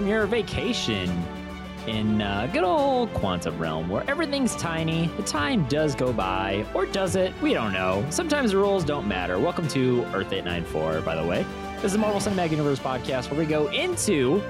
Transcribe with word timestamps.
from 0.00 0.08
your 0.08 0.24
vacation 0.24 1.12
in 1.86 2.22
uh, 2.22 2.48
good 2.54 2.64
old 2.64 3.12
quantum 3.12 3.58
realm 3.58 3.86
where 3.90 4.02
everything's 4.08 4.56
tiny, 4.56 5.08
the 5.18 5.22
time 5.22 5.62
does 5.66 5.94
go 5.94 6.10
by, 6.10 6.64
or 6.72 6.86
does 6.86 7.16
it? 7.16 7.34
We 7.42 7.52
don't 7.52 7.74
know. 7.74 8.02
Sometimes 8.08 8.52
the 8.52 8.56
rules 8.56 8.82
don't 8.82 9.06
matter. 9.06 9.38
Welcome 9.38 9.68
to 9.68 10.02
Earth 10.14 10.32
894, 10.32 11.02
by 11.02 11.16
the 11.16 11.26
way. 11.26 11.44
This 11.74 11.84
is 11.84 11.92
the 11.92 11.98
Marvel 11.98 12.18
Cinematic 12.18 12.50
Universe 12.52 12.78
podcast 12.78 13.30
where 13.30 13.38
we 13.38 13.44
go 13.44 13.68
into 13.72 14.42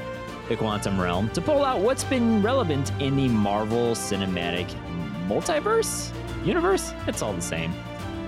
the 0.49 0.55
quantum 0.55 1.01
realm 1.01 1.29
to 1.31 1.41
pull 1.41 1.65
out 1.65 1.81
what's 1.81 2.05
been 2.05 2.41
relevant 2.45 2.93
in 3.01 3.17
the 3.17 3.27
Marvel 3.27 3.97
Cinematic 3.97 4.73
Multiverse 5.27 6.13
universe. 6.47 6.95
It's 7.09 7.23
all 7.23 7.33
the 7.33 7.43
same. 7.43 7.75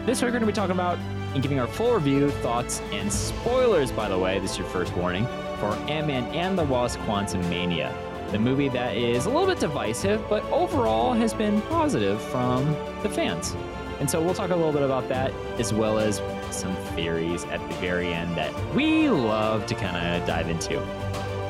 This 0.07 0.21
week 0.21 0.33
we're 0.33 0.41
going 0.41 0.41
to 0.41 0.47
be 0.49 0.53
talking 0.53 0.75
about 0.75 0.99
and 1.35 1.41
giving 1.41 1.61
our 1.61 1.69
full 1.69 1.95
review, 1.95 2.31
thoughts, 2.31 2.81
and 2.91 3.13
spoilers. 3.13 3.93
By 3.93 4.09
the 4.09 4.19
way, 4.19 4.41
this 4.41 4.51
is 4.51 4.59
your 4.59 4.67
first 4.67 4.93
warning 4.97 5.25
for 5.63 5.75
Ant-Man 5.89 6.25
and 6.35 6.59
the 6.59 6.65
Wasp: 6.65 6.99
Quantumania, 7.03 7.95
the 8.33 8.39
movie 8.41 8.69
that 8.71 8.97
is 8.97 9.27
a 9.27 9.31
little 9.31 9.47
bit 9.47 9.61
divisive, 9.61 10.21
but 10.29 10.43
overall 10.47 11.13
has 11.13 11.33
been 11.33 11.63
positive 11.63 12.21
from 12.21 12.67
the 13.05 13.09
fans. 13.09 13.55
And 14.01 14.11
so 14.11 14.21
we'll 14.21 14.35
talk 14.35 14.51
a 14.51 14.57
little 14.57 14.73
bit 14.73 14.83
about 14.83 15.09
that, 15.11 15.33
as 15.61 15.73
well 15.73 16.01
as 16.01 16.21
some 16.51 16.75
theories 16.97 17.45
at 17.45 17.61
the 17.69 17.75
very 17.77 18.13
end 18.13 18.37
that 18.37 18.53
we 18.75 19.09
love 19.09 19.65
to 19.67 19.77
kind 19.77 19.97
of 19.97 20.27
dive 20.27 20.49
into. 20.49 20.81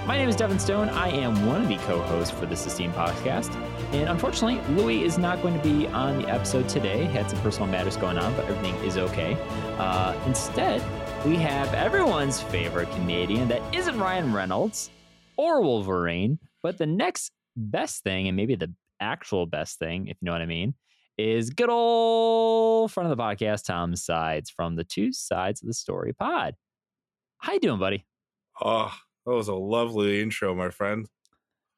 My 0.07 0.19
name 0.19 0.29
is 0.29 0.37
Devin 0.37 0.59
Stone. 0.59 0.91
I 0.91 1.09
am 1.09 1.47
one 1.47 1.63
of 1.63 1.69
the 1.69 1.79
co 1.79 2.03
hosts 2.03 2.39
for 2.39 2.45
the 2.45 2.53
esteemed 2.53 2.93
podcast. 2.93 3.55
And 3.95 4.11
unfortunately, 4.11 4.61
Louis 4.75 5.05
is 5.05 5.17
not 5.17 5.41
going 5.41 5.55
to 5.57 5.63
be 5.63 5.87
on 5.87 6.21
the 6.21 6.29
episode 6.29 6.69
today. 6.69 7.07
He 7.07 7.13
had 7.13 7.31
some 7.31 7.41
personal 7.41 7.69
matters 7.69 7.97
going 7.97 8.19
on, 8.19 8.35
but 8.37 8.45
everything 8.45 8.75
is 8.85 8.99
okay. 8.99 9.39
Uh, 9.79 10.15
instead, 10.27 10.83
we 11.25 11.37
have 11.37 11.73
everyone's 11.73 12.43
favorite 12.43 12.91
Canadian 12.91 13.47
that 13.47 13.63
isn't 13.73 13.97
Ryan 13.97 14.33
Reynolds 14.33 14.91
or 15.37 15.63
Wolverine, 15.63 16.41
but 16.65 16.79
the 16.79 16.87
next 16.87 17.31
best 17.57 18.03
thing, 18.03 18.27
and 18.27 18.37
maybe 18.37 18.57
the 18.57 18.75
actual 18.99 19.47
best 19.47 19.79
thing, 19.79 20.09
if 20.09 20.17
you 20.21 20.27
know 20.27 20.33
what 20.33 20.41
I 20.41 20.47
mean, 20.47 20.75
is 21.17 21.51
good 21.51 21.71
old 21.71 22.91
front 22.91 23.09
of 23.09 23.17
the 23.17 23.23
podcast, 23.23 23.67
Tom 23.67 23.95
Sides 23.95 24.51
from 24.51 24.75
the 24.75 24.83
Two 24.83 25.13
Sides 25.13 25.63
of 25.63 25.69
the 25.69 25.75
Story 25.75 26.13
pod. 26.13 26.57
How 27.39 27.53
you 27.53 27.61
doing, 27.61 27.79
buddy? 27.79 28.05
Oh, 28.61 28.93
that 29.25 29.33
was 29.33 29.47
a 29.47 29.55
lovely 29.55 30.21
intro, 30.21 30.57
my 30.57 30.71
friend. 30.71 31.07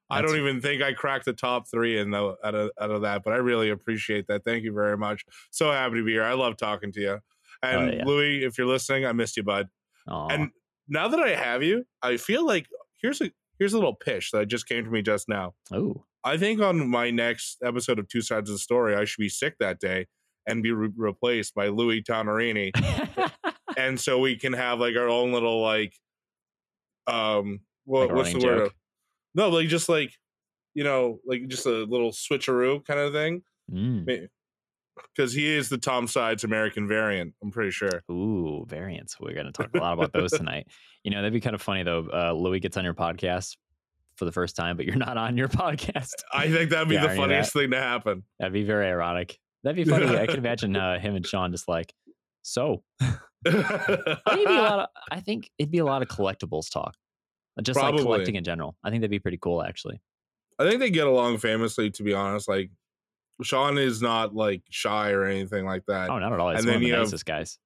That's 0.09 0.21
I 0.21 0.23
don't 0.23 0.37
even 0.37 0.63
think 0.63 0.83
I 0.83 0.95
cracked 0.95 1.27
the 1.27 1.35
top 1.35 1.69
three 1.71 1.99
in 1.99 2.11
the, 2.11 2.35
out, 2.43 2.55
of, 2.55 2.71
out 2.81 2.91
of 2.91 3.03
that, 3.03 3.23
but 3.23 3.35
I 3.35 3.37
really 3.37 3.69
appreciate 3.69 4.27
that. 4.29 4.43
Thank 4.45 4.65
you 4.65 4.73
very 4.73 4.97
much. 4.97 5.25
So 5.51 5.71
happy 5.71 5.97
to 5.97 6.03
be 6.03 6.13
here. 6.13 6.25
I 6.25 6.33
love 6.33 6.57
talking 6.57 6.93
to 6.93 7.01
you. 7.01 7.19
And 7.65 7.91
oh, 7.91 7.93
yeah. 7.95 8.05
Louis, 8.05 8.45
if 8.45 8.59
you're 8.59 8.67
listening, 8.67 9.07
I 9.07 9.13
missed 9.13 9.37
you, 9.37 9.43
bud. 9.43 9.69
Aww. 10.09 10.33
And 10.33 10.51
now 10.89 11.09
that 11.09 11.21
I 11.21 11.31
have 11.31 11.63
you, 11.63 11.85
I 12.03 12.17
feel 12.17 12.47
like 12.47 12.67
here's 13.01 13.21
a 13.21 13.31
here's 13.59 13.73
a 13.73 13.77
little 13.77 13.95
pitch 13.95 14.31
that 14.33 14.49
just 14.49 14.69
came 14.69 14.85
to 14.85 14.91
me 14.91 15.03
just 15.03 15.29
now. 15.29 15.55
Oh, 15.73 16.05
I 16.23 16.37
think 16.37 16.61
on 16.61 16.89
my 16.89 17.11
next 17.11 17.59
episode 17.63 17.99
of 17.99 18.09
Two 18.09 18.21
Sides 18.21 18.51
of 18.51 18.55
the 18.55 18.59
Story, 18.59 18.95
I 18.95 19.05
should 19.05 19.21
be 19.21 19.29
sick 19.29 19.57
that 19.61 19.81
day 19.81 20.07
and 20.47 20.63
be 20.63 20.73
re- 20.73 20.93
replaced 20.97 21.55
by 21.55 21.69
Louis 21.69 22.03
Tonarini, 22.03 22.71
and 23.77 23.99
so 23.99 24.19
we 24.19 24.37
can 24.37 24.53
have 24.53 24.79
like 24.79 24.97
our 24.97 25.09
own 25.09 25.33
little 25.33 25.63
like 25.63 25.95
um 27.07 27.61
what, 27.85 28.09
like 28.09 28.17
what's 28.17 28.33
the 28.33 28.41
joke. 28.41 28.59
word? 28.59 28.73
No, 29.35 29.49
like 29.49 29.69
just 29.69 29.89
like 29.89 30.13
you 30.75 30.85
know, 30.85 31.21
like 31.27 31.47
just 31.49 31.67
a 31.67 31.85
little 31.85 32.11
switcheroo 32.11 32.85
kind 32.85 33.01
of 33.01 33.13
thing. 33.13 33.43
Mm 33.73 34.29
because 35.15 35.33
he 35.33 35.53
is 35.53 35.69
the 35.69 35.79
Tom 35.79 36.07
Sides 36.07 36.45
American 36.45 36.89
variant. 36.89 37.35
I'm 37.43 37.51
pretty 37.51 37.71
sure. 37.71 38.03
Ooh, 38.11 38.65
variants. 38.69 39.19
We're 39.21 39.35
going 39.35 39.47
to 39.47 39.53
talk 39.53 39.71
a 39.75 39.79
lot 39.79 39.95
about 39.95 40.13
those 40.13 40.33
tonight. 40.33 40.69
You 41.03 41.11
know, 41.11 41.19
that'd 41.19 41.33
be 41.33 41.41
kind 41.41 41.55
of 41.55 41.63
funny 41.63 41.83
though. 41.83 42.09
Uh, 42.13 42.33
Louis 42.33 42.61
gets 42.61 42.77
on 42.77 42.85
your 42.85 42.95
podcast 42.95 43.57
for 44.17 44.25
the 44.25 44.33
first 44.33 44.57
time, 44.57 44.77
but 44.77 44.87
you're 44.87 44.97
not 44.97 45.17
on 45.17 45.37
your 45.37 45.49
podcast. 45.49 46.13
I 46.33 46.51
think 46.51 46.71
that'd 46.71 46.89
be 46.89 46.95
yeah, 46.95 47.09
the 47.09 47.17
funniest 47.17 47.53
that? 47.53 47.61
thing 47.61 47.71
to 47.73 47.81
happen. 47.81 48.25
That'd 48.39 48.53
be 48.53 48.65
very 48.65 48.89
ironic. 48.89 49.39
That'd 49.63 49.77
be 49.77 49.91
funny. 49.91 50.07
I 50.17 50.27
can 50.27 50.39
imagine 50.39 50.77
uh, 50.77 50.99
him 50.99 51.17
and 51.17 51.27
Sean 51.27 51.51
just 51.53 51.69
like, 51.69 51.93
so. 52.43 52.83
I 53.47 53.51
think 53.51 54.17
it'd 54.27 54.47
be 54.47 54.57
a 54.57 54.63
lot 54.63 54.79
of. 54.81 54.87
I 55.11 55.21
think 55.21 55.51
it'd 55.59 55.71
be 55.71 55.79
a 55.79 55.85
lot 55.85 56.03
of 56.03 56.09
collectibles 56.09 56.71
talk, 56.71 56.95
just 57.63 57.79
Probably. 57.79 57.99
like 57.99 58.07
collecting 58.07 58.37
in 58.37 58.45
general. 58.45 58.77
I 58.83 58.91
think 58.91 59.01
that'd 59.01 59.11
be 59.11 59.19
pretty 59.19 59.39
cool, 59.41 59.63
actually. 59.63 60.01
I 60.59 60.69
think 60.69 60.81
they 60.81 60.91
get 60.91 61.07
along 61.07 61.39
famously. 61.39 61.91
To 61.91 62.03
be 62.03 62.15
honest, 62.15 62.49
like 62.49 62.71
Sean 63.43 63.79
is 63.79 64.01
not 64.01 64.35
like 64.35 64.63
shy 64.71 65.11
or 65.11 65.25
anything 65.25 65.65
like 65.65 65.85
that. 65.87 66.11
Oh, 66.11 66.19
not 66.19 66.33
at 66.33 66.41
all. 66.41 66.51
And 66.51 66.67
then, 66.67 66.81
the 66.81 66.93
nicest 66.93 67.27
have, 67.27 67.37
guys. 67.37 67.59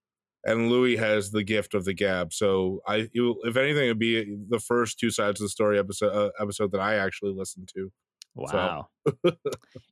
And 0.44 0.70
Louis 0.70 0.96
has 0.96 1.30
the 1.30 1.42
gift 1.42 1.74
of 1.74 1.84
the 1.84 1.94
gab. 1.94 2.32
So 2.32 2.80
I, 2.86 3.08
if 3.12 3.56
anything, 3.56 3.84
it'd 3.84 3.98
be 3.98 4.36
the 4.48 4.60
first 4.60 4.98
two 4.98 5.10
sides 5.10 5.40
of 5.40 5.44
the 5.44 5.50
story 5.50 5.78
episode 5.78 6.14
uh, 6.14 6.30
episode 6.40 6.72
that 6.72 6.80
I 6.80 6.94
actually 6.94 7.32
listened 7.34 7.68
to. 7.76 7.90
Wow. 8.34 8.88
So. 9.02 9.32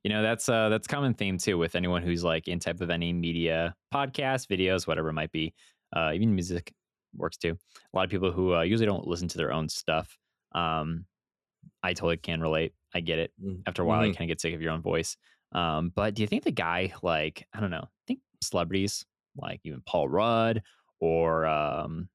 you 0.03 0.09
know, 0.09 0.21
that's 0.21 0.47
uh 0.47 0.69
that's 0.69 0.87
common 0.87 1.13
theme 1.13 1.37
too 1.37 1.57
with 1.57 1.75
anyone 1.75 2.01
who's 2.01 2.23
like 2.23 2.47
in 2.47 2.59
type 2.59 2.81
of 2.81 2.89
any 2.89 3.13
media, 3.13 3.75
podcast, 3.93 4.47
videos, 4.47 4.87
whatever 4.87 5.09
it 5.09 5.13
might 5.13 5.31
be. 5.31 5.53
Uh 5.95 6.11
even 6.13 6.33
music 6.33 6.73
works 7.15 7.37
too. 7.37 7.57
A 7.93 7.97
lot 7.97 8.05
of 8.05 8.11
people 8.11 8.31
who 8.31 8.55
uh, 8.55 8.61
usually 8.61 8.85
don't 8.85 9.07
listen 9.07 9.27
to 9.29 9.37
their 9.37 9.51
own 9.51 9.69
stuff. 9.69 10.17
Um 10.55 11.05
I 11.83 11.93
totally 11.93 12.17
can 12.17 12.41
relate. 12.41 12.73
I 12.95 13.01
get 13.01 13.19
it. 13.19 13.31
Mm, 13.43 13.61
After 13.67 13.83
a 13.83 13.85
while, 13.85 13.99
mm-hmm. 13.99 14.07
you 14.07 14.13
kind 14.13 14.29
of 14.29 14.35
get 14.35 14.41
sick 14.41 14.53
of 14.53 14.61
your 14.61 14.71
own 14.71 14.81
voice. 14.81 15.17
Um, 15.57 15.91
but 15.95 16.13
do 16.13 16.21
you 16.21 16.27
think 16.27 16.43
the 16.43 16.51
guy 16.51 16.93
like 17.01 17.47
I 17.51 17.59
don't 17.59 17.71
know, 17.71 17.85
I 17.85 18.03
think 18.05 18.19
celebrities 18.41 19.05
like 19.35 19.59
even 19.63 19.81
Paul 19.85 20.07
Rudd 20.07 20.61
or 20.99 21.47
um, 21.47 22.09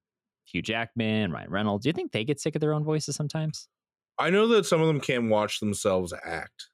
Hugh 0.45 0.61
Jackman, 0.61 1.31
Ryan 1.31 1.49
Reynolds, 1.49 1.83
do 1.83 1.89
you 1.89 1.93
think 1.93 2.13
they 2.13 2.23
get 2.23 2.39
sick 2.39 2.55
of 2.55 2.61
their 2.61 2.73
own 2.73 2.85
voices 2.85 3.17
sometimes? 3.17 3.67
I 4.17 4.29
know 4.29 4.47
that 4.47 4.65
some 4.65 4.79
of 4.79 4.87
them 4.87 5.01
can 5.01 5.27
watch 5.27 5.59
themselves 5.59 6.13
act. 6.23 6.69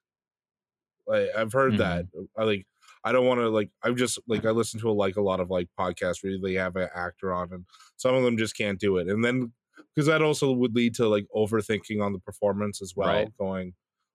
Like 1.07 1.29
I've 1.35 1.53
heard 1.53 1.73
mm-hmm. 1.73 1.81
that. 1.81 2.05
I 2.37 2.43
like 2.43 2.67
I 3.03 3.13
don't 3.13 3.25
want 3.25 3.39
to 3.39 3.49
like 3.49 3.71
I'm 3.81 3.95
just 3.95 4.19
like 4.27 4.45
I 4.45 4.51
listen 4.51 4.79
to 4.81 4.89
a, 4.89 4.91
like 4.91 5.15
a 5.15 5.21
lot 5.21 5.39
of 5.39 5.49
like 5.49 5.69
podcasts 5.79 6.23
where 6.23 6.37
they 6.39 6.53
have 6.53 6.75
an 6.75 6.89
actor 6.93 7.33
on 7.33 7.51
and 7.51 7.65
some 7.97 8.13
of 8.13 8.23
them 8.23 8.37
just 8.37 8.55
can't 8.55 8.79
do 8.79 8.97
it. 8.97 9.07
And 9.07 9.25
then 9.25 9.53
because 9.95 10.05
that 10.05 10.21
also 10.21 10.51
would 10.51 10.75
lead 10.75 10.93
to 10.95 11.07
like 11.07 11.25
overthinking 11.35 11.99
on 11.99 12.13
the 12.13 12.19
performance 12.19 12.79
as 12.79 12.93
well, 12.95 13.07
right. 13.07 13.37
going, 13.39 13.73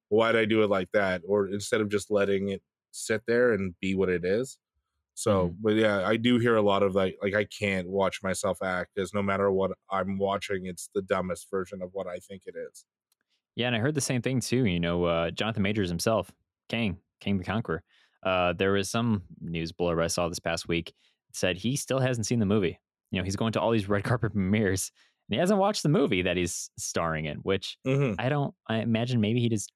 why'd 0.09 0.37
I 0.37 0.45
do 0.45 0.63
it 0.63 0.71
like 0.71 0.89
that? 0.93 1.23
Or 1.27 1.49
instead 1.49 1.81
of 1.81 1.89
just 1.89 2.11
letting 2.11 2.49
it 2.49 2.63
sit 2.91 3.23
there 3.27 3.53
and 3.53 3.75
be 3.81 3.95
what 3.95 4.09
it 4.09 4.25
is. 4.25 4.59
So, 5.15 5.49
mm-hmm. 5.49 5.55
but 5.61 5.75
yeah, 5.75 6.07
I 6.07 6.17
do 6.17 6.39
hear 6.39 6.57
a 6.57 6.63
lot 6.63 6.83
of 6.83 6.95
like, 6.95 7.17
like 7.23 7.35
I 7.35 7.45
can't 7.45 7.89
watch 7.89 8.21
myself 8.23 8.59
act 8.63 8.91
because 8.95 9.15
no 9.15 9.23
matter 9.23 9.51
what 9.51 9.73
I'm 9.91 10.19
watching, 10.19 10.67
it's 10.67 10.91
the 10.95 11.03
dumbest 11.03 11.49
version 11.51 11.83
of 11.83 11.91
what 11.93 12.07
I 12.07 12.19
think 12.19 12.43
it 12.47 12.55
is. 12.57 12.85
Yeah, 13.57 13.69
and 13.69 13.77
I 13.77 13.79
heard 13.79 13.95
the 13.95 14.01
same 14.01 14.23
thing 14.23 14.41
too. 14.41 14.65
You 14.65 14.81
know, 14.81 15.05
uh, 15.05 15.31
Jonathan 15.31 15.63
Majors 15.63 15.89
himself, 15.89 16.33
Kang, 16.69 16.99
Kang 17.21 17.39
the 17.39 17.45
Conqueror. 17.45 17.83
Uh, 18.25 18.53
there 18.55 18.73
was 18.73 18.91
some 18.91 19.23
news 19.41 19.71
blurb 19.71 20.03
I 20.03 20.09
saw 20.09 20.29
this 20.29 20.41
past 20.41 20.67
week 20.67 20.95
said 21.33 21.57
he 21.57 21.77
still 21.77 21.99
hasn't 21.99 22.27
seen 22.27 22.39
the 22.39 22.47
movie. 22.47 22.79
You 23.11 23.21
know, 23.21 23.25
he's 23.25 23.37
going 23.37 23.53
to 23.53 23.61
all 23.61 23.71
these 23.71 23.89
red 23.89 24.05
carpet 24.05 24.33
premieres 24.33 24.91
and 25.29 25.35
he 25.35 25.41
hasn't 25.41 25.61
watched 25.61 25.83
the 25.83 25.89
movie 25.89 26.23
that 26.23 26.37
he's 26.37 26.71
starring 26.79 27.27
in. 27.27 27.39
Which 27.39 27.79
mm-hmm. 27.87 28.15
I 28.19 28.29
don't. 28.29 28.55
I 28.69 28.79
imagine 28.79 29.21
maybe 29.21 29.41
he 29.41 29.49
just 29.49 29.73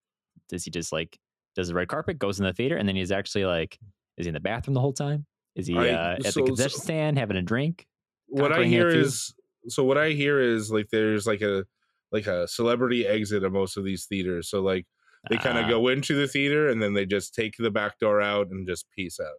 does 0.49 0.65
he 0.65 0.71
just 0.71 0.93
like 0.93 1.19
does 1.55 1.69
the 1.69 1.75
red 1.75 1.89
carpet, 1.89 2.19
goes 2.19 2.39
in 2.39 2.47
the 2.47 2.53
theater, 2.53 2.77
and 2.77 2.89
then 2.89 2.97
he's 2.97 3.13
actually 3.13 3.45
like, 3.45 3.79
is 4.17 4.27
he 4.27 4.29
in 4.29 4.35
the 4.35 4.41
bathroom 4.41 4.75
the 4.75 4.81
whole 4.81 4.93
time? 4.93 5.27
Is 5.57 5.67
he 5.67 5.77
I, 5.77 5.89
uh, 5.89 6.17
at 6.25 6.33
so, 6.33 6.41
the 6.41 6.47
concession 6.47 6.79
so, 6.79 6.85
stand 6.85 7.19
having 7.19 7.37
a 7.37 7.43
drink? 7.43 7.87
What 8.29 8.53
I 8.53 8.65
hear 8.65 8.89
is 8.89 9.35
so. 9.69 9.85
What 9.85 9.99
I 9.99 10.11
hear 10.11 10.41
is 10.41 10.71
like 10.71 10.89
there's 10.91 11.27
like 11.27 11.43
a 11.43 11.65
like 12.13 12.27
a 12.27 12.47
celebrity 12.47 13.07
exit 13.07 13.45
of 13.45 13.53
most 13.53 13.77
of 13.77 13.85
these 13.85 14.07
theaters. 14.07 14.49
So 14.49 14.61
like 14.61 14.87
they 15.29 15.37
kind 15.37 15.59
of 15.59 15.67
uh, 15.67 15.69
go 15.69 15.89
into 15.89 16.15
the 16.15 16.29
theater 16.29 16.69
and 16.69 16.81
then 16.83 16.95
they 16.95 17.07
just 17.07 17.35
take 17.35 17.55
the 17.59 17.71
back 17.71 17.99
door 17.99 18.21
out 18.21 18.49
and 18.51 18.67
just 18.67 18.87
peace 18.95 19.19
out. 19.21 19.37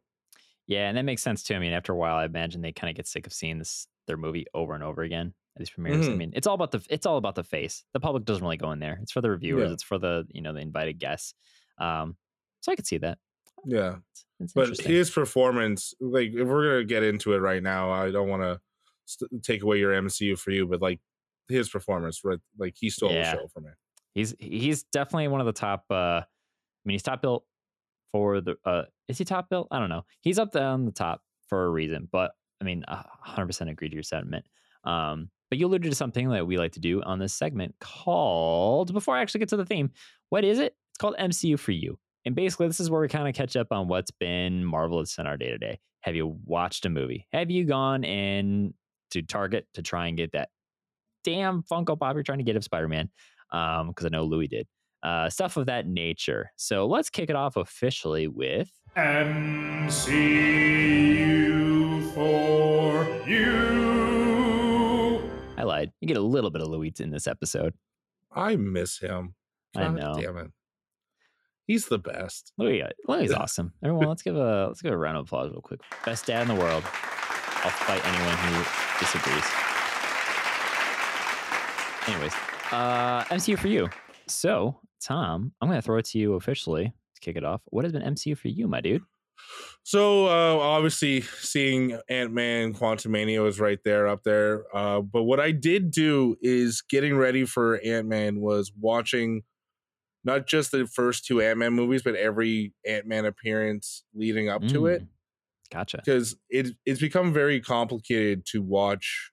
Yeah, 0.67 0.87
and 0.87 0.97
that 0.97 1.05
makes 1.05 1.23
sense 1.23 1.41
too. 1.41 1.55
I 1.55 1.59
mean, 1.59 1.73
after 1.73 1.93
a 1.93 1.95
while, 1.95 2.17
I 2.17 2.25
imagine 2.25 2.61
they 2.61 2.71
kind 2.71 2.91
of 2.91 2.95
get 2.95 3.07
sick 3.07 3.25
of 3.25 3.33
seeing 3.33 3.57
this 3.59 3.87
their 4.07 4.17
movie 4.17 4.45
over 4.53 4.73
and 4.73 4.83
over 4.83 5.03
again 5.03 5.33
these 5.59 5.69
premieres. 5.69 6.05
Mm-hmm. 6.05 6.13
I 6.13 6.17
mean, 6.17 6.31
it's 6.35 6.47
all 6.47 6.55
about 6.55 6.71
the 6.71 6.83
it's 6.89 7.05
all 7.05 7.17
about 7.17 7.35
the 7.35 7.43
face. 7.43 7.83
The 7.93 7.99
public 7.99 8.25
doesn't 8.25 8.43
really 8.43 8.57
go 8.57 8.71
in 8.71 8.79
there. 8.79 8.97
It's 9.03 9.11
for 9.11 9.21
the 9.21 9.29
reviewers. 9.29 9.67
Yeah. 9.67 9.73
It's 9.73 9.83
for 9.83 9.99
the 9.99 10.25
you 10.31 10.41
know 10.41 10.53
the 10.53 10.61
invited 10.61 10.99
guests. 10.99 11.35
Um, 11.79 12.15
so 12.61 12.71
I 12.71 12.75
could 12.75 12.87
see 12.87 12.97
that. 12.97 13.19
Yeah, 13.65 13.97
it's, 14.11 14.25
it's 14.39 14.53
but 14.53 14.77
his 14.79 15.09
performance, 15.09 15.93
like 15.99 16.29
if 16.33 16.47
we're 16.47 16.63
gonna 16.63 16.85
get 16.85 17.03
into 17.03 17.33
it 17.33 17.39
right 17.39 17.61
now, 17.61 17.91
I 17.91 18.09
don't 18.09 18.29
want 18.29 18.41
to 18.41 18.59
st- 19.05 19.43
take 19.43 19.61
away 19.61 19.77
your 19.77 19.91
MCU 19.93 20.39
for 20.39 20.51
you, 20.51 20.65
but 20.65 20.81
like 20.81 20.99
his 21.49 21.69
performance, 21.69 22.21
right? 22.23 22.39
Like 22.57 22.75
he 22.77 22.89
stole 22.89 23.11
yeah. 23.11 23.35
the 23.35 23.37
show 23.37 23.47
for 23.53 23.59
me. 23.59 23.69
He's 24.13 24.33
he's 24.39 24.83
definitely 24.83 25.27
one 25.27 25.41
of 25.41 25.45
the 25.45 25.53
top. 25.53 25.85
uh 25.91 26.21
I 26.23 26.85
mean, 26.85 26.93
he's 26.93 27.03
top 27.03 27.21
built 27.21 27.43
for 28.11 28.41
the. 28.41 28.55
uh 28.65 28.83
Is 29.07 29.17
he 29.17 29.25
top 29.25 29.49
built? 29.49 29.67
I 29.71 29.79
don't 29.79 29.89
know. 29.89 30.03
He's 30.21 30.39
up 30.39 30.51
there 30.51 30.65
on 30.65 30.85
the 30.85 30.91
top 30.91 31.21
for 31.47 31.65
a 31.65 31.69
reason, 31.69 32.07
but 32.11 32.31
I 32.61 32.65
mean, 32.65 32.83
100% 32.89 33.69
agree 33.69 33.89
to 33.89 33.95
your 33.95 34.03
sentiment. 34.03 34.45
Um, 34.83 35.29
but 35.49 35.57
you 35.57 35.67
alluded 35.67 35.91
to 35.91 35.95
something 35.95 36.29
that 36.29 36.47
we 36.47 36.57
like 36.57 36.73
to 36.73 36.79
do 36.79 37.01
on 37.03 37.19
this 37.19 37.33
segment 37.33 37.75
called, 37.79 38.93
before 38.93 39.15
I 39.15 39.21
actually 39.21 39.39
get 39.39 39.49
to 39.49 39.57
the 39.57 39.65
theme, 39.65 39.91
what 40.29 40.43
is 40.43 40.59
it? 40.59 40.75
It's 40.91 40.97
called 40.99 41.15
MCU 41.19 41.59
for 41.59 41.71
You. 41.71 41.97
And 42.25 42.35
basically, 42.35 42.67
this 42.67 42.79
is 42.79 42.89
where 42.89 43.01
we 43.01 43.07
kind 43.07 43.27
of 43.27 43.33
catch 43.33 43.55
up 43.55 43.67
on 43.71 43.87
what's 43.87 44.11
been 44.11 44.63
marvelous 44.65 45.17
in 45.17 45.25
our 45.25 45.37
day 45.37 45.49
to 45.49 45.57
day. 45.57 45.79
Have 46.01 46.15
you 46.15 46.37
watched 46.45 46.85
a 46.85 46.89
movie? 46.89 47.27
Have 47.31 47.49
you 47.49 47.65
gone 47.65 48.03
in 48.03 48.73
to 49.11 49.21
Target 49.21 49.67
to 49.73 49.81
try 49.81 50.07
and 50.07 50.17
get 50.17 50.33
that 50.33 50.49
damn 51.23 51.63
Funko 51.63 51.97
Pop 51.99 52.13
you're 52.15 52.23
trying 52.23 52.37
to 52.39 52.43
get 52.43 52.55
of 52.55 52.63
Spider 52.63 52.87
Man? 52.87 53.09
because 53.49 53.81
um, 53.81 54.05
I 54.05 54.09
know 54.09 54.23
Louis 54.25 54.47
did. 54.47 54.67
Uh, 55.01 55.29
stuff 55.29 55.57
of 55.57 55.65
that 55.67 55.87
nature. 55.87 56.51
So 56.57 56.85
let's 56.85 57.09
kick 57.09 57.29
it 57.29 57.35
off 57.35 57.55
officially 57.55 58.27
with 58.27 58.69
MCU 58.97 60.13
for 62.13 63.07
you. 63.27 64.08
You 65.99 66.07
get 66.07 66.17
a 66.17 66.21
little 66.21 66.49
bit 66.49 66.61
of 66.61 66.67
Louis 66.67 66.93
in 66.99 67.09
this 67.11 67.27
episode. 67.27 67.73
I 68.31 68.55
miss 68.55 68.99
him. 68.99 69.35
I 69.75 69.87
know. 69.87 70.15
Damn 70.19 70.37
it. 70.37 70.51
He's 71.65 71.85
the 71.85 71.99
best. 71.99 72.51
Louis, 72.57 72.83
Louis 73.07 73.25
is 73.25 73.31
awesome. 73.31 73.73
Everyone, 73.83 74.07
let's 74.07 74.23
give 74.23 74.35
a 74.35 74.65
let's 74.67 74.81
give 74.81 74.91
a 74.91 74.97
round 74.97 75.17
of 75.17 75.25
applause 75.25 75.51
real 75.51 75.61
quick. 75.61 75.81
Best 76.03 76.25
dad 76.25 76.41
in 76.41 76.47
the 76.47 76.59
world. 76.59 76.83
I'll 76.83 77.69
fight 77.69 78.03
anyone 78.05 78.37
who 78.37 78.63
disagrees. 78.99 79.45
Anyways, 82.07 82.33
uh, 82.71 83.23
MCU 83.25 83.59
for 83.59 83.67
you. 83.67 83.87
So, 84.27 84.79
Tom, 84.99 85.51
I'm 85.61 85.67
going 85.67 85.77
to 85.77 85.85
throw 85.85 85.97
it 85.97 86.05
to 86.05 86.17
you 86.17 86.33
officially 86.33 86.85
to 86.85 87.21
kick 87.21 87.35
it 87.35 87.43
off. 87.43 87.61
What 87.65 87.85
has 87.85 87.91
been 87.91 88.01
MCU 88.01 88.35
for 88.35 88.47
you, 88.47 88.67
my 88.67 88.81
dude? 88.81 89.03
So 89.83 90.27
uh, 90.27 90.59
obviously, 90.59 91.21
seeing 91.21 91.97
Ant 92.09 92.31
Man 92.31 92.73
Quantumania 92.73 93.41
was 93.41 93.59
right 93.59 93.79
there 93.83 94.07
up 94.07 94.23
there. 94.23 94.65
Uh, 94.71 95.01
but 95.01 95.23
what 95.23 95.39
I 95.39 95.51
did 95.51 95.89
do 95.89 96.35
is 96.41 96.81
getting 96.81 97.17
ready 97.17 97.45
for 97.45 97.79
Ant 97.83 98.07
Man 98.07 98.39
was 98.39 98.71
watching 98.79 99.41
not 100.23 100.47
just 100.47 100.71
the 100.71 100.85
first 100.85 101.25
two 101.25 101.41
Ant 101.41 101.57
Man 101.57 101.73
movies, 101.73 102.03
but 102.03 102.15
every 102.15 102.73
Ant 102.85 103.07
Man 103.07 103.25
appearance 103.25 104.03
leading 104.13 104.49
up 104.49 104.61
mm, 104.61 104.69
to 104.73 104.85
it. 104.85 105.01
Mm, 105.01 105.07
gotcha. 105.71 105.97
Because 105.97 106.35
it 106.49 106.75
it's 106.85 107.01
become 107.01 107.33
very 107.33 107.59
complicated 107.59 108.45
to 108.51 108.61
watch 108.61 109.31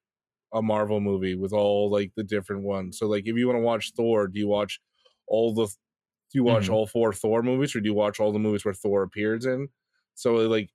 a 0.55 0.62
Marvel 0.62 1.00
movie 1.00 1.35
with 1.35 1.53
all 1.53 1.91
like 1.91 2.12
the 2.17 2.25
different 2.25 2.62
ones. 2.62 2.99
So 2.99 3.06
like 3.06 3.25
if 3.26 3.37
you 3.37 3.47
want 3.47 3.58
to 3.58 3.62
watch 3.62 3.93
Thor, 3.97 4.29
do 4.29 4.38
you 4.38 4.49
watch 4.49 4.81
all 5.29 5.53
the 5.53 5.67
do 5.67 6.38
you 6.38 6.44
watch 6.44 6.64
mm-hmm. 6.64 6.75
all 6.75 6.87
four 6.87 7.12
Thor 7.12 7.43
movies 7.43 7.76
or 7.76 7.81
do 7.81 7.88
you 7.88 7.94
watch 7.94 8.20
all 8.20 8.32
the 8.32 8.38
movies 8.38 8.64
where 8.64 8.75
Thor 8.75 9.03
appears 9.03 9.44
in? 9.44 9.69
So 10.16 10.34
like 10.34 10.70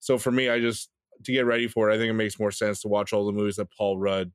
so 0.00 0.18
for 0.18 0.30
me, 0.30 0.50
I 0.50 0.60
just 0.60 0.90
to 1.24 1.32
get 1.32 1.46
ready 1.46 1.68
for 1.68 1.90
it, 1.90 1.94
I 1.94 1.98
think 1.98 2.10
it 2.10 2.14
makes 2.14 2.38
more 2.38 2.50
sense 2.50 2.82
to 2.82 2.88
watch 2.88 3.12
all 3.12 3.24
the 3.24 3.32
movies 3.32 3.56
that 3.56 3.68
Paul 3.76 3.98
Rudd 3.98 4.32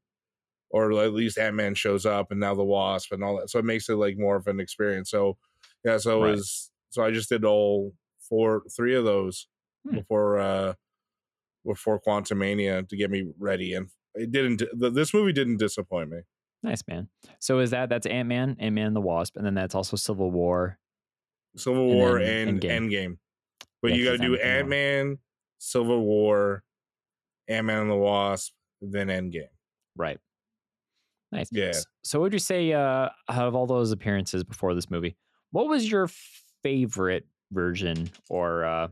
or 0.71 0.91
at 1.03 1.13
least 1.13 1.37
Ant 1.37 1.55
Man 1.55 1.75
shows 1.75 2.05
up 2.05 2.31
and 2.31 2.39
now 2.39 2.55
the 2.55 2.63
Wasp 2.63 3.11
and 3.11 3.23
all 3.23 3.37
that. 3.37 3.49
So 3.49 3.59
it 3.59 3.65
makes 3.65 3.87
it 3.89 3.95
like 3.95 4.17
more 4.17 4.35
of 4.35 4.47
an 4.47 4.59
experience. 4.59 5.11
So 5.11 5.37
yeah, 5.83 5.97
so 5.97 6.21
right. 6.21 6.29
it 6.29 6.31
was 6.31 6.71
so 6.89 7.03
I 7.03 7.11
just 7.11 7.29
did 7.29 7.45
all 7.45 7.93
four 8.19 8.63
three 8.75 8.95
of 8.95 9.05
those 9.05 9.47
hmm. 9.87 9.97
before 9.97 10.39
uh 10.39 10.73
before 11.65 12.01
Quantumania 12.01 12.87
to 12.87 12.97
get 12.97 13.09
me 13.09 13.25
ready 13.39 13.73
and 13.73 13.89
it 14.15 14.31
didn't 14.31 14.63
this 14.73 15.13
movie 15.13 15.33
didn't 15.33 15.57
disappoint 15.57 16.09
me. 16.09 16.19
Nice 16.63 16.83
man. 16.87 17.09
So 17.39 17.59
is 17.59 17.71
that 17.71 17.89
that's 17.89 18.07
Ant 18.07 18.27
Man, 18.27 18.55
Ant 18.59 18.73
Man 18.73 18.93
the 18.93 19.01
Wasp, 19.01 19.37
and 19.37 19.45
then 19.45 19.53
that's 19.53 19.75
also 19.75 19.97
Civil 19.97 20.31
War. 20.31 20.79
Civil 21.55 21.85
War 21.87 22.17
and, 22.17 22.49
and 22.49 22.61
Endgame. 22.61 22.89
Endgame. 22.89 23.17
But 23.85 23.91
yeah, 23.91 23.97
you 23.97 24.05
got 24.05 24.23
to 24.23 24.27
do 24.27 24.35
Ant 24.37 24.67
Man, 24.67 25.17
Civil 25.59 26.01
War, 26.01 26.63
Ant 27.47 27.67
Man 27.67 27.83
and 27.83 27.91
the 27.91 27.95
Wasp, 27.95 28.53
then 28.81 29.07
Endgame. 29.07 29.43
Right. 29.95 30.17
Nice. 31.31 31.49
Yeah. 31.51 31.73
So, 32.03 32.21
would 32.21 32.33
you 32.33 32.39
say, 32.39 32.73
uh, 32.73 33.09
out 33.29 33.47
of 33.47 33.55
all 33.55 33.67
those 33.67 33.91
appearances 33.91 34.43
before 34.43 34.73
this 34.73 34.89
movie, 34.89 35.15
what 35.51 35.67
was 35.67 35.89
your 35.89 36.09
favorite 36.63 37.25
version, 37.51 38.09
or 38.29 38.65
uh, 38.65 38.87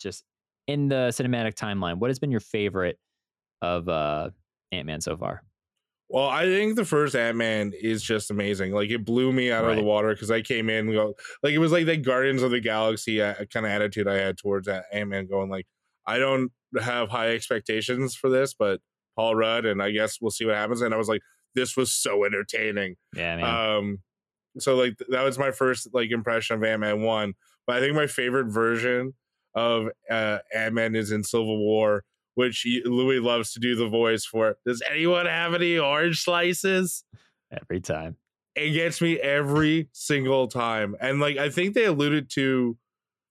just 0.00 0.24
in 0.66 0.88
the 0.88 1.08
cinematic 1.10 1.54
timeline? 1.54 1.98
What 1.98 2.10
has 2.10 2.18
been 2.18 2.30
your 2.30 2.40
favorite 2.40 2.98
of 3.60 3.88
uh, 3.88 4.30
Ant 4.70 4.86
Man 4.86 5.00
so 5.00 5.16
far? 5.16 5.42
Well, 6.08 6.28
I 6.28 6.44
think 6.44 6.76
the 6.76 6.84
first 6.84 7.14
Ant 7.14 7.38
Man 7.38 7.72
is 7.74 8.02
just 8.02 8.30
amazing. 8.30 8.72
Like 8.72 8.90
it 8.90 9.04
blew 9.04 9.32
me 9.32 9.50
out 9.50 9.64
right. 9.64 9.70
of 9.70 9.76
the 9.76 9.82
water 9.82 10.12
because 10.12 10.30
I 10.30 10.42
came 10.42 10.68
in 10.68 10.92
go, 10.92 11.14
like 11.42 11.54
it 11.54 11.58
was 11.58 11.72
like 11.72 11.86
the 11.86 11.96
Guardians 11.96 12.42
of 12.42 12.50
the 12.50 12.60
Galaxy 12.60 13.22
uh, 13.22 13.34
kind 13.52 13.64
of 13.64 13.72
attitude 13.72 14.06
I 14.06 14.16
had 14.16 14.36
towards 14.36 14.68
Ant 14.68 15.08
Man, 15.08 15.26
going 15.26 15.48
like 15.48 15.66
I 16.06 16.18
don't 16.18 16.52
have 16.80 17.08
high 17.08 17.30
expectations 17.30 18.14
for 18.14 18.28
this, 18.28 18.52
but 18.54 18.80
Paul 19.16 19.36
Rudd, 19.36 19.64
and 19.64 19.82
I 19.82 19.90
guess 19.90 20.18
we'll 20.20 20.30
see 20.30 20.44
what 20.44 20.56
happens. 20.56 20.82
And 20.82 20.92
I 20.92 20.98
was 20.98 21.08
like, 21.08 21.22
this 21.54 21.76
was 21.76 21.92
so 21.92 22.24
entertaining. 22.24 22.96
Yeah. 23.14 23.36
Man. 23.36 23.44
Um. 23.44 23.98
So 24.58 24.74
like 24.74 24.98
that 25.08 25.22
was 25.22 25.38
my 25.38 25.50
first 25.50 25.88
like 25.94 26.10
impression 26.10 26.56
of 26.56 26.64
Ant 26.64 26.80
Man 26.80 27.02
one, 27.02 27.34
but 27.66 27.76
I 27.76 27.80
think 27.80 27.94
my 27.94 28.06
favorite 28.06 28.48
version 28.52 29.14
of 29.54 29.88
uh, 30.10 30.38
Ant 30.54 30.74
Man 30.74 30.94
is 30.94 31.10
in 31.10 31.24
Civil 31.24 31.58
War 31.58 32.04
which 32.34 32.66
Louis 32.84 33.20
loves 33.20 33.52
to 33.52 33.60
do 33.60 33.76
the 33.76 33.88
voice 33.88 34.24
for. 34.24 34.56
Does 34.66 34.82
anyone 34.90 35.26
have 35.26 35.54
any 35.54 35.78
orange 35.78 36.22
slices? 36.22 37.04
Every 37.50 37.80
time. 37.80 38.16
It 38.54 38.70
gets 38.70 39.00
me 39.00 39.18
every 39.18 39.88
single 39.92 40.48
time. 40.48 40.96
And 41.00 41.20
like 41.20 41.38
I 41.38 41.48
think 41.48 41.74
they 41.74 41.84
alluded 41.84 42.30
to 42.34 42.76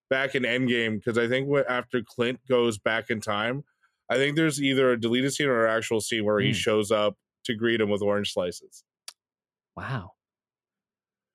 back 0.09 0.35
in 0.35 0.43
Endgame 0.43 0.97
because 0.97 1.17
I 1.17 1.27
think 1.27 1.49
after 1.69 2.01
Clint 2.03 2.39
goes 2.49 2.77
back 2.77 3.09
in 3.09 3.21
time, 3.21 3.63
I 4.09 4.15
think 4.15 4.35
there's 4.35 4.61
either 4.61 4.91
a 4.91 4.99
deleted 4.99 5.33
scene 5.33 5.47
or 5.47 5.65
an 5.65 5.75
actual 5.75 6.01
scene 6.01 6.25
where 6.25 6.37
mm. 6.37 6.43
he 6.43 6.49
hmm. 6.49 6.55
shows 6.55 6.91
up 6.91 7.15
to 7.45 7.55
greet 7.55 7.81
him 7.81 7.89
with 7.89 8.01
orange 8.01 8.33
slices. 8.33 8.83
Wow. 9.75 10.11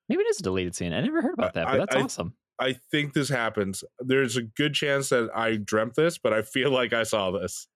Maybe 0.08 0.22
it 0.22 0.28
is 0.28 0.40
a 0.40 0.42
deleted 0.42 0.76
scene. 0.76 0.92
I 0.92 1.00
never 1.00 1.22
heard 1.22 1.34
about 1.34 1.54
that, 1.54 1.66
but 1.66 1.78
that's 1.78 1.96
I, 1.96 2.02
awesome. 2.02 2.34
I 2.58 2.76
think 2.90 3.12
this 3.12 3.28
happens. 3.28 3.84
There's 3.98 4.36
a 4.36 4.42
good 4.42 4.74
chance 4.74 5.10
that 5.10 5.30
I 5.34 5.56
dreamt 5.56 5.94
this, 5.94 6.18
but 6.18 6.32
I 6.32 6.42
feel 6.42 6.70
like 6.70 6.92
I 6.92 7.02
saw 7.02 7.30
this. 7.30 7.68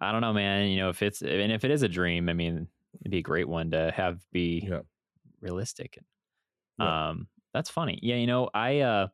I 0.00 0.12
don't 0.12 0.20
know, 0.20 0.32
man. 0.32 0.68
You 0.68 0.78
know, 0.78 0.88
if 0.88 1.02
it's 1.02 1.22
and 1.22 1.52
if 1.52 1.64
it 1.64 1.70
is 1.70 1.82
a 1.82 1.88
dream, 1.88 2.28
I 2.28 2.32
mean, 2.32 2.68
it'd 3.00 3.10
be 3.10 3.18
a 3.18 3.22
great 3.22 3.48
one 3.48 3.70
to 3.72 3.92
have 3.94 4.20
be 4.32 4.66
yeah. 4.68 4.80
realistic. 5.40 5.98
Yeah. 6.78 7.10
Um, 7.10 7.28
that's 7.52 7.70
funny. 7.70 7.98
Yeah, 8.02 8.16
you 8.16 8.26
know, 8.26 8.50
I 8.52 8.80
uh, 8.80 9.08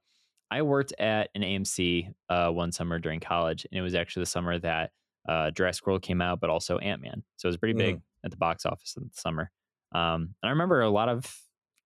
I 0.50 0.62
worked 0.62 0.92
at 0.98 1.30
an 1.34 1.42
AMC 1.42 2.12
uh, 2.28 2.50
one 2.50 2.72
summer 2.72 2.98
during 2.98 3.20
college, 3.20 3.66
and 3.70 3.78
it 3.78 3.82
was 3.82 3.94
actually 3.94 4.22
the 4.22 4.30
summer 4.30 4.58
that 4.58 4.90
uh, 5.28 5.50
Jurassic 5.50 5.86
World 5.86 6.02
came 6.02 6.20
out, 6.20 6.40
but 6.40 6.50
also 6.50 6.78
Ant 6.78 7.02
Man. 7.02 7.22
So 7.36 7.46
it 7.46 7.50
was 7.50 7.56
pretty 7.56 7.74
big 7.74 7.96
mm. 7.96 8.02
at 8.24 8.30
the 8.30 8.36
box 8.36 8.64
office 8.64 8.94
in 8.96 9.04
the 9.04 9.20
summer. 9.20 9.50
Um, 9.92 10.34
and 10.42 10.48
I 10.48 10.50
remember 10.50 10.80
a 10.80 10.90
lot 10.90 11.08
of 11.08 11.26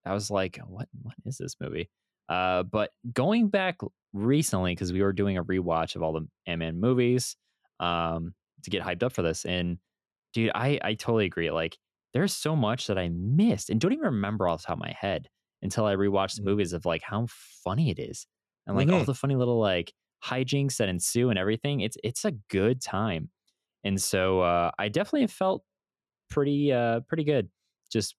I 0.06 0.12
was 0.12 0.30
like, 0.30 0.58
what 0.66 0.88
what 1.02 1.14
is 1.24 1.38
this 1.38 1.56
movie? 1.60 1.90
Uh, 2.28 2.62
but 2.62 2.90
going 3.12 3.48
back 3.48 3.78
recently, 4.12 4.72
because 4.72 4.92
we 4.92 5.02
were 5.02 5.12
doing 5.12 5.36
a 5.36 5.44
rewatch 5.44 5.96
of 5.96 6.02
all 6.02 6.12
the 6.12 6.26
Ant 6.46 6.60
Man 6.60 6.80
movies 6.80 7.36
um, 7.80 8.34
to 8.62 8.70
get 8.70 8.82
hyped 8.82 9.02
up 9.02 9.12
for 9.12 9.22
this, 9.22 9.44
and 9.44 9.78
dude, 10.32 10.50
I 10.54 10.78
I 10.82 10.94
totally 10.94 11.26
agree. 11.26 11.50
Like, 11.50 11.76
there's 12.12 12.32
so 12.34 12.56
much 12.56 12.86
that 12.86 12.98
I 12.98 13.10
missed 13.10 13.70
and 13.70 13.81
don't 13.81 13.93
even 13.93 14.06
remember 14.06 14.48
off 14.48 14.62
the 14.62 14.66
top 14.69 14.76
of 14.76 14.82
my 14.82 14.94
head 14.98 15.28
until 15.62 15.84
I 15.84 15.94
rewatched 15.94 16.36
the 16.36 16.43
mm-hmm. 16.43 16.50
movies 16.50 16.72
of 16.72 16.84
like 16.86 17.02
how 17.02 17.26
funny 17.64 17.90
it 17.90 17.98
is 17.98 18.26
and 18.66 18.76
like 18.76 18.86
mm-hmm. 18.86 18.96
all 18.96 19.04
the 19.04 19.14
funny 19.14 19.36
little 19.36 19.60
like 19.60 19.93
hijinks 20.24 20.76
that 20.76 20.88
ensue 20.88 21.31
and 21.31 21.38
everything. 21.38 21.81
It's 21.81 21.96
it's 22.02 22.24
a 22.24 22.32
good 22.50 22.81
time, 22.81 23.31
and 23.82 24.00
so 24.00 24.40
uh, 24.40 24.70
I 24.78 24.88
definitely 24.88 25.26
felt 25.26 25.62
pretty 26.31 26.72
uh 26.72 27.00
pretty 27.00 27.24
good 27.24 27.48
just 27.93 28.16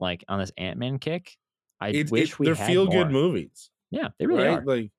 like 0.00 0.24
on 0.28 0.38
this 0.38 0.52
Ant 0.56 0.78
Man 0.78 0.98
kick. 0.98 1.36
I 1.80 1.88
it, 1.90 2.10
wish 2.10 2.32
it, 2.32 2.38
we 2.38 2.46
they're 2.46 2.54
feel 2.54 2.86
more. 2.86 2.94
good 2.94 3.10
movies. 3.10 3.70
Yeah, 3.90 4.08
they 4.18 4.26
really 4.26 4.44
right? 4.44 4.58
are. 4.58 4.64
Like, 4.64 4.90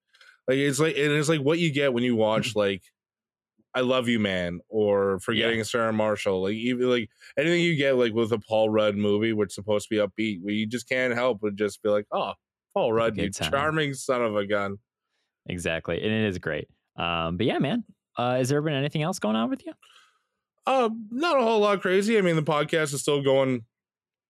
like 0.48 0.57
it's 0.57 0.79
like 0.79 0.98
and 0.98 1.12
it's 1.12 1.29
like 1.29 1.41
what 1.41 1.59
you 1.59 1.71
get 1.71 1.93
when 1.93 2.03
you 2.03 2.15
watch 2.15 2.55
like 2.55 2.81
I 3.74 3.81
Love 3.81 4.07
You 4.07 4.19
Man 4.19 4.59
or 4.69 5.19
Forgetting 5.24 5.59
yeah. 5.59 5.63
Sarah 5.63 5.93
Marshall. 5.93 6.43
Like 6.43 6.55
even 6.55 6.89
like 6.89 7.09
anything 7.38 7.62
you 7.62 7.75
get 7.75 7.95
like 7.98 8.13
with 8.13 8.31
a 8.31 8.39
Paul 8.39 8.69
Rudd 8.69 8.95
movie, 8.95 9.33
which 9.33 9.50
is 9.50 9.55
supposed 9.55 9.88
to 9.89 9.95
be 9.95 10.01
upbeat, 10.01 10.41
where 10.41 10.53
you 10.53 10.65
just 10.65 10.89
can't 10.89 11.13
help 11.13 11.39
but 11.41 11.55
just 11.55 11.81
be 11.83 11.89
like, 11.89 12.05
oh, 12.12 12.33
Paul 12.74 12.93
Rudd, 12.93 13.17
you 13.17 13.29
time. 13.29 13.51
charming 13.51 13.93
son 13.93 14.24
of 14.24 14.36
a 14.36 14.45
gun. 14.45 14.77
Exactly, 15.48 16.01
and 16.01 16.12
it 16.12 16.27
is 16.27 16.38
great. 16.38 16.67
Um, 16.95 17.38
but 17.38 17.45
yeah, 17.45 17.59
man, 17.59 17.83
uh, 18.17 18.36
has 18.36 18.50
there 18.50 18.62
been 18.62 18.74
anything 18.74 19.01
else 19.01 19.19
going 19.19 19.36
on 19.36 19.50
with 19.50 19.65
you? 19.65 19.74
Uh, 20.67 20.89
not 21.09 21.39
a 21.39 21.41
whole 21.41 21.59
lot 21.62 21.81
crazy. 21.81 22.17
I 22.17 22.21
mean, 22.21 22.36
the 22.36 22.43
podcast 22.43 22.93
is 22.93 23.01
still 23.01 23.21
going 23.24 23.63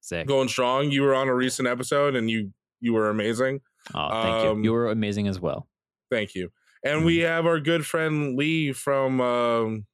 Sick. 0.01 0.27
going 0.27 0.48
strong. 0.48 0.91
You 0.91 1.03
were 1.03 1.15
on 1.15 1.27
a 1.27 1.36
recent 1.36 1.68
episode 1.68 2.15
and 2.15 2.29
you 2.29 2.51
you 2.79 2.94
were 2.94 3.10
amazing. 3.10 3.62
Oh, 3.94 4.10
thank 4.10 4.46
um, 4.46 4.58
you. 4.60 4.63
You 4.65 4.74
were 4.74 4.89
amazing 4.89 5.27
as 5.27 5.39
well. 5.39 5.68
Thank 6.10 6.36
you. 6.36 6.50
And 6.84 6.98
mm-hmm. 6.98 7.06
we 7.06 7.18
have 7.20 7.46
our 7.46 7.60
good 7.60 7.86
friend 7.86 8.38
Lee 8.38 8.72
from 8.72 9.20
um, 9.20 9.86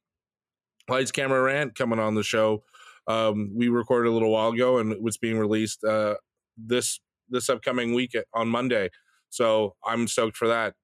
Lights 0.88 1.10
Camera 1.10 1.42
Rant 1.42 1.74
coming 1.74 1.98
on 1.98 2.14
the 2.14 2.22
show. 2.22 2.62
Um, 3.08 3.52
we 3.54 3.68
recorded 3.68 4.08
a 4.08 4.12
little 4.12 4.30
while 4.30 4.50
ago 4.50 4.78
and 4.78 4.92
it's 5.04 5.16
being 5.16 5.38
released 5.38 5.84
uh, 5.84 6.14
this 6.56 7.00
this 7.28 7.48
upcoming 7.48 7.94
week 7.94 8.16
on 8.34 8.48
Monday. 8.48 8.90
So 9.30 9.74
I'm 9.84 10.06
stoked 10.06 10.36
for 10.36 10.48
that. 10.48 10.74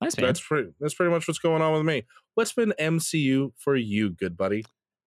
Nice. 0.00 0.14
That's 0.16 0.40
pretty. 0.40 0.70
That's 0.80 0.94
pretty 0.94 1.10
much 1.12 1.28
what's 1.28 1.38
going 1.38 1.62
on 1.62 1.72
with 1.72 1.84
me. 1.84 2.04
What's 2.34 2.52
been 2.52 2.74
MCU 2.78 3.52
for 3.56 3.76
you, 3.76 4.10
good 4.10 4.36
buddy? 4.36 4.64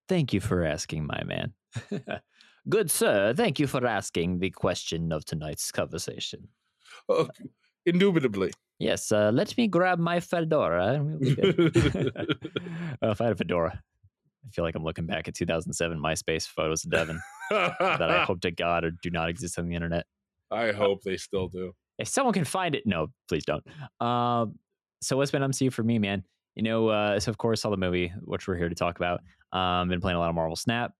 Thank 0.07 0.33
you 0.33 0.39
for 0.39 0.63
asking, 0.63 1.05
my 1.05 1.23
man. 1.25 1.53
Good 2.69 2.91
sir, 2.91 3.33
thank 3.33 3.59
you 3.59 3.67
for 3.67 3.85
asking 3.85 4.39
the 4.39 4.49
question 4.49 5.13
of 5.13 5.23
tonight's 5.23 5.71
conversation. 5.71 6.49
Oh, 7.07 7.29
indubitably. 7.85 8.51
Yes, 8.79 9.11
uh, 9.11 9.31
let 9.33 9.57
me 9.57 9.67
grab 9.67 9.99
my 9.99 10.19
fedora. 10.19 11.01
We'll 11.01 11.31
uh, 11.31 11.31
if 13.11 13.21
I 13.21 13.23
had 13.23 13.33
a 13.33 13.35
fedora, 13.35 13.81
I 14.45 14.49
feel 14.51 14.65
like 14.65 14.75
I'm 14.75 14.83
looking 14.83 15.05
back 15.05 15.27
at 15.27 15.33
2007 15.33 15.97
MySpace 15.97 16.45
photos 16.45 16.83
of 16.83 16.91
Devin 16.91 17.19
that 17.49 18.01
I 18.01 18.23
hope 18.27 18.41
to 18.41 18.51
God 18.51 18.83
or 18.83 18.91
do 18.91 19.09
not 19.09 19.29
exist 19.29 19.57
on 19.57 19.67
the 19.67 19.75
internet. 19.75 20.05
I 20.51 20.71
hope 20.71 21.03
they 21.03 21.17
still 21.17 21.47
do. 21.47 21.73
if 21.97 22.07
someone 22.09 22.33
can 22.33 22.45
find 22.45 22.75
it, 22.75 22.83
no, 22.85 23.07
please 23.29 23.45
don't. 23.45 23.65
Um, 24.01 24.55
so 25.01 25.15
what's 25.17 25.31
been 25.31 25.41
MCU 25.41 25.71
for 25.71 25.83
me, 25.83 25.99
man? 25.99 26.23
You 26.55 26.63
know, 26.63 26.89
uh, 26.89 27.19
so 27.19 27.29
of 27.29 27.37
course, 27.37 27.61
saw 27.61 27.69
the 27.69 27.77
movie, 27.77 28.11
which 28.21 28.47
we're 28.47 28.57
here 28.57 28.69
to 28.69 28.75
talk 28.75 28.97
about. 28.97 29.21
Um, 29.53 29.89
been 29.89 30.01
playing 30.01 30.17
a 30.17 30.19
lot 30.19 30.29
of 30.29 30.35
Marvel 30.35 30.55
Snap. 30.55 30.91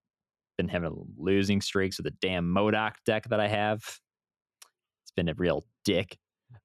Been 0.58 0.68
having 0.68 0.92
losing 1.16 1.60
streaks 1.60 1.98
with 1.98 2.04
the 2.06 2.10
damn 2.20 2.52
MODOK 2.52 2.94
deck 3.06 3.28
that 3.28 3.38
I 3.38 3.46
have. 3.46 3.78
It's 3.78 5.12
been 5.14 5.28
a 5.28 5.34
real 5.34 5.64
dick. 5.84 6.18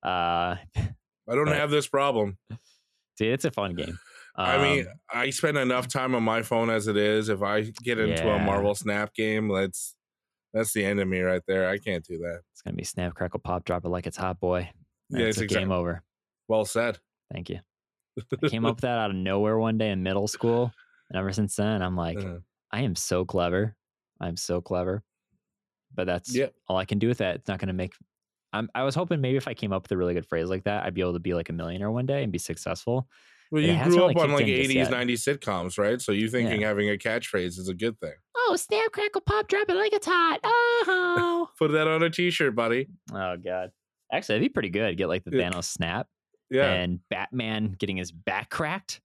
Uh, 0.03 0.55
I 0.75 0.87
don't 1.27 1.45
But- 1.45 1.55
have 1.57 1.69
this 1.69 1.87
problem. 1.87 2.37
dude, 3.17 3.33
it's 3.33 3.45
a 3.45 3.51
fun 3.51 3.75
game. 3.75 3.99
I 4.35 4.57
mean, 4.57 4.87
Um, 4.87 4.93
I 5.13 5.29
spend 5.29 5.59
enough 5.59 5.87
time 5.87 6.15
on 6.15 6.23
my 6.23 6.41
phone 6.41 6.71
as 6.71 6.87
it 6.87 6.97
is. 6.97 7.29
If 7.29 7.43
I 7.43 7.61
get 7.83 7.99
into 7.99 8.27
a 8.27 8.39
Marvel 8.39 8.73
Snap 8.73 9.13
game, 9.13 9.47
that's 9.49 9.95
that's 10.55 10.73
the 10.73 10.83
end 10.83 10.99
of 10.99 11.07
me 11.07 11.19
right 11.19 11.43
there. 11.47 11.69
I 11.69 11.77
can't 11.77 12.03
do 12.03 12.17
that. 12.17 12.41
it's 12.51 12.63
gonna 12.63 12.75
be 12.75 12.83
Snap 12.83 13.13
Crackle 13.13 13.41
Pop 13.41 13.63
Drop 13.63 13.85
it 13.85 13.89
like 13.89 14.07
it's 14.07 14.17
hot, 14.17 14.39
boy. 14.39 14.71
Yeah, 15.11 15.25
it's 15.27 15.37
a 15.37 15.45
game 15.45 15.71
over. 15.71 16.01
Well 16.47 16.65
said. 16.65 16.97
Thank 17.31 17.51
you. 17.51 17.59
I 18.43 18.47
came 18.49 18.65
up 18.65 18.77
with 18.77 18.81
that 18.81 18.97
out 18.97 19.11
of 19.11 19.15
nowhere 19.15 19.59
one 19.59 19.77
day 19.77 19.91
in 19.91 20.01
middle 20.01 20.27
school, 20.27 20.71
and 21.11 21.19
ever 21.19 21.31
since 21.31 21.55
then, 21.55 21.83
I'm 21.83 21.95
like, 21.95 22.17
Uh, 22.17 22.39
I 22.71 22.81
am 22.81 22.95
so 22.95 23.23
clever. 23.25 23.75
I'm 24.23 24.37
so 24.37 24.61
clever. 24.61 25.03
But 25.93 26.05
that's 26.07 26.35
Yep. 26.35 26.53
all 26.67 26.77
I 26.77 26.85
can 26.85 26.97
do 26.99 27.07
with 27.07 27.19
that. 27.19 27.35
It's 27.35 27.47
not 27.47 27.59
going 27.59 27.67
to 27.67 27.73
make. 27.73 27.93
I'm, 28.51 28.69
I 28.75 28.83
was 28.83 28.95
hoping 28.95 29.21
maybe 29.21 29.37
if 29.37 29.47
I 29.47 29.53
came 29.53 29.73
up 29.73 29.83
with 29.83 29.91
a 29.91 29.97
really 29.97 30.13
good 30.13 30.25
phrase 30.27 30.47
like 30.49 30.63
that, 30.65 30.83
I'd 30.85 30.93
be 30.93 31.01
able 31.01 31.13
to 31.13 31.19
be 31.19 31.33
like 31.33 31.49
a 31.49 31.53
millionaire 31.53 31.91
one 31.91 32.05
day 32.05 32.23
and 32.23 32.31
be 32.31 32.37
successful. 32.39 33.07
well, 33.51 33.61
you 33.61 33.75
grew 33.83 34.05
up 34.05 34.15
on 34.17 34.31
like 34.31 34.45
80s, 34.45 34.87
90s 34.89 35.37
sitcoms, 35.37 35.77
right? 35.77 35.99
So 36.01 36.11
you 36.11 36.27
thinking 36.29 36.61
having 36.61 36.89
a 36.89 36.93
catchphrase 36.97 37.57
is 37.59 37.67
a 37.67 37.73
good 37.73 37.99
thing. 37.99 38.13
Oh, 38.35 38.55
snap, 38.55 38.91
crackle, 38.91 39.21
pop, 39.21 39.47
drop 39.47 39.69
it 39.69 39.75
like 39.75 39.93
it's 39.93 40.07
hot. 40.07 40.39
Oh, 40.43 41.49
Put 41.59 41.71
that 41.71 41.87
on 41.87 42.03
a 42.03 42.09
t-shirt, 42.09 42.55
buddy. 42.55 42.87
oh 43.11 43.37
God. 43.37 43.71
Actually, 44.11 44.35
that'd 44.35 44.49
be 44.49 44.53
pretty 44.53 44.69
good. 44.69 44.97
Get 44.97 45.07
like 45.09 45.23
the 45.23 45.35
Yeah. 45.35 45.49
Thanos 45.51 45.63
snap 45.65 46.07
Yeah. 46.51 46.71
and 46.73 46.99
Batman 47.09 47.75
getting 47.79 47.97
his 47.97 48.11
back 48.11 48.49
cracked. 48.51 49.01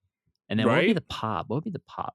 And 0.50 0.58
then 0.58 0.66
what 0.66 0.76
would 0.76 0.86
be 0.86 0.92
the 0.94 1.00
pop? 1.02 1.48
What 1.48 1.56
would 1.56 1.64
be 1.64 1.70
the 1.70 1.82
pop? 1.86 2.14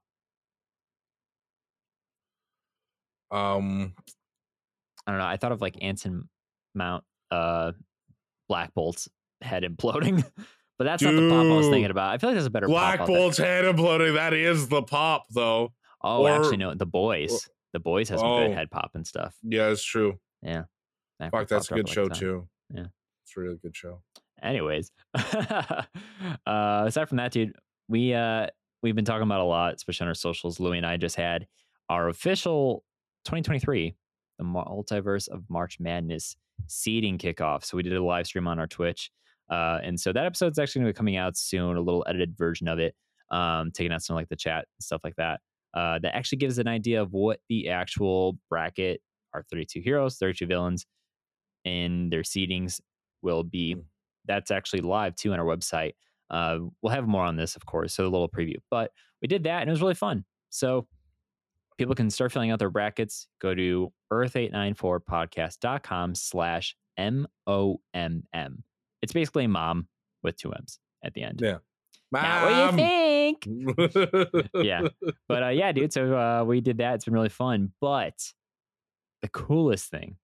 Um 3.34 3.94
I 5.06 5.10
don't 5.10 5.18
know. 5.18 5.26
I 5.26 5.36
thought 5.36 5.52
of 5.52 5.60
like 5.60 5.76
Anson 5.82 6.28
Mount 6.74 7.04
uh 7.30 7.72
Black 8.48 8.72
Bolt's 8.74 9.08
head 9.42 9.62
imploding. 9.64 10.24
but 10.78 10.84
that's 10.84 11.02
not 11.02 11.12
the 11.14 11.28
pop 11.28 11.44
I 11.44 11.56
was 11.56 11.68
thinking 11.68 11.90
about. 11.90 12.10
I 12.12 12.18
feel 12.18 12.30
like 12.30 12.34
there's 12.34 12.46
a 12.46 12.50
better 12.50 12.66
Black 12.66 12.98
pop 12.98 13.02
out 13.02 13.06
there. 13.08 13.16
Bolt's 13.16 13.38
head 13.38 13.64
imploding. 13.64 14.14
That 14.14 14.32
is 14.34 14.68
the 14.68 14.82
pop 14.82 15.24
though. 15.30 15.72
Oh, 16.02 16.22
or- 16.22 16.30
actually 16.30 16.58
no, 16.58 16.74
the 16.74 16.86
boys. 16.86 17.48
The 17.72 17.80
boys 17.80 18.08
has 18.10 18.20
some 18.20 18.28
Oh. 18.28 18.46
good 18.46 18.56
head 18.56 18.70
pop 18.70 18.92
and 18.94 19.04
stuff. 19.06 19.34
Yeah, 19.42 19.68
it's 19.68 19.82
true. 19.82 20.18
Yeah. 20.42 20.64
Back 21.18 21.32
Fuck, 21.32 21.48
that's 21.48 21.70
a 21.70 21.74
good 21.74 21.88
show 21.88 22.04
like 22.04 22.12
too. 22.18 22.48
Yeah. 22.72 22.86
It's 23.24 23.36
a 23.36 23.40
really 23.40 23.56
good 23.56 23.74
show. 23.74 24.02
Anyways. 24.42 24.92
uh 25.14 25.82
aside 26.46 27.08
from 27.08 27.16
that, 27.18 27.32
dude, 27.32 27.54
we 27.88 28.14
uh 28.14 28.46
we've 28.82 28.94
been 28.94 29.04
talking 29.04 29.22
about 29.22 29.40
a 29.40 29.44
lot, 29.44 29.74
especially 29.74 30.04
on 30.04 30.08
our 30.08 30.14
socials. 30.14 30.60
Louis 30.60 30.78
and 30.78 30.86
I 30.86 30.96
just 30.96 31.16
had 31.16 31.46
our 31.88 32.08
official 32.08 32.84
2023, 33.24 33.94
the 34.38 34.44
multiverse 34.44 35.28
of 35.28 35.44
March 35.48 35.78
Madness 35.80 36.36
seeding 36.66 37.18
kickoff. 37.18 37.64
So 37.64 37.76
we 37.76 37.82
did 37.82 37.94
a 37.94 38.02
live 38.02 38.26
stream 38.26 38.46
on 38.46 38.58
our 38.58 38.66
Twitch. 38.66 39.10
Uh, 39.50 39.78
and 39.82 39.98
so 39.98 40.12
that 40.12 40.24
episode's 40.24 40.58
actually 40.58 40.80
going 40.80 40.92
to 40.92 40.94
be 40.94 40.96
coming 40.96 41.16
out 41.16 41.36
soon, 41.36 41.76
a 41.76 41.80
little 41.80 42.04
edited 42.08 42.36
version 42.36 42.68
of 42.68 42.78
it, 42.78 42.94
um, 43.30 43.70
taking 43.70 43.92
out 43.92 44.02
some 44.02 44.16
like 44.16 44.28
the 44.28 44.36
chat 44.36 44.66
and 44.76 44.82
stuff 44.82 45.02
like 45.04 45.16
that. 45.16 45.40
Uh, 45.74 45.98
that 45.98 46.14
actually 46.14 46.38
gives 46.38 46.58
an 46.58 46.68
idea 46.68 47.02
of 47.02 47.12
what 47.12 47.40
the 47.48 47.68
actual 47.68 48.38
bracket, 48.48 49.00
our 49.32 49.42
32 49.50 49.80
heroes, 49.80 50.16
32 50.16 50.46
villains, 50.46 50.86
and 51.64 52.12
their 52.12 52.22
seedings 52.22 52.80
will 53.22 53.42
be. 53.42 53.74
Mm. 53.74 53.84
That's 54.26 54.50
actually 54.50 54.80
live 54.80 55.16
too 55.16 55.32
on 55.32 55.40
our 55.40 55.44
website. 55.44 55.92
Uh, 56.30 56.58
we'll 56.80 56.92
have 56.92 57.06
more 57.06 57.24
on 57.24 57.36
this, 57.36 57.56
of 57.56 57.66
course, 57.66 57.94
so 57.94 58.04
a 58.04 58.08
little 58.08 58.28
preview. 58.28 58.56
But 58.70 58.90
we 59.20 59.28
did 59.28 59.44
that 59.44 59.60
and 59.60 59.68
it 59.68 59.72
was 59.72 59.82
really 59.82 59.94
fun. 59.94 60.24
So 60.50 60.86
people 61.78 61.94
can 61.94 62.10
start 62.10 62.32
filling 62.32 62.50
out 62.50 62.58
their 62.58 62.70
brackets. 62.70 63.28
Go 63.40 63.54
to 63.54 63.92
earth894podcast.com 64.12 66.14
slash 66.14 66.76
M-O-M-M. 66.96 68.64
It's 69.02 69.12
basically 69.12 69.46
mom 69.46 69.88
with 70.22 70.36
two 70.36 70.52
M's 70.52 70.78
at 71.04 71.14
the 71.14 71.22
end. 71.22 71.40
Yeah. 71.42 71.58
Not 72.12 72.44
what 72.44 72.76
do 72.76 72.82
you 72.82 72.86
think. 72.88 74.50
Yeah. 74.54 74.82
But 75.28 75.42
uh, 75.42 75.48
yeah, 75.48 75.72
dude. 75.72 75.92
So 75.92 76.16
uh, 76.16 76.44
we 76.44 76.60
did 76.60 76.78
that. 76.78 76.94
It's 76.94 77.04
been 77.04 77.14
really 77.14 77.28
fun. 77.28 77.72
But 77.80 78.32
the 79.22 79.28
coolest 79.28 79.90
thing. 79.90 80.16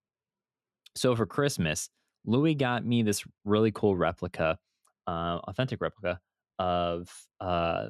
So 0.96 1.14
for 1.16 1.26
Christmas, 1.26 1.88
Louis 2.24 2.54
got 2.54 2.84
me 2.84 3.02
this 3.02 3.24
really 3.44 3.72
cool 3.72 3.96
replica, 3.96 4.58
uh, 5.06 5.38
authentic 5.48 5.80
replica 5.80 6.20
of 6.58 7.08
uh, 7.40 7.86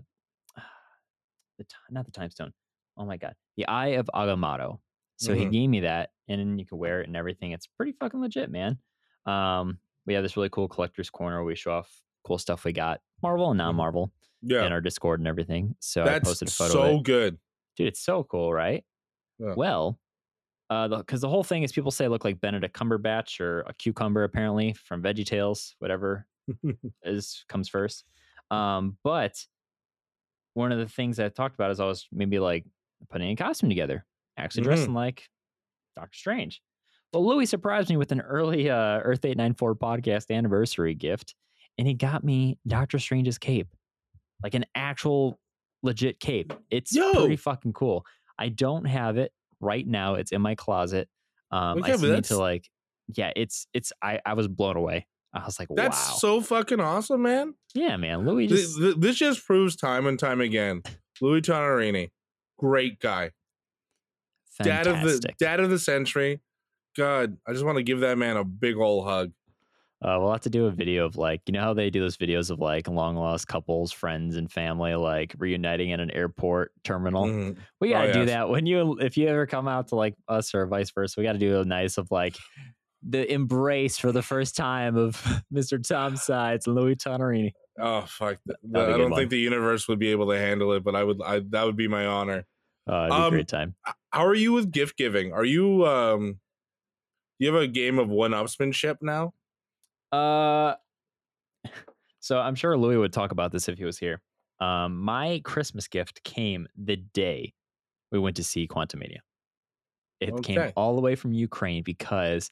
the 1.59 1.65
ti- 1.65 1.77
not 1.91 2.07
the 2.07 2.13
time 2.13 2.31
stone. 2.31 2.53
Oh 2.97 3.05
my 3.05 3.17
god, 3.17 3.35
the 3.57 3.67
Eye 3.67 3.89
of 3.99 4.09
Agamotto. 4.15 4.79
So 5.17 5.35
he 5.35 5.45
Mhm. 5.45 5.53
gave 5.53 5.71
me 5.71 5.81
that, 5.81 6.11
and 6.29 6.41
then 6.41 6.59
you 6.59 6.65
can 6.65 6.79
wear 6.79 7.03
it 7.03 7.07
and 7.07 7.17
everything. 7.17 7.53
It's 7.53 7.67
pretty 7.67 7.93
fucking 7.93 8.21
legit, 8.21 8.51
man. 8.51 8.79
Um, 9.27 9.79
we 10.07 10.15
have 10.15 10.23
this 10.23 10.37
really 10.37 10.49
cool 10.49 10.67
collector's 10.69 11.11
corner. 11.11 11.37
Where 11.37 11.45
we 11.45 11.55
show 11.55 11.73
off 11.73 11.91
cool 12.25 12.39
stuff 12.39 12.65
we 12.65 12.73
got, 12.73 13.01
Marvel 13.23 13.51
and 13.51 13.59
non-Marvel, 13.59 14.13
yeah. 14.43 14.65
in 14.67 14.73
our 14.73 14.81
Discord 14.81 15.21
and 15.21 15.27
everything. 15.29 15.75
So 15.81 16.03
I 16.03 16.07
That's 16.07 16.29
posted 16.29 16.49
a 16.49 16.51
photo. 16.53 16.73
so 16.73 16.83
of 16.83 17.01
it. 17.01 17.03
good. 17.05 17.39
Dude, 17.77 17.87
it's 17.89 18.01
so 18.01 18.25
cool, 18.25 18.53
right? 18.53 18.85
Yeah. 19.39 19.55
Well, 19.57 19.99
uh, 20.71 20.89
because 20.89 21.21
the, 21.21 21.29
whole 21.29 21.43
thing 21.45 21.63
is 21.65 21.73
people 21.73 21.91
say 21.91 22.05
I 22.07 22.09
look 22.09 22.25
like 22.25 22.41
Benedict 22.41 22.75
Cumberbatch 22.77 23.41
or 23.41 23.61
a 23.63 23.75
cucumber, 23.75 24.25
apparently 24.25 24.73
from 24.75 25.03
Veggie 25.03 25.25
Tales, 25.27 25.75
whatever 25.81 26.27
is 27.03 27.45
comes 27.49 27.69
first. 27.69 28.05
Um, 28.51 28.97
but 29.05 29.35
one 30.55 30.73
of 30.73 30.79
the 30.79 30.89
things 30.89 31.19
I 31.21 31.29
talked 31.29 31.55
about 31.55 31.71
is 31.71 31.81
I 31.81 31.85
was 31.87 32.07
maybe 32.13 32.39
like 32.39 32.67
putting 33.09 33.31
a 33.31 33.37
costume 33.37 33.69
together, 33.69 34.05
actually 34.37 34.63
Mm-hmm. 34.63 34.71
dressing 34.71 34.95
like 34.95 35.29
Doctor 35.97 36.17
Strange. 36.17 36.61
Well, 37.13 37.27
Louis 37.27 37.47
surprised 37.47 37.91
me 37.91 37.97
with 37.97 38.13
an 38.13 38.21
early 38.21 38.71
uh, 38.71 39.01
Earth 39.03 39.25
894 39.25 39.75
podcast 39.77 40.31
anniversary 40.35 40.95
gift, 40.95 41.35
and 41.79 41.87
he 41.89 41.95
got 41.95 42.23
me 42.23 42.59
Doctor 42.67 42.99
Strange's 42.99 43.39
cape, 43.39 43.69
like 44.43 44.55
an 44.55 44.65
actual 44.75 45.39
legit 45.83 46.21
cape. 46.21 46.53
It's 46.71 46.95
Yo! 46.95 47.13
pretty 47.13 47.37
fucking 47.37 47.73
cool. 47.73 48.05
I 48.39 48.49
don't 48.49 48.85
have 48.85 49.17
it 49.19 49.33
right 49.61 49.87
now. 49.87 50.15
It's 50.15 50.31
in 50.33 50.41
my 50.41 50.55
closet. 50.55 51.09
Um, 51.51 51.79
Okay, 51.79 51.93
I 51.93 51.97
still 51.97 52.15
need 52.15 52.25
to 52.25 52.39
like, 52.39 52.69
yeah, 53.09 53.33
it's 53.35 53.67
it's. 53.75 53.93
I 54.01 54.21
I 54.25 54.35
was 54.35 54.47
blown 54.47 54.77
away. 54.77 55.07
I 55.35 55.45
was 55.45 55.59
like, 55.59 55.69
That's 55.75 55.97
wow, 56.11 56.15
so 56.17 56.41
fucking 56.41 56.81
awesome, 56.81 57.23
man. 57.23 57.55
yeah, 57.75 57.97
man. 57.97 58.25
Louis 58.25 58.47
just 58.47 58.79
th- 58.79 58.97
This 58.99 59.17
just 59.17 59.45
proves 59.45 59.75
time 59.75 60.07
and 60.07 60.17
time 60.19 60.41
again. 60.41 60.83
Louis 61.21 61.41
Tonarini, 61.41 62.11
great 62.61 63.01
guy. 63.01 63.31
Dad 64.63 64.87
of 64.87 64.97
the 64.97 65.09
fantastic. 65.09 65.37
dad 65.39 65.61
of 65.61 65.71
the 65.71 65.79
century. 65.79 66.41
God, 66.97 67.39
I 67.47 67.53
just 67.53 67.65
want 67.65 67.77
to 67.79 67.83
give 67.83 68.01
that 68.01 68.19
man 68.19 68.37
a 68.37 68.45
big 68.45 68.77
old 68.77 69.07
hug. 69.07 69.33
Uh, 70.03 70.17
we'll 70.19 70.33
have 70.33 70.41
to 70.41 70.51
do 70.51 70.67
a 70.67 70.71
video 70.71 71.05
of 71.05 71.17
like, 71.17 71.43
you 71.47 71.53
know 71.53 71.61
how 71.61 71.75
they 71.75 71.91
do 71.91 72.01
those 72.01 72.17
videos 72.17 72.51
of 72.51 72.59
like 72.59 72.89
long 72.89 73.17
lost 73.17 73.47
couples, 73.49 73.93
friends, 73.93 74.37
and 74.37 74.51
family 74.51 74.95
like 74.95 75.35
reuniting 75.39 75.91
in 75.91 76.01
an 76.01 76.11
airport 76.11 76.73
terminal. 76.85 77.25
Mhm. 77.27 77.57
We 77.81 77.91
Oh, 77.95 77.99
gotta 77.99 78.13
do 78.15 78.19
yes. 78.21 78.29
that 78.29 78.49
when 78.49 78.65
you 78.67 78.99
if 78.99 79.17
you 79.19 79.29
ever 79.29 79.47
come 79.47 79.69
out 79.69 79.89
to 79.89 79.97
like 79.97 80.15
us 80.29 80.55
or 80.55 80.67
vice 80.67 80.91
versa. 80.91 81.19
We 81.21 81.25
gotta 81.25 81.39
do 81.39 81.61
a 81.61 81.65
nice 81.65 81.97
of 81.99 82.11
like 82.11 82.37
the 83.03 83.31
embrace 83.33 83.99
for 83.99 84.11
the 84.13 84.23
first 84.23 84.57
time 84.57 84.97
of 84.97 85.17
Mr. 85.53 85.87
Tom 85.87 86.17
Sides 86.17 86.67
and 86.67 86.77
Louis 86.77 86.97
Tonarini. 86.97 87.53
Oh 87.79 88.03
fuck! 88.03 88.39
th- 88.47 88.57
That'd 88.63 88.89
be 88.89 88.93
a 88.93 88.95
I 88.95 88.99
don't 88.99 89.11
one. 89.11 89.21
think 89.21 89.31
the 89.31 89.39
universe 89.39 89.87
would 89.89 89.99
be 89.99 90.11
able 90.11 90.31
to 90.31 90.39
handle 90.39 90.73
it, 90.73 90.83
but 90.83 90.95
I 90.97 91.05
would. 91.05 91.21
I 91.25 91.41
that 91.51 91.65
would 91.65 91.77
be 91.77 91.89
my 91.89 92.05
honor. 92.07 92.47
Uh, 92.91 93.07
it'd 93.07 93.11
be 93.11 93.15
a 93.15 93.25
Um, 93.27 93.31
great 93.31 93.49
time. 93.49 93.75
How 94.11 94.27
are 94.27 94.35
you 94.35 94.53
with 94.53 94.73
gift 94.73 94.97
giving? 94.97 95.33
Are 95.33 95.45
you 95.45 95.87
um? 95.87 96.41
You 97.39 97.53
have 97.53 97.63
a 97.63 97.67
game 97.67 97.99
of 97.99 98.09
one 98.09 98.33
upsmanship 98.33 98.99
now. 99.01 99.33
Uh, 100.13 100.75
so 102.21 102.39
I'm 102.39 102.55
sure 102.55 102.77
Louis 102.77 102.97
would 102.97 103.13
talk 103.13 103.33
about 103.33 103.53
this 103.53 103.69
if 103.69 103.79
he 103.79 103.85
was 103.85 103.99
here. 103.99 104.21
Um, 104.61 104.99
my 104.99 105.41
Christmas 105.45 105.89
gift 105.89 106.23
came 106.23 106.67
the 106.77 106.97
day 106.97 107.55
we 108.13 108.19
went 108.19 108.37
to 108.37 108.45
see 108.45 108.67
Quantumania. 108.69 109.19
It 110.21 110.43
came 110.43 110.73
all 110.77 110.97
the 110.97 111.01
way 111.01 111.15
from 111.15 111.33
Ukraine 111.33 111.83
because 111.83 112.51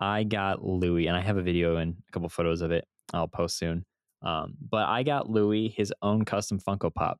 I 0.00 0.24
got 0.24 0.64
Louis, 0.64 1.06
and 1.06 1.16
I 1.16 1.20
have 1.20 1.36
a 1.36 1.42
video 1.42 1.76
and 1.76 1.96
a 2.08 2.12
couple 2.12 2.30
photos 2.30 2.62
of 2.62 2.70
it. 2.70 2.86
I'll 3.12 3.28
post 3.28 3.58
soon. 3.58 3.84
Um, 4.22 4.54
but 4.70 4.88
I 4.88 5.02
got 5.02 5.28
Louis 5.28 5.68
his 5.68 5.92
own 6.00 6.24
custom 6.24 6.58
Funko 6.58 6.94
Pop. 6.94 7.18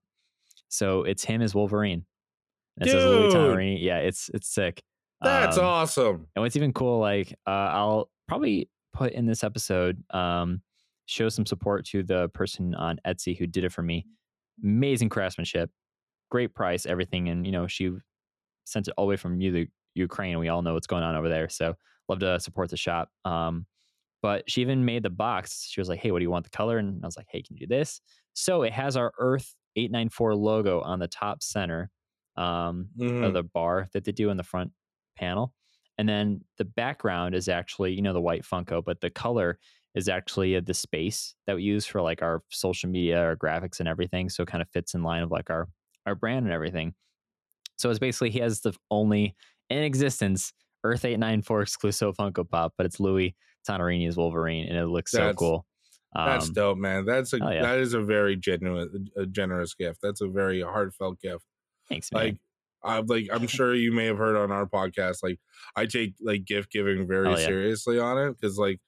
So 0.69 1.03
it's 1.03 1.25
him 1.25 1.43
as 1.43 1.55
Wolverine. 1.55 2.07
And 2.79 2.89
it 2.89 2.93
says 2.93 3.05
Louis 3.05 3.33
Dude. 3.33 3.81
Yeah, 3.81 3.99
it's 3.99 4.31
it's 4.35 4.49
sick. 4.49 4.83
That's 5.23 5.59
Um, 5.59 5.65
awesome. 5.65 6.27
and 6.35 6.43
what's 6.43 6.57
even 6.57 6.73
cool, 6.73 6.99
like 6.99 7.35
uh, 7.47 7.51
I'll 7.51 8.11
probably 8.27 8.71
put 8.93 9.13
in 9.13 9.27
this 9.27 9.45
episode, 9.45 10.03
um, 10.15 10.63
show 11.07 11.29
some 11.29 11.45
support 11.47 11.85
to 11.87 12.03
the 12.03 12.29
person 12.31 12.75
on 12.75 12.99
Etsy 13.07 13.37
who 13.39 13.47
did 13.47 13.65
it 13.65 13.73
for 13.73 13.83
me. 13.83 14.07
Amazing 14.63 15.09
craftsmanship, 15.11 15.71
great 16.31 16.55
price, 16.55 16.87
everything, 16.87 17.29
and 17.29 17.45
you 17.45 17.53
know 17.53 17.67
she 17.67 17.91
sent 18.65 18.89
it 18.89 18.95
all 18.97 19.05
the 19.07 19.11
way 19.11 19.17
from 19.17 19.41
U- 19.41 19.67
Ukraine. 19.95 20.39
We 20.39 20.49
all 20.49 20.63
know 20.63 20.75
what's 20.75 20.87
going 20.87 21.03
on 21.03 21.17
over 21.17 21.29
there, 21.29 21.49
so 21.49 21.75
love 22.09 22.21
to 22.21 22.41
support 22.41 22.71
the 22.71 22.77
shop. 22.77 23.11
Um, 23.25 23.67
but 24.23 24.49
she 24.51 24.61
even 24.61 24.85
made 24.85 25.03
the 25.03 25.11
box. 25.11 25.67
She 25.69 25.81
was 25.81 25.89
like, 25.89 25.99
"Hey, 26.01 26.11
what 26.13 26.19
do 26.19 26.25
you 26.25 26.31
want 26.31 26.45
the 26.45 26.51
color?" 26.57 26.79
And 26.79 27.03
I 27.03 27.07
was 27.07 27.17
like, 27.17 27.27
"Hey, 27.31 27.43
can 27.43 27.57
you 27.57 27.67
do 27.67 27.75
this?" 27.75 28.01
So 28.33 28.63
it 28.63 28.73
has 28.73 28.97
our 28.97 29.13
Earth 29.19 29.55
eight 29.77 29.91
nine 29.91 30.09
four 30.09 30.35
logo 30.35 30.81
on 30.81 30.99
the 30.99 31.09
top 31.09 31.43
center 31.43 31.91
um, 32.37 32.89
Mhm. 32.99 33.25
of 33.27 33.33
the 33.35 33.43
bar 33.43 33.89
that 33.93 34.05
they 34.05 34.13
do 34.13 34.31
in 34.31 34.37
the 34.37 34.43
front 34.43 34.73
panel, 35.17 35.55
and 35.99 36.09
then 36.09 36.43
the 36.59 36.65
background 36.65 37.35
is 37.35 37.49
actually 37.49 37.93
you 37.95 38.03
know 38.03 38.13
the 38.13 38.21
white 38.21 38.43
Funko, 38.43 38.83
but 38.85 39.01
the 39.01 39.11
color 39.11 39.59
is 39.95 40.09
actually 40.09 40.55
uh, 40.57 40.61
the 40.65 40.73
space 40.75 41.35
that 41.47 41.57
we 41.57 41.63
use 41.65 41.85
for 41.85 42.01
like 42.01 42.23
our 42.23 42.43
social 42.51 42.89
media, 42.89 43.21
our 43.21 43.37
graphics, 43.37 43.81
and 43.81 43.89
everything. 43.89 44.29
So 44.29 44.45
it 44.45 44.49
kind 44.49 44.63
of 44.63 44.69
fits 44.71 44.95
in 44.95 45.03
line 45.03 45.23
of 45.23 45.31
like 45.31 45.51
our 45.51 45.69
our 46.07 46.15
brand 46.15 46.45
and 46.47 46.53
everything. 46.53 46.95
So 47.77 47.91
it's 47.91 47.99
basically 47.99 48.31
he 48.31 48.39
has 48.41 48.61
the 48.61 48.73
only 48.91 49.35
in 49.69 49.83
existence 49.83 50.53
Earth 50.85 51.05
894 51.05 51.63
exclusive 51.63 52.17
Funko 52.17 52.49
Pop, 52.49 52.73
but 52.77 52.87
it's 52.87 53.01
Louis 53.01 53.37
Tonarini's 53.69 54.17
Wolverine, 54.17 54.67
and 54.69 54.79
it 54.79 54.87
looks 54.87 55.11
so 55.13 55.19
That's- 55.19 55.35
cool. 55.37 55.67
That's 56.15 56.49
Um, 56.49 56.55
dope, 56.55 56.79
man. 56.79 57.05
That's 57.05 57.33
a 57.35 57.39
yeah. 57.39 57.63
that 57.63 57.79
is 57.79 57.95
a 57.95 58.01
very 58.01 58.35
genuine, 58.37 59.09
a 59.17 59.27
generous 59.27 59.75
gift. 59.75 60.01
That's 60.03 60.21
a 60.21 60.27
very 60.29 60.61
heartfelt 60.61 61.21
gift. 61.21 61.45
Thanks, 61.91 62.11
man. 62.13 62.23
Like, 62.25 62.37
I'm 62.83 63.07
like 63.07 63.29
I'm 63.33 63.47
sure 63.49 63.75
you 63.75 63.93
may 63.93 64.07
have 64.07 64.17
heard 64.19 64.37
on 64.37 64.51
our 64.51 64.67
podcast. 64.67 65.23
Like, 65.23 65.39
I 65.77 65.87
take 65.87 66.15
like 66.21 66.45
gift 66.47 66.73
giving 66.73 67.07
very 67.07 67.27
Oh, 67.29 67.31
yeah. 67.37 67.37
seriously 67.47 67.99
on 67.99 68.17
it 68.19 68.33
because 68.41 68.57
like, 68.59 68.81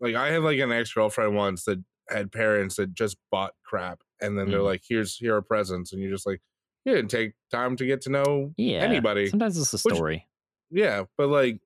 like 0.00 0.14
I 0.14 0.28
had 0.32 0.42
like 0.42 0.58
an 0.58 0.72
ex 0.72 0.92
girlfriend 0.92 1.34
once 1.36 1.64
that 1.64 1.82
had 2.10 2.30
parents 2.32 2.76
that 2.76 2.92
just 2.94 3.16
bought 3.30 3.52
crap, 3.64 4.00
and 4.20 4.36
then 4.38 4.50
they're 4.50 4.60
Mhm. 4.60 4.64
like, 4.64 4.82
"Here's 4.86 5.16
here 5.16 5.36
are 5.36 5.42
presents," 5.42 5.92
and 5.92 6.02
you're 6.02 6.10
just 6.10 6.26
like, 6.26 6.42
"You 6.84 6.94
didn't 6.94 7.10
take 7.10 7.32
time 7.50 7.76
to 7.76 7.86
get 7.86 8.00
to 8.02 8.10
know 8.10 8.52
yeah, 8.58 8.80
anybody." 8.80 9.28
Sometimes 9.28 9.56
it's 9.56 9.72
a 9.72 9.76
Which- 9.88 9.94
story. 9.94 10.28
Yeah, 10.70 11.04
but 11.16 11.28
like, 11.28 11.60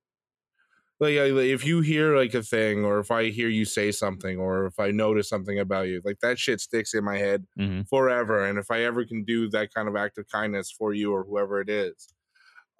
like 0.98 1.14
if 1.14 1.64
you 1.64 1.80
hear 1.80 2.16
like 2.16 2.34
a 2.34 2.42
thing, 2.42 2.84
or 2.84 2.98
if 2.98 3.10
I 3.10 3.30
hear 3.30 3.48
you 3.48 3.64
say 3.64 3.92
something, 3.92 4.38
or 4.38 4.66
if 4.66 4.78
I 4.78 4.90
notice 4.90 5.28
something 5.28 5.58
about 5.58 5.88
you, 5.88 6.00
like 6.04 6.20
that 6.20 6.38
shit 6.38 6.60
sticks 6.60 6.94
in 6.94 7.04
my 7.04 7.18
head 7.18 7.46
hmm 7.56 7.82
forever. 7.88 8.44
And 8.44 8.58
if 8.58 8.70
I 8.70 8.82
ever 8.82 9.04
can 9.04 9.24
do 9.24 9.48
that 9.50 9.72
kind 9.74 9.88
of 9.88 9.96
act 9.96 10.18
of 10.18 10.26
kindness 10.28 10.70
for 10.70 10.92
you 10.94 11.12
or 11.12 11.24
whoever 11.24 11.60
it 11.60 11.68
is, 11.68 12.08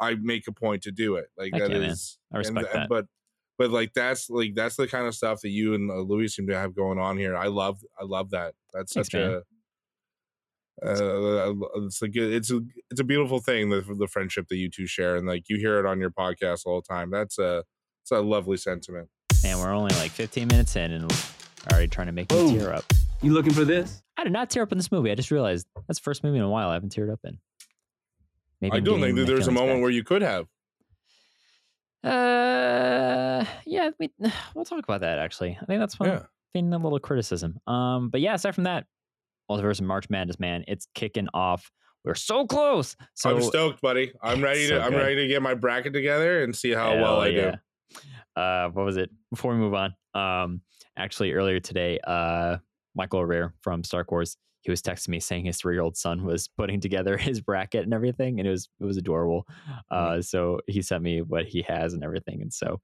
I 0.01 0.15
make 0.15 0.47
a 0.49 0.53
point 0.53 0.83
to 0.85 0.93
do 0.93 1.17
it. 1.17 1.29
Like 1.37 1.53
that 1.55 1.71
yeah, 1.71 1.79
man. 1.79 1.97
I 2.33 2.39
respect 2.39 2.73
that. 2.73 2.89
But 2.89 3.07
but 3.59 3.71
like 3.71 3.93
that's 3.95 4.31
like 4.31 4.55
that's 4.55 4.77
the 4.77 4.89
kind 4.89 5.07
of 5.07 5.15
stuff 5.15 5.41
that 5.43 5.51
you 5.51 5.75
and 5.75 5.91
uh, 5.91 5.97
Louis 5.97 6.29
seem 6.29 6.47
to 6.49 6.57
have 6.57 6.75
going 6.75 6.99
on 6.99 7.17
here. 7.19 7.37
I 7.37 7.47
love 7.47 7.83
I 7.99 8.05
love 8.05 8.31
that. 8.31 8.55
That's 8.73 8.93
Thanks, 8.95 9.11
such 9.11 9.21
a. 9.21 9.43
Uh, 10.83 11.55
it's 11.77 12.03
a 12.03 12.09
good, 12.09 12.35
it's 12.35 12.51
a 12.51 12.61
it's 12.91 13.01
a 13.01 13.05
beautiful 13.05 13.41
thing 13.41 13.71
the 13.71 13.81
the 13.99 14.07
friendship 14.07 14.47
that 14.49 14.57
you 14.57 14.69
two 14.71 14.87
share 14.87 15.17
and 15.17 15.27
like 15.27 15.49
you 15.49 15.57
hear 15.57 15.79
it 15.79 15.87
on 15.87 15.99
your 15.99 16.11
podcast 16.11 16.67
all 16.67 16.83
the 16.83 16.87
time. 16.87 17.11
That's 17.11 17.39
a 17.39 17.65
it's 18.07 18.13
a 18.13 18.21
lovely 18.21 18.57
sentiment. 18.57 19.09
And 19.45 19.59
we're 19.59 19.73
only 19.75 19.93
like 19.97 20.13
15 20.13 20.47
minutes 20.47 20.77
in, 20.77 20.93
and 20.93 21.13
already 21.73 21.89
trying 21.89 22.07
to 22.07 22.13
make 22.13 22.31
me 22.31 22.57
tear 22.57 22.73
up. 22.73 22.85
You 23.21 23.33
looking 23.33 23.53
for 23.53 23.65
this? 23.65 24.01
I 24.17 24.23
did 24.23 24.33
not 24.33 24.49
tear 24.49 24.63
up 24.63 24.71
in 24.71 24.79
this 24.79 24.93
movie. 24.93 25.11
I 25.11 25.17
just 25.17 25.33
realized 25.33 25.67
that's 25.89 25.99
the 25.99 26.05
first 26.05 26.23
movie 26.23 26.39
in 26.39 26.45
a 26.45 26.49
while 26.49 26.69
I 26.69 26.75
haven't 26.75 26.95
teared 26.95 27.13
up 27.13 27.19
in. 27.25 27.37
Maybe 28.61 28.75
I 28.75 28.77
I'm 28.77 28.85
don't 28.85 29.01
think 29.01 29.17
that 29.17 29.27
there's 29.27 29.49
a 29.49 29.51
moment 29.51 29.79
back. 29.79 29.83
where 29.83 29.91
you 29.91 30.05
could 30.05 30.23
have. 30.23 30.47
Uh, 32.05 33.45
yeah, 33.67 33.91
we, 33.99 34.11
we'll 34.55 34.65
talk 34.65 34.85
about 34.85 35.01
that 35.01 35.19
actually. 35.19 35.59
I 35.61 35.65
think 35.65 35.81
that's 35.81 35.99
one 35.99 36.09
Yeah. 36.11 36.23
thing, 36.53 36.73
a 36.73 36.79
little 36.79 37.01
criticism. 37.01 37.59
Um, 37.67 38.09
but 38.11 38.21
yeah, 38.21 38.35
aside 38.35 38.55
from 38.55 38.65
that, 38.65 38.87
Multiverse 39.51 39.81
and 39.81 39.89
March 39.89 40.09
Madness, 40.11 40.39
man, 40.39 40.63
it's 40.69 40.87
kicking 40.95 41.27
off. 41.35 41.73
We're 42.05 42.15
so 42.15 42.47
close. 42.47 42.95
So 43.15 43.31
I'm 43.35 43.43
stoked, 43.43 43.81
buddy. 43.81 44.13
I'm 44.23 44.41
ready 44.45 44.69
So 44.69 44.77
to 44.79 44.85
I'm 44.85 44.95
ready 44.95 45.17
to 45.17 45.27
get 45.27 45.43
my 45.43 45.55
bracket 45.55 45.93
together 45.93 46.45
and 46.45 46.55
see 46.55 46.71
how 46.71 46.95
well 46.95 47.17
Hell 47.17 47.21
I 47.23 47.31
do. 47.33 47.53
Uh, 48.35 48.69
what 48.69 48.85
was 48.85 48.97
it? 48.97 49.11
Before 49.31 49.53
we 49.53 49.59
move 49.59 49.75
on, 49.75 49.95
um, 50.15 50.61
actually 50.97 51.33
earlier 51.33 51.61
today, 51.61 51.99
uh, 52.07 52.59
Michael 52.95 53.21
O'Rear 53.21 53.55
from 53.63 53.85
Star 53.85 54.05
Wars, 54.09 54.37
he 54.63 54.71
was 54.71 54.83
texting 54.83 55.11
me 55.11 55.21
saying 55.21 55.45
his 55.45 55.59
three-year-old 55.59 55.97
son 55.97 56.25
was 56.25 56.49
putting 56.49 56.81
together 56.81 57.17
his 57.19 57.41
bracket 57.41 57.85
and 57.85 57.95
everything, 57.95 58.41
and 58.41 58.49
it 58.49 58.51
was 58.51 58.69
it 58.81 58.85
was 58.85 58.97
adorable. 58.97 59.47
Uh, 59.91 60.21
so 60.21 60.61
he 60.67 60.83
sent 60.83 61.03
me 61.03 61.23
what 61.23 61.47
he 61.47 61.63
has 61.63 61.93
and 61.93 62.03
everything, 62.03 62.43
and 62.43 62.53
so 62.53 62.81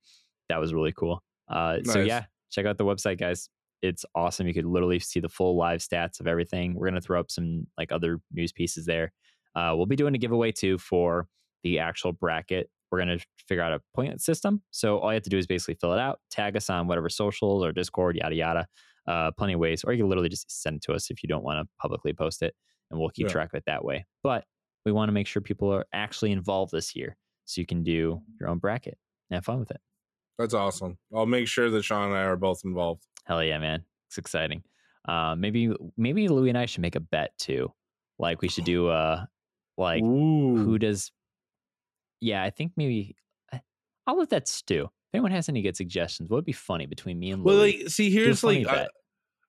that 0.48 0.60
was 0.60 0.72
really 0.72 0.92
cool. 0.92 1.22
Uh, 1.48 1.78
so 1.84 2.00
yeah, 2.00 2.24
check 2.50 2.66
out 2.66 2.78
the 2.78 2.84
website, 2.84 3.18
guys. 3.18 3.48
It's 3.82 4.04
awesome. 4.14 4.46
You 4.46 4.54
could 4.54 4.64
literally 4.64 5.00
see 5.00 5.18
the 5.18 5.28
full 5.28 5.56
live 5.56 5.80
stats 5.80 6.20
of 6.20 6.28
everything. 6.28 6.74
We're 6.74 6.88
gonna 6.88 7.00
throw 7.00 7.18
up 7.18 7.30
some 7.30 7.66
like 7.76 7.90
other 7.90 8.20
news 8.32 8.52
pieces 8.52 8.86
there. 8.86 9.12
Uh, 9.56 9.72
we'll 9.76 9.86
be 9.86 9.96
doing 9.96 10.14
a 10.14 10.18
giveaway 10.18 10.52
too 10.52 10.78
for 10.78 11.26
the 11.64 11.80
actual 11.80 12.12
bracket. 12.12 12.70
We're 12.92 12.98
gonna 12.98 13.18
figure 13.48 13.64
out 13.64 13.72
a 13.72 13.80
point 13.94 14.20
system. 14.20 14.62
So 14.70 14.98
all 14.98 15.10
you 15.10 15.14
have 15.14 15.22
to 15.22 15.30
do 15.30 15.38
is 15.38 15.46
basically 15.46 15.74
fill 15.80 15.94
it 15.94 15.98
out, 15.98 16.20
tag 16.30 16.56
us 16.56 16.68
on 16.70 16.86
whatever 16.86 17.08
socials 17.08 17.64
or 17.64 17.72
Discord, 17.72 18.16
yada 18.16 18.34
yada. 18.34 18.66
Uh, 19.08 19.30
plenty 19.32 19.54
of 19.54 19.58
ways, 19.60 19.82
or 19.82 19.92
you 19.92 19.98
can 20.02 20.08
literally 20.08 20.28
just 20.28 20.48
send 20.62 20.76
it 20.76 20.82
to 20.82 20.92
us 20.92 21.10
if 21.10 21.24
you 21.24 21.28
don't 21.28 21.42
want 21.42 21.58
to 21.58 21.68
publicly 21.80 22.12
post 22.12 22.40
it, 22.42 22.54
and 22.90 23.00
we'll 23.00 23.08
keep 23.08 23.26
Yeah. 23.26 23.32
track 23.32 23.48
of 23.52 23.58
it 23.58 23.64
that 23.66 23.84
way. 23.84 24.04
But 24.22 24.44
we 24.86 24.92
want 24.92 25.08
to 25.08 25.12
make 25.12 25.26
sure 25.26 25.42
people 25.42 25.72
are 25.72 25.86
actually 25.92 26.30
involved 26.30 26.70
this 26.70 26.94
year, 26.94 27.16
so 27.46 27.60
you 27.60 27.66
can 27.66 27.82
do 27.82 28.22
your 28.38 28.48
own 28.48 28.58
bracket 28.58 28.96
and 29.28 29.36
have 29.36 29.44
fun 29.44 29.58
with 29.58 29.72
it. 29.72 29.80
That's 30.38 30.54
awesome. 30.54 30.98
I'll 31.12 31.26
make 31.26 31.48
sure 31.48 31.68
that 31.70 31.82
Sean 31.82 32.10
and 32.10 32.16
I 32.16 32.22
are 32.22 32.36
both 32.36 32.60
involved. 32.64 33.04
Hell 33.24 33.42
yeah, 33.42 33.58
man! 33.58 33.84
It's 34.08 34.18
exciting. 34.18 34.62
Uh, 35.08 35.34
maybe 35.36 35.72
maybe 35.96 36.28
Louis 36.28 36.50
and 36.50 36.58
I 36.58 36.66
should 36.66 36.82
make 36.82 36.94
a 36.94 37.00
bet 37.00 37.36
too. 37.38 37.72
Like 38.20 38.40
we 38.40 38.48
should 38.48 38.64
do 38.74 38.86
uh 38.88 39.24
like 39.78 40.02
Ooh. 40.04 40.56
who 40.58 40.78
does 40.78 41.10
yeah 42.22 42.42
i 42.42 42.48
think 42.50 42.72
maybe 42.76 43.16
I- 43.52 43.60
i'll 44.06 44.16
let 44.16 44.30
that 44.30 44.48
stew 44.48 44.84
if 44.84 44.90
anyone 45.14 45.32
has 45.32 45.48
any 45.50 45.60
good 45.60 45.76
suggestions 45.76 46.30
what 46.30 46.36
would 46.36 46.44
be 46.46 46.52
funny 46.52 46.86
between 46.86 47.18
me 47.18 47.30
and 47.32 47.44
Well, 47.44 47.56
Louis? 47.56 47.82
like, 47.82 47.90
see, 47.90 48.10
here's 48.10 48.42
like, 48.42 48.66
I, 48.66 48.88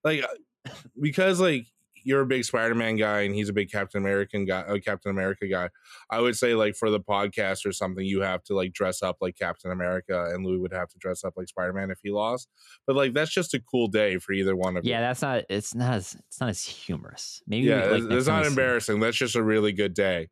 like, 0.04 0.24
uh, 0.24 0.72
because 1.00 1.40
like 1.40 1.68
you're 2.06 2.20
a 2.20 2.26
big 2.26 2.44
Spider-Man 2.44 2.98
guy 2.98 3.22
and 3.22 3.34
he's 3.34 3.48
a 3.48 3.54
big 3.54 3.72
Captain 3.72 4.02
American 4.02 4.44
guy, 4.44 4.60
uh, 4.64 4.78
Captain 4.80 5.10
America 5.10 5.48
guy. 5.48 5.70
I 6.10 6.20
would 6.20 6.36
say 6.36 6.54
like 6.54 6.76
for 6.76 6.90
the 6.90 7.00
podcast 7.00 7.66
or 7.66 7.72
something, 7.72 8.06
you 8.06 8.20
have 8.20 8.44
to 8.44 8.56
like 8.56 8.74
dress 8.74 9.02
up 9.02 9.18
like 9.22 9.38
Captain 9.38 9.72
America, 9.72 10.26
and 10.34 10.46
Louis 10.46 10.58
would 10.58 10.74
have 10.74 10.90
to 10.90 10.98
dress 10.98 11.24
up 11.24 11.36
like 11.38 11.48
Spider-Man 11.48 11.92
if 11.92 12.00
he 12.04 12.12
lost. 12.12 12.50
But 12.86 12.98
like 12.98 13.14
that's 13.14 13.32
just 13.32 13.54
a 13.54 13.62
cool 13.62 13.88
day 13.88 14.18
for 14.18 14.34
either 14.34 14.54
one 14.54 14.76
of 14.76 14.84
yeah 14.84 14.98
you. 14.98 15.02
Yeah, 15.02 15.08
that's 15.08 15.22
not 15.22 15.44
it's 15.50 15.74
not 15.74 15.94
as 15.94 16.18
it's 16.28 16.42
not 16.42 16.50
as 16.50 16.66
humorous 16.66 17.42
maybe 17.48 17.68
Yeah, 17.68 17.90
we, 17.92 17.98
it's, 18.00 18.06
it's 18.10 18.28
not 18.28 18.46
embarrassing. 18.46 19.00
That's 19.00 19.16
just 19.16 19.38
a 19.38 19.44
really 19.44 19.72
good 19.72 19.94
day. 19.94 20.28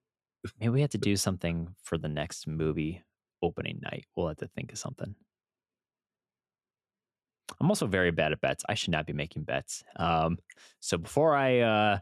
Maybe 0.60 0.70
we 0.70 0.82
have 0.82 0.90
to 0.90 0.98
do 0.98 1.16
something 1.16 1.68
for 1.84 1.98
the 1.98 2.10
next 2.10 2.48
movie 2.48 3.04
opening 3.42 3.80
night 3.84 4.06
we'll 4.16 4.28
have 4.28 4.38
to 4.38 4.48
think 4.48 4.72
of 4.72 4.78
something 4.78 5.16
i'm 7.60 7.70
also 7.70 7.88
very 7.88 8.12
bad 8.12 8.32
at 8.32 8.42
bets 8.42 8.64
i 8.70 8.74
should 8.74 8.92
not 8.92 9.06
be 9.06 9.14
making 9.14 9.44
bets 9.44 9.84
um 9.98 10.38
so 10.80 10.98
before 10.98 11.36
i 11.36 11.60
uh 11.60 12.00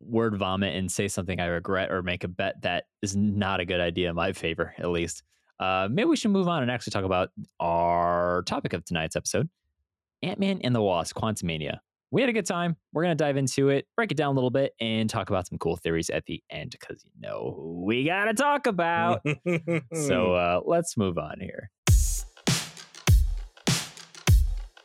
word 0.00 0.36
vomit 0.36 0.74
and 0.74 0.90
say 0.90 1.08
something 1.08 1.40
I 1.40 1.46
regret 1.46 1.90
or 1.90 2.02
make 2.02 2.24
a 2.24 2.28
bet 2.28 2.62
that 2.62 2.84
is 3.02 3.14
not 3.14 3.60
a 3.60 3.64
good 3.64 3.80
idea 3.80 4.08
in 4.08 4.16
my 4.16 4.32
favor, 4.32 4.74
at 4.78 4.88
least. 4.88 5.22
Uh, 5.58 5.88
maybe 5.90 6.08
we 6.08 6.16
should 6.16 6.30
move 6.30 6.48
on 6.48 6.62
and 6.62 6.70
actually 6.70 6.92
talk 6.92 7.04
about 7.04 7.30
our 7.60 8.42
topic 8.46 8.72
of 8.72 8.84
tonight's 8.84 9.14
episode 9.14 9.48
Ant 10.22 10.38
Man 10.38 10.60
and 10.64 10.74
the 10.74 10.82
Wasp, 10.82 11.16
Quantumania. 11.16 11.78
We 12.12 12.22
had 12.22 12.28
a 12.28 12.32
good 12.32 12.46
time. 12.46 12.76
We're 12.92 13.04
going 13.04 13.16
to 13.16 13.24
dive 13.24 13.36
into 13.36 13.68
it, 13.68 13.86
break 13.96 14.10
it 14.10 14.16
down 14.16 14.32
a 14.32 14.34
little 14.34 14.50
bit, 14.50 14.72
and 14.80 15.08
talk 15.08 15.30
about 15.30 15.46
some 15.46 15.58
cool 15.58 15.76
theories 15.76 16.10
at 16.10 16.26
the 16.26 16.42
end 16.50 16.72
because 16.72 17.04
you 17.04 17.12
know 17.20 17.54
who 17.56 17.84
we 17.84 18.04
got 18.04 18.24
to 18.24 18.34
talk 18.34 18.66
about. 18.66 19.24
so 19.94 20.34
uh, 20.34 20.60
let's 20.64 20.96
move 20.96 21.18
on 21.18 21.38
here. 21.38 21.70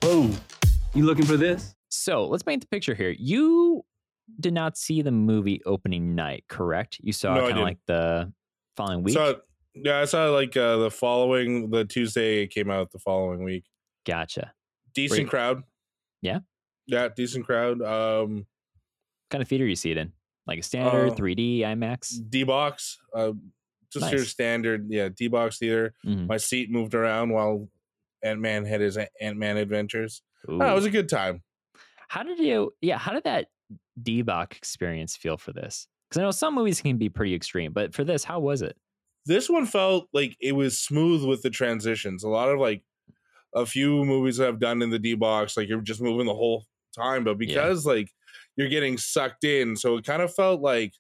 Whoa. 0.04 0.30
You 0.94 1.06
looking 1.06 1.26
for 1.26 1.36
this? 1.36 1.74
So 1.90 2.28
let's 2.28 2.44
paint 2.44 2.62
the 2.62 2.68
picture 2.68 2.94
here. 2.94 3.16
You 3.18 3.84
did 4.40 4.54
not 4.54 4.78
see 4.78 5.02
the 5.02 5.12
movie 5.12 5.62
opening 5.66 6.14
night, 6.14 6.44
correct? 6.48 7.00
You 7.02 7.12
saw 7.12 7.34
No, 7.34 7.48
kind 7.48 7.58
of 7.58 7.64
like 7.64 7.80
the 7.88 8.32
following 8.78 9.02
week. 9.02 9.16
So 9.16 9.42
yeah, 9.74 10.00
I 10.00 10.06
saw 10.06 10.30
like 10.30 10.56
uh, 10.56 10.78
the 10.78 10.92
following 10.92 11.72
the 11.72 11.86
Tuesday 11.86 12.44
it 12.44 12.48
came 12.52 12.70
out 12.70 12.92
the 12.92 13.00
following 13.00 13.44
week. 13.44 13.66
gotcha. 14.06 14.54
Decent 14.94 15.22
Wait. 15.22 15.30
crowd. 15.30 15.64
Yeah? 16.22 16.40
Yeah, 16.88 17.10
decent 17.16 17.46
crowd. 17.46 17.82
Um 17.82 18.36
What 18.38 18.46
kind 19.32 19.42
of 19.42 19.48
theater 19.48 19.66
you 19.66 19.76
see 19.76 19.92
it 19.92 19.98
in? 19.98 20.14
Like 20.48 20.60
a 20.60 20.64
standard 20.64 21.12
Uh, 21.14 21.16
3D 21.16 21.60
IMAX? 21.62 22.14
D 22.30 22.44
box. 22.44 22.98
Uh 23.14 23.34
just 23.92 24.12
your 24.12 24.26
standard, 24.26 24.88
yeah, 24.90 25.08
D 25.10 25.28
box 25.30 25.58
theater. 25.58 25.94
Mhm. 26.06 26.28
My 26.28 26.38
seat 26.38 26.70
moved 26.70 26.94
around 26.94 27.30
while 27.30 27.70
Ant 28.24 28.42
Man 28.42 28.66
had 28.66 28.82
his 28.82 28.98
Ant 28.98 29.38
Man 29.38 29.58
adventures. 29.58 30.22
Oh, 30.48 30.56
it 30.72 30.74
was 30.76 30.86
a 30.86 30.90
good 30.90 31.10
time. 31.10 31.44
how 32.08 32.22
did 32.24 32.38
you? 32.40 32.72
Yeah, 32.82 32.98
how 33.00 33.14
did 33.14 33.24
that 33.24 33.48
D-Box 34.02 34.58
experience 34.58 35.16
feel 35.16 35.38
for 35.38 35.52
this? 35.54 35.88
Because 36.10 36.20
I 36.20 36.24
know 36.24 36.32
some 36.32 36.54
movies 36.54 36.82
can 36.82 36.98
be 36.98 37.10
pretty 37.10 37.34
extreme, 37.34 37.74
but 37.74 37.94
for 37.96 38.04
this, 38.04 38.24
how 38.24 38.40
was 38.40 38.62
it? 38.62 38.78
This 39.26 39.50
one 39.50 39.66
felt 39.66 40.08
like 40.14 40.36
it 40.40 40.52
was 40.52 40.80
smooth 40.80 41.26
with 41.26 41.42
the 41.42 41.50
transitions. 41.50 42.24
A 42.24 42.30
lot 42.30 42.50
of 42.50 42.60
like 42.60 42.84
a 43.56 43.66
few 43.66 44.06
movies 44.06 44.40
I've 44.40 44.60
done 44.60 44.82
in 44.84 44.92
the 44.92 45.00
D 45.00 45.16
box, 45.16 45.58
like 45.58 45.68
you're 45.68 45.82
just 45.82 46.00
moving 46.02 46.28
the 46.28 46.36
whole 46.36 46.66
time, 46.96 47.24
but 47.24 47.38
because 47.38 47.86
like 47.86 48.10
you're 48.56 48.70
getting 48.70 48.98
sucked 48.98 49.44
in, 49.44 49.76
so 49.76 49.98
it 49.98 50.06
kind 50.06 50.22
of 50.22 50.34
felt 50.34 50.62
like 50.62 50.94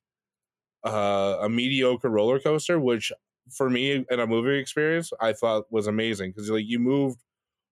uh, 0.86 1.38
a 1.41 1.49
mediocre 1.49 2.10
roller 2.10 2.39
coaster, 2.39 2.79
which 2.79 3.12
for 3.55 3.69
me 3.69 4.05
in 4.10 4.19
a 4.19 4.27
movie 4.27 4.60
experience, 4.60 5.12
I 5.19 5.34
thought 5.34 5.65
was 5.71 5.88
amazing 5.88 6.31
because 6.31 6.49
like 6.49 6.65
you 6.65 6.79
moved 6.79 7.19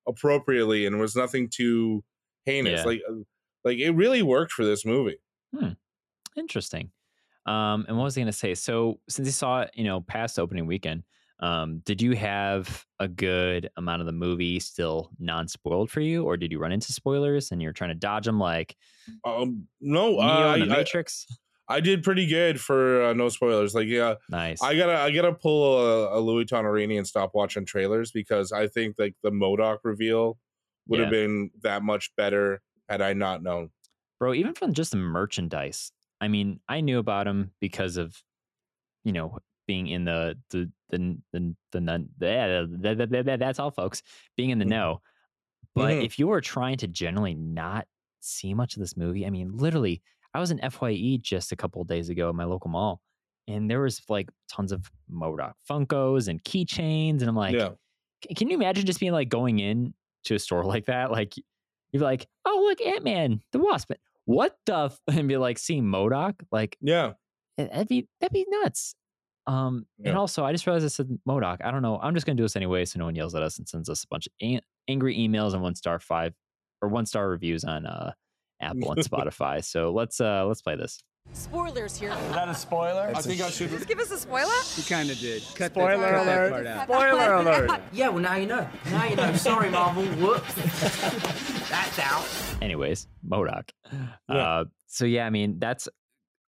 appropriately 0.07 0.86
and 0.86 0.99
was 0.99 1.15
nothing 1.15 1.49
too 1.49 2.03
heinous. 2.45 2.81
Yeah. 2.81 2.86
Like 2.86 3.01
uh, 3.09 3.13
like 3.63 3.77
it 3.77 3.91
really 3.91 4.21
worked 4.21 4.51
for 4.51 4.65
this 4.65 4.86
movie. 4.86 5.19
Interesting. 6.36 6.91
Um, 7.45 7.86
and 7.88 7.97
what 7.97 8.05
was 8.05 8.17
I 8.17 8.21
going 8.21 8.27
to 8.27 8.33
say? 8.33 8.55
So 8.55 8.99
since 9.09 9.27
you 9.27 9.31
saw 9.31 9.62
it, 9.62 9.71
you 9.73 9.83
know, 9.83 10.01
past 10.01 10.39
opening 10.39 10.65
weekend, 10.65 11.03
um, 11.39 11.80
did 11.86 12.02
you 12.02 12.15
have 12.15 12.86
a 13.00 13.08
good 13.08 13.69
amount 13.78 14.02
of 14.02 14.06
the 14.06 14.13
movie 14.13 14.60
still 14.60 15.12
non-spoiled 15.19 15.89
for 15.91 16.00
you, 16.02 16.24
or 16.24 16.38
did 16.38 16.52
you 16.52 16.60
run 16.60 16.72
into 16.72 16.93
spoilers 16.93 17.52
and 17.52 17.62
you're 17.62 17.74
trying 17.74 17.89
to 17.89 17.96
dodge 17.96 18.26
them 18.26 18.39
like 18.39 18.76
Um, 19.26 19.67
no, 19.82 20.12
Neo 20.12 20.19
I, 20.22 20.60
the 20.60 20.65
I, 20.65 20.78
Matrix? 20.78 21.26
I 21.69 21.80
did 21.80 22.04
pretty 22.04 22.28
good 22.28 22.60
for 22.62 23.04
uh, 23.04 23.13
no 23.13 23.30
spoilers. 23.30 23.74
Like 23.74 23.88
yeah, 23.88 24.15
nice. 24.30 24.62
I 24.62 24.76
gotta 24.78 24.98
I 25.00 25.12
gotta 25.12 25.34
pull 25.34 25.80
a, 25.80 26.17
a 26.17 26.19
Louis 26.19 26.46
Tonarini 26.46 26.98
and 26.98 27.08
stop 27.08 27.32
watching 27.34 27.65
trailers 27.65 28.12
because 28.12 28.52
I 28.52 28.67
think 28.67 28.96
like 29.00 29.15
the 29.24 29.32
MODOK 29.32 29.80
reveal 29.84 30.38
would 30.88 31.00
have 31.00 31.10
been 31.10 31.50
that 31.62 31.82
much 31.84 32.12
better 32.17 32.62
had 32.89 33.02
I 33.02 33.13
not 33.13 33.41
known. 33.41 33.69
bro 34.19 34.34
even 34.34 34.54
from 34.54 34.74
just 34.74 34.91
the 34.91 34.98
merchandise 34.98 35.91
i 36.22 36.28
mean 36.28 36.60
i 36.69 36.82
knew 36.82 37.00
about 37.00 37.26
him 37.28 37.52
because 37.60 37.96
of 37.98 38.22
you 39.06 39.12
know 39.13 39.39
being 39.67 39.88
in 39.88 40.06
the 40.06 40.38
the 40.49 40.69
the 40.89 41.17
the, 41.32 41.56
the, 41.71 41.80
the, 42.19 42.95
the, 42.95 43.08
the, 43.08 43.23
the- 43.23 43.38
that's 43.38 43.60
all 43.60 43.71
folks 43.71 44.02
being 44.38 44.49
in 44.52 44.60
the 44.60 44.65
Mhm. 44.65 44.69
know 44.69 45.02
but 45.76 45.93
Mhm. 45.93 46.06
if 46.06 46.19
you 46.19 46.28
were 46.28 46.41
trying 46.41 46.78
to 46.78 46.88
generally 46.88 47.34
not 47.34 47.88
see 48.19 48.54
much 48.54 48.76
of 48.76 48.80
this 48.82 48.95
movie 48.97 49.26
i 49.26 49.30
mean 49.30 49.52
literally 49.56 50.02
i 50.34 50.39
was 50.39 50.52
in 50.52 50.60
fye 50.69 51.17
just 51.21 51.52
a 51.52 51.56
couple 51.56 51.82
of 51.82 51.88
days 51.88 52.10
ago 52.10 52.30
at 52.30 52.36
my 52.36 52.43
local 52.45 52.69
mall 52.69 53.02
and 53.47 53.69
there 53.69 53.82
was 53.82 54.02
like 54.10 54.30
tons 54.49 54.71
of 54.71 54.89
MODOK 55.12 55.54
funkos 55.69 56.28
and 56.28 56.43
keychains 56.43 57.19
and 57.21 57.28
i'm 57.30 57.36
like 57.36 57.56
yeah, 57.56 57.69
can 58.38 58.49
you 58.49 58.56
imagine 58.56 58.86
just 58.86 58.99
being 59.02 59.12
like 59.12 59.28
going 59.30 59.60
in 59.60 59.93
to 60.26 60.36
a 60.36 60.39
store 60.39 60.63
like 60.73 60.86
that? 60.86 61.12
Like 61.12 61.34
you're 61.91 62.02
like, 62.02 62.26
oh 62.45 62.63
look, 62.65 62.80
Ant 62.82 63.04
Man, 63.04 63.41
the 63.52 63.60
Wasp. 63.60 63.91
What 64.23 64.56
the? 64.65 64.86
F-? 64.86 64.99
And 65.10 65.28
be 65.28 65.36
like 65.36 65.58
seeing 65.60 65.84
MODOK. 65.84 66.36
Like 66.49 66.78
yeah. 66.80 67.12
eh, 67.58 67.65
that'd 67.67 67.89
be 67.89 68.08
that'd 68.21 68.32
be 68.34 68.45
nuts. 68.47 68.95
Um, 69.45 69.86
and 70.06 70.17
also 70.17 70.45
I 70.45 70.51
just 70.53 70.65
realized 70.65 70.86
I 70.86 70.89
said 70.89 71.10
MODOK. 71.27 71.58
I 71.63 71.71
don't 71.71 71.82
know. 71.82 71.99
I'm 72.01 72.13
just 72.13 72.25
gonna 72.25 72.38
do 72.38 72.43
this 72.43 72.56
anyway, 72.56 72.86
so 72.86 72.99
no 72.99 73.06
one 73.06 73.15
yells 73.15 73.36
at 73.36 73.43
us 73.43 73.58
and 73.58 73.67
sends 73.67 73.89
us 73.89 74.03
a 74.03 74.08
bunch 74.08 74.27
of 74.27 74.34
an- 74.41 74.62
angry 74.88 75.17
emails 75.17 75.53
and 75.53 75.62
one 75.62 75.75
star 75.75 75.99
five 75.99 76.34
or 76.82 76.89
one 76.89 77.06
star 77.06 77.27
reviews 77.29 77.63
on 77.63 77.86
uh 77.86 78.12
Apple 78.62 78.91
and 78.93 79.01
Spotify. 79.10 79.63
So 79.63 79.91
let's 79.91 80.21
uh 80.21 80.45
let's 80.45 80.62
play 80.62 80.75
this. 80.77 81.03
Spoilers 81.32 81.95
here. 81.97 82.10
Is 82.12 82.32
that 82.34 82.49
a 82.49 82.53
spoiler? 82.53 83.12
I 83.15 83.21
think 83.21 83.39
I 83.41 83.49
should. 83.49 83.69
Just 83.69 83.88
give 83.88 83.99
us 83.99 84.12
a 84.12 84.17
spoiler. 84.17 84.51
You 84.75 84.84
kind 84.84 85.10
of 85.10 85.17
did. 85.19 85.41
Cut 85.56 85.71
Spoiler 85.71 85.97
that, 85.97 86.13
cut 86.13 86.25
that 86.25 86.38
alert. 86.38 86.51
part 86.51 86.67
out. 86.67 86.84
Spoiler 86.84 87.34
alert. 87.36 87.82
Yeah, 87.93 88.10
well 88.10 88.19
now 88.21 88.36
you 88.36 88.45
know. 88.45 88.67
Now 88.91 89.06
you 89.06 89.15
know. 89.15 89.34
Sorry, 89.36 89.69
Marvel. 89.69 90.03
Whoops. 90.03 90.53
That's 91.69 91.99
out. 91.99 92.25
anyways 92.62 93.08
MODOK 93.27 93.69
Yeah. 94.29 94.36
uh 94.36 94.63
so 94.88 95.06
yeah 95.06 95.25
i 95.25 95.29
mean 95.29 95.60
that's 95.60 95.88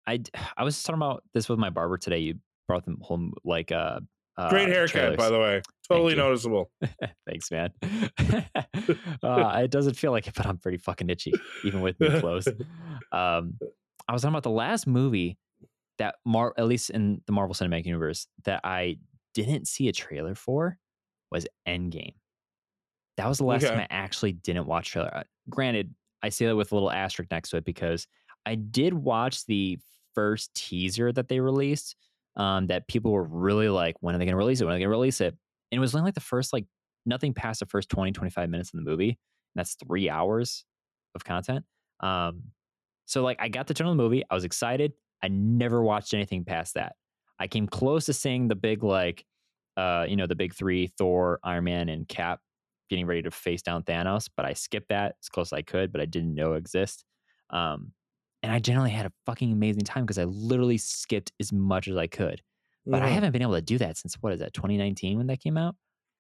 I, 0.06 0.22
I 0.56 0.64
was 0.64 0.82
talking 0.84 1.00
about 1.00 1.24
this 1.34 1.50
with 1.50 1.60
my 1.60 1.70
barber 1.70 1.98
today 1.98 2.20
you 2.20 2.36
brought 2.68 2.86
them 2.86 2.98
home 3.02 3.34
like 3.44 3.72
uh, 3.72 4.00
uh 4.38 4.50
Great 4.50 4.70
haircut, 4.70 5.18
by 5.18 5.30
the 5.30 5.40
way. 5.40 5.62
Totally 5.88 6.16
noticeable. 6.16 6.70
thanks 7.28 7.50
man 7.50 7.72
uh 9.24 9.62
it 9.64 9.72
doesn't 9.72 9.96
feel 9.96 10.12
like 10.12 10.28
it 10.28 10.34
but 10.36 10.46
i'm 10.46 10.58
pretty 10.58 10.78
fucking 10.78 11.10
itchy 11.10 11.34
even 11.64 11.82
with 11.82 11.98
new 12.00 12.20
clothes 12.20 12.48
um 13.14 13.54
i 14.08 14.14
was 14.14 14.22
talking 14.22 14.34
about 14.34 14.44
the 14.44 14.50
last 14.50 14.86
movie 14.86 15.38
that 15.98 16.16
mar 16.26 16.54
at 16.58 16.68
least 16.68 16.90
in 16.90 17.22
the 17.26 17.32
marvel 17.32 17.56
cinematic 17.56 17.86
universe 17.86 18.28
that 18.44 18.60
i 18.64 18.98
didn't 19.34 19.68
see 19.68 19.88
a 19.88 19.94
trailer 19.94 20.36
for 20.36 20.78
was 21.32 21.48
endgame 21.68 22.14
that 23.18 23.28
was 23.28 23.40
the 23.40 23.46
last 23.46 23.66
time 23.66 23.80
I 23.80 23.88
actually 23.90 24.32
didn't 24.32 24.68
watch 24.68 24.92
trailer. 24.92 25.14
Uh, 25.14 25.24
Granted, 25.50 25.94
I 26.22 26.30
say 26.30 26.46
that 26.46 26.56
with 26.56 26.72
a 26.72 26.76
little 26.76 26.92
asterisk 26.92 27.32
next 27.32 27.50
to 27.50 27.58
it 27.58 27.66
because 27.66 28.08
I 28.46 28.56
did 28.56 28.94
watch 28.94 29.46
the 29.46 29.80
first 30.14 30.54
teaser 30.54 31.12
that 31.12 31.28
they 31.28 31.40
released. 31.40 31.96
Um, 32.38 32.68
that 32.68 32.88
people 32.88 33.12
were 33.12 33.24
really 33.24 33.68
like, 33.68 33.96
when 34.02 34.14
are 34.14 34.20
they 34.20 34.26
going 34.26 34.34
to 34.34 34.38
release 34.38 34.62
it? 34.62 34.66
When 34.66 34.74
are 34.74 34.78
they 34.78 34.82
going 34.84 34.92
to 34.92 34.98
release 34.98 35.22
it? 35.22 35.34
And 35.72 35.78
it 35.78 35.80
was 35.80 35.96
only 35.96 36.06
like 36.06 36.14
the 36.14 36.22
first, 36.22 36.54
like, 36.54 36.66
nothing 37.06 37.34
past 37.34 37.62
the 37.62 37.66
first 37.66 37.90
20, 37.90 38.12
25 38.12 38.50
minutes 38.50 38.74
of 38.74 38.78
the 38.78 38.90
movie. 38.90 39.10
And 39.10 39.18
that's 39.56 39.76
three 39.76 40.10
hours 40.10 40.64
of 41.16 41.24
content. 41.26 41.66
Um, 42.00 42.44
so, 43.06 43.24
like, 43.24 43.38
I 43.40 43.50
got 43.50 43.68
to 43.68 43.74
turn 43.74 43.88
on 43.88 43.98
the 43.98 44.04
movie. 44.04 44.24
I 44.30 44.36
was 44.36 44.44
excited. 44.44 44.94
I 45.24 45.30
never 45.30 45.82
watched 45.82 46.14
anything 46.14 46.46
past 46.46 46.76
that. 46.76 46.94
I 47.40 47.48
came 47.48 47.68
close 47.68 48.06
to 48.06 48.14
seeing 48.14 48.48
the 48.48 48.56
big, 48.56 48.84
like, 48.84 49.26
uh, 49.76 50.06
you 50.08 50.16
know, 50.16 50.28
the 50.28 50.36
big 50.36 50.54
three 50.54 50.92
Thor, 50.98 51.40
Iron 51.44 51.64
Man, 51.64 51.90
and 51.90 52.08
Cap 52.08 52.40
getting 52.90 53.06
ready 53.06 53.22
to 53.24 53.32
face 53.32 53.62
down 53.62 53.84
Thanos, 53.84 54.30
but 54.36 54.46
I 54.46 54.54
skipped 54.54 54.90
that 54.90 55.16
as 55.22 55.30
close 55.30 55.50
as 55.50 55.58
I 55.58 55.62
could, 55.62 55.92
but 55.92 56.02
I 56.02 56.06
didn't 56.06 56.34
know 56.36 56.54
exist. 56.54 57.04
Um, 57.50 57.92
and 58.48 58.56
I 58.56 58.60
generally 58.60 58.92
had 58.92 59.06
a 59.06 59.12
fucking 59.26 59.52
amazing 59.52 59.84
time 59.84 60.06
because 60.06 60.18
I 60.18 60.24
literally 60.24 60.78
skipped 60.78 61.34
as 61.38 61.52
much 61.52 61.90
as 61.90 61.98
I 61.98 62.08
could. 62.08 62.42
But 62.86 63.02
I 63.02 63.10
haven't 63.10 63.34
been 63.34 63.42
able 63.42 63.56
to 63.56 63.62
do 63.62 63.78
that 63.80 63.98
since 63.98 64.16
what 64.22 64.32
is 64.32 64.40
that, 64.40 64.54
2019 64.54 65.18
when 65.18 65.28
that 65.28 65.42
came 65.42 65.58
out? 65.58 65.76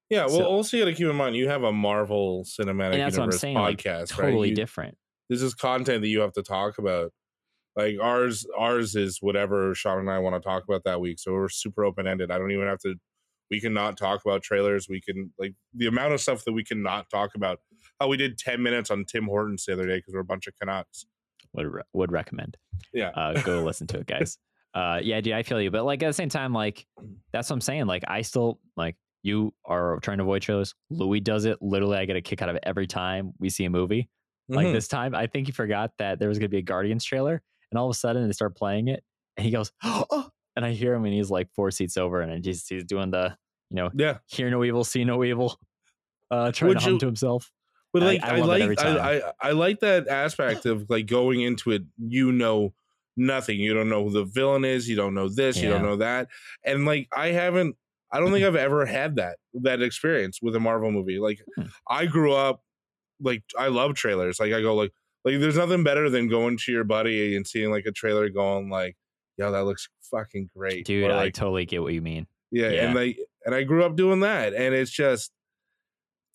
Yeah, 0.09 0.25
well, 0.25 0.29
so- 0.29 0.45
also 0.45 0.75
you 0.75 0.83
got 0.83 0.89
to 0.89 0.95
keep 0.95 1.07
in 1.07 1.15
mind 1.15 1.37
you 1.37 1.47
have 1.47 1.63
a 1.63 1.71
Marvel 1.71 2.43
Cinematic 2.43 2.93
and 2.95 3.01
that's 3.01 3.17
what 3.17 3.23
I'm 3.23 3.27
Universe 3.27 3.39
saying, 3.39 3.55
like 3.55 3.77
podcast, 3.77 4.09
totally 4.09 4.33
right? 4.33 4.49
You- 4.49 4.55
different. 4.55 4.97
This 5.29 5.41
is 5.41 5.53
content 5.53 6.01
that 6.01 6.09
you 6.09 6.19
have 6.19 6.33
to 6.33 6.43
talk 6.43 6.77
about. 6.77 7.13
Like 7.77 7.95
ours, 8.01 8.45
ours 8.57 8.95
is 8.95 9.19
whatever 9.21 9.73
Sean 9.75 9.99
and 9.99 10.09
I 10.09 10.19
want 10.19 10.35
to 10.35 10.45
talk 10.45 10.63
about 10.67 10.83
that 10.83 10.99
week. 10.99 11.19
So 11.19 11.31
we're 11.31 11.47
super 11.47 11.85
open 11.85 12.05
ended. 12.07 12.31
I 12.31 12.37
don't 12.37 12.51
even 12.51 12.67
have 12.67 12.79
to. 12.79 12.95
We 13.49 13.61
can 13.61 13.73
not 13.73 13.97
talk 13.97 14.25
about 14.25 14.41
trailers. 14.43 14.89
We 14.89 14.99
can 14.99 15.31
like 15.39 15.53
the 15.73 15.87
amount 15.87 16.13
of 16.13 16.19
stuff 16.19 16.43
that 16.43 16.51
we 16.53 16.65
cannot 16.65 17.09
talk 17.09 17.31
about. 17.35 17.59
How 17.99 18.07
we 18.09 18.17
did 18.17 18.37
ten 18.37 18.61
minutes 18.61 18.91
on 18.91 19.05
Tim 19.05 19.25
Hortons 19.25 19.63
the 19.65 19.73
other 19.73 19.85
day 19.85 19.97
because 19.99 20.13
we're 20.13 20.21
a 20.21 20.25
bunch 20.25 20.47
of 20.47 20.53
Canucks. 20.59 21.05
Would 21.57 21.67
re- 21.67 21.81
would 21.93 22.11
recommend. 22.11 22.55
Yeah. 22.93 23.09
uh, 23.09 23.41
go 23.41 23.63
listen 23.65 23.87
to 23.87 23.97
it, 23.99 24.05
guys. 24.07 24.37
Uh, 24.73 24.99
yeah, 25.01 25.19
dude, 25.21 25.33
I 25.33 25.43
feel 25.43 25.59
you. 25.59 25.71
But 25.71 25.83
like 25.85 26.01
at 26.03 26.07
the 26.07 26.13
same 26.13 26.29
time, 26.29 26.53
like 26.53 26.85
that's 27.33 27.49
what 27.49 27.55
I'm 27.55 27.61
saying. 27.61 27.87
Like 27.87 28.03
I 28.07 28.21
still 28.21 28.59
like 28.75 28.95
you 29.23 29.53
are 29.65 29.99
trying 30.01 30.17
to 30.19 30.23
avoid 30.23 30.41
trailers. 30.43 30.73
Louis 30.89 31.19
does 31.19 31.45
it. 31.45 31.57
Literally, 31.61 31.97
I 31.97 32.05
get 32.05 32.15
a 32.15 32.21
kick 32.21 32.41
out 32.41 32.49
of 32.49 32.55
it 32.55 32.63
every 32.65 32.85
time 32.87 33.33
we 33.39 33.49
see 33.49 33.65
a 33.65 33.69
movie. 33.69 34.07
Like 34.49 34.67
Mhm. 34.67 34.73
this 34.73 34.87
time, 34.87 35.13
I 35.15 35.27
think 35.27 35.47
he 35.47 35.51
forgot 35.51 35.91
that 35.97 36.19
there 36.19 36.29
was 36.29 36.37
gonna 36.39 36.47
be 36.49 36.59
a 36.59 36.61
Guardians 36.61 37.03
trailer, 37.03 37.41
and 37.71 37.77
all 37.79 37.87
of 37.87 37.91
a 37.91 37.97
sudden 37.97 38.25
they 38.27 38.31
start 38.33 38.55
playing 38.55 38.87
it, 38.87 39.03
and 39.35 39.43
he 39.45 39.51
goes, 39.51 39.71
"Oh!" 39.83 40.29
And 40.55 40.63
I 40.63 40.71
hear 40.71 40.93
him, 40.93 41.03
and 41.05 41.13
he's 41.13 41.29
like 41.31 41.49
four 41.55 41.71
seats 41.71 41.97
over, 41.97 42.21
and 42.21 42.45
he's 42.45 42.67
he's 42.67 42.83
doing 42.85 43.09
the 43.11 43.35
you 43.71 43.75
know 43.77 43.89
yeah, 43.95 44.19
hear 44.27 44.49
no 44.51 44.63
evil, 44.63 44.83
see 44.83 45.03
no 45.03 45.23
evil, 45.23 45.59
uh, 46.31 46.51
trying 46.51 46.69
Would 46.69 46.77
to 46.79 46.83
hum 46.83 46.93
you- 46.93 46.99
to 46.99 47.05
himself. 47.07 47.51
But 47.99 48.03
I- 48.03 48.13
like 48.13 48.23
I 48.23 48.27
I, 48.27 48.39
every 48.61 48.75
like. 48.75 48.79
I, 48.85 49.17
I 49.17 49.21
I 49.41 49.51
like 49.51 49.79
that 49.81 50.07
aspect 50.07 50.65
of 50.65 50.85
like 50.89 51.05
going 51.07 51.41
into 51.41 51.71
it. 51.71 51.83
You 51.97 52.31
know 52.31 52.73
nothing. 53.15 53.59
You 53.59 53.73
don't 53.73 53.89
know 53.89 54.03
who 54.05 54.11
the 54.11 54.25
villain 54.25 54.65
is. 54.65 54.87
You 54.87 54.95
don't 54.95 55.13
know 55.13 55.29
this. 55.29 55.57
You 55.57 55.69
don't 55.69 55.83
know 55.83 55.97
that. 55.97 56.27
And 56.63 56.85
like 56.85 57.07
I 57.15 57.27
haven't. 57.29 57.75
I 58.11 58.19
don't 58.19 58.31
think 58.31 58.45
I've 58.45 58.55
ever 58.55 58.85
had 58.85 59.15
that 59.17 59.37
that 59.55 59.81
experience 59.81 60.39
with 60.41 60.55
a 60.55 60.59
Marvel 60.59 60.91
movie. 60.91 61.19
Like 61.19 61.39
Hmm. 61.55 61.63
I 61.89 62.05
grew 62.05 62.33
up 62.33 62.61
like 63.19 63.43
I 63.57 63.67
love 63.67 63.95
trailers. 63.95 64.39
Like 64.39 64.53
I 64.53 64.61
go 64.61 64.75
like 64.75 64.91
like 65.25 65.39
there's 65.39 65.57
nothing 65.57 65.83
better 65.83 66.09
than 66.09 66.27
going 66.29 66.57
to 66.57 66.71
your 66.71 66.83
buddy 66.83 67.35
and 67.35 67.45
seeing 67.45 67.69
like 67.71 67.85
a 67.85 67.91
trailer 67.91 68.29
going 68.29 68.69
like, 68.69 68.95
yo, 69.37 69.51
that 69.51 69.65
looks 69.65 69.89
fucking 70.11 70.49
great. 70.55 70.85
Dude, 70.85 71.09
Or, 71.09 71.13
I 71.17 71.29
totally 71.31 71.65
get 71.65 71.81
what 71.81 71.93
you 71.93 72.01
mean. 72.01 72.27
yeah, 72.51 72.69
Yeah. 72.69 72.85
and 72.85 72.95
like 72.95 73.17
and 73.45 73.53
I 73.55 73.63
grew 73.63 73.83
up 73.83 73.95
doing 73.95 74.19
that, 74.21 74.53
and 74.53 74.73
it's 74.75 74.91
just 74.91 75.31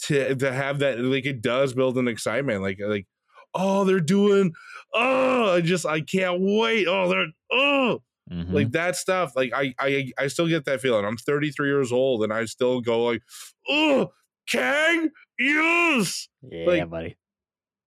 to 0.06 0.34
to 0.36 0.52
have 0.52 0.78
that 0.80 0.98
like 1.00 1.26
it 1.26 1.40
does 1.42 1.74
build 1.74 1.98
an 1.98 2.08
excitement. 2.08 2.62
Like 2.62 2.78
like 2.84 3.06
oh 3.54 3.84
they're 3.84 4.00
doing 4.00 4.52
oh 4.94 5.54
I 5.54 5.60
just 5.60 5.84
I 5.86 6.00
can't 6.00 6.38
wait. 6.40 6.86
Oh 6.88 7.08
they're 7.08 7.26
oh 7.52 8.02
Mhm. 8.30 8.52
like 8.52 8.70
that 8.72 8.94
stuff. 8.96 9.34
Like 9.34 9.52
I 9.54 9.74
I 9.78 10.10
I 10.18 10.26
still 10.28 10.46
get 10.46 10.64
that 10.66 10.80
feeling. 10.80 11.04
I'm 11.04 11.16
33 11.16 11.68
years 11.68 11.90
old, 11.92 12.22
and 12.22 12.32
I 12.32 12.44
still 12.44 12.80
go 12.80 13.04
like 13.04 13.20
oh 13.68 14.12
Kang 14.48 15.10
use 15.38 16.28
yeah, 16.42 16.66
like- 16.66 16.88
buddy. 16.90 17.16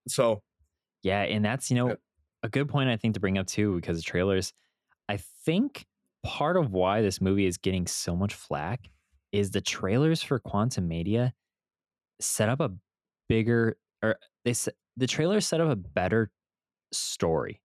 So 0.07 0.41
Yeah, 1.03 1.21
and 1.21 1.43
that's 1.43 1.69
you 1.71 1.77
know 1.77 1.89
Yeah. 1.89 1.95
a 2.43 2.49
good 2.49 2.67
point 2.69 2.89
I 2.89 2.97
think 2.97 3.13
to 3.15 3.19
bring 3.19 3.37
up 3.37 3.47
too 3.47 3.75
because 3.75 3.97
of 3.97 4.05
trailers. 4.05 4.53
I 5.07 5.17
think 5.17 5.85
part 6.23 6.57
of 6.57 6.71
why 6.71 7.01
this 7.01 7.21
movie 7.21 7.45
is 7.45 7.57
getting 7.57 7.87
so 7.87 8.15
much 8.15 8.33
flack 8.33 8.89
is 9.31 9.51
the 9.51 9.61
trailers 9.61 10.21
for 10.23 10.39
Quantumania 10.39 11.31
set 12.19 12.49
up 12.49 12.59
a 12.59 12.71
bigger 13.29 13.77
or 14.01 14.17
they 14.43 14.53
the 14.97 15.07
trailer 15.07 15.41
set 15.41 15.61
up 15.61 15.69
a 15.69 15.75
better 15.75 16.31
story 16.91 17.61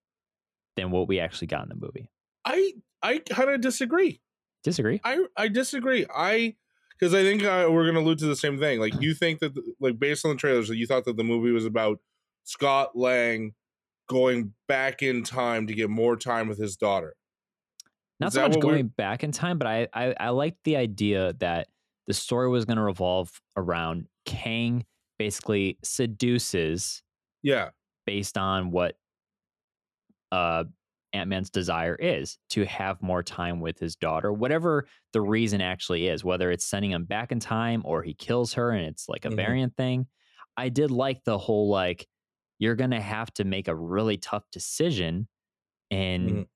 than 0.76 0.90
what 0.90 1.08
we 1.08 1.20
actually 1.20 1.46
got 1.46 1.62
in 1.62 1.68
the 1.68 1.74
movie. 1.74 2.10
I 2.44 2.72
I 3.02 3.18
kind 3.18 3.50
of 3.50 3.60
disagree. 3.60 4.20
Disagree? 4.64 5.00
I 5.04 5.24
I 5.36 5.48
disagree. 5.48 6.06
I 6.14 6.56
because 6.98 7.14
I 7.14 7.22
think 7.22 7.42
uh, 7.42 7.68
we're 7.70 7.86
gonna 7.86 8.00
allude 8.00 8.18
to 8.18 8.26
the 8.26 8.36
same 8.36 8.58
thing. 8.58 8.80
Like 8.80 9.00
you 9.00 9.14
think 9.14 9.40
that, 9.40 9.54
the- 9.54 9.74
like 9.80 9.98
based 9.98 10.24
on 10.24 10.32
the 10.32 10.36
trailers, 10.36 10.68
that 10.68 10.76
you 10.76 10.86
thought 10.86 11.04
that 11.04 11.16
the 11.16 11.24
movie 11.24 11.50
was 11.50 11.64
about 11.64 11.98
Scott 12.44 12.96
Lang 12.96 13.54
going 14.08 14.52
back 14.66 15.02
in 15.02 15.22
time 15.22 15.66
to 15.68 15.74
get 15.74 15.88
more 15.88 16.16
time 16.16 16.48
with 16.48 16.58
his 16.58 16.76
daughter. 16.76 17.14
not 18.18 18.28
Is 18.28 18.34
so 18.34 18.48
much 18.48 18.58
going 18.60 18.88
back 18.88 19.22
in 19.22 19.32
time, 19.32 19.58
but 19.58 19.66
I 19.66 19.88
I, 19.94 20.14
I 20.18 20.28
liked 20.30 20.58
the 20.64 20.76
idea 20.76 21.34
that 21.34 21.68
the 22.06 22.14
story 22.14 22.48
was 22.48 22.64
going 22.64 22.76
to 22.76 22.82
revolve 22.82 23.40
around 23.56 24.06
Kang 24.30 24.86
basically 25.18 25.78
seduces 25.84 27.02
Yeah. 27.42 27.70
based 28.06 28.36
on 28.38 28.70
what 28.70 28.96
uh 30.32 30.64
Ant 31.12 31.28
Man's 31.28 31.50
desire 31.50 31.96
is 31.96 32.38
to 32.50 32.64
have 32.66 33.02
more 33.02 33.20
time 33.22 33.58
with 33.60 33.80
his 33.80 33.96
daughter, 33.96 34.32
whatever 34.32 34.86
the 35.12 35.20
reason 35.20 35.60
actually 35.60 36.06
is, 36.06 36.22
whether 36.24 36.52
it's 36.52 36.64
sending 36.64 36.92
him 36.92 37.04
back 37.04 37.32
in 37.32 37.40
time 37.40 37.82
or 37.84 38.04
he 38.04 38.14
kills 38.14 38.52
her 38.52 38.70
and 38.70 38.86
it's 38.86 39.08
like 39.08 39.24
a 39.24 39.30
Mhm. 39.30 39.32
variant 39.32 39.76
thing. 39.76 40.06
I 40.56 40.68
did 40.68 40.92
like 40.92 41.24
the 41.24 41.36
whole 41.36 41.68
like 41.68 42.06
you're 42.60 42.76
gonna 42.76 43.00
have 43.00 43.32
to 43.34 43.44
make 43.44 43.66
a 43.66 43.74
really 43.74 44.18
tough 44.18 44.44
decision 44.52 45.26
and 45.90 46.38
Mhm. 46.38 46.48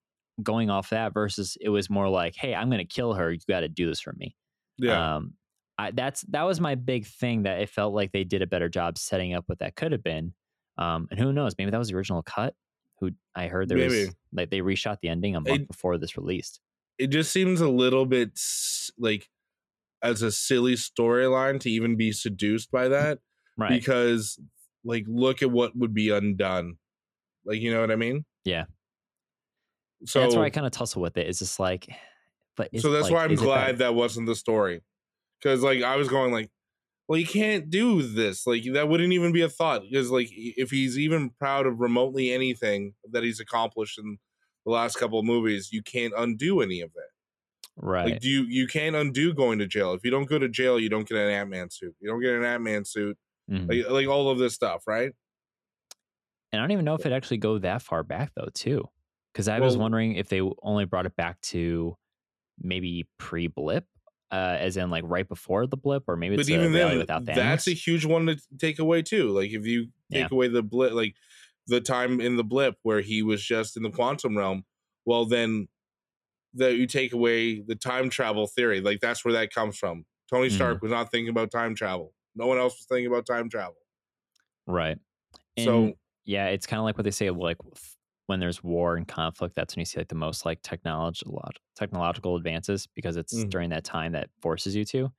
going 0.42 0.70
off 0.70 0.90
that 0.90 1.14
versus 1.14 1.56
it 1.60 1.70
was 1.70 1.90
more 1.90 2.08
like, 2.08 2.34
hey, 2.36 2.54
I'm 2.54 2.70
gonna 2.70 2.84
kill 2.86 3.14
her. 3.14 3.32
You 3.32 3.40
got 3.48 3.60
to 3.60 3.68
do 3.68 3.86
this 3.88 4.00
for 4.00 4.14
me. 4.14 4.36
Yeah. 4.78 5.06
Um, 5.16 5.34
I, 5.78 5.90
that's 5.90 6.22
that 6.28 6.42
was 6.44 6.60
my 6.60 6.74
big 6.76 7.06
thing 7.06 7.42
that 7.44 7.60
it 7.60 7.68
felt 7.68 7.94
like 7.94 8.12
they 8.12 8.24
did 8.24 8.42
a 8.42 8.46
better 8.46 8.68
job 8.68 8.96
setting 8.98 9.34
up 9.34 9.44
what 9.46 9.58
that 9.58 9.74
could 9.76 9.92
have 9.92 10.02
been. 10.04 10.32
Um, 10.78 11.08
and 11.10 11.18
who 11.18 11.32
knows? 11.32 11.54
Maybe 11.58 11.70
that 11.70 11.78
was 11.78 11.88
the 11.88 11.96
original 11.96 12.22
cut. 12.22 12.54
Who 13.00 13.10
I 13.34 13.48
heard 13.48 13.68
there 13.68 13.78
Maybe. 13.78 14.06
was 14.06 14.14
like 14.32 14.50
they 14.50 14.60
reshot 14.60 14.98
the 15.02 15.08
ending 15.08 15.34
a 15.34 15.40
month 15.40 15.62
It- 15.62 15.68
before 15.68 15.98
this 15.98 16.16
released. 16.16 16.60
it 16.98 17.08
just 17.08 17.32
seems 17.32 17.60
a 17.60 17.68
little 17.68 18.06
bit 18.06 18.38
like 18.98 19.28
as 20.02 20.22
a 20.22 20.30
silly 20.30 20.74
storyline 20.74 21.58
to 21.60 21.70
even 21.70 21.96
be 21.96 22.12
seduced 22.12 22.70
by 22.70 22.86
that 22.88 23.18
Right. 23.56 23.70
because 23.70 24.38
like 24.84 25.04
look 25.08 25.42
at 25.42 25.50
what 25.50 25.76
would 25.76 25.92
be 25.94 26.10
undone 26.10 26.76
like 27.44 27.60
you 27.60 27.72
know 27.72 27.80
what 27.80 27.90
i 27.90 27.96
mean 27.96 28.24
Yeah. 28.44 28.64
so 30.04 30.20
that's 30.20 30.34
where 30.36 30.44
I 30.44 30.50
kind 30.50 30.66
of 30.66 30.72
tussle 30.72 31.02
with 31.02 31.16
it. 31.16 31.26
It's 31.26 31.38
just 31.38 31.58
like, 31.58 31.88
but 32.56 32.68
so 32.78 32.90
that's 32.90 33.04
like, 33.04 33.12
why 33.12 33.24
i'm 33.24 33.34
glad 33.34 33.78
that 33.78 33.94
wasn't 33.94 34.26
the 34.26 34.36
story 34.36 34.82
because 35.44 35.62
like 35.62 35.82
i 35.82 35.96
was 35.96 36.08
going 36.08 36.32
like 36.32 36.50
well 37.08 37.18
you 37.18 37.26
can't 37.26 37.70
do 37.70 38.02
this 38.02 38.46
like 38.46 38.64
that 38.72 38.88
wouldn't 38.88 39.12
even 39.12 39.32
be 39.32 39.42
a 39.42 39.48
thought 39.48 39.82
because 39.82 40.10
like 40.10 40.28
if 40.32 40.70
he's 40.70 40.98
even 40.98 41.30
proud 41.38 41.66
of 41.66 41.80
remotely 41.80 42.32
anything 42.32 42.94
that 43.10 43.22
he's 43.22 43.40
accomplished 43.40 43.98
in 43.98 44.18
the 44.64 44.72
last 44.72 44.96
couple 44.96 45.18
of 45.18 45.24
movies 45.24 45.70
you 45.72 45.82
can't 45.82 46.14
undo 46.16 46.62
any 46.62 46.80
of 46.80 46.92
that 46.94 47.10
right. 47.76 48.12
Like, 48.12 48.20
do 48.20 48.28
you 48.28 48.44
you 48.44 48.66
can't 48.66 48.96
undo 48.96 49.34
going 49.34 49.58
to 49.58 49.66
jail. 49.66 49.94
If 49.94 50.04
you 50.04 50.10
don't 50.10 50.28
go 50.28 50.38
to 50.38 50.48
jail, 50.48 50.78
you 50.78 50.88
don't 50.88 51.08
get 51.08 51.18
an 51.18 51.30
Ant 51.30 51.50
Man 51.50 51.70
suit. 51.70 51.94
You 52.00 52.08
don't 52.08 52.20
get 52.20 52.34
an 52.34 52.44
Ant 52.44 52.62
Man 52.62 52.84
suit. 52.84 53.18
Mhm. 53.50 53.68
Like, 53.68 53.90
like 53.90 54.06
all 54.08 54.30
of 54.30 54.38
this 54.38 54.54
stuff, 54.54 54.86
right? 54.86 55.12
And 56.52 56.60
I 56.60 56.62
don't 56.62 56.70
even 56.70 56.84
know 56.84 56.94
if 56.94 57.04
it 57.04 57.12
actually 57.12 57.38
go 57.38 57.58
that 57.58 57.82
far 57.82 58.04
back 58.04 58.32
though, 58.36 58.48
too, 58.54 58.88
because 59.32 59.48
I 59.48 59.58
was 59.58 59.76
wondering 59.76 60.14
if 60.14 60.28
they 60.28 60.40
only 60.62 60.84
brought 60.84 61.04
it 61.06 61.16
back 61.16 61.40
to 61.42 61.96
maybe 62.58 63.08
pre-blip, 63.18 63.86
uh, 64.32 64.56
as 64.58 64.76
in 64.76 64.90
like 64.90 65.04
right 65.06 65.28
before 65.28 65.66
the 65.66 65.76
blip, 65.76 66.04
or 66.08 66.16
maybe 66.16 66.34
it's 66.34 66.48
but 66.48 66.54
even 66.54 66.72
then, 66.72 66.98
without 66.98 67.24
Thanos. 67.24 67.34
that's 67.36 67.68
a 67.68 67.72
huge 67.74 68.04
one 68.04 68.26
to 68.26 68.36
take 68.58 68.78
away 68.78 69.02
too. 69.02 69.28
Like 69.30 69.50
if 69.50 69.66
you 69.66 69.84
take 70.12 70.22
Yeah. 70.22 70.28
away 70.30 70.48
the 70.48 70.62
blip, 70.62 70.92
like 70.92 71.14
the 71.66 71.80
time 71.80 72.20
in 72.20 72.36
the 72.36 72.44
blip 72.44 72.76
where 72.82 73.00
he 73.00 73.22
was 73.22 73.42
just 73.44 73.76
in 73.76 73.82
the 73.82 73.90
quantum 73.90 74.36
realm, 74.36 74.64
well 75.04 75.24
then 75.26 75.68
that 76.54 76.76
you 76.76 76.86
take 76.86 77.12
away 77.12 77.60
the 77.60 77.74
time 77.74 78.10
travel 78.10 78.46
theory. 78.46 78.80
Like 78.80 79.00
that's 79.00 79.24
where 79.24 79.34
that 79.34 79.52
comes 79.52 79.76
from. 79.76 80.04
Tony. 80.30 80.48
Stark 80.50 80.82
was 80.82 80.90
not 80.92 81.10
thinking 81.10 81.28
about 81.28 81.50
time 81.50 81.74
travel. 81.74 82.12
No 82.34 82.46
one 82.46 82.58
else 82.58 82.74
was 82.78 82.86
thinking 82.88 83.06
about 83.06 83.26
time 83.26 83.48
travel. 83.48 83.76
right. 84.66 84.98
So- 85.58 85.92
yeah, 86.26 86.46
it's 86.46 86.66
kind 86.66 86.78
of 86.80 86.84
like 86.84 86.96
what 86.96 87.04
they 87.04 87.10
say, 87.10 87.28
like 87.30 87.58
when 88.26 88.40
there's 88.40 88.62
war 88.62 88.96
and 88.96 89.06
conflict, 89.08 89.54
that's 89.54 89.76
when 89.76 89.80
you 89.82 89.86
see 89.86 90.00
like 90.00 90.08
the 90.08 90.14
most 90.14 90.44
like 90.46 90.60
technological 90.62 91.42
technological 91.76 92.36
advances 92.36 92.86
because 92.86 93.16
it's 93.16 93.44
Mhm. 93.44 93.50
during 93.50 93.70
that 93.70 93.84
time 93.84 94.12
that 94.12 94.30
forces 94.40 94.74
you 94.76 94.84
to, 94.86 95.10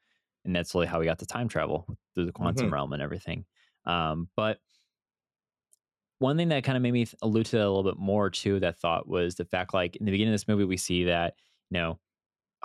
and 0.45 0.55
that's 0.55 0.73
really 0.75 0.87
how 0.87 0.99
we 0.99 1.05
got 1.05 1.19
the 1.19 1.25
time 1.25 1.47
travel 1.47 1.87
through 2.15 2.25
the 2.25 2.31
quantum 2.31 2.71
Mhm. 2.71 2.73
realm 2.73 2.93
and 2.93 3.01
everything. 3.01 3.45
Um, 3.85 4.29
but 4.35 4.59
one 6.19 6.37
thing 6.37 6.49
that 6.49 6.63
kind 6.63 6.77
of 6.77 6.81
made 6.81 6.93
me 6.93 7.05
allude 7.21 7.45
to 7.47 7.57
that 7.57 7.65
a 7.65 7.69
little 7.69 7.83
bit 7.83 7.99
more 7.99 8.29
too, 8.29 8.59
that 8.59 8.77
thought 8.79 9.07
was 9.07 9.35
the 9.35 9.45
fact 9.45 9.73
like 9.73 9.95
in 9.97 10.05
the 10.05 10.11
beginning 10.11 10.33
of 10.33 10.35
this 10.35 10.47
movie, 10.47 10.63
we 10.63 10.77
see 10.77 11.03
that, 11.03 11.35
you 11.69 11.77
know, 11.77 11.99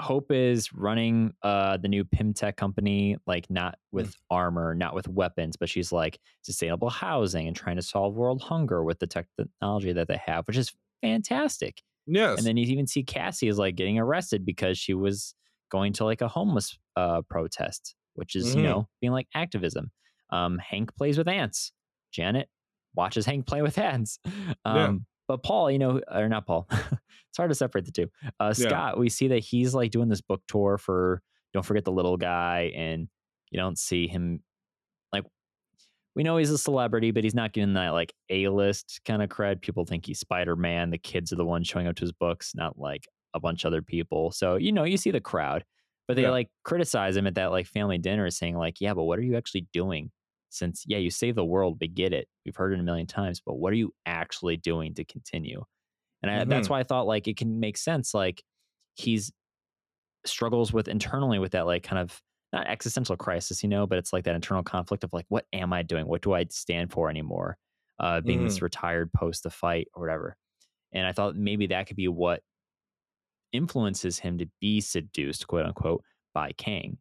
Hope 0.01 0.33
is 0.33 0.73
running 0.73 1.33
uh 1.43 1.77
the 1.77 1.89
new 1.89 2.05
Pym 2.05 2.35
Tech 2.35 2.57
company, 2.57 3.17
like 3.27 3.49
not 3.51 3.79
with 3.93 4.15
armor, 4.31 4.75
not 4.75 4.95
with 4.95 5.09
weapons, 5.09 5.57
but 5.57 5.69
she's 5.69 5.93
like 5.93 6.21
sustainable 6.43 6.91
housing 6.91 7.47
and 7.47 7.57
trying 7.57 7.77
to 7.77 7.83
solve 7.83 8.15
world 8.15 8.43
hunger 8.43 8.85
with 8.85 8.99
the 9.01 9.07
technology 9.07 9.93
that 9.93 10.09
they 10.09 10.17
have, 10.17 10.47
which 10.47 10.57
is 10.57 10.73
fantastic. 11.03 11.83
yes, 12.07 12.37
And 12.37 12.47
then 12.47 12.57
you 12.57 12.65
even 12.67 12.87
see 12.87 13.03
Cassie 13.03 13.49
is 13.49 13.59
like 13.59 13.75
getting 13.77 13.99
arrested 13.99 14.45
because 14.45 14.79
she 14.79 14.95
was 14.95 15.35
going 15.71 15.93
to 15.95 16.05
like 16.05 16.21
a 16.21 16.29
homeless 16.29 16.79
uh 16.97 17.23
protest, 17.23 17.97
which 18.15 18.35
is, 18.37 18.55
you 18.55 18.63
Mhm. 18.63 18.63
know, 18.63 18.89
being 19.01 19.13
like 19.13 19.29
activism. 19.35 19.91
Um 20.31 20.59
Hank 20.59 20.95
plays 20.97 21.19
with 21.19 21.29
ants. 21.29 21.73
Janet 22.13 22.49
watches 22.95 23.27
Hank 23.27 23.47
play 23.47 23.63
with 23.63 23.79
ants. 23.93 24.19
Um 24.65 25.07
but 25.31 25.45
Paul, 25.45 25.71
you 25.71 25.79
know, 25.79 26.01
or 26.13 26.29
not 26.29 26.45
Paul. 26.45 26.67
it's 26.73 27.37
hard 27.37 27.51
to 27.51 27.55
separate 27.55 27.85
the 27.85 27.93
two. 27.93 28.09
Uh 28.41 28.53
Yeah. 28.57 28.69
Scott, 28.69 28.99
we 28.99 29.09
see 29.09 29.29
that 29.29 29.39
he's 29.39 29.75
like 29.75 29.93
doing 29.93 30.09
this 30.09 30.21
book 30.21 30.43
tour 30.49 30.77
for 30.77 31.23
Don't 31.55 31.65
Forget 31.65 31.85
the 31.85 31.93
Little 31.93 32.17
Guy 32.17 32.73
and 32.75 33.07
you 33.53 33.59
don't 33.61 33.79
see 33.79 34.09
him 34.09 34.43
like 35.13 35.25
we 36.17 36.25
know 36.25 36.37
he's 36.37 36.51
a 36.51 36.59
celebrity, 36.59 37.13
but 37.13 37.23
he's 37.23 37.35
not 37.35 37.53
getting 37.53 37.75
that 37.75 37.91
like 37.91 38.13
A 38.29 38.49
list 38.49 39.01
kind 39.05 39.23
of 39.23 39.29
cred. 39.29 39.61
People 39.61 39.85
think 39.85 40.05
he's 40.05 40.19
Spider 40.19 40.57
Man. 40.57 40.91
The 40.91 40.99
kids 40.99 41.33
are 41.33 41.37
the 41.37 41.45
ones 41.45 41.69
showing 41.69 41.87
up 41.87 41.95
to 41.97 42.01
his 42.01 42.13
books, 42.13 42.53
not 42.57 42.77
like 42.77 43.07
a 43.35 43.39
bunch 43.39 43.63
of 43.65 43.69
other 43.69 43.83
people. 43.83 44.33
So, 44.33 44.57
you 44.57 44.73
know, 44.73 44.83
you 44.83 44.97
see 44.97 45.13
the 45.13 45.21
crowd, 45.21 45.65
but 46.09 46.17
they 46.17 46.23
Yeah. 46.23 46.31
like 46.31 46.49
criticize 46.65 47.17
him 47.17 47.29
at 47.29 47.37
that 47.37 47.53
like 47.53 47.69
family 47.69 47.99
dinner, 47.99 48.29
saying, 48.31 48.57
like, 48.57 48.81
yeah, 48.81 48.95
but 48.95 49.05
what 49.05 49.21
are 49.21 49.23
you 49.23 49.37
actually 49.37 49.69
doing? 49.73 50.11
Since, 50.51 50.85
yeah, 50.87 50.99
you 50.99 51.11
save 51.11 51.37
the 51.37 51.45
world, 51.45 51.79
we 51.81 51.89
get 51.89 52.13
it. 52.13 52.29
We've 52.45 52.57
heard 52.57 52.73
it 52.73 52.81
a 52.81 52.83
million 52.83 53.07
times, 53.07 53.41
but 53.45 53.55
what 53.55 53.73
are 53.73 53.77
you 53.77 53.95
actually 54.05 54.57
doing 54.57 54.95
to 54.95 55.05
continue? 55.05 55.65
And 56.23 56.31
I, 56.31 56.45
that's 56.45 56.69
why 56.69 56.81
I 56.81 56.83
thought 56.83 57.07
like 57.07 57.29
it 57.29 57.37
can 57.37 57.61
make 57.61 57.79
sense. 57.79 58.13
Like 58.13 58.43
he's 58.95 59.33
struggles 60.27 60.73
with 60.73 60.89
internally 60.89 61.39
with 61.39 61.53
that 61.53 61.67
like 61.67 61.83
kind 61.83 62.01
of 62.01 62.21
not 62.53 62.67
existential 62.67 63.17
crisis, 63.17 63.63
you 63.63 63.69
know, 63.69 63.87
but 63.87 63.97
it's 63.97 64.13
like 64.13 64.25
that 64.25 64.35
internal 64.35 64.63
conflict 64.63 65.05
of 65.05 65.13
like, 65.13 65.25
what 65.29 65.47
am 65.53 65.73
I 65.73 65.83
doing? 65.83 66.07
What 66.07 66.23
do 66.23 66.35
I 66.35 66.47
stand 66.51 66.93
for 66.93 67.09
anymore? 67.09 67.57
Uh, 67.99 68.21
being 68.21 68.45
this 68.45 68.61
retired 68.63 69.13
post 69.13 69.43
the 69.45 69.51
fight 69.51 69.89
or 69.95 70.03
whatever. 70.03 70.37
And 70.93 71.07
I 71.07 71.13
thought 71.13 71.37
maybe 71.37 71.69
that 71.69 71.87
could 71.87 71.97
be 71.97 72.09
what 72.09 72.43
influences 73.53 74.19
him 74.19 74.39
to 74.39 74.47
be 74.61 74.81
seduced, 74.81 75.47
quote 75.47 75.67
unquote, 75.67 76.03
by 76.35 76.53
Kang. 76.53 76.99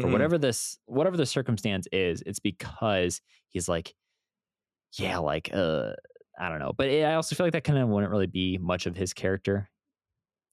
For 0.00 0.08
Mhm. 0.08 0.12
whatever 0.12 0.38
this, 0.38 0.78
whatever 0.86 1.16
the 1.16 1.26
circumstance 1.26 1.86
is, 1.92 2.22
it's 2.26 2.38
because 2.40 3.20
he's 3.48 3.68
like, 3.68 3.94
yeah, 4.98 5.18
like, 5.18 5.50
uh, 5.52 5.94
I 6.38 6.48
don't 6.48 6.58
know. 6.58 6.72
But 6.72 6.88
it, 6.88 7.04
I 7.04 7.14
also 7.14 7.34
feel 7.36 7.46
like 7.46 7.52
that 7.52 7.64
kind 7.64 7.78
of 7.78 7.88
wouldn't 7.88 8.10
really 8.10 8.26
be 8.26 8.58
much 8.58 8.86
of 8.86 8.96
his 8.96 9.12
character. 9.12 9.68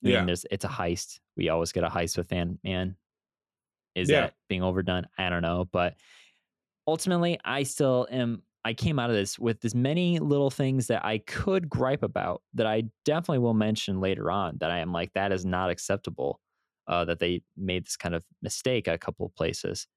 I 0.06 0.10
mean, 0.10 0.14
Yeah. 0.14 0.26
there's 0.26 0.46
it's 0.52 0.66
a 0.66 0.70
heist. 0.70 1.20
We 1.38 1.50
always 1.50 1.72
get 1.72 1.84
a 1.84 1.90
heist 1.90 2.18
with 2.18 2.32
Ant 2.34 2.60
Man. 2.64 2.98
Is 3.96 4.10
Yeah. 4.10 4.22
that 4.22 4.36
being 4.50 4.64
overdone? 4.64 5.08
I 5.18 5.30
don't 5.30 5.42
know. 5.44 5.66
But 5.66 5.98
ultimately, 6.88 7.40
I 7.46 7.64
still 7.64 8.08
am. 8.12 8.44
I 8.66 8.74
came 8.76 9.00
out 9.00 9.10
of 9.10 9.16
this 9.16 9.40
with 9.40 9.66
as 9.66 9.74
many 9.76 10.20
little 10.20 10.52
things 10.52 10.88
that 10.88 11.04
I 11.04 11.20
could 11.20 11.68
gripe 11.70 12.04
about 12.04 12.44
that 12.54 12.68
I 12.68 12.84
definitely 13.06 13.40
will 13.40 13.56
mention 13.56 14.00
later 14.02 14.30
on. 14.32 14.58
That 14.60 14.72
I 14.72 14.80
am 14.80 14.94
like, 14.94 15.14
that 15.14 15.32
is 15.32 15.46
not 15.46 15.70
acceptable. 15.72 16.42
Uh, 16.92 17.06
that 17.06 17.20
they 17.20 17.42
made 17.56 17.86
this 17.86 17.96
kind 17.96 18.14
of 18.14 18.24
mistake 18.42 18.86
at 18.88 18.94
a 18.94 18.98
couple 18.98 19.26
of 19.26 19.34
places. 19.34 19.88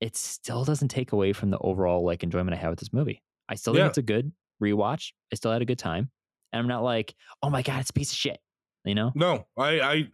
It 0.00 0.16
still 0.16 0.64
doesn't 0.64 0.88
take 0.88 1.12
away 1.12 1.34
from 1.34 1.50
the 1.50 1.58
overall 1.58 2.02
like 2.02 2.22
enjoyment 2.22 2.54
I 2.54 2.56
have 2.56 2.70
with 2.70 2.78
this 2.80 2.92
movie. 2.94 3.22
I 3.48 3.54
still 3.56 3.74
think 3.74 3.82
Yeah. 3.82 3.88
it's 3.88 3.98
a 3.98 4.02
good 4.02 4.32
rewatch. 4.62 5.12
I 5.30 5.36
still 5.36 5.52
had 5.52 5.60
a 5.60 5.66
good 5.66 5.78
time, 5.78 6.10
and 6.52 6.60
I'm 6.60 6.66
not 6.66 6.82
like, 6.82 7.14
oh 7.42 7.50
my 7.50 7.60
god, 7.62 7.80
it's 7.82 7.90
a 7.90 7.92
piece 7.92 8.10
of 8.10 8.16
shit. 8.16 8.38
You 8.86 8.94
know? 8.94 9.12
No, 9.14 9.46
I, 9.58 9.80
I, 9.80 10.04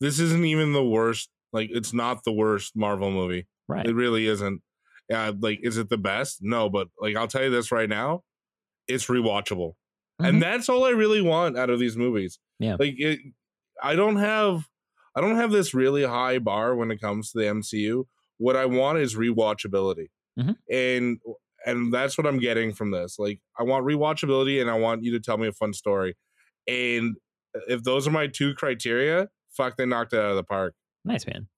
this 0.00 0.18
isn't 0.18 0.46
even 0.46 0.72
the 0.72 0.82
worst. 0.82 1.28
Like, 1.52 1.68
it's 1.70 1.92
not 1.92 2.24
the 2.24 2.32
worst 2.32 2.74
Marvel 2.74 3.10
movie. 3.10 3.46
Right. 3.68 3.86
It 3.86 3.94
really 3.94 4.26
isn't. 4.26 4.62
Yeah, 5.10 5.32
like, 5.38 5.60
is 5.62 5.76
it 5.76 5.90
the 5.90 5.98
best? 5.98 6.38
No, 6.40 6.70
but 6.70 6.88
like, 6.98 7.14
I'll 7.14 7.28
tell 7.28 7.44
you 7.44 7.50
this 7.50 7.70
right 7.70 7.88
now, 7.90 8.22
it's 8.88 9.04
rewatchable, 9.08 9.72
Mhm. 10.22 10.28
and 10.28 10.42
that's 10.42 10.70
all 10.70 10.84
I 10.86 10.90
really 10.90 11.20
want 11.20 11.58
out 11.58 11.68
of 11.68 11.78
these 11.78 11.94
movies. 11.98 12.38
Yeah. 12.58 12.76
like 12.80 12.94
it, 12.98 13.20
I 13.82 13.94
don't 13.96 14.16
have, 14.16 14.66
I 15.16 15.20
don't 15.20 15.36
have 15.36 15.50
this 15.52 15.74
really 15.74 16.04
high 16.04 16.38
bar 16.38 16.74
when 16.74 16.90
it 16.90 17.00
comes 17.00 17.30
to 17.32 17.38
the 17.38 17.44
MCU. 17.46 18.04
What 18.38 18.56
I 18.56 18.66
want 18.66 18.98
is 18.98 19.14
rewatchability, 19.14 20.08
Mhm. 20.38 20.56
and 20.70 21.18
and 21.66 21.92
that's 21.94 22.18
what 22.18 22.26
I'm 22.26 22.38
getting 22.38 22.72
from 22.74 22.90
this. 22.90 23.18
Like, 23.18 23.40
I 23.58 23.62
want 23.62 23.86
rewatchability, 23.86 24.60
and 24.60 24.68
I 24.70 24.78
want 24.78 25.02
you 25.02 25.12
to 25.12 25.20
tell 25.20 25.38
me 25.38 25.46
a 25.46 25.52
fun 25.52 25.72
story, 25.72 26.14
and 26.66 27.16
if 27.68 27.82
those 27.84 28.06
are 28.08 28.10
my 28.10 28.26
two 28.26 28.54
criteria, 28.54 29.28
fuck, 29.50 29.76
they 29.76 29.86
knocked 29.86 30.12
it 30.12 30.18
out 30.18 30.30
of 30.30 30.36
the 30.36 30.42
park. 30.44 30.74
Nice 31.04 31.26
man. 31.26 31.48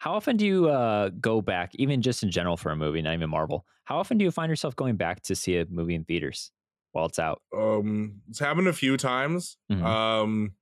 How 0.00 0.12
often 0.14 0.36
do 0.36 0.44
you 0.44 0.68
uh, 0.68 1.10
go 1.20 1.40
back, 1.40 1.70
even 1.76 2.02
just 2.02 2.22
in 2.22 2.30
general 2.30 2.56
for 2.56 2.70
a 2.72 2.76
movie, 2.76 3.00
not 3.00 3.14
even 3.14 3.30
Marvel? 3.30 3.64
How 3.84 3.98
often 3.98 4.18
do 4.18 4.24
you 4.24 4.30
find 4.30 4.50
yourself 4.50 4.74
going 4.76 4.96
back 4.96 5.22
to 5.22 5.34
see 5.36 5.56
a 5.56 5.64
movie 5.66 5.94
in 5.94 6.04
theaters 6.04 6.50
while 6.92 7.06
it's 7.06 7.18
out? 7.18 7.40
Um, 7.56 8.20
it's 8.28 8.38
happened 8.40 8.66
a 8.68 8.72
few 8.72 8.96
times. 8.96 9.56
Mhm. 9.70 9.82
Um, 9.82 10.52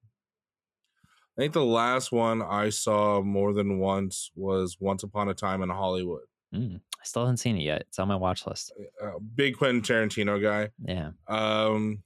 I 1.37 1.41
think 1.43 1.55
the 1.55 1.65
last 1.65 2.13
one 2.13 2.43
I 2.43 2.69
saw 2.69 3.23
more 3.23 3.53
than 3.55 3.79
once 3.79 4.31
was 4.35 4.77
Once 4.81 5.03
Upon 5.03 5.29
a 5.29 5.35
Time 5.35 5.63
in 5.63 5.71
Hollywood. 5.71 6.25
Mm, 6.55 6.77
I 6.77 7.05
still 7.05 7.23
haven't 7.23 7.39
seen 7.39 7.57
it 7.57 7.63
yet. 7.63 7.83
It's 7.89 7.99
on 7.99 8.09
my 8.09 8.17
watch 8.17 8.47
list. 8.47 8.73
Uh, 9.03 9.19
big 9.35 9.57
Quentin 9.57 9.81
Tarantino 9.83 10.41
guy. 10.43 10.69
Yeah, 10.85 11.13
Um, 11.27 12.03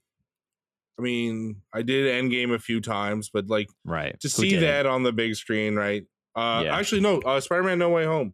I 0.97 1.01
mean, 1.01 1.61
I 1.73 1.81
did 1.81 2.05
Endgame 2.23 2.53
a 2.53 2.59
few 2.59 2.79
times, 2.81 3.29
but 3.31 3.47
like 3.47 3.67
right. 3.83 4.17
to 4.21 4.27
Who 4.27 4.29
see 4.29 4.55
that 4.55 4.85
on 4.85 5.03
the 5.03 5.11
big 5.11 5.35
screen, 5.35 5.75
right? 5.75 6.03
Uh, 6.33 6.61
Yeah. 6.65 6.77
actually, 6.77 7.01
no. 7.01 7.19
Uh, 7.19 7.39
Spider-Man: 7.41 7.77
No 7.79 7.89
Way 7.89 8.05
Home. 8.05 8.33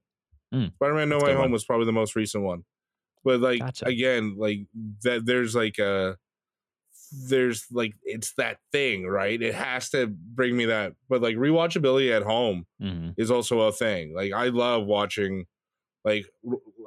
Mm, 0.53 0.73
Spider-Man: 0.75 1.09
No 1.09 1.17
Way 1.19 1.31
Home 1.33 1.41
one. 1.41 1.51
was 1.51 1.65
probably 1.65 1.87
the 1.87 1.91
most 1.91 2.15
recent 2.15 2.43
one. 2.43 2.63
But 3.25 3.39
like 3.39 3.59
Gotcha. 3.59 3.85
again, 3.87 4.35
like 4.37 4.59
that, 5.03 5.25
there's 5.25 5.55
like 5.55 5.79
a, 5.79 6.17
there's 7.27 7.65
like 7.71 7.93
it's 8.03 8.33
that 8.37 8.57
thing, 8.71 9.05
right? 9.07 9.41
It 9.41 9.53
has 9.53 9.89
to 9.91 10.07
bring 10.07 10.55
me 10.57 10.65
that. 10.65 10.93
But 11.09 11.21
like 11.21 11.35
rewatchability 11.35 12.15
at 12.15 12.23
home 12.23 12.65
Mhm. 12.81 13.13
is 13.17 13.29
also 13.31 13.61
a 13.61 13.71
thing. 13.71 14.13
Like 14.15 14.33
I 14.33 14.47
love 14.47 14.85
watching, 14.85 15.45
like 16.05 16.25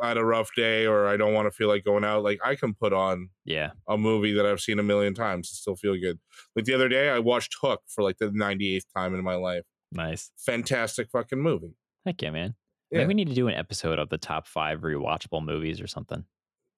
at 0.02 0.16
a 0.18 0.24
rough 0.24 0.50
day 0.56 0.86
or 0.86 1.06
I 1.06 1.16
don't 1.16 1.32
want 1.32 1.46
to 1.46 1.50
feel 1.50 1.68
like 1.68 1.84
going 1.84 2.04
out. 2.04 2.22
Like 2.22 2.38
I 2.44 2.54
can 2.56 2.74
put 2.74 2.92
on 2.92 3.30
Yeah, 3.44 3.70
a 3.88 3.96
movie 3.96 4.32
that 4.34 4.44
I've 4.46 4.60
seen 4.60 4.78
a 4.78 4.82
million 4.82 5.14
times 5.14 5.48
and 5.50 5.56
still 5.56 5.76
feel 5.76 5.96
good. 5.98 6.18
Like 6.54 6.64
the 6.66 6.74
other 6.74 6.88
day, 6.88 7.08
I 7.10 7.18
watched 7.20 7.54
Hook 7.62 7.80
for 7.88 8.02
like 8.04 8.18
the 8.18 8.30
98th 8.30 8.86
time 8.94 9.14
in 9.14 9.22
my 9.24 9.34
life. 9.36 9.62
nice. 9.92 10.30
Fantastic 10.44 11.08
fucking 11.10 11.40
movie. 11.40 11.74
Heck 12.04 12.20
yeah, 12.20 12.30
man. 12.30 12.54
Yeah. 12.90 12.98
Maybe 12.98 13.08
we 13.08 13.14
need 13.14 13.28
to 13.28 13.34
do 13.34 13.48
an 13.48 13.54
episode 13.54 13.98
of 13.98 14.08
the 14.10 14.18
top 14.18 14.46
five 14.46 14.80
rewatchable 14.80 15.44
movies 15.44 15.80
or 15.80 15.86
something. 15.86 16.24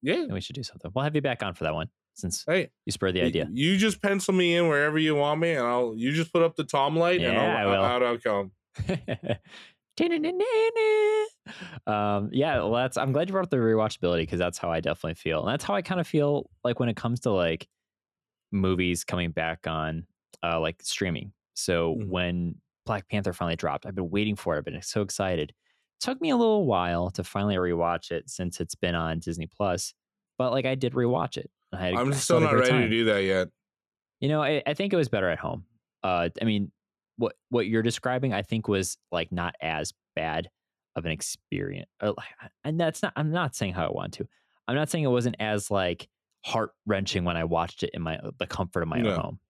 Yeah. 0.02 0.22
And 0.22 0.32
we 0.32 0.40
should 0.40 0.54
do 0.54 0.62
something. 0.62 0.90
We'll 0.94 1.04
have 1.04 1.14
you 1.16 1.22
back 1.22 1.42
on 1.42 1.54
for 1.54 1.64
that 1.64 1.74
one 1.74 1.88
since 2.18 2.44
Hey, 2.46 2.70
you 2.86 2.92
spurred 2.92 3.14
the 3.14 3.22
idea. 3.22 3.52
You 3.52 3.76
just 3.76 4.02
pencil 4.02 4.34
me 4.34 4.56
in 4.56 4.68
wherever 4.68 4.98
you 4.98 5.14
want 5.14 5.40
me, 5.40 5.52
and 5.52 5.66
I'll 5.66 5.94
you 5.96 6.12
just 6.12 6.32
put 6.32 6.42
up 6.42 6.56
the 6.56 6.64
Tom 6.64 6.96
light, 6.96 7.24
and 7.24 7.24
Yeah, 7.24 7.56
I 7.56 7.66
I'll, 7.66 7.66
will. 7.66 7.84
out 7.84 8.02
I'll 8.02 8.18
come. 8.18 8.52
um, 11.86 12.30
yeah, 12.32 12.56
well, 12.58 12.72
that's. 12.72 12.96
I'm 12.96 13.12
glad 13.12 13.28
you 13.28 13.32
brought 13.32 13.44
up 13.44 13.50
the 13.50 13.56
rewatchability 13.56 14.20
because 14.22 14.38
that's 14.38 14.58
how 14.58 14.70
I 14.70 14.80
definitely 14.80 15.14
feel, 15.14 15.40
and 15.40 15.48
that's 15.52 15.64
how 15.64 15.74
I 15.74 15.82
kind 15.82 16.00
of 16.00 16.06
feel 16.06 16.50
like 16.64 16.78
when 16.80 16.88
it 16.88 16.96
comes 16.96 17.20
to 17.20 17.30
like 17.30 17.68
movies 18.52 19.04
coming 19.04 19.30
back 19.32 19.66
on 19.66 20.06
uh 20.44 20.60
like 20.60 20.82
streaming. 20.82 21.32
So 21.54 21.94
Mhm. 21.94 22.08
when 22.08 22.60
Black 22.86 23.08
Panther 23.08 23.32
finally 23.32 23.56
dropped, 23.56 23.86
I've 23.86 23.94
been 23.96 24.10
waiting 24.10 24.36
for 24.36 24.54
it. 24.56 24.58
I've 24.60 24.64
been 24.64 24.82
so 24.82 25.02
excited. 25.02 25.54
took 26.00 26.20
me 26.20 26.30
a 26.30 26.36
little 26.36 26.66
while 26.66 27.10
to 27.10 27.24
finally 27.24 27.56
rewatch 27.56 28.10
it 28.12 28.30
since 28.30 28.60
it's 28.60 28.74
been 28.76 28.94
on 28.96 29.20
Disney 29.20 29.46
Plus, 29.48 29.94
but 30.38 30.52
like 30.52 30.66
I 30.66 30.74
did 30.76 30.94
rewatch 30.94 31.36
it. 31.38 31.50
I 31.72 31.76
had, 31.76 31.94
I'm 31.94 32.12
I 32.12 32.16
still 32.16 32.40
not 32.40 32.54
ready 32.54 32.70
to 32.70 32.88
do 32.88 33.04
that 33.06 33.24
yet. 33.24 33.48
You 34.20 34.28
know, 34.28 34.42
I, 34.42 34.62
I 34.66 34.74
think 34.74 34.92
it 34.92 34.96
was 34.96 35.08
better 35.08 35.28
at 35.28 35.38
home. 35.38 35.64
Uh, 36.02 36.28
I 36.40 36.44
mean, 36.44 36.72
what 37.16 37.34
what 37.50 37.66
you're 37.66 37.82
describing, 37.82 38.32
I 38.32 38.42
think, 38.42 38.68
was 38.68 38.96
like 39.12 39.30
not 39.32 39.54
as 39.60 39.92
bad 40.16 40.48
of 40.96 41.04
an 41.04 41.12
experience. 41.12 41.88
Like, 42.02 42.14
uh, 42.42 42.48
and 42.64 42.80
that's 42.80 43.02
not. 43.02 43.12
I'm 43.16 43.30
not 43.30 43.54
saying 43.54 43.74
how 43.74 43.86
I 43.86 43.90
want 43.90 44.14
to. 44.14 44.26
I'm 44.66 44.74
not 44.74 44.90
saying 44.90 45.04
it 45.04 45.08
wasn't 45.08 45.36
as 45.40 45.70
like 45.70 46.08
heart 46.44 46.70
wrenching 46.86 47.24
when 47.24 47.36
I 47.36 47.44
watched 47.44 47.82
it 47.82 47.90
in 47.94 48.02
my 48.02 48.16
uh, 48.18 48.30
the 48.38 48.46
comfort 48.46 48.82
of 48.82 48.88
my 48.88 49.00
No. 49.00 49.10
own 49.10 49.20
home 49.20 49.40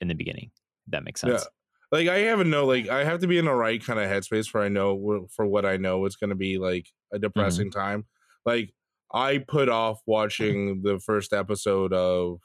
in 0.00 0.08
the 0.08 0.14
beginning. 0.14 0.50
That 0.88 1.04
makes 1.04 1.20
sense. 1.20 1.42
Yeah. 1.42 1.48
Like 1.92 2.08
I 2.08 2.18
have 2.20 2.40
a 2.40 2.44
know, 2.44 2.66
like 2.66 2.88
I 2.88 3.04
have 3.04 3.20
to 3.20 3.26
be 3.26 3.38
in 3.38 3.44
the 3.44 3.54
right 3.54 3.84
kind 3.84 3.98
of 3.98 4.08
headspace 4.08 4.48
for 4.48 4.60
I 4.60 4.68
know 4.68 5.28
for 5.30 5.46
what 5.46 5.64
I 5.64 5.76
know 5.76 6.04
it's 6.04 6.16
going 6.16 6.30
to 6.30 6.36
be 6.36 6.58
like 6.58 6.88
a 7.12 7.16
mm-hmm. 7.16 7.22
depressing 7.22 7.70
time. 7.70 8.06
Like 8.44 8.72
I 9.16 9.38
put 9.38 9.68
off 9.68 10.00
watching 10.06 10.82
the 10.82 11.00
first 11.00 11.32
episode 11.32 11.92
of 11.92 12.38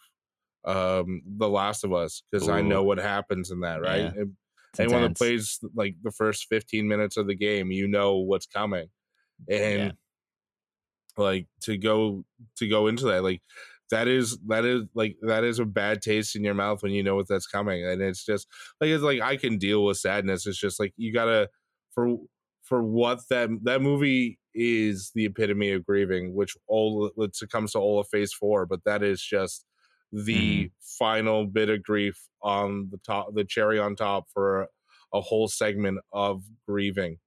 um 0.64 1.22
The 1.26 1.50
Last 1.50 1.84
of 1.84 1.94
Us 1.94 2.24
because 2.32 2.48
I 2.48 2.62
know 2.62 2.84
what 2.84 2.98
happens 3.00 3.52
in 3.52 3.62
that, 3.62 3.82
right? 3.82 4.14
Yeah. 4.16 4.24
Anyone 4.80 5.02
that 5.02 5.18
plays 5.18 5.60
like 5.76 5.96
the 6.02 6.12
first 6.12 6.48
15 6.50 6.88
minutes 6.88 7.18
of 7.18 7.28
the 7.28 7.36
game, 7.36 7.72
you 7.72 7.88
know 7.88 8.18
what's 8.18 8.46
coming. 8.46 8.88
And 9.50 9.80
Yeah. 9.80 9.92
like 11.18 11.48
to 11.62 11.78
go 11.78 12.24
to 12.58 12.68
go 12.68 12.88
into 12.88 13.06
that, 13.06 13.24
like 13.24 13.42
that 13.90 14.08
is 14.08 14.38
that 14.48 14.64
is 14.66 14.84
like 14.96 15.18
that 15.24 15.44
is 15.44 15.60
a 15.60 15.66
bad 15.66 16.02
taste 16.02 16.36
in 16.36 16.44
your 16.44 16.54
mouth 16.54 16.82
when 16.84 16.94
you 16.94 17.04
know 17.04 17.16
what 17.16 17.28
that's 17.28 17.48
coming. 17.48 17.86
And 17.86 18.02
it's 18.02 18.26
just 18.26 18.48
like 18.80 18.90
it's 18.90 19.04
like 19.04 19.20
I 19.22 19.36
can 19.38 19.58
deal 19.58 19.84
with 19.86 19.98
sadness. 19.98 20.48
It's 20.48 20.60
just 20.60 20.80
like 20.80 20.94
you 20.96 21.12
gotta 21.14 21.50
for 21.94 22.18
for 22.64 22.82
what 22.84 23.20
that 23.30 23.50
that 23.64 23.82
movie 23.82 24.40
is 24.54 25.12
the 25.16 25.26
epitome 25.26 25.72
of 25.72 25.86
grieving, 25.86 26.34
which 26.34 26.56
all 26.68 27.12
it 27.18 27.38
comes 27.52 27.72
to 27.72 27.80
all 27.80 28.00
of 28.00 28.08
phase 28.10 28.34
four, 28.34 28.66
but 28.66 28.84
that 28.86 29.04
is 29.04 29.22
just 29.22 29.66
the 30.12 30.70
final 31.00 31.46
bit 31.46 31.70
of 31.70 31.82
grief 31.84 32.28
on 32.44 32.90
the 32.92 32.98
top 32.98 33.34
the 33.34 33.46
cherry 33.46 33.80
on 33.80 33.96
top 33.96 34.26
for 34.34 34.68
a 35.14 35.22
whole 35.22 35.48
segment 35.48 36.00
of 36.12 36.44
grieving. 36.68 37.18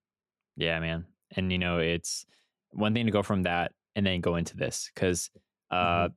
Yeah, 0.56 0.78
man. 0.80 1.06
And 1.36 1.50
you 1.50 1.58
know, 1.58 1.78
it's 1.78 2.26
one 2.70 2.94
thing 2.94 3.06
to 3.06 3.12
go 3.12 3.22
from 3.22 3.44
that 3.44 3.72
and 3.96 4.06
then 4.06 4.20
go 4.20 4.36
into 4.36 4.56
this 4.56 4.90
because, 4.94 5.30
uh, 5.70 6.08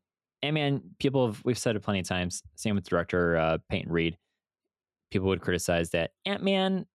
and 0.42 0.54
man, 0.54 0.82
people 1.00 1.28
have 1.28 1.42
we've 1.46 1.58
said 1.58 1.76
it 1.76 1.84
plenty 1.84 2.00
of 2.00 2.08
times. 2.08 2.44
Same 2.56 2.76
with 2.76 2.88
director 2.88 3.38
uh, 3.38 3.58
Peyton 3.70 3.92
Reed. 3.92 4.18
People 5.12 5.30
would 5.30 5.42
criticize 5.42 5.92
that 5.92 6.12
Ant 6.26 6.44
Man 6.44 6.86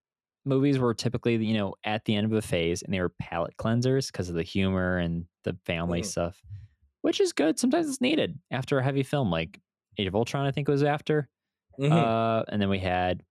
movies 0.44 0.78
were 0.78 0.94
typically, 0.94 1.37
you 1.37 1.55
know, 1.57 1.74
at 1.85 2.05
the 2.05 2.14
end 2.14 2.26
of 2.26 2.33
a 2.33 2.42
phase 2.42 2.83
and 2.83 2.92
they 2.92 3.00
were 3.00 3.12
palate 3.20 3.57
cleansers 3.57 4.11
because 4.11 4.28
of 4.28 4.35
the 4.35 4.42
humor 4.42 4.98
and 4.98 5.26
the 5.44 5.57
family 5.64 6.00
Mhm. 6.02 6.07
stuff, 6.07 6.42
which 7.02 7.20
is 7.20 7.33
good. 7.33 7.59
Sometimes 7.59 7.88
it's 7.88 8.00
needed 8.00 8.38
after 8.50 8.78
a 8.78 8.83
heavy 8.83 9.02
film 9.02 9.31
like 9.31 9.61
Age 9.98 10.07
of 10.07 10.14
Ultron. 10.14 10.46
I 10.46 10.50
think 10.52 10.68
was 10.68 10.83
after. 10.83 11.28
Mhm. 11.78 11.92
Uh, 11.92 12.44
and 12.48 12.61
then 12.61 12.68
we 12.68 12.78
had 12.78 13.22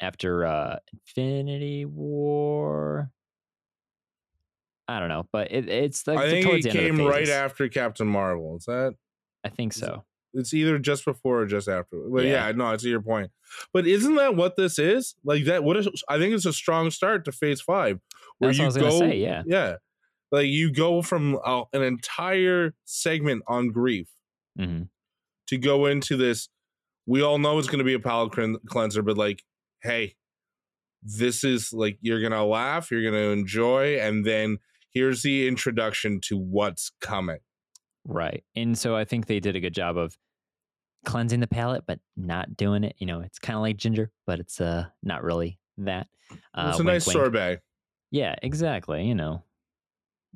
after 0.00 0.44
uh, 0.46 0.78
Infinity 0.92 1.84
War. 1.84 3.10
I 4.88 4.98
don't 4.98 5.08
know, 5.08 5.26
but 5.32 5.52
it, 5.52 5.68
it's 5.68 6.06
like 6.06 6.18
I 6.18 6.28
think 6.30 6.44
towards 6.44 6.66
it 6.66 6.72
the 6.72 6.78
end 6.78 6.78
of 6.90 6.96
came 6.96 7.04
the 7.04 7.10
right 7.10 7.28
after 7.28 7.68
Captain 7.68 8.06
Marvel. 8.06 8.56
Is 8.56 8.64
that 8.64 8.94
I 9.44 9.48
think 9.48 9.72
so. 9.72 10.04
It's 10.34 10.54
either 10.54 10.78
just 10.78 11.04
before 11.04 11.40
or 11.42 11.46
just 11.46 11.68
after. 11.68 11.98
But 12.10 12.24
yeah, 12.24 12.46
Yeah. 12.46 12.52
no, 12.52 12.70
it's 12.70 12.84
your 12.84 13.02
point. 13.02 13.30
But 13.72 13.86
isn't 13.86 14.14
that 14.16 14.34
what 14.36 14.56
this 14.56 14.78
is? 14.78 15.14
Like 15.24 15.44
that 15.44 15.64
what 15.64 15.76
is 15.76 15.88
I 16.08 16.18
think 16.18 16.34
it's 16.34 16.46
a 16.46 16.52
strong 16.52 16.90
start 16.90 17.24
to 17.26 17.32
phase 17.32 17.60
five. 17.60 18.00
Where 18.38 18.50
That's 18.50 18.58
what 18.58 18.62
I 18.62 18.64
you 18.64 18.66
was 18.66 18.76
go 18.76 18.80
gonna 19.00 19.12
say, 19.12 19.18
yeah. 19.18 19.42
Yeah. 19.46 19.76
Like 20.30 20.46
you 20.46 20.72
go 20.72 21.02
from 21.02 21.38
uh, 21.44 21.64
an 21.72 21.82
entire 21.82 22.74
segment 22.84 23.42
on 23.46 23.68
grief 23.68 24.08
hmm 24.56 24.82
to 25.48 25.58
go 25.58 25.86
into 25.86 26.16
this. 26.16 26.48
We 27.04 27.20
all 27.20 27.38
know 27.38 27.58
it's 27.58 27.68
going 27.68 27.80
to 27.80 27.84
be 27.84 27.94
a 27.94 27.98
palate 28.00 28.32
cleanser, 28.66 29.02
but 29.02 29.18
like, 29.18 29.42
hey, 29.82 30.14
this 31.02 31.42
is 31.44 31.72
like 31.72 31.98
you're 32.00 32.20
going 32.20 32.32
to 32.32 32.44
laugh, 32.44 32.90
you're 32.90 33.02
going 33.02 33.12
to 33.14 33.30
enjoy, 33.30 33.98
and 33.98 34.24
then 34.24 34.58
here's 34.90 35.22
the 35.22 35.48
introduction 35.48 36.20
to 36.28 36.38
what's 36.38 36.92
coming. 37.00 37.40
Right, 38.04 38.42
and 38.56 38.76
so 38.76 38.96
I 38.96 39.04
think 39.04 39.26
they 39.26 39.40
did 39.40 39.56
a 39.56 39.60
good 39.60 39.74
job 39.74 39.96
of 39.96 40.16
cleansing 41.04 41.40
the 41.40 41.46
palate, 41.46 41.84
but 41.86 41.98
not 42.16 42.56
doing 42.56 42.84
it. 42.84 42.96
You 42.98 43.06
know, 43.06 43.20
it's 43.20 43.38
kind 43.38 43.56
of 43.56 43.62
like 43.62 43.76
ginger, 43.76 44.10
but 44.26 44.40
it's 44.40 44.60
uh 44.60 44.86
not 45.02 45.22
really 45.22 45.58
that. 45.78 46.08
Uh, 46.54 46.68
it's 46.70 46.80
a 46.80 46.82
wink, 46.82 46.86
nice 46.94 47.06
wink. 47.06 47.16
sorbet. 47.16 47.60
Yeah, 48.10 48.34
exactly. 48.42 49.04
You 49.06 49.14
know, 49.14 49.42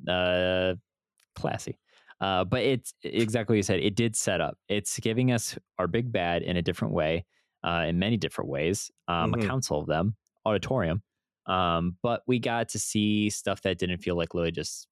uh, 0.07 0.75
classy. 1.35 1.77
Uh, 2.19 2.43
but 2.43 2.61
it's 2.63 2.93
exactly 3.03 3.53
what 3.53 3.57
you 3.57 3.63
said. 3.63 3.79
It 3.79 3.95
did 3.95 4.15
set 4.15 4.41
up. 4.41 4.57
It's 4.67 4.97
giving 4.99 5.31
us 5.31 5.57
our 5.77 5.87
big 5.87 6.11
bad 6.11 6.41
in 6.41 6.57
a 6.57 6.61
different 6.61 6.93
way, 6.93 7.25
uh, 7.63 7.85
in 7.87 7.99
many 7.99 8.17
different 8.17 8.49
ways. 8.49 8.89
Um, 9.07 9.33
Mhm. 9.33 9.43
A 9.43 9.47
council 9.47 9.79
of 9.79 9.85
them, 9.87 10.15
auditorium. 10.45 11.03
Um, 11.45 11.97
but 12.01 12.23
we 12.25 12.39
got 12.39 12.69
to 12.69 12.79
see 12.79 13.29
stuff 13.29 13.61
that 13.61 13.77
didn't 13.77 13.99
feel 13.99 14.15
like 14.17 14.33
literally 14.33 14.51
just, 14.51 14.87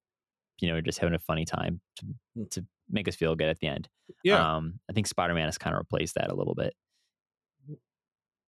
you 0.60 0.68
know, 0.72 0.80
just 0.80 0.98
having 0.98 1.14
a 1.14 1.18
funny 1.18 1.44
time 1.44 1.80
to, 1.96 2.06
Mm. 2.38 2.50
to 2.50 2.66
make 2.90 3.08
us 3.08 3.16
feel 3.16 3.34
good 3.34 3.48
at 3.48 3.58
the 3.58 3.66
end. 3.66 3.88
Yeah. 4.22 4.56
Um, 4.56 4.78
I 4.88 4.92
think 4.92 5.06
Spider 5.06 5.34
Man 5.34 5.46
has 5.46 5.58
kind 5.58 5.74
of 5.74 5.78
replaced 5.80 6.14
that 6.14 6.30
a 6.30 6.34
little 6.34 6.54
bit 6.54 6.74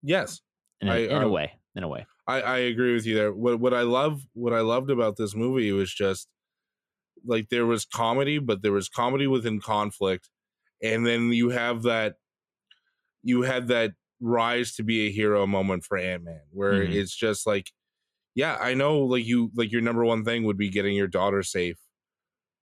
yes. 0.03 0.41
in 0.81 0.89
a, 0.89 0.93
I- 0.93 0.97
in 0.99 1.13
I- 1.13 1.23
a 1.25 1.29
way. 1.29 1.53
In 1.77 1.85
a 1.85 1.89
way. 1.89 2.07
I, 2.27 2.41
I 2.43 2.59
agree 2.59 2.93
with 2.95 3.07
you 3.07 3.15
there. 3.15 3.33
What 3.33 3.61
what 3.61 3.73
I 3.73 3.83
love 3.83 4.21
what 4.35 4.53
I 4.53 4.61
loved 4.61 4.91
about 4.91 5.17
this 5.17 5.35
movie 5.35 5.71
was 5.73 5.95
just 5.95 6.29
like 7.25 7.49
there 7.51 7.67
was 7.67 7.85
comedy, 7.87 8.39
but 8.39 8.63
there 8.63 8.73
was 8.73 8.89
comedy 8.89 9.27
within 9.29 9.61
conflict, 9.61 10.29
and 10.83 11.07
then 11.07 11.33
you 11.33 11.51
have 11.51 11.83
that 11.85 12.17
you 13.23 13.43
had 13.43 13.69
that 13.69 13.93
rise 14.21 14.75
to 14.75 14.83
be 14.83 15.07
a 15.07 15.13
hero 15.13 15.47
moment 15.47 15.85
for 15.85 15.97
Ant 15.97 16.25
Man, 16.25 16.41
where 16.51 16.85
Mhm. 16.85 16.93
it's 16.95 17.15
just 17.17 17.47
like, 17.47 17.71
yeah, 18.35 18.57
I 18.61 18.75
know, 18.75 18.99
like 19.01 19.25
you 19.25 19.51
like 19.55 19.71
your 19.71 19.81
number 19.83 20.05
one 20.05 20.25
thing 20.25 20.43
would 20.45 20.59
be 20.59 20.69
getting 20.71 20.97
your 20.97 21.07
daughter 21.09 21.43
safe, 21.45 21.79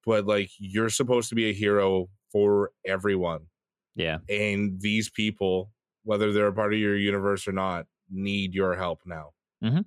but 0.07 0.25
like 0.27 0.51
you're 0.59 0.89
supposed 0.89 1.29
to 1.29 1.35
be 1.35 1.51
a 1.51 1.53
hero 1.53 2.09
for 2.33 2.71
everyone, 2.87 3.47
Yeah. 3.97 4.19
and 4.29 4.81
these 4.81 5.11
people, 5.11 5.73
whether 6.05 6.33
they're 6.33 6.47
a 6.47 6.53
part 6.55 6.73
of 6.73 6.79
your 6.81 6.97
universe 6.97 7.47
or 7.49 7.53
not, 7.53 7.87
need 8.11 8.55
your 8.55 8.75
help 8.77 9.01
now. 9.05 9.33
Mhm. 9.63 9.85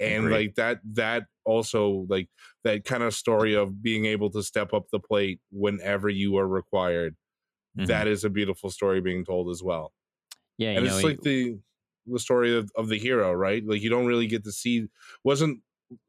And 0.00 0.24
Agreed. 0.26 0.32
like 0.46 0.54
that, 0.56 0.80
that 0.94 1.26
also 1.44 2.06
like 2.08 2.28
that 2.64 2.84
kind 2.84 3.02
of 3.02 3.14
story 3.14 3.54
of 3.54 3.82
being 3.82 4.04
able 4.06 4.30
to 4.30 4.42
step 4.42 4.72
up 4.74 4.88
the 4.90 5.00
plate 5.00 5.40
whenever 5.50 6.08
you 6.08 6.36
are 6.38 6.48
required. 6.48 7.16
Mhm. 7.78 7.86
That 7.86 8.06
is 8.08 8.24
a 8.24 8.30
beautiful 8.30 8.70
story 8.70 9.00
being 9.00 9.24
told 9.24 9.50
as 9.50 9.62
well. 9.62 9.92
Yeah. 10.58 10.70
And 10.72 10.84
know, 10.86 10.92
it's 10.94 11.02
you- 11.02 11.08
like 11.08 11.20
the 11.22 11.58
the 12.08 12.18
story 12.20 12.56
of, 12.56 12.70
of 12.76 12.88
the 12.88 12.98
hero, 12.98 13.32
right? 13.32 13.66
Like 13.66 13.82
you 13.82 13.90
don't 13.90 14.06
really 14.06 14.28
get 14.28 14.44
to 14.44 14.52
see 14.52 14.86
wasn't 15.24 15.60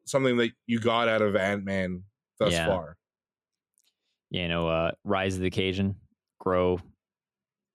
something 0.06 0.38
that 0.38 0.52
you 0.68 0.80
got 0.80 1.08
out 1.08 1.24
of 1.24 1.36
Ant 1.36 1.64
Man 1.64 2.04
thus 2.38 2.52
Yeah. 2.54 2.68
far. 2.68 2.98
You 4.30 4.48
know, 4.48 4.68
uh, 4.68 4.92
rise 5.04 5.36
of 5.36 5.42
the 5.42 5.48
occasion, 5.48 5.96
grow 6.40 6.80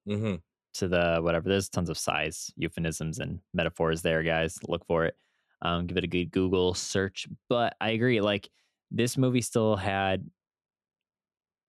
hmm 0.07 0.35
to 0.75 0.89
the 0.89 1.19
whatever. 1.21 1.49
There's 1.49 1.69
tons 1.69 1.91
of 1.91 1.99
size 1.99 2.51
euphemisms 2.57 3.19
and 3.19 3.41
metaphors 3.53 4.03
there, 4.03 4.23
guys. 4.23 4.59
Look 4.69 4.87
for 4.87 5.05
it. 5.05 5.17
Um, 5.61 5.87
give 5.87 5.97
it 5.97 6.05
a 6.05 6.09
good 6.09 6.31
Google 6.31 6.75
search. 6.75 7.27
But 7.49 7.77
I 7.81 7.91
agree. 7.91 8.21
Like 8.21 8.49
this 8.91 9.17
movie 9.17 9.43
still 9.43 9.77
had 9.77 10.29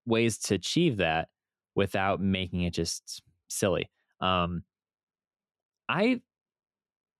ways 0.05 0.37
to 0.37 0.55
achieve 0.55 0.97
that 0.97 1.29
without 1.75 2.21
making 2.21 2.61
it 2.61 2.73
just 2.73 3.21
silly. 3.49 3.89
Um, 4.19 4.63
I 5.89 6.21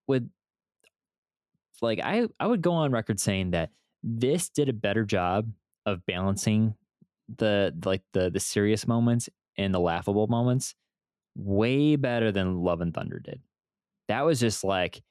would 0.06 0.30
like 1.82 2.00
I 2.02 2.28
I 2.40 2.46
would 2.46 2.62
go 2.62 2.72
on 2.72 2.92
record 2.92 3.20
saying 3.20 3.50
that 3.50 3.70
this 4.02 4.48
did 4.48 4.68
a 4.68 4.72
better 4.72 5.04
job 5.04 5.50
of 5.86 6.04
balancing 6.06 6.74
the 7.36 7.74
like 7.84 8.02
the 8.12 8.30
the 8.30 8.40
serious 8.40 8.86
moments 8.86 9.28
and 9.56 9.72
the 9.74 9.80
laughable 9.80 10.26
moments 10.26 10.74
way 11.36 11.96
better 11.96 12.30
than 12.32 12.58
Love 12.62 12.80
and 12.80 12.92
Thunder 12.94 13.18
did. 13.18 13.40
That 14.08 14.22
was 14.22 14.38
just 14.40 14.64
like 14.64 15.02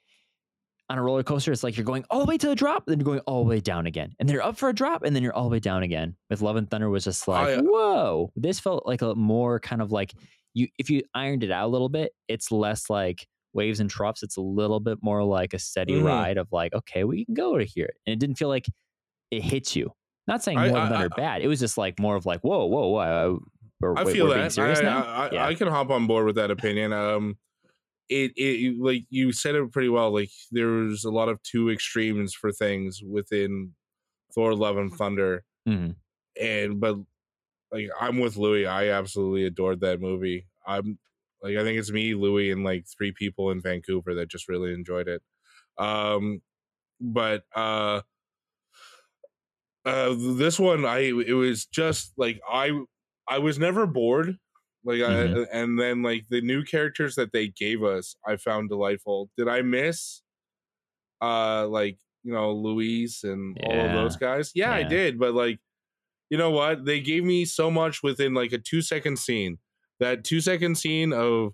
on 0.89 0.97
a 0.97 1.01
roller 1.01 1.24
coaster, 1.24 1.51
it's 1.51 1.64
like 1.64 1.78
you're 1.78 1.86
going 1.86 2.03
all 2.09 2.20
the 2.20 2.26
way 2.26 2.38
to 2.38 2.47
the 2.47 2.55
drop, 2.55 2.84
then 2.86 2.99
you're 2.99 3.05
going 3.05 3.20
all 3.22 3.43
the 3.43 3.49
way 3.49 3.59
down 3.61 3.88
again. 3.88 4.14
And 4.20 4.28
then 4.28 4.34
you're 4.34 4.43
up 4.43 4.57
for 4.57 4.68
a 4.70 4.74
drop, 4.74 5.03
and 5.03 5.16
then 5.16 5.24
you're 5.24 5.34
all 5.34 5.45
the 5.45 5.49
way 5.49 5.59
down 5.59 5.82
again. 5.82 6.16
With 6.30 6.41
Love 6.41 6.57
and 6.57 6.70
Thunder 6.70 6.89
was 6.89 7.05
just 7.05 7.28
like, 7.28 7.57
I- 7.57 7.61
whoa. 7.61 8.32
This 8.36 8.59
felt 8.59 8.86
like 8.86 9.01
a 9.01 9.16
more 9.16 9.59
kind 9.59 9.82
of 9.82 9.91
like 9.91 10.14
you 10.53 10.68
if 10.78 10.89
you 10.89 11.01
ironed 11.16 11.43
it 11.43 11.51
out 11.51 11.66
a 11.66 11.72
little 11.72 11.89
bit, 11.89 12.11
it's 12.28 12.51
less 12.51 12.89
like 12.89 13.26
waves 13.53 13.80
and 13.80 13.89
troughs. 13.89 14.24
It's 14.24 14.38
a 14.38 14.41
little 14.41 14.80
bit 14.80 14.99
more 15.01 15.24
like 15.24 15.53
a 15.53 15.59
steady 15.59 15.93
Mhm. 15.93 16.03
ride 16.05 16.38
of 16.38 16.47
like, 16.51 16.74
okay, 16.74 17.03
we 17.05 17.26
can 17.26 17.34
go 17.34 17.57
to 17.57 17.64
here. 17.66 17.89
And 18.05 18.14
it 18.14 18.20
didn't 18.20 18.36
feel 18.38 18.49
like 18.49 18.66
it 19.32 19.41
hits 19.41 19.76
you. 19.76 19.91
Not 20.28 20.43
saying 20.43 20.57
more 20.57 20.78
I- 20.78 20.89
than 20.89 20.93
I- 21.03 21.07
bad. 21.09 21.41
It 21.41 21.47
was 21.47 21.59
just 21.59 21.78
like 21.78 21.99
more 21.99 22.15
of 22.15 22.26
like, 22.26 22.41
whoa, 22.41 22.65
whoa, 22.65 22.88
whoa. 22.88 23.39
We're, 23.80 23.95
I 23.97 24.05
feel 24.05 24.28
that. 24.28 24.57
I. 24.57 24.63
I, 24.63 25.28
I, 25.28 25.32
Yeah. 25.34 25.45
I 25.45 25.53
can 25.55 25.67
hop 25.67 25.89
on 25.89 26.07
board 26.07 26.26
with 26.26 26.36
that 26.38 26.51
opinion. 26.51 26.93
Um, 26.93 27.38
it, 28.07 28.32
it 28.38 28.78
like 28.80 29.03
you 29.09 29.32
said 29.34 29.55
it 29.55 29.71
pretty 29.74 29.89
well. 29.89 30.13
Like 30.13 30.30
there's 30.51 31.03
a 31.03 31.11
lot 31.11 31.28
of 31.30 31.41
two 31.43 31.69
extremes 31.69 32.34
for 32.34 32.51
things 32.53 33.01
within 33.03 33.74
Thor: 34.34 34.55
Love 34.55 34.78
and 34.78 34.93
Thunder, 34.93 35.43
Mhm. 35.67 35.95
and 36.41 36.80
but 36.80 36.97
like 37.74 37.89
I'm 37.99 38.19
with 38.19 38.38
Louis. 38.38 38.65
I 38.65 38.89
absolutely 38.89 39.45
adored 39.45 39.82
that 39.82 39.99
movie. 39.99 40.47
I'm 40.65 40.97
like 41.41 41.57
I 41.57 41.63
think 41.63 41.78
it's 41.78 41.91
me, 41.91 42.13
Louis, 42.13 42.51
and 42.51 42.63
like 42.63 42.86
three 42.97 43.11
people 43.11 43.51
in 43.51 43.61
Vancouver 43.61 44.13
that 44.15 44.30
just 44.30 44.47
really 44.47 44.74
enjoyed 44.74 45.07
it. 45.09 45.21
Um, 45.78 46.41
but 47.01 47.43
uh, 47.55 48.01
uh, 49.86 50.16
this 50.18 50.60
one 50.60 50.86
I 50.86 51.00
it 51.00 51.34
was 51.36 51.66
just 51.66 52.14
like 52.18 52.40
I 52.50 52.72
I 53.28 53.40
was 53.40 53.60
never 53.60 53.86
bored. 53.86 54.38
Like 54.86 55.00
Mhm. 55.00 55.46
I 55.48 55.58
and 55.58 55.80
then 55.80 56.04
like 56.04 56.26
the 56.30 56.42
new 56.42 56.64
characters 56.64 57.16
that 57.16 57.32
they 57.32 57.48
gave 57.48 57.84
us, 57.84 58.16
I 58.26 58.36
found 58.38 58.70
delightful. 58.70 59.30
Did 59.38 59.48
I 59.48 59.62
miss 59.62 60.22
uh 61.22 61.68
like 61.68 61.98
you 62.24 62.34
know 62.34 62.52
Luis 62.54 63.24
and 63.24 63.58
all 63.66 63.80
of 63.80 63.92
those 63.92 64.16
guys? 64.18 64.52
Yeah, 64.56 64.72
I 64.74 64.84
did, 64.84 65.20
but 65.20 65.34
like 65.34 65.60
you 66.30 66.38
know 66.38 66.52
what? 66.52 66.86
They 66.86 67.00
gave 67.00 67.24
me 67.24 67.46
so 67.46 67.70
much 67.70 68.02
within 68.04 68.34
like 68.34 68.52
a 68.54 68.58
two 68.58 68.82
second 68.82 69.20
scene. 69.20 69.60
That 70.00 70.24
two 70.24 70.42
second 70.42 70.76
scene 70.78 71.14
of 71.14 71.54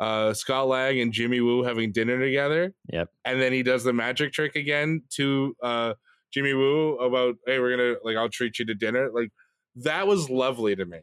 uh 0.00 0.32
Scott 0.34 0.68
Lang 0.68 1.00
and 1.00 1.12
Jimmy 1.12 1.40
Woo 1.40 1.64
having 1.64 1.90
dinner 1.92 2.18
together. 2.20 2.72
Yep. 2.92 3.08
And 3.24 3.40
then 3.40 3.52
he 3.52 3.62
does 3.64 3.82
the 3.84 3.92
magic 3.92 4.32
trick 4.32 4.54
again 4.54 5.02
to 5.14 5.56
uh 5.62 5.94
Jimmy 6.32 6.54
Woo 6.54 6.96
about, 6.98 7.36
hey, 7.46 7.58
we're 7.58 7.70
gonna 7.76 7.94
like 8.04 8.16
I'll 8.16 8.28
treat 8.28 8.58
you 8.58 8.64
to 8.66 8.74
dinner. 8.74 9.10
Like 9.12 9.30
that 9.76 10.06
was 10.06 10.28
lovely 10.30 10.76
to 10.76 10.84
me. 10.84 11.00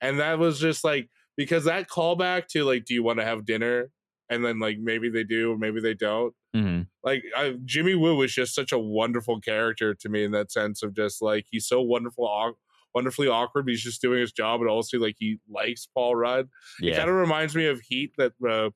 And 0.00 0.20
that 0.20 0.38
was 0.38 0.58
just 0.58 0.84
like 0.84 1.08
because 1.36 1.64
that 1.64 1.88
callback 1.88 2.46
to 2.48 2.64
like, 2.64 2.84
do 2.84 2.94
you 2.94 3.02
want 3.02 3.18
to 3.18 3.24
have 3.24 3.44
dinner? 3.46 3.90
And 4.30 4.44
then 4.44 4.58
like 4.58 4.78
maybe 4.78 5.10
they 5.10 5.24
do, 5.24 5.56
maybe 5.58 5.80
they 5.80 5.94
don't 5.94 6.34
Mhm. 6.56 6.86
like 7.02 7.22
I, 7.36 7.56
Jimmy 7.64 7.94
Woo 7.94 8.14
was 8.16 8.32
just 8.32 8.54
such 8.54 8.70
a 8.72 8.78
wonderful 8.78 9.40
character 9.40 9.94
to 9.94 10.08
me 10.08 10.22
in 10.24 10.30
that 10.32 10.52
sense 10.52 10.82
of 10.82 10.94
just 10.94 11.20
like 11.20 11.46
he's 11.50 11.66
so 11.66 11.80
wonderful, 11.82 12.24
aw- 12.24 12.52
wonderfully 12.94 13.26
awkward. 13.28 13.64
But 13.66 13.72
he's 13.72 13.82
just 13.82 14.00
doing 14.00 14.20
his 14.20 14.32
job, 14.32 14.60
and 14.60 14.70
also 14.70 14.98
like 14.98 15.16
he 15.18 15.38
likes 15.50 15.86
Paul 15.92 16.14
Rudd. 16.16 16.48
It 16.80 16.96
kind 16.96 17.10
of 17.10 17.16
reminds 17.16 17.54
me 17.56 17.66
of 17.66 17.80
Heat, 17.80 18.12
that, 18.18 18.32
uh, 18.48 18.70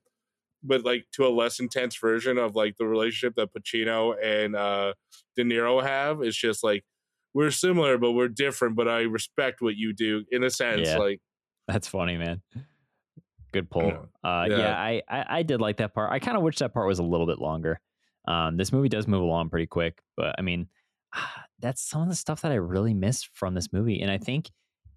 but 0.63 0.83
like 0.83 1.05
to 1.13 1.25
a 1.25 1.29
less 1.29 1.59
intense 1.59 1.97
version 1.97 2.37
of 2.37 2.55
like 2.55 2.77
the 2.77 2.85
relationship 2.85 3.35
that 3.35 3.53
Pacino 3.53 4.15
and 4.21 4.55
uh, 4.55 4.93
De 5.35 5.43
Niro 5.43 5.81
have. 5.81 6.21
It's 6.21 6.37
just 6.37 6.63
like 6.63 6.83
we're 7.33 7.51
similar, 7.51 7.97
but 7.97 8.11
we're 8.11 8.27
different. 8.27 8.75
But 8.75 8.87
I 8.87 9.01
respect 9.01 9.61
what 9.61 9.75
you 9.75 9.93
do 9.93 10.25
in 10.31 10.43
a 10.43 10.49
sense. 10.49 10.87
Yeah. 10.87 10.97
Like 10.97 11.21
That's 11.67 11.87
funny, 11.87 12.17
man. 12.17 12.41
Good 13.51 13.69
pull. 13.69 13.87
Yeah. 13.87 13.97
Uh, 14.23 14.45
yeah, 14.49 14.57
Yeah. 14.57 14.79
I, 14.79 15.01
I 15.09 15.25
I 15.29 15.43
did 15.43 15.61
like 15.61 15.77
that 15.77 15.93
part. 15.93 16.11
I 16.11 16.19
kind 16.19 16.37
of 16.37 16.43
wish 16.43 16.57
that 16.57 16.73
part 16.73 16.87
was 16.87 16.99
a 16.99 17.03
little 17.03 17.27
bit 17.27 17.39
longer. 17.39 17.79
Um, 18.27 18.57
this 18.57 18.71
movie 18.71 18.89
does 18.89 19.07
move 19.07 19.21
along 19.23 19.49
pretty 19.49 19.65
quick, 19.65 20.01
but 20.15 20.35
I 20.37 20.41
mean, 20.41 20.67
that's 21.59 21.81
some 21.81 22.01
of 22.01 22.09
the 22.09 22.15
stuff 22.15 22.41
that 22.41 22.51
I 22.51 22.55
really 22.55 22.93
missed 22.93 23.29
from 23.33 23.53
this 23.53 23.73
movie. 23.73 24.01
And 24.01 24.11
I 24.11 24.17
think 24.17 24.49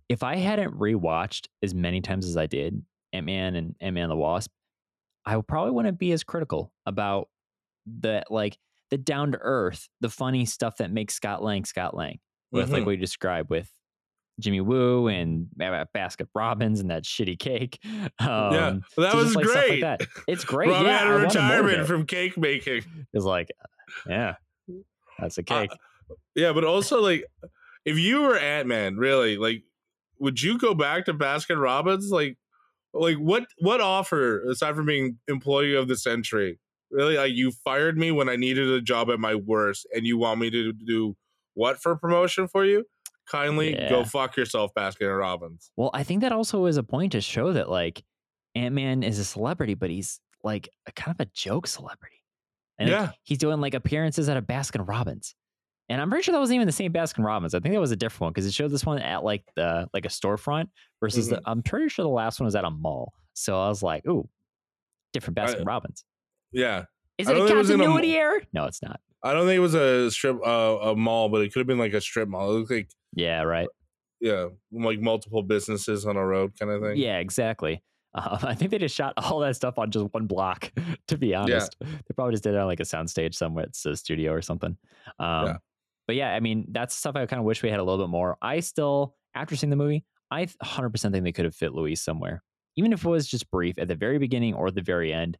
if 0.08 0.22
I 0.22 0.36
hadn't 0.36 0.78
rewatched 0.78 1.46
as 1.62 1.74
many 1.74 2.00
times 2.00 2.26
as 2.26 2.36
I 2.36 2.46
did 2.46 2.82
Ant 3.12 3.26
Man 3.26 3.56
and 3.56 3.74
Ant 3.80 3.94
Man 3.94 4.08
the 4.08 4.16
Wasp, 4.16 4.50
I 5.24 5.40
probably 5.46 5.72
wouldn't 5.72 5.98
be 5.98 6.12
as 6.12 6.24
critical 6.24 6.72
about 6.86 7.28
the 7.86 8.24
like 8.30 8.58
the 8.90 8.98
down 8.98 9.32
to 9.32 9.38
earth, 9.40 9.88
the 10.00 10.08
funny 10.10 10.44
stuff 10.44 10.76
that 10.78 10.90
makes 10.90 11.14
Scott 11.14 11.42
Lang 11.42 11.64
Scott 11.64 11.94
Lang 11.96 12.18
with 12.50 12.70
like 12.70 12.82
Mhm. 12.82 12.86
what 12.86 12.90
you 12.92 12.96
described 12.98 13.48
with 13.50 13.70
Jimmy 14.40 14.60
Woo 14.60 15.08
and 15.08 15.46
uh, 15.60 15.84
Baskin 15.94 16.26
Robbins 16.34 16.80
and 16.80 16.90
that 16.90 17.04
shitty 17.04 17.38
cake. 17.38 17.78
Um, 18.18 18.54
yeah, 18.54 18.76
but 18.96 19.02
that 19.02 19.12
so 19.12 19.18
was 19.18 19.34
like, 19.34 19.44
stuff 19.46 19.56
like 19.56 19.68
great. 19.68 19.80
that. 19.82 20.00
It's 20.28 20.44
great. 20.54 20.68
Robbie 20.70 20.86
yeah, 20.86 20.98
had 20.98 21.06
I 21.08 21.10
a 21.10 21.14
of 21.16 21.22
retirement 21.22 21.86
from 21.86 22.06
cake 22.06 22.36
making. 22.38 22.82
It's 23.12 23.24
like, 23.24 23.48
yeah, 24.08 24.34
that's 25.18 25.38
a 25.38 25.42
cake. 25.42 25.70
Yeah, 26.34 26.52
but 26.52 26.64
also 26.64 27.00
like 27.00 27.24
if 27.84 27.98
you 27.98 28.22
were 28.22 28.36
Ant 28.36 28.68
Man, 28.68 28.96
really, 28.96 29.36
like 29.38 29.62
would 30.18 30.40
you 30.42 30.56
go 30.58 30.74
back 30.74 31.06
to 31.06 31.14
Baskin 31.14 31.60
Robbins? 31.60 32.10
Like 32.10 32.36
like 32.94 33.16
what 33.16 33.44
what 33.58 33.80
offer 33.80 34.42
aside 34.48 34.76
from 34.76 34.86
being 34.86 35.18
employee 35.28 35.74
of 35.74 35.88
the 35.88 35.96
century? 35.96 36.58
Really? 36.90 37.16
Like 37.16 37.32
you 37.32 37.52
fired 37.64 37.96
me 37.96 38.10
when 38.10 38.28
I 38.28 38.36
needed 38.36 38.68
a 38.68 38.80
job 38.80 39.10
at 39.10 39.18
my 39.18 39.34
worst 39.34 39.86
and 39.94 40.06
you 40.06 40.18
want 40.18 40.40
me 40.40 40.50
to 40.50 40.72
do 40.72 41.16
what 41.54 41.80
for 41.80 41.96
promotion 41.96 42.48
for 42.48 42.64
you? 42.64 42.84
Kindly 43.26 43.72
go 43.88 44.04
fuck 44.04 44.36
yourself, 44.36 44.72
Baskin 44.76 45.08
and 45.08 45.16
Robbins. 45.16 45.70
well, 45.76 45.90
I 45.94 46.02
think 46.02 46.20
that 46.22 46.32
also 46.32 46.66
is 46.66 46.76
a 46.76 46.82
point 46.82 47.12
to 47.12 47.20
show 47.20 47.52
that 47.52 47.70
like 47.70 48.04
Ant 48.54 48.74
Man 48.74 49.02
is 49.02 49.18
a 49.18 49.24
celebrity, 49.24 49.74
but 49.74 49.90
he's 49.90 50.20
like 50.44 50.68
a 50.86 50.92
kind 50.92 51.14
of 51.18 51.26
a 51.26 51.30
joke 51.32 51.66
celebrity. 51.66 52.16
And 52.78 52.90
like, 52.90 53.10
he's 53.22 53.38
doing 53.38 53.60
like 53.60 53.74
appearances 53.74 54.28
at 54.28 54.36
a 54.36 54.42
Baskin 54.42 54.86
Robbins. 54.86 55.34
And 55.88 56.00
I'm 56.00 56.08
pretty 56.08 56.22
sure 56.22 56.32
that 56.32 56.38
wasn't 56.38 56.54
even 56.56 56.66
the 56.66 56.72
same 56.72 56.92
Baskin 56.92 57.24
Robbins. 57.24 57.54
I 57.54 57.60
think 57.60 57.74
that 57.74 57.80
was 57.80 57.90
a 57.90 57.96
different 57.96 58.20
one 58.22 58.32
because 58.32 58.46
it 58.46 58.54
showed 58.54 58.70
this 58.70 58.86
one 58.86 58.98
at 59.00 59.24
like 59.24 59.44
the 59.56 59.88
like 59.92 60.04
a 60.06 60.08
storefront 60.08 60.68
versus 61.00 61.28
the, 61.28 61.42
I'm 61.44 61.62
pretty 61.62 61.88
sure 61.88 62.02
the 62.04 62.08
last 62.08 62.40
one 62.40 62.46
was 62.46 62.54
at 62.54 62.64
a 62.64 62.70
mall. 62.70 63.12
So 63.34 63.60
I 63.60 63.68
was 63.68 63.82
like, 63.82 64.06
ooh, 64.06 64.28
different 65.12 65.36
Baskin 65.36 65.66
Robbins. 65.66 66.04
Yeah. 66.52 66.84
Is 67.18 67.28
it 67.28 67.36
a 67.36 67.38
don't 67.40 67.48
it 67.48 67.50
a 67.50 67.54
continuity 67.54 68.14
error? 68.16 68.40
No, 68.52 68.64
it's 68.64 68.82
not. 68.82 69.00
I 69.22 69.32
don't 69.34 69.46
think 69.46 69.56
it 69.56 69.60
was 69.60 69.74
a 69.74 70.10
strip 70.10 70.38
uh, 70.44 70.78
a 70.82 70.96
mall, 70.96 71.28
but 71.28 71.42
it 71.42 71.52
could 71.52 71.60
have 71.60 71.66
been 71.66 71.78
like 71.78 71.92
a 71.94 72.00
strip 72.00 72.28
mall. 72.28 72.50
It 72.50 72.58
looked 72.58 72.70
like 72.70 72.90
Yeah, 73.14 73.42
right. 73.42 73.68
yeah, 74.20 74.46
like 74.72 75.00
multiple 75.00 75.42
businesses 75.42 76.06
on 76.06 76.16
a 76.16 76.24
road 76.24 76.52
kind 76.58 76.72
of 76.72 76.82
thing. 76.82 76.96
Yeah, 76.96 77.18
exactly. 77.18 77.82
Um, 78.14 78.38
I 78.42 78.54
think 78.54 78.70
they 78.70 78.78
just 78.78 78.94
shot 78.96 79.14
all 79.16 79.38
that 79.40 79.56
stuff 79.56 79.78
on 79.78 79.90
just 79.90 80.06
one 80.12 80.26
block. 80.26 80.72
To 81.08 81.18
be 81.18 81.34
honest, 81.34 81.76
they 81.80 82.14
probably 82.14 82.32
just 82.32 82.44
did 82.44 82.54
it 82.54 82.58
on 82.58 82.66
like 82.66 82.80
a 82.80 82.84
soundstage 82.84 83.34
somewhere. 83.34 83.66
It's 83.66 83.84
a 83.84 83.94
studio 83.96 84.32
or 84.32 84.40
something. 84.40 84.78
Um, 85.18 85.46
Yeah. 85.46 85.56
But 86.06 86.16
yeah, 86.16 86.32
I 86.34 86.40
mean, 86.40 86.66
that's 86.70 86.94
stuff 86.96 87.16
I 87.16 87.26
kind 87.26 87.40
of 87.40 87.46
wish 87.46 87.62
we 87.62 87.70
had 87.70 87.80
a 87.80 87.84
little 87.84 88.04
bit 88.04 88.10
more. 88.10 88.36
I 88.42 88.60
still, 88.60 89.16
after 89.34 89.56
seeing 89.56 89.70
the 89.70 89.76
movie, 89.76 90.04
I 90.30 90.46
100% 90.62 91.14
think 91.14 91.24
they 91.24 91.32
could 91.32 91.44
have 91.44 91.54
fit 91.54 91.74
Luis 91.74 92.02
somewhere, 92.02 92.42
even 92.76 92.92
if 92.92 93.04
it 93.04 93.08
was 93.08 93.26
just 93.28 93.50
brief 93.50 93.78
at 93.78 93.88
the 93.88 93.94
very 93.94 94.18
beginning 94.18 94.54
or 94.54 94.70
the 94.70 94.82
very 94.82 95.12
end. 95.12 95.38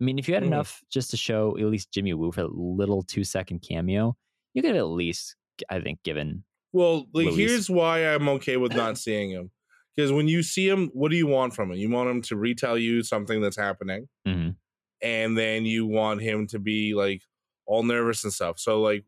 I 0.00 0.04
mean, 0.04 0.18
if 0.18 0.28
you 0.28 0.34
had 0.34 0.42
Mhm. 0.42 0.48
enough 0.48 0.82
just 0.90 1.10
to 1.12 1.16
show 1.16 1.56
at 1.58 1.64
least 1.64 1.92
Jimmy 1.92 2.14
Woo 2.14 2.32
for 2.32 2.42
a 2.42 2.48
little 2.48 3.02
two 3.02 3.24
second 3.24 3.60
cameo, 3.60 4.16
you 4.54 4.62
could 4.62 4.76
at 4.76 4.86
least, 4.86 5.36
I 5.70 5.80
think, 5.80 6.02
given 6.04 6.44
Well, 6.72 7.06
like 7.14 7.30
here's 7.32 7.70
why 7.70 8.00
I'm 8.06 8.28
okay 8.30 8.56
with 8.56 8.74
not 8.74 8.98
seeing 8.98 9.30
him. 9.30 9.50
Because 9.96 10.12
when 10.12 10.28
you 10.28 10.42
see 10.42 10.68
him, 10.68 10.88
what 10.94 11.10
do 11.10 11.16
you 11.16 11.26
want 11.26 11.54
from 11.54 11.72
him? 11.72 11.78
You 11.78 11.90
want 11.90 12.08
him 12.10 12.22
to 12.22 12.36
retell 12.36 12.78
you 12.78 13.02
something 13.02 13.40
that's 13.40 13.56
happening, 13.56 14.08
Mhm. 14.26 14.56
and 15.02 15.36
then 15.36 15.64
you 15.66 15.86
want 15.86 16.22
him 16.22 16.46
to 16.48 16.58
be 16.58 16.94
like 16.94 17.22
all 17.66 17.82
nervous 17.82 18.24
and 18.24 18.32
stuff. 18.32 18.58
So 18.58 18.80
like, 18.80 19.04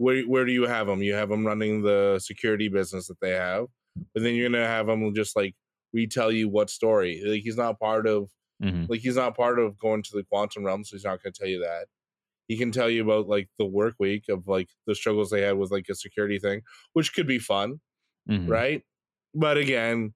where 0.00 0.22
where 0.24 0.46
do 0.46 0.52
you 0.52 0.64
have 0.64 0.88
them? 0.88 1.02
You 1.02 1.14
have 1.14 1.30
them 1.30 1.46
running 1.46 1.82
the 1.82 2.20
security 2.20 2.68
business 2.68 3.08
that 3.08 3.20
they 3.20 3.32
have, 3.32 3.66
but 4.14 4.22
then 4.24 4.34
you're 4.34 4.50
gonna 4.50 4.66
have 4.66 4.86
them 4.88 5.14
just 5.14 5.36
like 5.36 5.54
retell 5.92 6.32
you 6.32 6.48
what 6.48 6.70
story. 6.70 7.22
Like 7.24 7.42
he's 7.42 7.56
not 7.58 7.80
part 7.80 8.06
of 8.08 8.30
hmm 8.60 8.86
Like 8.88 9.00
he's 9.00 9.16
not 9.16 9.36
part 9.36 9.58
of 9.58 9.78
going 9.78 10.02
to 10.04 10.10
the 10.16 10.24
quantum 10.24 10.64
realm, 10.64 10.84
so 10.84 10.96
he's 10.96 11.04
not 11.04 11.22
going 11.22 11.32
to 11.32 11.38
tell 11.40 11.48
you 11.48 11.60
that. 11.60 11.88
He 12.48 12.58
can 12.58 12.72
tell 12.72 12.90
you 12.90 13.02
about 13.04 13.28
like 13.28 13.50
the 13.58 13.66
work 13.66 13.96
week 14.00 14.28
of 14.28 14.48
like 14.48 14.70
the 14.86 14.94
struggles 14.96 15.30
they 15.30 15.42
had 15.42 15.58
with 15.58 15.70
like 15.72 15.88
a 15.90 15.96
security 15.96 16.38
thing, 16.40 16.62
which 16.94 17.14
could 17.14 17.26
be 17.28 17.38
fun, 17.40 17.80
hmm 18.26 18.60
right? 18.60 18.84
But 19.34 19.58
again, 19.58 20.14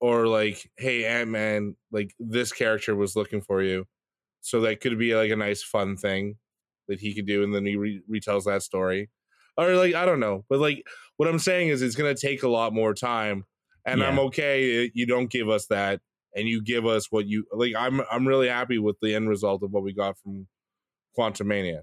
or 0.00 0.26
like, 0.26 0.70
hey 0.76 1.04
Ant 1.04 1.30
Man, 1.30 1.76
like 1.90 2.14
this 2.18 2.52
character 2.52 2.94
was 2.94 3.16
looking 3.16 3.40
for 3.42 3.62
you, 3.62 3.86
so 4.42 4.60
that 4.62 4.80
could 4.80 4.98
be 4.98 5.14
like 5.16 5.30
a 5.32 5.36
nice 5.36 5.62
fun 5.62 5.96
thing 5.96 6.38
that 6.88 7.00
he 7.00 7.14
could 7.14 7.26
do, 7.26 7.42
and 7.44 7.54
then 7.54 7.64
he 7.66 7.76
re- 7.76 8.02
retells 8.10 8.44
that 8.44 8.62
story, 8.62 9.10
or 9.56 9.74
like 9.76 9.94
I 9.94 10.04
don't 10.06 10.20
know, 10.20 10.44
but 10.48 10.58
like 10.58 10.84
what 11.16 11.28
I'm 11.28 11.38
saying 11.38 11.68
is 11.68 11.82
it's 11.82 11.96
going 11.96 12.14
to 12.14 12.20
take 12.20 12.42
a 12.42 12.48
lot 12.48 12.72
more 12.72 12.94
time, 12.94 13.44
and 13.84 14.02
I'm 14.02 14.18
okay. 14.20 14.86
uh, 14.86 14.88
You 14.94 15.06
don't 15.06 15.30
give 15.30 15.48
us 15.48 15.66
that, 15.68 16.00
and 16.34 16.48
you 16.48 16.62
give 16.62 16.86
us 16.86 17.06
what 17.10 17.26
you 17.26 17.44
like. 17.52 17.74
I'm 17.76 18.00
I'm 18.10 18.26
really 18.26 18.48
happy 18.48 18.78
with 18.78 18.96
the 19.02 19.14
end 19.14 19.28
result 19.28 19.62
of 19.62 19.70
what 19.70 19.82
we 19.82 19.92
got 19.92 20.16
from 20.18 20.46
Quantumania. 21.18 21.80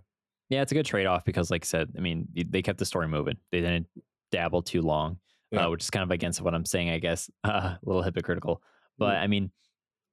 Yeah, 0.50 0.62
it's 0.62 0.72
a 0.72 0.76
good 0.76 0.86
trade 0.86 1.08
off 1.08 1.26
because, 1.26 1.50
like 1.50 1.64
I 1.64 1.68
said, 1.68 1.90
I 1.98 2.02
mean, 2.02 2.28
they 2.36 2.62
kept 2.62 2.78
the 2.80 2.86
story 2.86 3.08
moving. 3.08 3.38
They 3.52 3.62
didn't 3.62 3.88
dabble 4.32 4.62
too 4.62 4.82
long, 4.84 5.18
Yeah. 5.52 5.66
uh, 5.66 5.70
which 5.72 5.84
is 5.84 5.90
kind 5.90 6.04
of 6.04 6.12
against 6.12 6.40
what 6.42 6.54
I'm 6.54 6.66
saying, 6.66 6.90
I 6.92 7.00
guess. 7.00 7.30
Uh, 7.44 7.50
a 7.76 7.80
little 7.84 8.04
hypocritical. 8.04 8.62
But 8.98 9.16
Mm. 9.16 9.22
I 9.24 9.28
mean, 9.28 9.52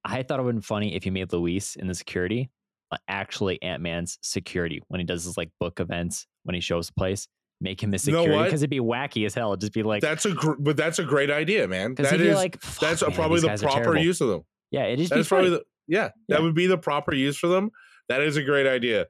I 0.05 0.22
thought 0.22 0.40
it 0.40 0.43
would 0.43 0.55
have 0.55 0.57
been 0.57 0.62
funny 0.62 0.95
if 0.97 1.05
you 1.07 1.12
made 1.12 1.32
Luis 1.32 1.76
in 1.76 1.86
the 1.86 1.95
security 1.95 2.51
uh, 2.51 2.62
Uh, 2.93 2.97
actually 3.09 3.61
Ant 3.62 3.82
Man's 3.82 4.18
security 4.20 4.82
when 4.88 5.01
he 5.01 5.07
does 5.07 5.24
his 5.24 5.36
like 5.36 5.51
book 5.59 5.80
events, 5.80 6.26
when 6.45 6.55
he 6.55 6.61
shows 6.61 6.88
the 6.88 6.93
place. 6.95 7.26
Make 7.61 7.80
him 7.82 7.88
You 7.88 7.93
know 7.93 7.97
security 7.99 8.45
because 8.45 8.62
it'd 8.62 8.70
be 8.70 8.80
wacky 8.80 9.24
as 9.24 9.34
hell. 9.34 9.53
It'd 9.53 9.61
just 9.61 9.72
be 9.72 9.82
like, 9.84 10.03
that's 10.03 10.26
a 10.26 10.32
gr- 10.32 10.57
but 10.59 10.76
that's 10.76 10.99
a 10.99 11.05
great 11.05 11.30
idea, 11.30 11.68
man. 11.68 11.95
That 11.95 12.20
is 12.20 12.34
like, 12.34 12.61
that's 12.80 13.03
man, 13.03 13.12
probably 13.12 13.40
the 13.40 13.57
proper 13.57 13.97
use 13.97 14.20
of 14.20 14.28
them. 14.28 14.43
Yeah, 14.72 14.82
it 14.84 14.97
be 14.97 15.07
That's 15.07 15.28
probably 15.28 15.51
the 15.51 15.62
yeah, 15.86 16.11
Yeah. 16.28 16.36
that 16.36 16.43
would 16.43 16.55
be 16.55 16.66
the 16.66 16.78
proper 16.78 17.14
use 17.14 17.36
for 17.38 17.47
them. 17.47 17.70
That 18.09 18.20
is 18.20 18.36
a 18.36 18.43
great 18.43 18.66
idea. 18.66 19.07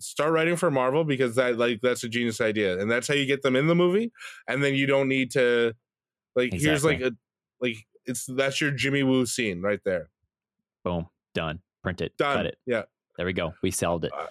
Start 0.00 0.32
writing 0.32 0.56
for 0.56 0.70
Marvel 0.70 1.04
because 1.04 1.36
that 1.36 1.56
like 1.56 1.80
that's 1.80 2.04
a 2.04 2.08
genius 2.08 2.40
idea, 2.40 2.78
and 2.78 2.90
that's 2.90 3.08
how 3.08 3.14
you 3.14 3.24
get 3.26 3.42
them 3.42 3.56
in 3.56 3.68
the 3.68 3.74
movie. 3.74 4.12
And 4.48 4.62
then 4.62 4.74
you 4.74 4.86
don't 4.86 5.08
need 5.08 5.30
to 5.32 5.72
like 6.36 6.52
here's 6.52 6.84
like 6.84 7.00
a 7.00 7.12
like 7.60 7.76
it's 8.04 8.26
that's 8.26 8.60
your 8.60 8.70
Jimmy 8.70 9.02
Woo 9.02 9.24
scene 9.24 9.62
right 9.62 9.80
there. 9.84 10.10
Boom, 10.84 11.06
done. 11.34 11.60
Print 11.82 12.00
it, 12.00 12.16
Done. 12.16 12.36
cut 12.36 12.46
it. 12.46 12.56
Yeah, 12.66 12.82
There 13.16 13.26
we 13.26 13.32
go. 13.32 13.54
We 13.62 13.70
sold 13.70 14.04
it. 14.04 14.12
Uh, 14.16 14.26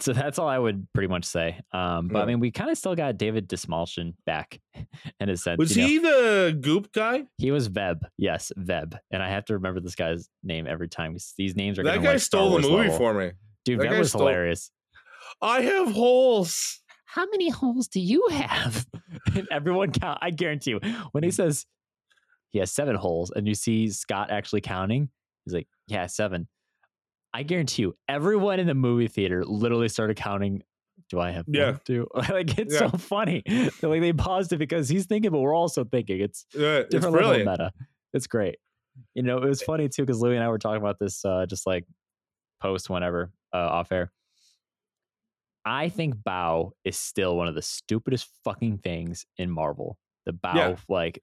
so 0.00 0.12
that's 0.12 0.38
all 0.40 0.48
I 0.48 0.58
would 0.58 0.88
pretty 0.92 1.06
much 1.08 1.24
say. 1.24 1.60
Um, 1.72 2.08
but 2.08 2.22
I 2.22 2.26
mean, 2.26 2.40
we 2.40 2.50
kind 2.50 2.68
of 2.70 2.76
still 2.76 2.96
got 2.96 3.16
David 3.16 3.48
Dastmalchian 3.48 4.14
back 4.26 4.60
in 5.20 5.28
a 5.28 5.36
sense. 5.36 5.58
was 5.58 5.76
you 5.76 5.82
know? 5.82 5.88
he 5.88 5.98
the 5.98 6.58
Goop 6.60 6.92
guy? 6.92 7.24
He 7.38 7.50
was 7.52 7.68
Veb. 7.68 8.00
Yes, 8.18 8.50
Veb. 8.58 8.98
And 9.12 9.22
I 9.22 9.28
have 9.30 9.44
to 9.46 9.54
remember 9.54 9.80
this 9.80 9.94
guy's 9.94 10.28
name 10.42 10.66
every 10.66 10.88
time. 10.88 11.16
These 11.36 11.54
names 11.54 11.78
are 11.78 11.84
That 11.84 12.02
guy 12.02 12.12
like 12.12 12.18
stole 12.20 12.50
the 12.56 12.62
movie 12.62 12.74
level. 12.88 12.96
for 12.96 13.14
me. 13.14 13.32
Dude, 13.64 13.78
that 13.80 13.86
Veb 13.86 13.90
guy 13.90 13.98
was 14.00 14.08
stole- 14.08 14.22
hilarious. 14.22 14.70
I 15.40 15.60
have 15.62 15.92
holes. 15.92 16.80
How 17.06 17.26
many 17.26 17.48
holes 17.50 17.86
do 17.86 18.00
you 18.00 18.26
have? 18.32 18.84
and 19.36 19.46
everyone 19.52 19.92
count. 19.92 20.18
I 20.20 20.30
guarantee 20.30 20.70
you, 20.72 20.80
when 21.12 21.22
he 21.22 21.30
says 21.30 21.66
he 22.50 22.58
has 22.58 22.72
seven 22.72 22.96
holes, 22.96 23.30
and 23.30 23.46
you 23.46 23.54
see 23.54 23.88
Scott 23.90 24.30
actually 24.32 24.60
counting, 24.62 25.08
he's 25.44 25.54
like, 25.54 25.68
"Yeah, 25.86 26.06
seven. 26.06 26.48
I 27.34 27.42
guarantee 27.42 27.82
you, 27.82 27.96
everyone 28.08 28.60
in 28.60 28.66
the 28.68 28.74
movie 28.74 29.08
theater 29.08 29.44
literally 29.44 29.88
started 29.88 30.16
counting. 30.16 30.62
Do 31.10 31.18
I 31.20 31.32
have 31.32 31.44
Yeah. 31.48 31.76
two? 31.84 32.06
like 32.14 32.56
it's 32.58 32.72
Yeah. 32.74 32.90
so 32.90 32.96
funny. 32.96 33.42
They're 33.46 33.90
like 33.90 34.00
they 34.00 34.12
paused 34.12 34.52
it 34.52 34.58
because 34.58 34.88
he's 34.88 35.06
thinking, 35.06 35.32
but 35.32 35.40
we're 35.40 35.54
also 35.54 35.84
thinking. 35.84 36.20
It's 36.20 36.46
it's 36.54 36.88
different 36.90 37.16
level 37.16 37.32
of 37.32 37.38
meta. 37.38 37.72
It's 38.14 38.26
great. 38.28 38.56
You 39.14 39.22
know, 39.24 39.38
it 39.38 39.48
was 39.48 39.60
funny 39.60 39.88
too 39.88 40.02
because 40.06 40.22
Louis 40.22 40.36
and 40.36 40.44
I 40.44 40.48
were 40.48 40.58
talking 40.58 40.80
about 40.80 40.98
this 41.00 41.24
uh, 41.24 41.44
just 41.46 41.66
like 41.66 41.84
post 42.60 42.88
whenever 42.88 43.32
uh, 43.52 43.56
off 43.58 43.90
air. 43.90 44.12
I 45.64 45.88
think 45.88 46.14
Bao 46.16 46.72
is 46.84 46.96
still 46.96 47.36
one 47.36 47.48
of 47.48 47.54
the 47.54 47.62
stupidest 47.62 48.28
fucking 48.44 48.78
things 48.78 49.26
in 49.38 49.50
Marvel. 49.50 49.98
The 50.26 50.32
Bao 50.32 50.54
Yeah. 50.54 50.76
like 50.88 51.20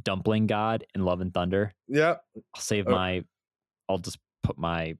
dumpling 0.00 0.46
god 0.46 0.84
in 0.94 1.04
Love 1.04 1.20
and 1.20 1.32
Thunder. 1.32 1.72
Yeah, 1.88 2.16
I'll 2.54 2.60
save 2.60 2.86
Oh. 2.88 2.92
my. 2.92 3.24
I'll 3.88 3.98
just 3.98 4.18
put 4.42 4.58
my 4.58 4.96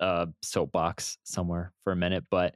uh, 0.00 0.26
soapbox 0.42 1.18
somewhere 1.24 1.72
for 1.84 1.92
a 1.92 1.96
minute, 1.96 2.24
but 2.30 2.54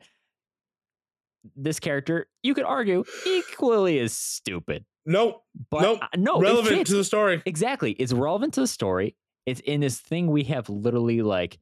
this 1.57 1.79
character, 1.79 2.27
you 2.43 2.55
could 2.55 2.65
argue, 2.65 3.05
equally 3.27 3.99
is 3.99 4.17
stupid. 4.17 4.85
nope, 5.05 5.43
But 5.71 5.83
Nope. 5.83 5.99
uh, 6.03 6.07
no, 6.17 6.41
relevant 6.41 6.87
to 6.87 6.97
the 6.97 7.05
story. 7.05 7.43
Exactly. 7.45 7.93
It's 7.93 8.13
relevant 8.13 8.55
to 8.55 8.61
the 8.61 8.67
story. 8.67 9.15
It's 9.47 9.61
in 9.61 9.81
this 9.81 10.01
thing 10.01 10.29
we 10.29 10.45
have 10.45 10.71
literally 10.71 11.21
like 11.21 11.59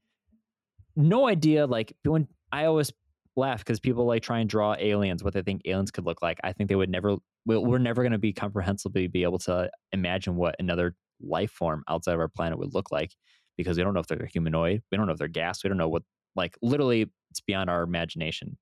no 0.95 1.27
idea. 1.27 1.67
Like 1.67 1.93
when 2.05 2.29
I 2.53 2.67
always 2.67 2.93
laugh 3.35 3.59
because 3.59 3.81
people 3.81 4.05
like 4.05 4.23
try 4.23 4.39
and 4.39 4.49
draw 4.49 4.77
aliens, 4.79 5.25
what 5.25 5.35
they 5.35 5.43
think 5.43 5.63
aliens 5.65 5.91
could 5.91 6.05
look 6.07 6.23
like. 6.23 6.39
I 6.45 6.53
think 6.53 6.69
they 6.69 6.77
would 6.77 6.91
never, 6.91 7.17
we're 7.45 7.59
we're 7.59 7.79
never 7.79 8.03
going 8.03 8.13
to 8.13 8.19
be 8.19 8.33
comprehensively 8.33 9.09
be 9.09 9.25
able 9.25 9.39
to 9.41 9.69
imagine 9.91 10.37
what 10.37 10.55
another 10.61 10.95
life 11.21 11.51
form 11.51 11.83
outside 11.89 12.15
of 12.15 12.21
our 12.21 12.29
planet 12.29 12.59
would 12.59 12.73
look 12.73 12.93
like 12.93 13.11
because 13.57 13.77
we 13.77 13.83
don't 13.85 13.95
know 13.95 14.01
if 14.01 14.07
they're 14.07 14.27
humanoid. 14.33 14.83
We 14.91 14.97
don't 14.99 15.07
know 15.07 15.13
if 15.13 15.19
they're 15.19 15.29
gas. 15.29 15.63
We 15.65 15.69
don't 15.69 15.79
know 15.79 15.89
what, 15.89 16.03
like, 16.37 16.57
literally, 16.63 17.11
it's 17.31 17.41
beyond 17.41 17.71
our 17.71 17.83
imagination 17.83 18.59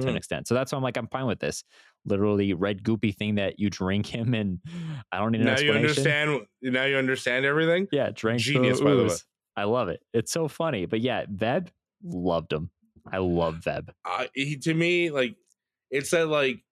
to 0.00 0.08
an 0.08 0.14
Mhm. 0.14 0.16
extent. 0.16 0.48
So 0.48 0.54
that's 0.54 0.72
why 0.72 0.76
I'm 0.76 0.82
like, 0.82 0.96
I'm 0.96 1.08
fine 1.08 1.26
with 1.26 1.40
this. 1.40 1.62
Literally, 2.04 2.52
red 2.54 2.82
goopy 2.82 3.14
thing 3.14 3.36
that 3.36 3.58
you 3.58 3.70
drink 3.70 4.06
him, 4.14 4.34
and 4.34 4.60
I 5.12 5.18
don't 5.18 5.32
need 5.32 5.40
an 5.40 5.46
Now 5.46 5.52
you 5.58 5.72
explanation. 5.72 6.04
understand. 6.04 6.46
Now 6.62 6.84
you 6.84 6.96
understand 6.96 7.44
everything. 7.44 7.88
Yeah, 7.92 8.10
drink 8.14 8.40
Genius, 8.40 8.80
by 8.80 8.94
the 8.94 9.04
way. 9.04 9.16
I 9.56 9.64
love 9.64 9.88
it. 9.88 10.02
It's 10.12 10.32
so 10.32 10.48
funny. 10.48 10.86
But 10.86 11.00
yeah, 11.00 11.26
Veb 11.26 11.68
loved 12.02 12.52
him. 12.52 12.70
I 13.12 13.18
love 13.18 13.56
Veb. 13.56 13.90
uh, 14.04 14.26
he 14.34 14.56
to 14.56 14.74
me 14.74 15.10
like 15.10 15.36
it's 15.90 16.10
that 16.10 16.26
like 16.28 16.64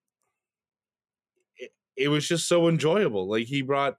it, 1.57 1.71
it 1.95 2.07
was 2.09 2.27
just 2.27 2.47
so 2.47 2.67
enjoyable 2.67 3.27
like 3.27 3.47
he 3.47 3.61
brought 3.61 3.97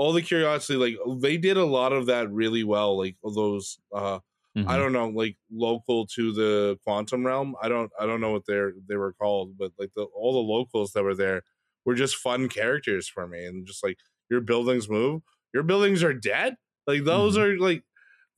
all 0.00 0.12
the 0.12 0.22
curiosity 0.22 0.78
like 0.78 0.96
they 1.20 1.36
did 1.36 1.56
a 1.56 1.64
lot 1.64 1.92
of 1.92 2.06
that 2.06 2.30
really 2.32 2.64
well 2.64 2.96
like 2.96 3.16
those 3.34 3.78
uh 3.94 4.18
i 4.66 4.76
Mhm. 4.76 4.78
don't 4.78 4.92
know 4.92 5.08
like 5.08 5.36
local 5.50 6.06
to 6.06 6.32
the 6.32 6.78
quantum 6.84 7.26
realm 7.26 7.54
i 7.62 7.68
don't 7.68 7.92
i 8.00 8.06
don't 8.06 8.20
know 8.20 8.32
what 8.32 8.46
they're 8.46 8.72
they 8.88 8.96
were 8.96 9.12
called 9.12 9.56
but 9.58 9.72
like 9.78 9.90
the 9.96 10.04
all 10.04 10.32
the 10.32 10.48
locals 10.52 10.92
that 10.92 11.02
were 11.04 11.14
there 11.14 11.42
were 11.84 11.94
just 11.94 12.16
fun 12.16 12.48
characters 12.48 13.08
for 13.08 13.26
me 13.26 13.44
and 13.44 13.66
just 13.66 13.84
like 13.84 13.98
your 14.30 14.40
buildings 14.40 14.88
move 14.88 15.22
your 15.54 15.62
buildings 15.62 16.02
are 16.02 16.14
dead 16.14 16.56
like 16.86 17.04
those 17.04 17.36
Mhm. 17.36 17.38
are 17.38 17.58
like 17.58 17.84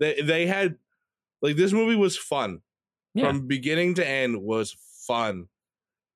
they 0.00 0.20
they 0.22 0.46
had 0.46 0.78
like 1.42 1.56
this 1.56 1.72
movie 1.72 1.96
was 1.96 2.16
fun 2.18 2.60
Yeah. 3.14 3.32
from 3.32 3.46
beginning 3.48 3.94
to 3.94 4.06
end 4.08 4.42
was 4.42 4.76
fun 5.06 5.48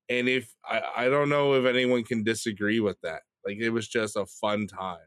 and 0.09 0.29
if 0.29 0.55
I, 0.65 0.83
I 0.97 1.09
don't 1.09 1.29
know 1.29 1.55
if 1.55 1.65
anyone 1.67 2.05
can 2.05 2.25
disagree 2.25 2.81
with 2.81 3.01
that 3.03 3.23
like 3.47 3.59
it 3.59 3.71
was 3.71 3.89
just 3.89 4.17
a 4.17 4.27
fun 4.27 4.67
time 4.67 5.07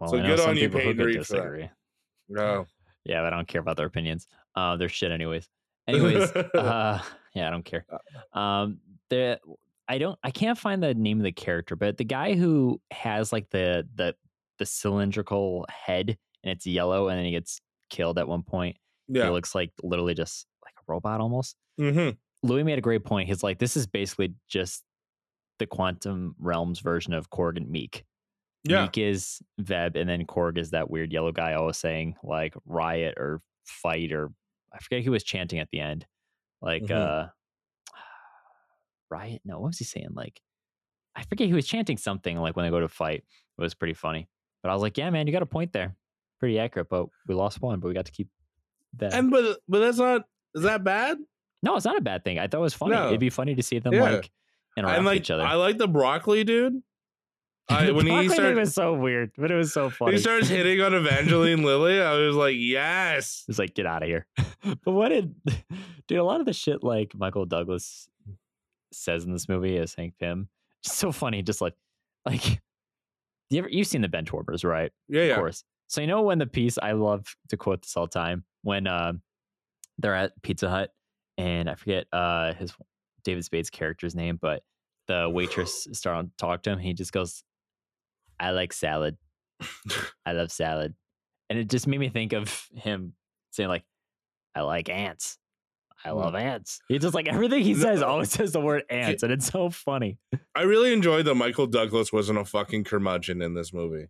Well, 0.00 0.10
so 0.10 0.18
I 0.18 0.26
good 0.26 0.40
on 0.40 0.56
you, 0.56 0.68
Peyton 0.68 0.96
Reed, 1.04 1.18
disagree. 1.18 1.70
no 2.28 2.66
Yeah, 3.04 3.22
but 3.22 3.32
I 3.32 3.36
don't 3.36 3.48
care 3.48 3.60
about 3.60 3.76
their 3.76 3.86
opinions. 3.86 4.26
Uh, 4.54 4.76
they're 4.76 4.88
shit 4.88 5.10
anyways. 5.12 5.48
Anyways, 5.86 6.30
uh, 6.54 7.02
yeah, 7.34 7.46
I 7.46 7.50
don't 7.50 7.64
care. 7.64 7.86
Um, 8.34 8.80
the 9.08 9.38
I 9.88 9.96
don't 9.98 10.18
I 10.22 10.30
can't 10.30 10.58
find 10.58 10.82
the 10.82 10.94
name 10.94 11.18
of 11.18 11.24
the 11.24 11.32
character, 11.32 11.74
but 11.76 11.96
the 11.96 12.04
guy 12.04 12.34
who 12.34 12.80
has 12.90 13.32
like 13.32 13.48
the 13.50 13.88
the 13.94 14.14
the 14.58 14.66
cylindrical 14.66 15.64
head 15.70 16.18
and 16.42 16.50
it's 16.52 16.66
yellow 16.66 17.08
and 17.08 17.18
then 17.18 17.24
he 17.24 17.30
gets 17.30 17.60
killed 17.88 18.18
at 18.18 18.28
one 18.28 18.42
point. 18.42 18.76
Yeah, 19.08 19.24
he 19.24 19.30
looks 19.30 19.54
like 19.54 19.70
literally 19.82 20.14
just 20.14 20.46
like 20.62 20.74
a 20.78 20.82
robot 20.92 21.20
almost. 21.20 21.56
hmm 21.78 22.10
Louis 22.42 22.62
made 22.62 22.78
a 22.78 22.82
great 22.82 23.04
point. 23.04 23.28
He's 23.28 23.42
like, 23.42 23.58
this 23.58 23.76
is 23.76 23.86
basically 23.86 24.34
just 24.48 24.84
the 25.58 25.66
quantum 25.66 26.36
realms 26.38 26.78
version 26.80 27.12
of 27.12 27.30
Korg 27.30 27.56
and 27.56 27.66
Miek. 27.66 28.02
Yeah 28.64 28.86
Miek 28.86 28.98
is 29.10 29.40
Veb, 29.60 29.96
and 29.96 30.08
then 30.08 30.24
Korg 30.26 30.58
is 30.58 30.70
that 30.70 30.90
weird 30.90 31.12
yellow 31.12 31.32
guy 31.32 31.54
always 31.54 31.76
saying 31.76 32.16
like 32.22 32.54
riot 32.66 33.14
or 33.16 33.40
fight 33.64 34.12
or 34.12 34.30
I 34.72 34.78
forget 34.78 35.04
who 35.04 35.12
was 35.12 35.22
chanting 35.24 35.58
at 35.60 35.68
the 35.70 35.80
end. 35.80 36.06
Like 36.60 36.82
Mhm. 36.84 36.90
uh 36.96 37.28
riot? 39.10 39.42
No, 39.44 39.60
what 39.60 39.68
was 39.68 39.78
he 39.78 39.84
saying? 39.84 40.08
Like 40.12 40.40
I 41.14 41.22
forget 41.24 41.46
he 41.48 41.54
was 41.54 41.66
chanting 41.66 41.96
something 41.96 42.36
like 42.38 42.56
when 42.56 42.64
they 42.64 42.70
go 42.70 42.80
to 42.80 42.88
fight. 42.88 43.24
It 43.58 43.60
was 43.62 43.74
pretty 43.74 43.94
funny. 43.94 44.28
But 44.62 44.70
I 44.70 44.72
was 44.74 44.82
like, 44.82 44.96
yeah, 44.98 45.10
man, 45.10 45.26
you 45.26 45.32
got 45.32 45.42
a 45.42 45.46
point 45.46 45.72
there. 45.72 45.96
Pretty 46.40 46.58
accurate, 46.58 46.88
but 46.88 47.06
we 47.26 47.34
lost 47.34 47.60
one, 47.60 47.80
but 47.80 47.88
we 47.88 47.94
got 47.94 48.04
to 48.06 48.12
keep 48.12 48.28
that. 48.96 49.12
and 49.14 49.30
but 49.30 49.58
but 49.68 49.80
that's 49.80 49.98
not 49.98 50.22
is 50.54 50.62
that 50.62 50.84
bad 50.84 51.18
no, 51.60 51.74
it's 51.74 51.84
not 51.84 51.98
a 51.98 52.00
bad 52.00 52.22
thing. 52.24 52.38
I 52.38 52.46
thought 52.46 52.58
it 52.58 52.62
was 52.62 52.74
funny. 52.74 52.92
No. 52.94 53.08
It'd 53.08 53.18
be 53.18 53.30
funny 53.30 53.56
to 53.56 53.62
see 53.64 53.80
them 53.80 53.92
Yeah. 53.92 54.02
like 54.02 54.30
interact 54.76 54.96
and 54.98 55.04
with 55.04 55.12
like 55.14 55.20
each 55.22 55.30
other. 55.32 55.42
i 55.42 55.54
like 55.54 55.76
the 55.76 55.88
broccoli 55.88 56.44
dude 56.44 56.80
I, 57.70 57.90
when 57.92 58.06
he 58.06 58.28
started 58.28 58.56
was 58.56 58.74
so 58.74 58.94
weird, 58.94 59.32
but 59.36 59.50
it 59.50 59.54
was 59.54 59.72
so 59.72 59.90
funny. 59.90 60.12
he 60.12 60.18
starts 60.18 60.48
hitting 60.48 60.80
on 60.80 60.94
evangeline 60.94 61.62
lilly 61.62 62.00
i 62.00 62.12
was 62.14 62.34
like 62.34 62.56
yes 62.56 63.44
He's 63.46 63.58
like, 63.58 63.74
get 63.74 63.86
out 63.86 64.02
of 64.02 64.08
here. 64.08 64.26
but 64.84 64.92
what 64.92 65.08
did, 65.10 65.34
dude, 66.06 66.18
a 66.18 66.24
lot 66.24 66.40
of 66.40 66.46
the 66.46 66.52
shit 66.52 66.82
like 66.82 67.14
Michael 67.14 67.46
Douglas 67.46 68.08
says 68.92 69.24
in 69.24 69.32
this 69.32 69.48
movie 69.48 69.76
as 69.78 69.94
Hank 69.94 70.14
Pym, 70.18 70.48
so 70.82 71.12
funny. 71.12 71.42
Just 71.42 71.60
like, 71.60 71.74
like, 72.26 72.60
you 73.50 73.58
ever, 73.58 73.68
you've 73.68 73.86
seen 73.86 74.02
the 74.02 74.08
bench 74.08 74.32
warmers, 74.32 74.64
right? 74.64 74.92
yeah 75.08 75.22
Of 75.22 75.28
yeah 75.28 75.36
course. 75.36 75.64
So 75.88 76.00
you 76.02 76.06
know 76.06 76.22
when 76.22 76.38
the 76.38 76.46
piece 76.46 76.78
I 76.82 76.92
love 76.92 77.34
to 77.48 77.56
quote 77.56 77.82
this 77.82 77.96
all 77.96 78.06
the 78.06 78.10
time 78.10 78.44
when 78.62 78.86
uh, 78.86 79.14
they're 79.98 80.14
at 80.14 80.40
Pizza 80.42 80.68
Hut 80.68 80.90
and 81.38 81.70
I 81.70 81.74
forget 81.74 82.06
uh, 82.12 82.52
his 82.54 82.74
David 83.24 83.44
Spade's 83.44 83.70
character's 83.70 84.14
name, 84.14 84.38
but 84.40 84.62
the 85.06 85.30
waitress 85.30 85.88
started 85.92 86.30
to 86.30 86.36
talk 86.36 86.62
to 86.64 86.70
him. 86.70 86.78
He 86.78 86.92
just 86.92 87.12
goes, 87.12 87.42
"I 88.38 88.50
like 88.50 88.72
salad. 88.72 89.16
I 90.26 90.32
love 90.32 90.50
salad," 90.50 90.94
and 91.50 91.58
it 91.58 91.68
just 91.68 91.86
made 91.86 91.98
me 91.98 92.08
think 92.08 92.32
of 92.32 92.66
him 92.74 93.14
saying 93.50 93.68
like, 93.68 93.84
"I 94.54 94.62
like 94.62 94.88
ants. 94.88 95.38
I 96.04 96.10
mm. 96.10 96.16
love 96.16 96.34
ants." 96.34 96.80
He 96.88 96.98
just 96.98 97.14
like 97.14 97.28
everything 97.32 97.62
he 97.62 97.74
says 97.74 98.02
always 98.02 98.30
says 98.30 98.52
the 98.52 98.60
word 98.60 98.84
ants, 98.90 99.22
and 99.22 99.32
it's 99.32 99.46
so 99.46 99.70
funny. 99.70 100.18
I 100.54 100.62
really 100.62 100.92
enjoyed 100.92 101.26
that 101.26 101.34
Michael 101.34 101.66
Douglas 101.66 102.12
wasn't 102.12 102.38
a 102.38 102.44
fucking 102.44 102.84
curmudgeon 102.84 103.42
in 103.42 103.54
this 103.54 103.72
movie. 103.72 104.06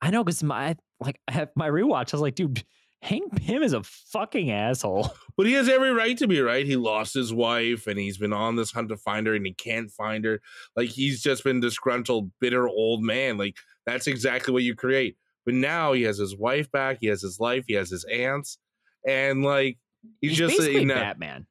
I 0.00 0.10
know 0.10 0.24
because 0.24 0.42
my 0.42 0.76
like 1.00 1.20
I 1.28 1.32
have 1.32 1.50
my 1.56 1.68
rewatch. 1.68 2.12
I 2.12 2.16
was 2.16 2.22
like, 2.22 2.34
dude, 2.34 2.64
Hank 3.02 3.34
Pym 3.34 3.62
is 3.62 3.72
a 3.72 3.82
fucking 3.82 4.50
asshole. 4.50 5.10
But 5.34 5.46
he 5.46 5.54
has 5.54 5.66
every 5.66 5.92
right 5.92 6.16
to 6.18 6.28
be 6.28 6.42
right. 6.42 6.66
He 6.66 6.76
lost 6.76 7.14
his 7.14 7.32
wife 7.32 7.86
and 7.86 7.98
he's 7.98 8.18
been 8.18 8.34
on 8.34 8.56
this 8.56 8.72
hunt 8.72 8.90
to 8.90 8.98
find 8.98 9.26
her 9.26 9.34
and 9.34 9.46
he 9.46 9.54
can't 9.54 9.90
find 9.90 10.26
her. 10.26 10.42
Like 10.76 10.90
he's 10.90 11.22
just 11.22 11.42
been 11.42 11.58
disgruntled, 11.58 12.30
bitter 12.38 12.68
old 12.68 13.02
man. 13.02 13.38
Like 13.38 13.56
that's 13.86 14.06
exactly 14.06 14.52
what 14.52 14.62
you 14.62 14.74
create. 14.74 15.16
But 15.44 15.54
now 15.54 15.92
he 15.92 16.02
has 16.02 16.18
his 16.18 16.36
wife 16.36 16.70
back, 16.70 16.98
he 17.00 17.08
has 17.08 17.20
his 17.22 17.40
life, 17.40 17.64
he 17.66 17.74
has 17.74 17.90
his 17.90 18.04
aunts, 18.04 18.58
and 19.06 19.42
like 19.42 19.78
he's, 20.20 20.30
He's, 20.32 20.38
just 20.38 20.58
basically 20.58 20.82
in 20.82 20.88
that- 20.88 21.18
Batman. 21.18 21.46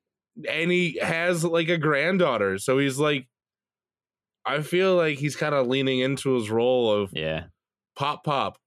and 0.50 0.72
he 0.72 0.98
has 1.02 1.44
like 1.44 1.70
a 1.70 1.78
granddaughter. 1.78 2.58
So 2.58 2.78
he's 2.78 2.98
like 2.98 3.28
I 4.46 4.62
feel 4.62 4.96
like 4.96 5.18
he's 5.20 5.36
kind 5.36 5.54
of 5.54 5.68
leaning 5.68 6.00
into 6.00 6.34
his 6.36 6.50
role 6.50 6.92
of 6.92 7.12
Yeah. 7.14 7.46
pop 7.98 8.24
pop. 8.24 8.58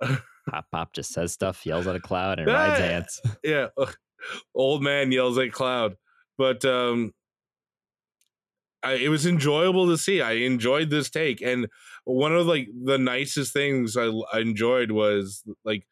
Pop 0.50 0.66
Pop 0.72 0.92
just 0.92 1.12
says 1.12 1.32
stuff, 1.32 1.64
yells 1.64 1.86
at 1.86 1.94
a 1.94 2.00
cloud, 2.00 2.38
and 2.40 2.48
rides 2.48 2.80
ants. 2.80 3.20
yeah 3.44 3.68
old 4.54 4.82
man 4.82 5.10
yells 5.12 5.36
at 5.38 5.52
cloud 5.52 5.96
but 6.38 6.64
um 6.64 7.12
I, 8.82 8.94
it 8.94 9.08
was 9.08 9.26
enjoyable 9.26 9.86
to 9.88 9.98
see. 9.98 10.20
I 10.20 10.32
enjoyed 10.32 10.90
this 10.90 11.08
take 11.10 11.40
and 11.40 11.68
one 12.04 12.34
of 12.34 12.46
like 12.46 12.68
the 12.84 12.98
nicest 12.98 13.52
things 13.52 13.96
I, 13.96 14.10
I 14.32 14.40
enjoyed 14.40 14.90
was 14.90 15.44
like 15.64 15.86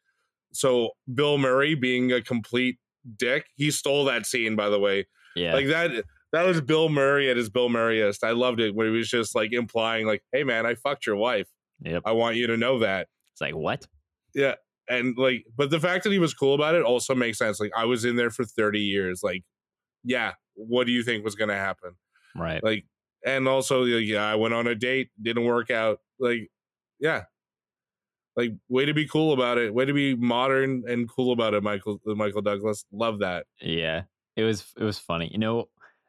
so 0.53 0.91
bill 1.13 1.37
murray 1.37 1.75
being 1.75 2.11
a 2.11 2.21
complete 2.21 2.77
dick 3.17 3.45
he 3.55 3.71
stole 3.71 4.05
that 4.05 4.25
scene 4.25 4.55
by 4.55 4.69
the 4.69 4.79
way. 4.79 5.07
Yeah. 5.35 5.53
like 5.53 5.67
that 5.67 6.03
that 6.33 6.45
was 6.45 6.61
bill 6.61 6.89
murray 6.89 7.29
at 7.29 7.37
his 7.37 7.49
bill 7.49 7.69
murrayest. 7.69 8.23
I 8.23 8.31
loved 8.31 8.59
it 8.59 8.75
where 8.75 8.87
he 8.87 8.93
was 8.97 9.09
just 9.09 9.35
like 9.35 9.53
implying 9.53 10.05
like 10.05 10.23
hey 10.31 10.43
man 10.43 10.65
i 10.65 10.75
fucked 10.75 11.05
your 11.05 11.15
wife. 11.15 11.47
Yep. 11.83 12.03
i 12.05 12.11
want 12.11 12.35
you 12.35 12.47
to 12.47 12.57
know 12.57 12.79
that. 12.79 13.07
It's 13.33 13.41
like 13.41 13.55
what? 13.55 13.87
yeah 14.33 14.55
and 14.89 15.17
like 15.17 15.45
but 15.57 15.69
the 15.69 15.79
fact 15.79 16.03
that 16.05 16.11
he 16.11 16.19
was 16.19 16.33
cool 16.33 16.55
about 16.55 16.75
it 16.75 16.83
also 16.83 17.15
makes 17.15 17.37
sense. 17.37 17.59
Like 17.59 17.71
i 17.75 17.85
was 17.85 18.03
in 18.03 18.17
there 18.17 18.31
for 18.31 18.43
30 18.43 18.79
years. 18.79 19.21
Like 19.23 19.43
yeah 20.03 20.33
what 20.55 20.85
do 20.85 20.91
you 20.91 21.03
think 21.03 21.23
was 21.23 21.35
gonna 21.35 21.55
happen 21.55 21.95
Right. 22.35 22.63
like 22.63 22.85
and 23.25 23.47
also 23.47 23.83
yeah 23.83 24.25
i 24.25 24.35
went 24.35 24.53
on 24.53 24.67
a 24.67 24.75
date 24.75 25.09
didn't 25.21 25.45
work 25.45 25.69
out 25.69 25.99
like 26.19 26.49
yeah 26.99 27.23
like 28.35 28.51
way 28.69 28.85
to 28.85 28.93
be 28.93 29.07
cool 29.07 29.33
about 29.33 29.57
it 29.57 29.73
way 29.73 29.85
to 29.85 29.93
be 29.93 30.15
modern 30.15 30.83
and 30.87 31.09
cool 31.09 31.33
about 31.33 31.53
it 31.53 31.61
michael 31.61 31.99
michael 32.05 32.41
douglas 32.41 32.85
love 32.91 33.19
that 33.19 33.45
Yeah. 33.61 34.03
It 34.35 34.43
was 34.43 34.65
it 34.77 34.83
was 34.83 34.97
funny. 34.97 35.29
You 35.31 35.37
know, 35.37 35.67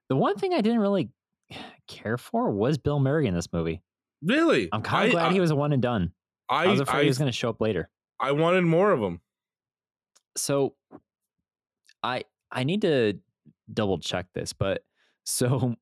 the 0.09 0.16
one 0.16 0.37
thing 0.37 0.55
I 0.55 0.61
didn't 0.61 0.79
really 0.79 1.11
care 1.89 2.16
for 2.16 2.51
was 2.51 2.79
Bill 2.79 3.01
Murray 3.01 3.27
in 3.27 3.35
this 3.35 3.53
movie. 3.53 3.83
really 4.23 4.68
I'm 4.73 4.83
kind 4.83 5.07
of 5.07 5.12
glad 5.12 5.27
I, 5.27 5.33
he 5.33 5.41
was 5.41 5.51
a 5.51 5.57
one 5.57 5.73
and 5.73 5.83
done. 5.83 6.12
I, 6.49 6.64
I, 6.64 6.66
was 6.68 6.81
afraid 6.81 7.01
I, 7.01 7.03
he 7.03 7.09
was 7.09 7.18
going 7.18 7.31
to 7.31 7.37
show 7.37 7.51
up 7.51 7.61
later. 7.61 7.91
I 8.20 8.33
wanted 8.33 8.62
more 8.62 8.93
of 8.93 9.01
him 9.01 9.20
so 10.37 10.75
i 12.03 12.23
i 12.51 12.64
need 12.64 12.81
to 12.81 13.14
double 13.73 13.99
check 13.99 14.27
this 14.35 14.53
but 14.53 14.83
so 15.25 15.75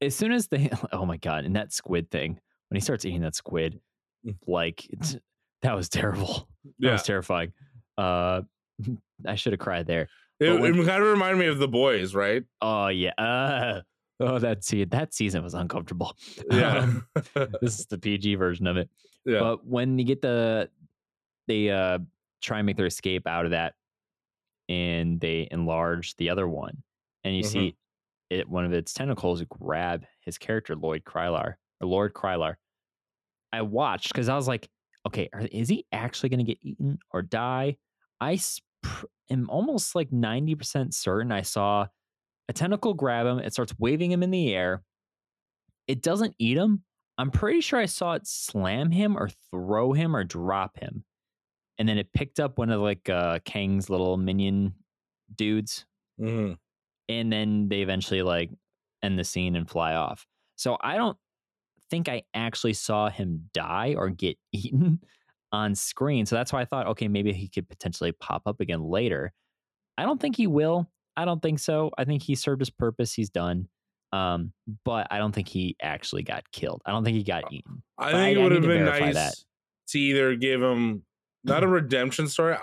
as 0.00 0.14
soon 0.14 0.32
as 0.32 0.48
they 0.48 0.70
oh 0.92 1.04
my 1.06 1.16
god 1.16 1.44
and 1.44 1.56
that 1.56 1.72
squid 1.72 2.10
thing 2.10 2.38
when 2.68 2.76
he 2.76 2.80
starts 2.80 3.04
eating 3.04 3.22
that 3.22 3.34
squid 3.34 3.80
Mm. 4.26 4.34
like 4.48 4.84
that 5.62 5.76
was 5.76 5.88
terrible. 5.88 6.48
That 6.64 6.72
yeah. 6.78 6.92
was 6.92 7.02
terrifying. 7.04 7.52
Uh 7.96 8.42
i 9.26 9.34
should 9.36 9.52
have 9.52 9.60
cried 9.60 9.86
there 9.86 10.08
it, 10.40 10.60
when- 10.60 10.74
it 10.78 10.86
kind 10.86 11.02
of 11.02 11.08
reminded 11.08 11.38
me 11.38 11.46
of 11.46 11.58
the 11.58 11.68
boys 11.68 12.14
right? 12.16 12.42
Oh 12.60 12.88
yeah. 12.88 13.12
Uh, 13.18 13.80
oh 14.20 14.38
that 14.40 14.64
se- 14.64 14.84
that 14.86 15.14
season 15.14 15.42
was 15.44 15.54
uncomfortable. 15.54 16.16
Yeah. 16.50 16.78
Um, 16.78 17.06
this 17.60 17.78
is 17.78 17.86
the 17.86 17.98
pg 17.98 18.34
version 18.34 18.66
of 18.66 18.76
it. 18.76 18.88
Yeah. 19.24 19.38
But 19.40 19.64
when 19.66 19.98
you 19.98 20.04
get 20.04 20.20
the 20.22 20.68
they 21.46 21.70
uh 21.70 21.98
try 22.42 22.58
and 22.58 22.66
make 22.66 22.76
their 22.76 22.86
escape 22.86 23.26
out 23.28 23.44
of 23.44 23.52
that 23.52 23.74
and 24.68 25.20
they 25.20 25.48
enlarge 25.50 26.16
the 26.16 26.30
other 26.30 26.46
one 26.48 26.82
and 27.24 27.36
you 27.36 27.42
Mhm. 27.42 27.46
see 27.46 27.76
it 28.30 28.48
one 28.48 28.64
of 28.64 28.72
its 28.72 28.92
tentacles 28.92 29.42
grab 29.48 30.04
his 30.20 30.38
character 30.38 30.76
Lloyd 30.76 31.04
Krylar 31.04 31.54
or 31.80 31.86
Lord 31.86 32.14
Krylar. 32.14 32.56
I 33.52 33.62
watched 33.62 34.12
because 34.12 34.28
I 34.28 34.36
was 34.36 34.48
like, 34.48 34.68
okay, 35.06 35.28
are, 35.32 35.40
is 35.40 35.68
he 35.68 35.86
actually 35.92 36.28
going 36.28 36.44
to 36.44 36.44
get 36.44 36.58
eaten 36.62 36.98
or 37.12 37.22
die? 37.22 37.76
I 38.20 38.38
pr- 38.82 39.06
am 39.30 39.48
almost 39.48 39.94
like 39.94 40.10
90% 40.10 40.92
certain 40.92 41.32
I 41.32 41.42
saw 41.42 41.86
a 42.48 42.52
tentacle 42.52 42.94
grab 42.94 43.26
him. 43.26 43.38
It 43.38 43.52
starts 43.52 43.74
waving 43.78 44.10
him 44.12 44.22
in 44.22 44.30
the 44.30 44.54
air. 44.54 44.82
It 45.86 46.02
doesn't 46.02 46.34
eat 46.38 46.58
him. 46.58 46.82
I'm 47.16 47.30
pretty 47.30 47.60
sure 47.60 47.78
I 47.78 47.86
saw 47.86 48.12
it 48.12 48.26
slam 48.26 48.90
him 48.90 49.16
or 49.16 49.28
throw 49.50 49.92
him 49.92 50.14
or 50.14 50.24
drop 50.24 50.78
him. 50.78 51.04
And 51.78 51.88
then 51.88 51.98
it 51.98 52.12
picked 52.12 52.40
up 52.40 52.58
one 52.58 52.70
of 52.70 52.80
like 52.80 53.08
uh, 53.08 53.38
Kang's 53.44 53.88
little 53.88 54.16
minion 54.16 54.74
dudes. 55.34 55.86
Mhm. 56.20 56.58
And 57.08 57.32
then 57.32 57.68
they 57.68 57.80
eventually 57.80 58.22
like 58.22 58.50
end 59.02 59.18
the 59.18 59.24
scene 59.24 59.56
and 59.56 59.68
fly 59.68 59.94
off. 59.94 60.26
So 60.56 60.76
I 60.80 60.96
don't 60.96 61.16
think 61.90 62.08
I 62.08 62.22
actually 62.34 62.74
saw 62.74 63.08
him 63.08 63.48
die 63.54 63.94
or 63.96 64.10
get 64.10 64.36
eaten 64.52 65.00
on 65.52 65.74
screen. 65.74 66.26
So 66.26 66.36
that's 66.36 66.52
why 66.52 66.60
I 66.60 66.64
thought, 66.66 66.86
okay, 66.88 67.08
maybe 67.08 67.32
he 67.32 67.48
could 67.48 67.68
potentially 67.68 68.12
pop 68.12 68.42
up 68.46 68.60
again 68.60 68.82
later. 68.82 69.32
I 69.96 70.02
don't 70.04 70.20
think 70.20 70.36
he 70.36 70.46
will. 70.46 70.90
I 71.16 71.24
don't 71.24 71.40
think 71.42 71.58
so. 71.58 71.90
I 71.98 72.04
think 72.04 72.22
he 72.22 72.34
served 72.34 72.60
his 72.60 72.70
purpose. 72.70 73.12
He's 73.14 73.30
done. 73.30 73.68
Um, 74.12 74.52
but 74.84 75.06
I 75.10 75.18
don't 75.18 75.34
think 75.34 75.48
he 75.48 75.76
actually 75.82 76.22
got 76.22 76.50
killed. 76.52 76.82
I 76.86 76.92
don't 76.92 77.04
think 77.04 77.16
he 77.16 77.24
got 77.24 77.52
eaten. 77.52 77.82
I 77.98 78.12
But 78.12 78.18
think 78.18 78.38
I 78.38 78.40
it 78.40 78.42
would 78.42 78.52
have 78.52 78.62
been 78.62 78.84
nice 78.84 79.14
that. 79.14 79.34
to 79.88 79.98
either 79.98 80.36
give 80.36 80.62
him 80.62 81.02
not 81.44 81.64
a 81.64 81.68
redemption 81.68 82.28
story. 82.28 82.56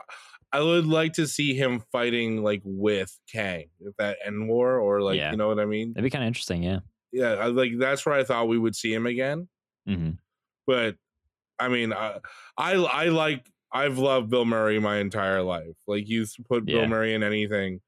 I 0.55 0.61
would 0.61 0.85
like 0.87 1.13
to 1.13 1.27
see 1.27 1.53
him 1.53 1.81
fighting 1.91 2.43
like 2.43 2.61
with 2.63 3.17
Kang, 3.31 3.65
if 3.79 3.95
that 3.97 4.17
end 4.25 4.47
war, 4.47 4.77
or 4.79 5.01
like 5.01 5.17
Yeah. 5.17 5.31
you 5.31 5.37
know 5.37 5.47
what 5.47 5.59
I 5.59 5.65
mean. 5.65 5.93
That'd 5.93 6.03
be 6.03 6.09
kind 6.09 6.23
of 6.23 6.27
interesting. 6.27 6.63
Yeah. 6.63 6.79
Yeah, 7.11 7.33
I, 7.33 7.47
like 7.47 7.71
that's 7.77 8.05
where 8.05 8.15
I 8.15 8.23
thought 8.23 8.47
we 8.47 8.57
would 8.57 8.75
see 8.75 8.93
him 8.93 9.05
again. 9.05 9.47
hmm 9.87 10.11
But 10.67 10.95
I 11.59 11.67
mean, 11.69 11.93
I 11.93 12.19
I, 12.57 12.73
I 12.73 13.05
like 13.09 13.45
I've 13.71 13.97
loved 13.97 14.29
Bill 14.29 14.45
Murray 14.45 14.79
my 14.79 14.97
entire 14.97 15.41
life. 15.41 15.75
Like 15.87 16.07
you 16.07 16.25
put 16.47 16.65
Bill 16.65 16.81
Yeah. 16.81 16.87
Murray 16.87 17.13
in 17.13 17.23
anything, 17.23 17.81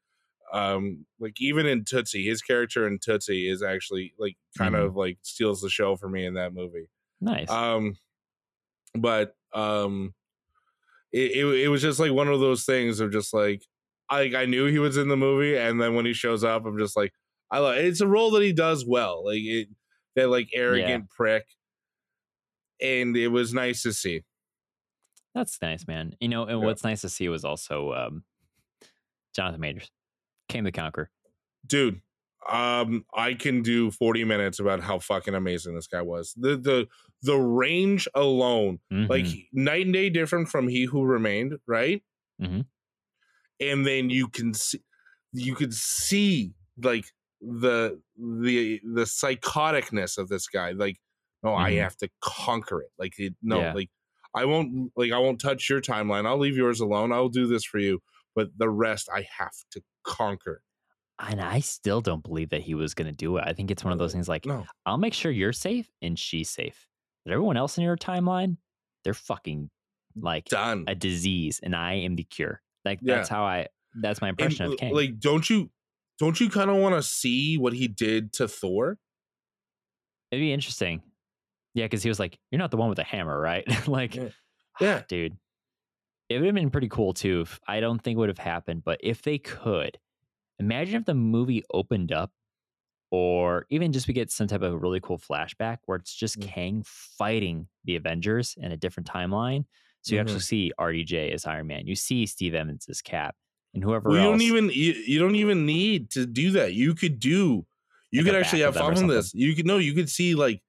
um, 0.53 1.05
like 1.19 1.39
even 1.41 1.65
in 1.65 1.83
Tootsie, 1.85 2.25
his 2.25 2.41
character 2.41 2.85
in 2.87 2.99
Tootsie 3.01 3.49
is 3.49 3.61
actually 3.63 4.13
like 4.17 4.35
kind 4.57 4.75
Mhm. 4.75 4.85
of 4.85 4.95
like 4.95 5.17
steals 5.23 5.61
the 5.61 5.69
show 5.69 5.95
for 5.95 6.07
me 6.09 6.25
in 6.25 6.33
that 6.35 6.53
movie. 6.53 6.87
Nice. 7.21 7.49
Um, 7.49 7.95
but 8.93 9.35
um, 9.53 10.13
it, 11.11 11.31
it 11.31 11.45
it 11.63 11.67
was 11.69 11.81
just 11.81 11.99
like 11.99 12.11
one 12.11 12.27
of 12.27 12.39
those 12.39 12.63
things 12.65 12.99
of 12.99 13.11
just 13.11 13.33
like 13.33 13.63
I 14.09 14.31
I 14.35 14.45
knew 14.45 14.65
he 14.67 14.79
was 14.79 14.97
in 14.97 15.07
the 15.07 15.17
movie, 15.17 15.57
and 15.57 15.81
then 15.81 15.95
when 15.95 16.05
he 16.05 16.13
shows 16.13 16.43
up, 16.43 16.65
I'm 16.65 16.77
just 16.77 16.95
like 16.97 17.13
I 17.51 17.59
like 17.59 17.79
it's 17.79 18.01
a 18.01 18.07
role 18.07 18.31
that 18.31 18.43
he 18.43 18.53
does 18.53 18.85
well, 18.85 19.25
like 19.25 19.39
it 19.41 19.69
that 20.15 20.29
like 20.29 20.49
arrogant 20.53 21.09
prick, 21.09 21.45
and 22.81 23.15
it 23.15 23.27
was 23.29 23.53
nice 23.53 23.83
to 23.83 23.93
see. 23.93 24.23
That's 25.35 25.61
nice, 25.61 25.87
man. 25.87 26.13
You 26.19 26.29
know, 26.29 26.43
and 26.43 26.59
Yeah. 26.59 26.65
what's 26.65 26.83
nice 26.83 27.01
to 27.01 27.09
see 27.09 27.29
was 27.29 27.45
also 27.45 27.93
um, 27.93 28.23
Jonathan 29.35 29.61
Majors 29.61 29.91
came 30.49 30.63
to 30.65 30.71
conquer. 30.71 31.11
dude 31.65 32.01
um 32.49 33.05
i 33.15 33.33
can 33.33 33.61
do 33.61 33.91
40 33.91 34.23
minutes 34.23 34.59
about 34.59 34.81
how 34.81 34.99
fucking 34.99 35.33
amazing 35.35 35.75
this 35.75 35.87
guy 35.87 36.01
was 36.01 36.33
the 36.37 36.55
the 36.57 36.87
the 37.23 37.35
range 37.35 38.07
alone 38.15 38.79
like 39.09 39.25
Mhm. 39.25 39.47
night 39.53 39.85
and 39.85 39.93
day 39.93 40.09
different 40.09 40.49
from 40.49 40.67
he 40.67 40.85
who 40.85 41.03
remained 41.03 41.57
right 41.67 42.03
Mhm. 42.39 42.67
and 43.59 43.85
then 43.85 44.09
you 44.09 44.27
can 44.27 44.53
see 44.53 44.79
you 45.33 45.55
could 45.55 45.73
see 45.73 46.53
like 46.81 47.05
the 47.41 48.01
the 48.17 48.79
the 48.83 49.03
psychoticness 49.03 50.17
of 50.17 50.29
this 50.29 50.47
guy 50.47 50.71
like 50.71 50.97
no 51.43 51.53
i 51.55 51.71
Mhm. 51.71 51.77
have 51.81 51.95
to 51.97 52.09
conquer 52.21 52.81
it 52.81 52.91
like 52.97 53.13
it, 53.19 53.35
no 53.41 53.59
Yeah. 53.61 53.73
like 53.73 53.89
i 54.35 54.45
won't 54.45 54.91
like 54.95 55.11
i 55.11 55.17
won't 55.17 55.39
touch 55.41 55.69
your 55.69 55.81
timeline 55.81 56.25
i'll 56.25 56.37
leave 56.37 56.57
yours 56.57 56.79
alone 56.79 57.11
i'll 57.11 57.29
do 57.29 57.47
this 57.47 57.63
for 57.63 57.79
you 57.79 57.99
but 58.35 58.49
the 58.57 58.69
rest 58.69 59.09
i 59.13 59.27
have 59.37 59.53
to 59.71 59.81
conquer 60.03 60.61
and 61.19 61.41
I 61.41 61.59
still 61.61 62.01
don't 62.01 62.23
believe 62.23 62.49
that 62.49 62.61
he 62.61 62.75
was 62.75 62.93
going 62.93 63.07
to 63.09 63.15
do 63.15 63.37
it. 63.37 63.43
I 63.47 63.53
think 63.53 63.71
it's 63.71 63.83
one 63.83 63.93
of 63.93 63.99
those 63.99 64.13
things 64.13 64.27
like, 64.29 64.45
no 64.45 64.65
I'll 64.85 64.97
make 64.97 65.13
sure 65.13 65.31
you're 65.31 65.53
safe 65.53 65.89
and 66.01 66.17
she's 66.17 66.49
safe. 66.49 66.87
But 67.25 67.33
everyone 67.33 67.57
else 67.57 67.77
in 67.77 67.83
your 67.83 67.97
timeline, 67.97 68.57
they're 69.03 69.13
fucking 69.13 69.69
like 70.15 70.45
Done. 70.45 70.85
a 70.87 70.95
disease, 70.95 71.59
and 71.61 71.75
I 71.75 71.93
am 71.95 72.15
the 72.15 72.23
cure. 72.23 72.61
Like 72.85 72.99
Yeah. 73.01 73.15
that's 73.15 73.29
how 73.29 73.43
I. 73.43 73.67
That's 73.99 74.21
my 74.21 74.29
And, 74.29 74.39
impression 74.39 74.65
of 74.71 74.77
Kang. 74.77 74.93
like, 74.93 75.19
don't 75.19 75.49
you 75.49 75.69
don't 76.19 76.39
you 76.39 76.49
kind 76.49 76.69
of 76.69 76.77
want 76.77 76.95
to 76.95 77.03
see 77.03 77.57
what 77.57 77.73
he 77.73 77.87
did 77.87 78.33
to 78.33 78.47
Thor? 78.47 78.97
It'd 80.31 80.41
be 80.41 80.51
interesting. 80.53 81.01
Yeah, 81.73 81.85
because 81.85 82.03
he 82.03 82.09
was 82.09 82.19
like, 82.19 82.37
"You're 82.51 82.59
not 82.59 82.71
the 82.71 82.77
one 82.77 82.89
with 82.89 82.97
the 82.97 83.03
hammer, 83.03 83.39
right?" 83.39 83.65
like, 83.87 84.15
Yeah. 84.15 84.29
Ah, 84.29 84.83
yeah. 84.83 85.01
dude, 85.07 85.37
it 86.29 86.37
would 86.39 86.45
have 86.45 86.55
been 86.55 86.69
pretty 86.71 86.89
cool 86.89 87.13
too. 87.13 87.41
If, 87.41 87.59
I 87.67 87.79
don't 87.79 87.99
think 88.01 88.17
it 88.17 88.19
would 88.19 88.29
have 88.29 88.37
happened, 88.37 88.83
but 88.83 88.99
if 89.03 89.21
they 89.21 89.37
could, 89.37 89.97
imagine 90.59 90.95
if 90.95 91.05
the 91.05 91.13
movie 91.15 91.63
opened 91.73 92.11
up, 92.11 92.31
or 93.11 93.65
even 93.69 93.93
just 93.93 94.07
we 94.07 94.13
get 94.13 94.31
some 94.31 94.47
type 94.47 94.61
of 94.63 94.81
really 94.81 94.99
cool 94.99 95.17
flashback 95.19 95.79
where 95.85 95.97
it's 95.97 96.15
just 96.15 96.39
Mm. 96.39 96.41
Kang 96.41 96.83
fighting 96.85 97.67
the 97.85 97.95
Avengers 97.95 98.55
in 98.57 98.71
a 98.71 98.77
different 98.77 99.07
timeline. 99.07 99.65
So 100.01 100.15
you 100.15 100.21
Mm-hmm. 100.21 100.21
actually 100.21 100.41
see 100.41 100.73
RDJ 100.79 101.31
as 101.31 101.45
Iron 101.45 101.67
Man, 101.67 101.87
you 101.87 101.95
see 101.95 102.25
Steve 102.25 102.55
Evans 102.55 102.87
as 102.89 103.01
Cap, 103.01 103.35
and 103.73 103.83
whoever 103.83 104.07
Well, 104.07 104.17
you 104.17 104.29
else. 104.29 104.29
don't 104.29 104.41
even 104.41 104.69
you, 104.69 104.93
you 104.93 105.19
don't 105.19 105.35
even 105.35 105.65
need 105.65 106.11
to 106.11 106.25
do 106.25 106.51
that. 106.51 106.73
You 106.73 106.93
could 106.95 107.19
do 107.19 107.65
you 108.11 108.23
Like 108.23 108.25
could 108.25 108.35
actually 108.35 108.61
have 108.61 108.73
of 108.73 108.73
them 108.73 108.89
or 108.89 108.95
fun 108.95 109.01
with 109.01 109.09
this. 109.11 109.33
You 109.33 109.55
could 109.55 109.65
no, 109.65 109.77
you 109.77 109.93
could 109.93 110.09
see 110.09 110.35
like 110.35 110.61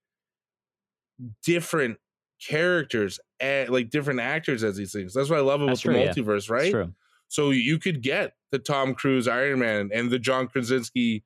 different 1.42 1.98
characters 2.40 3.18
and 3.40 3.68
like 3.70 3.90
different 3.90 4.20
actors 4.20 4.62
as 4.62 4.76
these 4.76 4.92
things. 4.92 5.14
That's 5.14 5.30
what 5.30 5.38
I 5.38 5.42
love 5.42 5.60
about 5.60 5.72
That's 5.72 5.82
the 5.82 5.88
true, 5.88 5.96
multiverse, 5.98 6.48
It's 6.56 6.68
right? 6.68 6.68
true. 6.68 6.94
So 7.28 7.50
you 7.50 7.78
could 7.78 8.02
get 8.02 8.34
the 8.52 8.58
Tom 8.58 8.94
Cruise 8.94 9.28
Iron 9.28 9.58
Man 9.60 9.90
and 9.92 10.10
the 10.10 10.18
John 10.18 10.48
Krasinski 10.48 11.24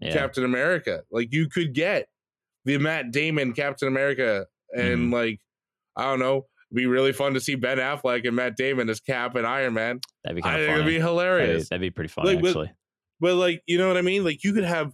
Yeah. 0.00 0.12
Captain 0.12 0.44
America. 0.44 1.02
Like 1.10 1.32
you 1.32 1.48
could 1.48 1.74
get 1.74 2.06
the 2.64 2.78
Matt 2.78 3.10
Damon 3.10 3.52
Captain 3.52 3.88
America 3.88 4.46
and 4.74 4.98
Mm-hmm. 4.98 5.12
like 5.12 5.40
I 5.96 6.04
don't 6.04 6.18
know, 6.20 6.46
it'd 6.70 6.76
be 6.76 6.86
really 6.86 7.12
fun 7.12 7.34
to 7.34 7.40
see 7.40 7.54
Ben 7.54 7.76
Affleck 7.78 8.26
and 8.26 8.34
Matt 8.36 8.56
Damon 8.56 8.88
as 8.88 9.00
Cap 9.00 9.34
and 9.36 9.46
Iron 9.46 9.74
Man. 9.74 10.00
That'd 10.24 10.36
be 10.36 10.42
kind 10.42 10.60
of 10.60 10.66
think 10.66 10.74
it'd 10.76 10.86
be 10.86 10.92
That'd 10.92 11.06
hilarious. 11.06 11.62
be, 11.64 11.66
that'd 11.70 11.80
be 11.82 11.90
pretty 11.90 12.08
fun 12.08 12.24
Like, 12.24 12.38
actually. 12.38 12.72
But 13.20 13.34
like, 13.34 13.62
you 13.66 13.76
know 13.78 13.88
what 13.88 13.96
I 13.98 14.02
mean? 14.02 14.24
Like 14.24 14.42
you 14.44 14.52
could 14.54 14.64
have 14.64 14.92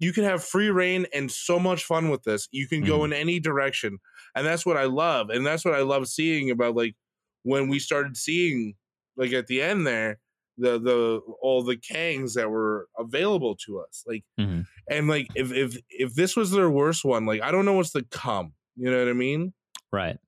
you 0.00 0.12
could 0.12 0.22
have 0.22 0.44
free 0.44 0.70
reign 0.70 1.06
and 1.12 1.28
so 1.28 1.58
much 1.58 1.82
fun 1.84 2.08
with 2.08 2.22
this. 2.22 2.46
You 2.52 2.68
can 2.68 2.84
go 2.84 3.00
Mhm. 3.00 3.04
in 3.06 3.12
any 3.14 3.40
direction. 3.40 3.98
And 4.36 4.46
that's 4.46 4.64
what 4.64 4.76
I 4.76 4.84
love. 4.84 5.28
And 5.30 5.44
that's 5.44 5.64
what 5.64 5.74
I 5.74 5.80
love 5.80 6.06
seeing 6.06 6.52
about 6.52 6.76
like 6.76 6.94
when 7.42 7.66
we 7.66 7.80
started 7.80 8.16
seeing 8.16 8.74
like 9.16 9.32
at 9.32 9.48
the 9.48 9.60
end 9.60 9.84
there 9.88 10.20
the 10.58 10.78
the 10.78 11.20
all 11.40 11.62
the 11.62 11.76
kangs 11.76 12.34
that 12.34 12.50
were 12.50 12.88
available 12.98 13.56
to 13.66 13.78
us. 13.80 14.04
Like 14.06 14.24
Mhm. 14.38 14.66
and 14.90 15.08
like 15.08 15.28
if 15.34 15.52
if 15.52 15.76
if 15.88 16.14
this 16.14 16.36
was 16.36 16.50
their 16.50 16.68
worst 16.70 17.04
one, 17.04 17.24
like 17.26 17.40
I 17.42 17.50
don't 17.50 17.64
know 17.64 17.74
what's 17.74 17.92
to 17.92 18.02
come. 18.10 18.52
You 18.76 18.90
know 18.90 18.98
what 18.98 19.08
I 19.08 19.12
mean? 19.14 19.54
Right. 19.92 20.18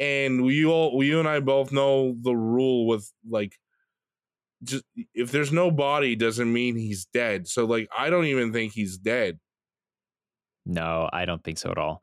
and 0.00 0.42
we 0.42 0.64
all 0.64 1.02
you 1.04 1.18
and 1.20 1.28
I 1.28 1.40
both 1.40 1.70
know 1.70 2.16
the 2.20 2.34
rule 2.34 2.86
with 2.86 3.12
like 3.28 3.56
just 4.64 4.84
if 5.14 5.30
there's 5.30 5.52
no 5.52 5.70
body 5.70 6.16
doesn't 6.16 6.52
mean 6.52 6.76
he's 6.76 7.04
dead. 7.04 7.46
So 7.48 7.64
like 7.66 7.88
I 7.96 8.08
don't 8.10 8.24
even 8.26 8.52
think 8.52 8.72
he's 8.72 8.96
dead. 8.96 9.38
No, 10.64 11.08
I 11.12 11.24
don't 11.24 11.42
think 11.44 11.58
so 11.58 11.70
at 11.70 11.78
all. 11.78 12.02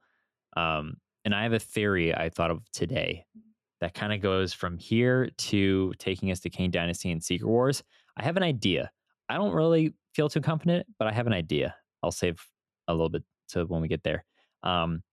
Um, 0.56 0.98
and 1.26 1.34
I 1.34 1.44
have 1.44 1.54
a 1.54 1.60
theory 1.60 2.14
I 2.14 2.30
thought 2.30 2.52
of 2.52 2.62
today 2.72 3.26
that 3.82 3.94
kind 3.94 4.14
of 4.14 4.22
goes 4.22 4.54
from 4.54 4.78
here 4.78 5.30
to 5.38 5.94
taking 5.98 6.32
us 6.32 6.40
to 6.42 6.50
Kang 6.50 6.72
Dynasty 6.72 7.12
and 7.12 7.24
Secret 7.24 7.48
Wars. 7.48 7.84
I 8.18 8.24
have 8.24 8.38
an 8.38 8.44
idea. 8.44 8.92
I 9.30 9.36
don't 9.36 9.54
really 9.54 9.94
feel 10.14 10.30
too 10.30 10.42
confident, 10.42 10.86
but 10.98 11.08
I 11.08 11.14
have 11.14 11.28
an 11.28 11.34
idea. 11.34 11.76
I'll 12.04 12.12
save 12.12 12.44
a 12.88 12.94
little 12.94 13.10
bit 13.10 13.24
to 13.50 13.66
when 13.66 13.82
we 13.82 13.88
get 13.88 14.04
there. 14.04 14.26
Um, 14.64 15.04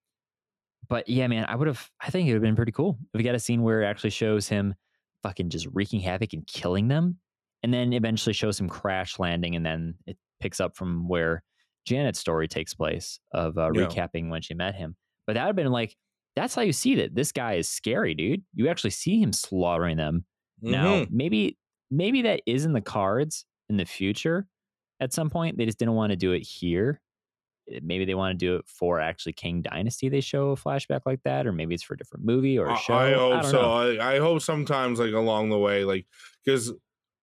but 0.89 1.09
yeah, 1.09 1.27
man, 1.27 1.47
I 1.49 1.57
would 1.57 1.69
have. 1.69 1.91
I 2.01 2.11
think 2.11 2.29
it 2.29 2.33
would 2.33 2.37
have 2.37 2.43
been 2.43 2.57
pretty 2.57 2.73
cool 2.73 2.99
if 3.12 3.19
we 3.19 3.25
got 3.25 3.35
a 3.35 3.41
scene 3.41 3.62
where 3.62 3.83
it 3.83 3.87
actually 3.87 4.11
shows 4.11 4.49
him 4.49 4.75
fucking 5.23 5.51
just 5.51 5.67
wreaking 5.73 6.01
havoc 6.01 6.33
and 6.33 6.47
killing 6.47 6.89
them, 6.89 7.19
and 7.62 7.73
then 7.73 7.93
eventually 7.93 8.33
shows 8.33 8.59
him 8.59 8.69
crash 8.69 9.19
landing, 9.19 9.57
and 9.57 9.67
then 9.67 9.95
it 10.07 10.17
picks 10.41 10.61
up 10.61 10.77
from 10.77 11.09
where 11.09 11.43
Janet's 11.87 12.19
story 12.19 12.47
takes 12.49 12.75
place 12.75 13.21
of 13.33 13.59
uh, 13.59 13.71
recapping 13.71 14.29
when 14.29 14.43
she 14.43 14.55
met 14.55 14.75
him. 14.75 14.97
But 15.27 15.35
that 15.35 15.43
would 15.43 15.49
have 15.49 15.57
been 15.57 15.73
like, 15.73 15.97
that's 16.37 16.55
how 16.55 16.62
you 16.62 16.72
see 16.72 16.95
that 16.97 17.14
this 17.14 17.32
guy 17.32 17.55
is 17.55 17.68
scary, 17.68 18.14
dude. 18.14 18.43
You 18.55 18.68
actually 18.68 18.91
see 18.91 19.18
him 19.20 19.32
slaughtering 19.32 19.97
them. 19.97 20.24
Now, 20.62 21.03
Mhm. 21.05 21.11
maybe 21.11 21.59
maybe 21.91 22.22
that 22.22 22.43
is 22.47 22.64
in 22.64 22.72
the 22.72 22.80
cards 22.80 23.45
in 23.68 23.76
the 23.76 23.84
future 23.84 24.47
at 25.01 25.12
some 25.12 25.30
point. 25.30 25.57
They 25.57 25.64
just 25.66 25.78
didn't 25.78 25.95
want 25.95 26.11
to 26.11 26.16
do 26.16 26.32
it 26.32 26.41
here. 26.43 27.01
Eh, 27.70 27.80
Maybe 27.82 28.05
they 28.05 28.14
want 28.14 28.39
to 28.39 28.47
do 28.47 28.57
it 28.57 28.64
for 28.68 29.01
actually 29.01 29.32
Kang 29.34 29.62
Dynasty. 29.62 30.09
They 30.09 30.20
show 30.20 30.51
a 30.51 30.57
flashback 30.57 31.01
like 31.07 31.22
that, 31.24 31.47
or 31.47 31.53
maybe 31.53 31.74
it's 31.74 31.82
for 31.82 31.95
a 31.95 31.97
different 31.97 32.24
movie 32.24 32.59
or 32.59 32.66
a 32.66 32.74
I- 32.74 32.78
show. 32.78 32.95
I 32.95 33.12
hope 33.12 33.43
don't 33.43 33.51
so. 33.51 33.70
I, 33.72 34.14
I 34.14 34.18
hope 34.18 34.41
sometimes 34.43 34.99
like 35.01 35.12
along 35.12 35.51
the 35.51 35.59
way, 35.59 35.84
like 35.84 36.07
because 36.45 36.72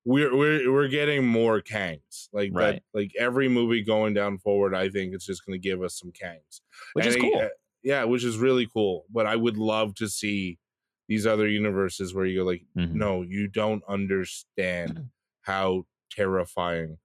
we're 0.06 0.34
we're 0.36 0.70
we're 0.72 0.88
getting 0.88 1.26
more 1.26 1.60
kangs. 1.60 2.28
Like 2.32 2.52
that 2.52 2.58
Right. 2.58 2.82
like 2.94 3.12
every 3.18 3.48
movie 3.48 3.82
going 3.82 4.12
down 4.14 4.38
forward, 4.38 4.74
I 4.74 4.88
think 4.90 5.14
it's 5.14 5.24
just 5.26 5.44
gonna 5.46 5.58
give 5.58 5.82
us 5.82 5.98
some 5.98 6.12
kangs. 6.12 6.60
Which 6.94 7.06
is 7.06 7.14
And 7.16 7.24
I- 7.24 7.28
cool. 7.28 7.48
Yeah, 7.84 8.04
which 8.04 8.24
is 8.24 8.38
really 8.38 8.66
cool. 8.66 9.04
But 9.12 9.26
I 9.26 9.36
would 9.36 9.56
love 9.58 9.94
to 9.96 10.08
see 10.08 10.58
these 11.06 11.26
other 11.26 11.46
universes 11.46 12.14
where 12.14 12.24
you 12.24 12.40
go 12.40 12.44
like, 12.46 12.64
Mhm. 12.76 12.94
no, 12.94 13.22
you 13.22 13.46
don't 13.46 13.82
understand 13.86 15.10
how 15.42 15.84
terrifying 16.10 16.96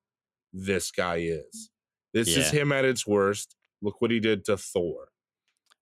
this 0.54 0.90
guy 0.92 1.18
is. 1.18 1.70
This 2.14 2.30
is 2.36 2.50
him 2.50 2.72
at 2.72 2.86
its 2.86 3.06
worst. 3.06 3.56
Look 3.82 4.02
what 4.02 4.10
he 4.10 4.20
did 4.20 4.46
to 4.46 4.58
Thor. 4.58 5.10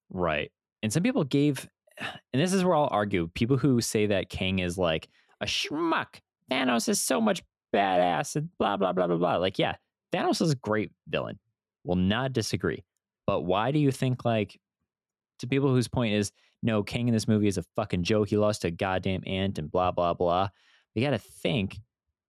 Right. 0.09 0.51
And 0.83 0.91
some 0.91 1.03
people 1.03 1.23
gave, 1.23 1.69
and 1.99 2.41
this 2.41 2.53
is 2.53 2.63
where 2.65 2.75
I'll 2.75 2.89
argue 2.91 3.27
people 3.33 3.57
who 3.57 3.81
say 3.81 4.07
that 4.07 4.29
Kang 4.29 4.59
is 4.59 4.77
like 4.77 5.07
a 5.41 5.45
schmuck. 5.45 6.15
Thanos 6.51 6.89
is 6.89 6.99
so 7.01 7.21
much 7.21 7.43
badass 7.73 8.35
and 8.35 8.49
blah, 8.57 8.77
blah, 8.77 8.93
blah, 8.93 9.07
blah, 9.07 9.17
blah. 9.17 9.35
Like, 9.37 9.59
yeah, 9.59 9.75
Thanos 10.13 10.41
is 10.41 10.51
a 10.51 10.55
great 10.55 10.91
villain. 11.07 11.37
Will 11.83 11.95
not 11.95 12.33
disagree. 12.33 12.83
But 13.27 13.41
why 13.41 13.71
do 13.71 13.79
you 13.79 13.91
think, 13.91 14.23
like, 14.25 14.59
to 15.39 15.47
people 15.47 15.69
whose 15.69 15.87
point 15.87 16.13
is, 16.13 16.31
no, 16.63 16.83
Kang 16.83 17.07
in 17.07 17.13
this 17.13 17.27
movie 17.27 17.47
is 17.47 17.57
a 17.57 17.63
fucking 17.75 18.03
joke. 18.03 18.29
He 18.29 18.37
lost 18.37 18.61
to 18.63 18.69
a 18.69 18.71
goddamn 18.71 19.23
ant 19.27 19.59
and 19.59 19.71
blah, 19.71 19.91
blah, 19.91 20.13
blah. 20.13 20.49
You 20.95 21.03
got 21.03 21.11
to 21.11 21.19
think 21.19 21.77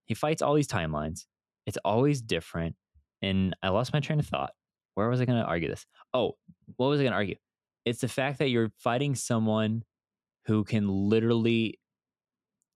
he 0.05 0.15
fights 0.15 0.43
all 0.43 0.55
these 0.55 0.69
timelines. 0.69 1.27
It's 1.67 1.79
always 1.85 2.21
different. 2.21 2.77
And 3.23 3.57
I 3.63 3.71
lost 3.71 3.93
my 3.93 4.01
train 4.01 4.19
of 4.19 4.27
thought. 4.27 4.53
Where 4.95 5.09
was 5.09 5.21
I 5.21 5.25
going 5.25 5.41
to 5.41 5.47
argue 5.47 5.69
this? 5.69 5.87
Oh, 6.13 6.33
what 6.77 6.89
was 6.89 7.01
I 7.01 7.05
going 7.05 7.13
to 7.13 7.17
argue? 7.17 7.37
It's 7.85 8.01
the 8.01 8.09
fact 8.09 8.39
that 8.41 8.49
you're 8.51 8.71
fighting 8.79 9.15
someone 9.15 9.83
who 10.47 10.65
can 10.65 10.89
literally 10.89 11.79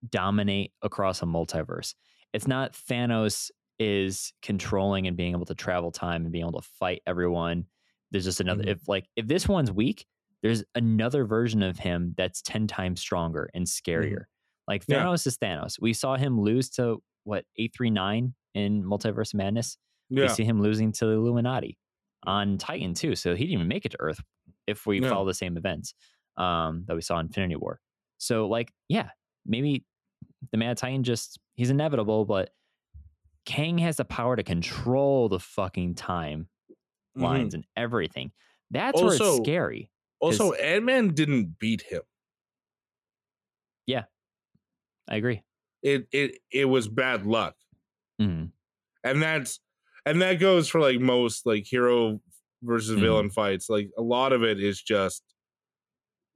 dominate 0.09 0.73
across 0.83 1.23
a 1.23 1.27
multiverse. 1.27 1.95
It's 2.33 2.47
not 2.47 2.73
Thanos 2.73 3.51
is 3.79 4.33
controlling 4.43 5.07
and 5.07 5.17
being 5.17 5.33
able 5.33 5.47
to 5.47 5.55
travel 5.55 5.91
time 5.91 6.23
and 6.25 6.33
being 6.33 6.45
able 6.47 6.61
to 6.61 6.69
fight 6.79 7.03
everyone. 7.07 7.67
There's 8.11 8.25
just 8.25 8.41
another 8.41 8.65
Mhm. 8.65 8.69
if 8.69 8.89
like 8.89 9.09
if 9.17 9.27
this 9.27 9.49
one's 9.49 9.71
weak, 9.73 10.07
there's 10.43 10.65
another 10.75 11.25
version 11.25 11.63
of 11.63 11.79
him 11.79 12.15
that's 12.17 12.43
10 12.43 12.67
times 12.67 13.01
stronger 13.01 13.49
and 13.55 13.67
scarier. 13.67 14.25
Like 14.69 14.85
Yeah. 14.89 15.05
Thanos 15.05 15.27
is 15.27 15.39
Thanos. 15.39 15.81
We 15.81 15.93
saw 15.93 16.17
him 16.17 16.41
lose 16.41 16.69
to 16.71 17.03
what 17.25 17.45
839 17.57 18.35
in 18.55 18.83
Multiverse 18.83 19.33
of 19.35 19.39
Madness 19.39 19.77
we 20.11 20.29
see 20.29 20.45
him 20.45 20.61
losing 20.61 20.93
to 20.93 21.07
the 21.07 21.13
Illuminati 21.13 21.79
on 22.25 22.59
Titan 22.59 22.93
too. 22.95 23.15
So 23.17 23.35
he 23.35 23.45
didn't 23.45 23.55
even 23.55 23.69
make 23.69 23.87
it 23.87 23.91
to 23.93 24.01
Earth 24.01 24.21
if 24.67 24.87
we 24.87 25.01
No. 25.01 25.09
follow 25.09 25.27
the 25.27 25.35
same 25.35 25.57
events 25.57 25.95
um, 26.37 26.85
that 26.87 26.95
we 26.95 27.01
saw 27.03 27.19
in 27.19 27.27
Infinity 27.27 27.57
War. 27.57 27.81
So 28.19 28.47
like, 28.49 28.73
yeah, 28.89 29.11
maybe 29.47 29.85
the 30.51 30.59
Mad 30.59 30.77
Titan 30.77 31.03
just 31.03 31.39
he's 31.55 31.71
inevitable, 31.71 32.25
but 32.25 32.51
Kang 33.45 33.79
has 33.79 33.97
the 33.97 34.05
power 34.05 34.37
to 34.37 34.43
control 34.43 35.29
the 35.29 35.41
fucking 35.41 35.95
time 35.95 36.49
Mhm. 37.17 37.23
lines 37.23 37.55
and 37.55 37.67
everything. 37.77 38.33
That's 38.71 39.01
where 39.01 39.15
it's 39.15 39.37
scary. 39.43 39.91
Also, 40.23 40.53
Ant 40.53 40.85
Man 40.85 41.09
didn't 41.15 41.59
beat 41.59 41.83
him. 41.83 42.03
Yeah, 43.87 44.05
I 45.09 45.17
agree. 45.17 45.43
It 45.83 46.07
it 46.13 46.39
it 46.51 46.65
was 46.67 46.89
bad 46.89 47.27
luck. 47.27 47.57
Mhm. 48.21 48.53
and 49.05 49.23
that's 49.23 49.61
and 50.07 50.23
that 50.23 50.35
goes 50.41 50.69
for 50.69 50.81
like 50.81 51.01
most 51.01 51.47
like 51.47 51.67
hero 51.67 52.21
versus 52.63 52.97
Mhm. 52.99 53.01
villain 53.01 53.31
fights 53.31 53.69
like 53.71 53.91
a 53.99 54.03
lot 54.03 54.33
of 54.33 54.45
it 54.45 54.61
is 54.61 54.81
just 54.83 55.25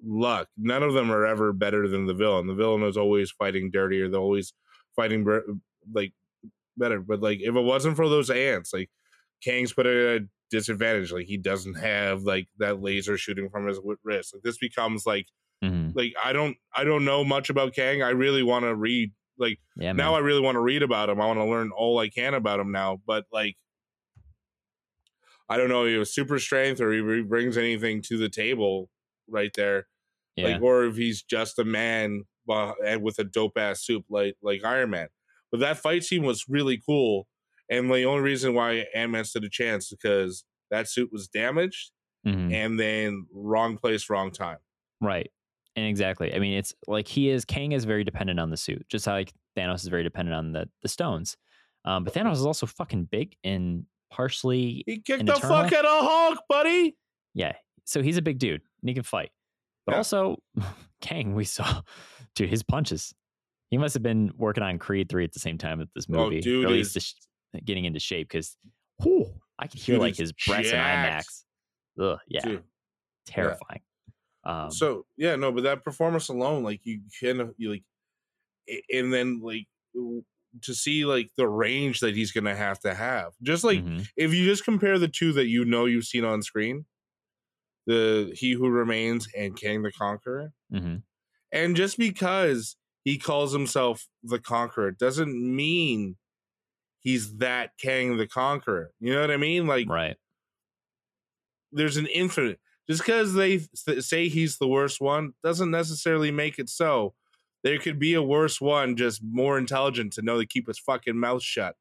luck 0.04 0.48
none 0.56 0.82
of 0.82 0.92
them 0.94 1.10
are 1.10 1.24
ever 1.24 1.52
better 1.52 1.88
than 1.88 2.06
the 2.06 2.14
villain 2.14 2.46
the 2.46 2.54
villain 2.54 2.82
is 2.82 2.96
always 2.96 3.30
fighting 3.30 3.70
dirtier 3.70 4.08
they're 4.08 4.20
always 4.20 4.52
fighting 4.94 5.24
like 5.92 6.12
better 6.76 7.00
but 7.00 7.20
like 7.20 7.40
if 7.40 7.54
it 7.56 7.60
wasn't 7.60 7.96
for 7.96 8.08
those 8.08 8.30
ants 8.30 8.72
like 8.72 8.90
kang's 9.42 9.72
put 9.72 9.86
a 9.86 10.26
disadvantage 10.50 11.10
like 11.12 11.26
he 11.26 11.36
doesn't 11.36 11.74
have 11.74 12.22
like 12.22 12.46
that 12.58 12.80
laser 12.80 13.18
shooting 13.18 13.48
from 13.50 13.66
his 13.66 13.80
wrist 14.04 14.32
like 14.34 14.42
this 14.42 14.58
becomes 14.58 15.04
like 15.06 15.26
Mhm. 15.64 15.92
like 15.96 16.12
i 16.22 16.32
don't 16.32 16.56
i 16.74 16.84
don't 16.84 17.04
know 17.04 17.24
much 17.24 17.48
about 17.50 17.74
kang 17.74 18.02
i 18.02 18.10
really 18.10 18.42
want 18.42 18.64
to 18.64 18.74
read 18.74 19.12
like 19.38 19.58
Yeah, 19.76 19.92
now. 19.92 20.14
I 20.14 20.20
really 20.20 20.40
want 20.40 20.54
to 20.56 20.60
read 20.60 20.82
about 20.82 21.10
him. 21.10 21.20
I 21.20 21.26
want 21.26 21.38
to 21.38 21.44
learn 21.44 21.70
all 21.70 21.98
I 21.98 22.08
can 22.08 22.32
about 22.32 22.58
him 22.58 22.72
now. 22.72 23.02
But 23.06 23.26
like, 23.30 23.56
I 25.48 25.56
don't 25.56 25.68
know, 25.68 25.84
he 25.84 25.94
has 25.94 26.12
super 26.14 26.38
strength 26.38 26.80
or 26.80 26.90
he 26.92 27.22
brings 27.22 27.56
anything 27.56 28.00
to 28.02 28.16
the 28.18 28.28
table 28.30 28.88
right 29.28 29.50
there. 29.54 29.86
Yeah. 30.36 30.48
like 30.54 30.62
or 30.62 30.84
if 30.86 30.96
he's 30.96 31.22
just 31.22 31.58
a 31.58 31.64
man 31.64 32.24
with 32.46 33.18
a 33.18 33.24
dope 33.24 33.56
ass 33.56 33.82
suit 33.84 34.04
like 34.10 34.36
like 34.42 34.64
Iron 34.64 34.90
Man. 34.90 35.08
But 35.50 35.60
that 35.60 35.78
fight 35.78 36.02
scene 36.04 36.24
was 36.24 36.44
really 36.48 36.80
cool, 36.84 37.26
and 37.70 37.90
the 37.90 38.04
only 38.04 38.22
reason 38.22 38.54
why 38.54 38.86
Ant 38.94 39.12
Man 39.12 39.24
stood 39.24 39.44
a 39.44 39.48
chance 39.50 39.86
is 39.86 39.90
because 40.00 40.44
that 40.70 40.88
suit 40.88 41.10
was 41.12 41.28
damaged 41.28 41.92
Mhm. 42.26 42.52
and 42.52 42.78
then 42.80 43.26
wrong 43.32 43.76
place, 43.78 44.08
wrong 44.10 44.30
time. 44.32 44.58
Right. 45.00 45.30
And 45.76 45.86
exactly. 45.86 46.34
I 46.34 46.38
mean, 46.38 46.56
it's 46.58 46.74
like 46.86 47.06
he 47.06 47.28
is 47.28 47.44
Kang 47.44 47.72
is 47.72 47.84
very 47.84 48.02
dependent 48.02 48.40
on 48.40 48.50
the 48.50 48.56
suit, 48.56 48.84
just 48.88 49.04
how 49.06 49.12
like 49.12 49.32
Thanos 49.56 49.76
is 49.82 49.88
very 49.88 50.02
dependent 50.02 50.34
on 50.34 50.52
the 50.52 50.68
the 50.82 50.88
stones. 50.88 51.36
Um, 51.84 52.02
but 52.04 52.14
Thanos 52.14 52.32
is 52.32 52.46
also 52.46 52.66
fucking 52.66 53.04
big 53.04 53.36
and 53.44 53.84
partially 54.10 54.82
He 54.86 54.98
kicked 55.00 55.26
the 55.26 55.34
fuck 55.34 55.72
out 55.72 55.84
of 55.84 56.04
Hulk, 56.04 56.38
buddy. 56.48 56.96
yeah. 57.34 57.56
So 57.84 58.02
he's 58.02 58.16
a 58.16 58.22
big 58.22 58.38
dude 58.38 58.62
and 58.80 58.88
he 58.88 58.94
can 58.94 59.02
fight. 59.04 59.30
But 59.84 59.92
Yeah. 59.92 59.98
also 59.98 60.38
Kang, 61.00 61.34
we 61.34 61.44
saw 61.44 61.82
dude, 62.34 62.48
his 62.48 62.62
punches. 62.62 63.14
He 63.70 63.78
must 63.78 63.94
have 63.94 64.02
been 64.02 64.32
working 64.36 64.62
on 64.62 64.78
Creed 64.78 65.08
3 65.08 65.24
at 65.24 65.32
the 65.32 65.38
same 65.40 65.58
time 65.58 65.78
with 65.78 65.88
this 65.94 66.08
movie. 66.08 66.38
Oh, 66.38 66.40
dude 66.40 66.66
at 66.66 66.72
is- 66.72 67.14
getting 67.64 67.84
into 67.84 68.00
shape 68.00 68.28
because 68.28 68.56
I 69.58 69.66
could 69.66 69.80
hear 69.80 69.96
Dude 69.96 70.02
like 70.02 70.16
his 70.16 70.32
breaths 70.32 70.70
jacked. 70.70 71.28
IMAX. 71.98 72.02
Ugh, 72.12 72.18
yeah. 72.28 72.40
Dude. 72.44 72.62
Terrifying. 73.26 73.80
Um, 74.44 74.70
so 74.70 75.06
yeah, 75.16 75.34
no, 75.36 75.50
but 75.50 75.64
that 75.64 75.84
performance 75.84 76.28
alone, 76.28 76.62
like 76.62 76.80
you 76.84 77.00
can 77.20 77.52
you 77.56 77.70
like, 77.70 77.82
and 78.92 79.12
then 79.12 79.40
like 79.42 79.66
to 80.62 80.74
see 80.74 81.04
like 81.04 81.30
the 81.36 81.48
range 81.48 82.00
that 82.00 82.14
he's 82.14 82.32
gonna 82.32 82.54
have 82.54 82.78
to 82.80 82.94
have. 82.94 83.32
Just 83.42 83.64
like 83.64 83.84
mhm. 83.84 84.06
if 84.16 84.32
you 84.32 84.44
just 84.44 84.64
compare 84.64 84.98
the 84.98 85.08
two 85.08 85.32
that 85.32 85.48
you 85.48 85.64
know 85.64 85.86
you've 85.86 86.04
seen 86.04 86.24
on 86.24 86.42
screen, 86.42 86.84
the 87.86 88.32
He 88.36 88.52
Who 88.52 88.68
Remains 88.68 89.28
and 89.36 89.56
Kang 89.60 89.82
the 89.82 89.90
Conqueror, 89.92 90.52
Mhm. 90.72 91.02
and 91.50 91.74
just 91.76 91.98
because 91.98 92.76
he 93.04 93.18
calls 93.18 93.52
himself 93.52 94.06
the 94.22 94.38
Conqueror 94.38 94.92
doesn't 94.92 95.34
mean 95.34 96.16
he's 97.06 97.36
that 97.36 97.70
Kang 97.80 98.16
the 98.16 98.26
Conqueror. 98.26 98.90
You 98.98 99.14
know 99.14 99.20
what 99.20 99.30
I 99.30 99.36
mean? 99.36 99.68
Like 99.68 99.88
right. 99.88 100.16
there's 101.70 101.96
an 101.96 102.08
infinite. 102.08 102.58
Just 102.90 103.00
because 103.00 103.32
they 103.34 103.60
say 104.00 104.28
he's 104.28 104.58
the 104.58 104.66
worst 104.66 105.00
one 105.00 105.34
doesn't 105.44 105.70
necessarily 105.70 106.32
make 106.32 106.58
it 106.58 106.68
so. 106.68 107.14
There 107.62 107.78
could 107.78 108.00
be 108.00 108.14
a 108.14 108.22
worse 108.22 108.60
one, 108.60 108.96
just 108.96 109.22
more 109.24 109.56
intelligent 109.56 110.14
to 110.14 110.22
know 110.22 110.40
to 110.40 110.46
keep 110.46 110.66
his 110.66 110.80
fucking 110.80 111.16
mouth 111.16 111.44
shut. 111.44 111.76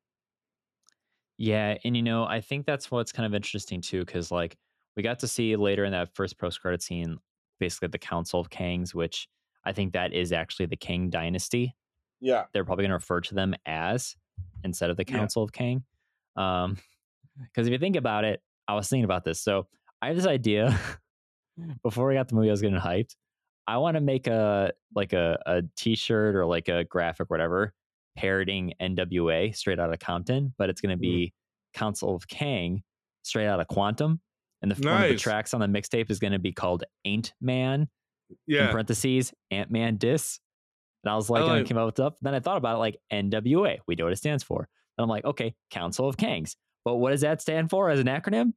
Yeah, 1.39 1.77
and 1.83 1.97
you 1.97 2.03
know, 2.03 2.25
I 2.25 2.39
think 2.39 2.67
that's 2.67 2.91
what's 2.91 3.11
kind 3.11 3.25
of 3.25 3.33
interesting 3.33 3.81
too, 3.81 4.05
because 4.05 4.29
like 4.29 4.55
we 4.95 5.01
got 5.01 5.19
to 5.19 5.27
see 5.27 5.55
later 5.55 5.85
in 5.85 5.91
that 5.91 6.13
first 6.13 6.37
post 6.37 6.61
credit 6.61 6.83
scene, 6.83 7.17
basically 7.59 7.87
the 7.87 7.97
Council 7.97 8.39
of 8.39 8.51
Kangs, 8.51 8.93
which 8.93 9.27
I 9.63 9.73
think 9.73 9.93
that 9.93 10.13
is 10.13 10.31
actually 10.31 10.67
the 10.67 10.77
Kang 10.77 11.09
Dynasty. 11.09 11.75
Yeah. 12.21 12.43
They're 12.53 12.63
probably 12.63 12.83
going 12.83 12.91
to 12.91 12.95
refer 12.97 13.21
to 13.21 13.33
them 13.33 13.55
as 13.65 14.15
instead 14.65 14.89
of 14.89 14.97
the 14.97 15.05
Yeah. 15.07 15.17
Council 15.17 15.43
of 15.43 15.51
Kang. 15.53 15.83
Um, 16.35 16.77
because 17.43 17.67
if 17.67 17.71
you 17.71 17.79
think 17.79 17.95
about 17.95 18.25
it, 18.25 18.41
I 18.67 18.73
was 18.75 18.89
thinking 18.89 19.05
about 19.05 19.23
this. 19.23 19.39
So 19.41 19.67
I 20.01 20.07
have 20.07 20.15
this 20.15 20.27
idea. 20.27 20.77
Before 21.83 22.07
we 22.09 22.15
got 22.15 22.27
the 22.27 22.35
movie, 22.35 22.49
I 22.49 22.51
was 22.51 22.61
getting 22.61 22.77
hyped. 22.77 23.15
I 23.65 23.77
want 23.77 23.95
to 23.95 24.01
make 24.01 24.27
a 24.27 24.73
like 24.93 25.13
a 25.13 25.39
a 25.45 25.63
T-shirt 25.77 26.35
or 26.35 26.45
like 26.45 26.67
a 26.67 26.83
graphic, 26.83 27.29
whatever, 27.29 27.73
parroting 28.17 28.73
NWA 28.81 29.55
straight 29.55 29.79
out 29.79 29.93
of 29.93 29.99
Compton, 29.99 30.53
but 30.57 30.69
it's 30.69 30.81
going 30.81 30.91
to 30.91 30.99
be 30.99 31.33
Council 31.73 32.13
of 32.13 32.27
Kang 32.27 32.83
straight 33.23 33.47
out 33.47 33.59
of 33.61 33.67
Quantum. 33.67 34.19
And 34.61 34.71
the, 34.71 34.75
of 34.75 35.09
the 35.11 35.17
tracks 35.17 35.53
on 35.53 35.61
the 35.61 35.67
mixtape 35.67 36.09
is 36.11 36.19
going 36.19 36.33
to 36.33 36.39
be 36.39 36.51
called 36.51 36.83
Ain't 37.05 37.33
Man 37.39 37.87
in 38.65 38.71
parentheses 38.71 39.33
Ant 39.51 39.71
Man 39.71 39.95
Dis. 39.97 40.39
And 41.05 41.11
I 41.11 41.15
was 41.15 41.29
like, 41.29 41.43
I 41.43 41.45
and 41.45 41.53
I 41.53 41.59
oh. 41.59 41.63
came 41.63 41.77
up 41.77 41.85
with 41.85 41.95
stuff. 41.95 42.15
Then 42.21 42.33
I 42.33 42.39
thought 42.39 42.57
about 42.57 42.75
it 42.75 42.79
like 42.79 42.97
NWA. 43.13 43.77
We 43.87 43.95
know 43.95 44.05
what 44.05 44.13
it 44.13 44.17
stands 44.17 44.43
for. 44.43 44.67
And 44.97 45.03
I'm 45.03 45.09
like, 45.09 45.23
okay, 45.23 45.53
Council 45.69 46.09
of 46.09 46.17
Kangs. 46.17 46.55
But 46.83 46.95
what 46.95 47.11
does 47.11 47.21
that 47.21 47.41
stand 47.41 47.69
for 47.69 47.89
as 47.89 47.99
an 47.99 48.07
acronym? 48.07 48.53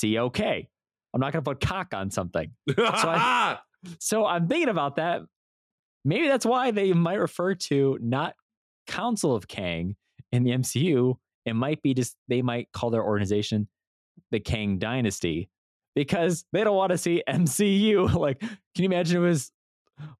COK. 0.00 0.40
I'm 0.40 1.20
not 1.20 1.32
going 1.32 1.42
to 1.44 1.50
put 1.50 1.60
cock 1.60 1.94
on 1.94 2.10
something. 2.10 2.50
I- 2.78 3.58
So 4.00 4.26
I'm 4.26 4.48
thinking 4.48 4.68
about 4.68 4.96
that. 4.96 5.22
Maybe 6.04 6.26
that's 6.26 6.46
why 6.46 6.72
they 6.72 6.92
might 6.92 7.20
refer 7.20 7.54
to 7.54 7.98
not 8.00 8.34
Council 8.88 9.34
of 9.34 9.46
Kang 9.46 9.94
in 10.32 10.42
the 10.42 10.50
MCU. 10.50 11.14
It 11.44 11.54
might 11.54 11.82
be 11.82 11.94
just 11.94 12.16
they 12.26 12.42
might 12.42 12.72
call 12.72 12.90
their 12.90 13.04
organization 13.04 13.68
the 14.30 14.40
Kang 14.40 14.78
Dynasty 14.78 15.48
because 15.94 16.44
they 16.52 16.64
don't 16.64 16.76
want 16.76 16.92
to 16.92 16.98
see 16.98 17.22
MCU. 17.28 18.12
Like, 18.18 18.40
can 18.40 18.50
you 18.76 18.86
imagine 18.86 19.18
it 19.22 19.26
was 19.26 19.52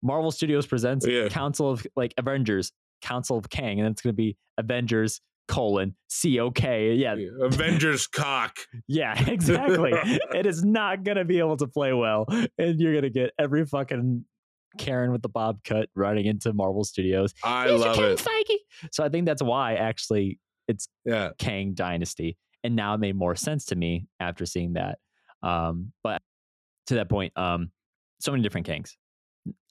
Marvel 0.03 0.31
Studios 0.31 0.67
presents 0.67 1.07
Yeah. 1.07 1.29
Council 1.29 1.71
of 1.71 1.87
like 1.97 2.15
Avengers, 2.19 2.73
Council 3.03 3.37
of 3.39 3.49
Kang, 3.51 3.81
and 3.81 3.89
it's 3.89 4.03
going 4.03 4.13
to 4.13 4.17
be 4.17 4.37
Avengers 4.59 5.21
colon 5.49 5.95
COK. 6.23 6.63
Yeah, 6.63 7.15
Avengers 7.41 8.07
cock. 8.07 8.57
yeah, 8.89 9.15
exactly. 9.29 9.93
it 10.35 10.47
is 10.47 10.65
not 10.65 11.05
going 11.05 11.17
to 11.19 11.25
be 11.25 11.39
able 11.39 11.57
to 11.59 11.67
play 11.67 11.93
well. 11.93 12.27
And 12.59 12.81
you're 12.81 12.93
going 12.93 13.05
to 13.05 13.11
get 13.11 13.31
every 13.39 13.65
fucking 13.67 14.25
Karen 14.79 15.13
with 15.13 15.23
the 15.23 15.29
bob 15.29 15.61
cut 15.65 15.89
running 15.95 16.27
into 16.27 16.53
Marvel 16.53 16.85
Studios. 16.85 17.33
I 17.45 17.69
Here's 17.69 17.81
love 17.81 17.99
it. 17.99 18.19
Feige. 18.19 18.89
So 18.93 19.05
I 19.05 19.09
think 19.09 19.25
that's 19.27 19.43
why 19.43 19.75
actually 19.75 20.39
it's 20.69 20.89
Yeah. 21.05 21.31
Kang 21.39 21.75
Dynasty. 21.75 22.37
And 22.65 22.75
now 22.75 22.95
it 22.95 22.99
made 22.99 23.15
more 23.15 23.37
sense 23.37 23.67
to 23.67 23.77
me 23.77 24.09
after 24.19 24.45
seeing 24.47 24.73
that. 24.73 24.99
Um, 25.43 25.93
but 26.03 26.21
to 26.89 26.95
that 26.95 27.09
point, 27.09 27.33
um, 27.37 27.71
so 28.21 28.33
many 28.33 28.43
different 28.43 28.67
Kangs. 28.67 28.91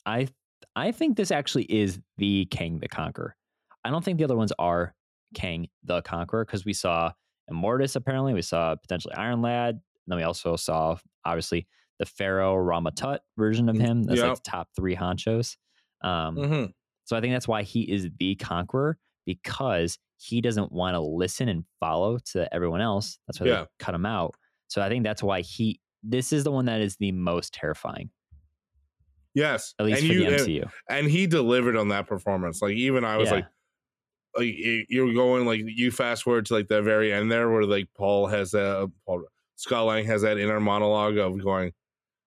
I 0.06 0.28
I 0.76 0.92
think 0.92 1.18
this 1.18 1.32
actually 1.32 1.64
is 1.66 2.00
the 2.18 2.46
Kang 2.46 2.80
the 2.80 2.88
Conqueror. 2.88 3.36
I 3.84 3.90
don't 3.90 4.04
think 4.04 4.18
the 4.18 4.24
other 4.24 4.36
ones 4.36 4.52
are 4.60 4.94
Kang 5.34 5.68
the 5.84 6.02
Conqueror 6.02 6.46
because 6.46 6.66
we 6.66 6.74
saw 6.74 7.12
Immortus 7.52 7.96
apparently, 7.96 8.34
we 8.34 8.42
saw 8.42 8.76
potentially 8.76 9.14
Iron 9.16 9.42
Lad, 9.42 9.76
and 9.76 9.82
then 10.08 10.18
we 10.18 10.24
also 10.24 10.56
saw 10.56 10.98
obviously 11.24 11.68
the 12.00 12.06
Pharaoh 12.06 12.56
Rama-Tut 12.58 13.22
version 13.38 13.70
of 13.70 13.76
Mm, 13.78 13.82
him. 13.82 14.04
That's 14.04 14.20
yeah. 14.20 14.28
like 14.30 14.44
the 14.44 14.50
top 14.50 14.70
three 14.76 14.96
honchos. 14.96 15.56
Um, 16.02 16.36
Mhm. 16.38 16.74
so 17.06 17.16
I 17.16 17.22
think 17.22 17.34
that's 17.34 17.48
why 17.48 17.64
he 17.64 17.90
is 17.90 18.10
the 18.20 18.36
conqueror 18.36 18.98
because 19.26 19.98
he 20.18 20.42
doesn't 20.42 20.72
want 20.72 20.96
to 20.96 21.00
listen 21.00 21.48
and 21.48 21.64
follow 21.80 22.18
to 22.32 22.54
everyone 22.54 22.82
else. 22.82 23.18
That's 23.28 23.40
why 23.40 23.48
Yeah. 23.48 23.62
they 23.62 23.68
cut 23.80 23.96
him 23.96 24.06
out. 24.06 24.36
So 24.68 24.82
I 24.82 24.90
think 24.90 25.04
that's 25.04 25.24
why 25.24 25.42
he. 25.42 25.80
This 26.04 26.34
is 26.34 26.44
the 26.44 26.52
one 26.52 26.66
that 26.66 26.82
is 26.82 26.98
the 26.98 27.12
most 27.12 27.54
terrifying, 27.54 28.10
Yes. 29.36 29.76
at 29.80 29.86
least 29.86 30.02
and 30.02 30.08
for 30.08 30.14
you, 30.18 30.30
the 30.30 30.36
MCU. 30.38 30.72
and 30.90 31.08
he 31.08 31.28
delivered 31.28 31.76
on 31.76 31.90
that 31.90 32.08
performance. 32.08 32.62
Like 32.62 32.74
even 32.76 33.04
I 33.06 33.18
was 33.18 33.28
Yeah. 33.30 33.36
like, 33.36 33.46
like 34.38 34.46
you- 34.56 34.86
you're 34.90 35.14
going 35.14 35.46
like 35.46 35.62
you 35.64 35.92
fast 35.92 36.24
forward 36.24 36.46
to 36.48 36.54
like 36.56 36.68
the 36.68 36.82
very 36.82 37.12
end 37.14 37.32
there 37.32 37.50
where 37.50 37.64
like 37.66 37.88
Paul 37.96 38.28
has 38.28 38.52
that 38.52 38.92
Paul 39.06 39.26
Scott 39.58 39.86
Lang 39.86 40.06
has 40.06 40.22
that 40.24 40.38
inner 40.38 40.60
monologue 40.60 41.18
of 41.18 41.42
going. 41.44 41.72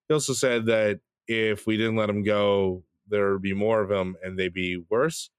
He 0.09 0.15
also 0.15 0.33
said 0.33 0.67
that 0.67 1.01
if 1.27 1.67
we 1.67 1.77
didn't 1.77 1.97
let 1.97 2.09
him 2.09 2.23
go, 2.23 2.85
there 3.09 3.33
would 3.33 3.43
be 3.43 3.53
more 3.55 3.83
of 3.83 3.91
him 3.91 4.17
and 4.23 4.39
they'd 4.39 4.53
be 4.55 4.83
worse. 4.91 5.31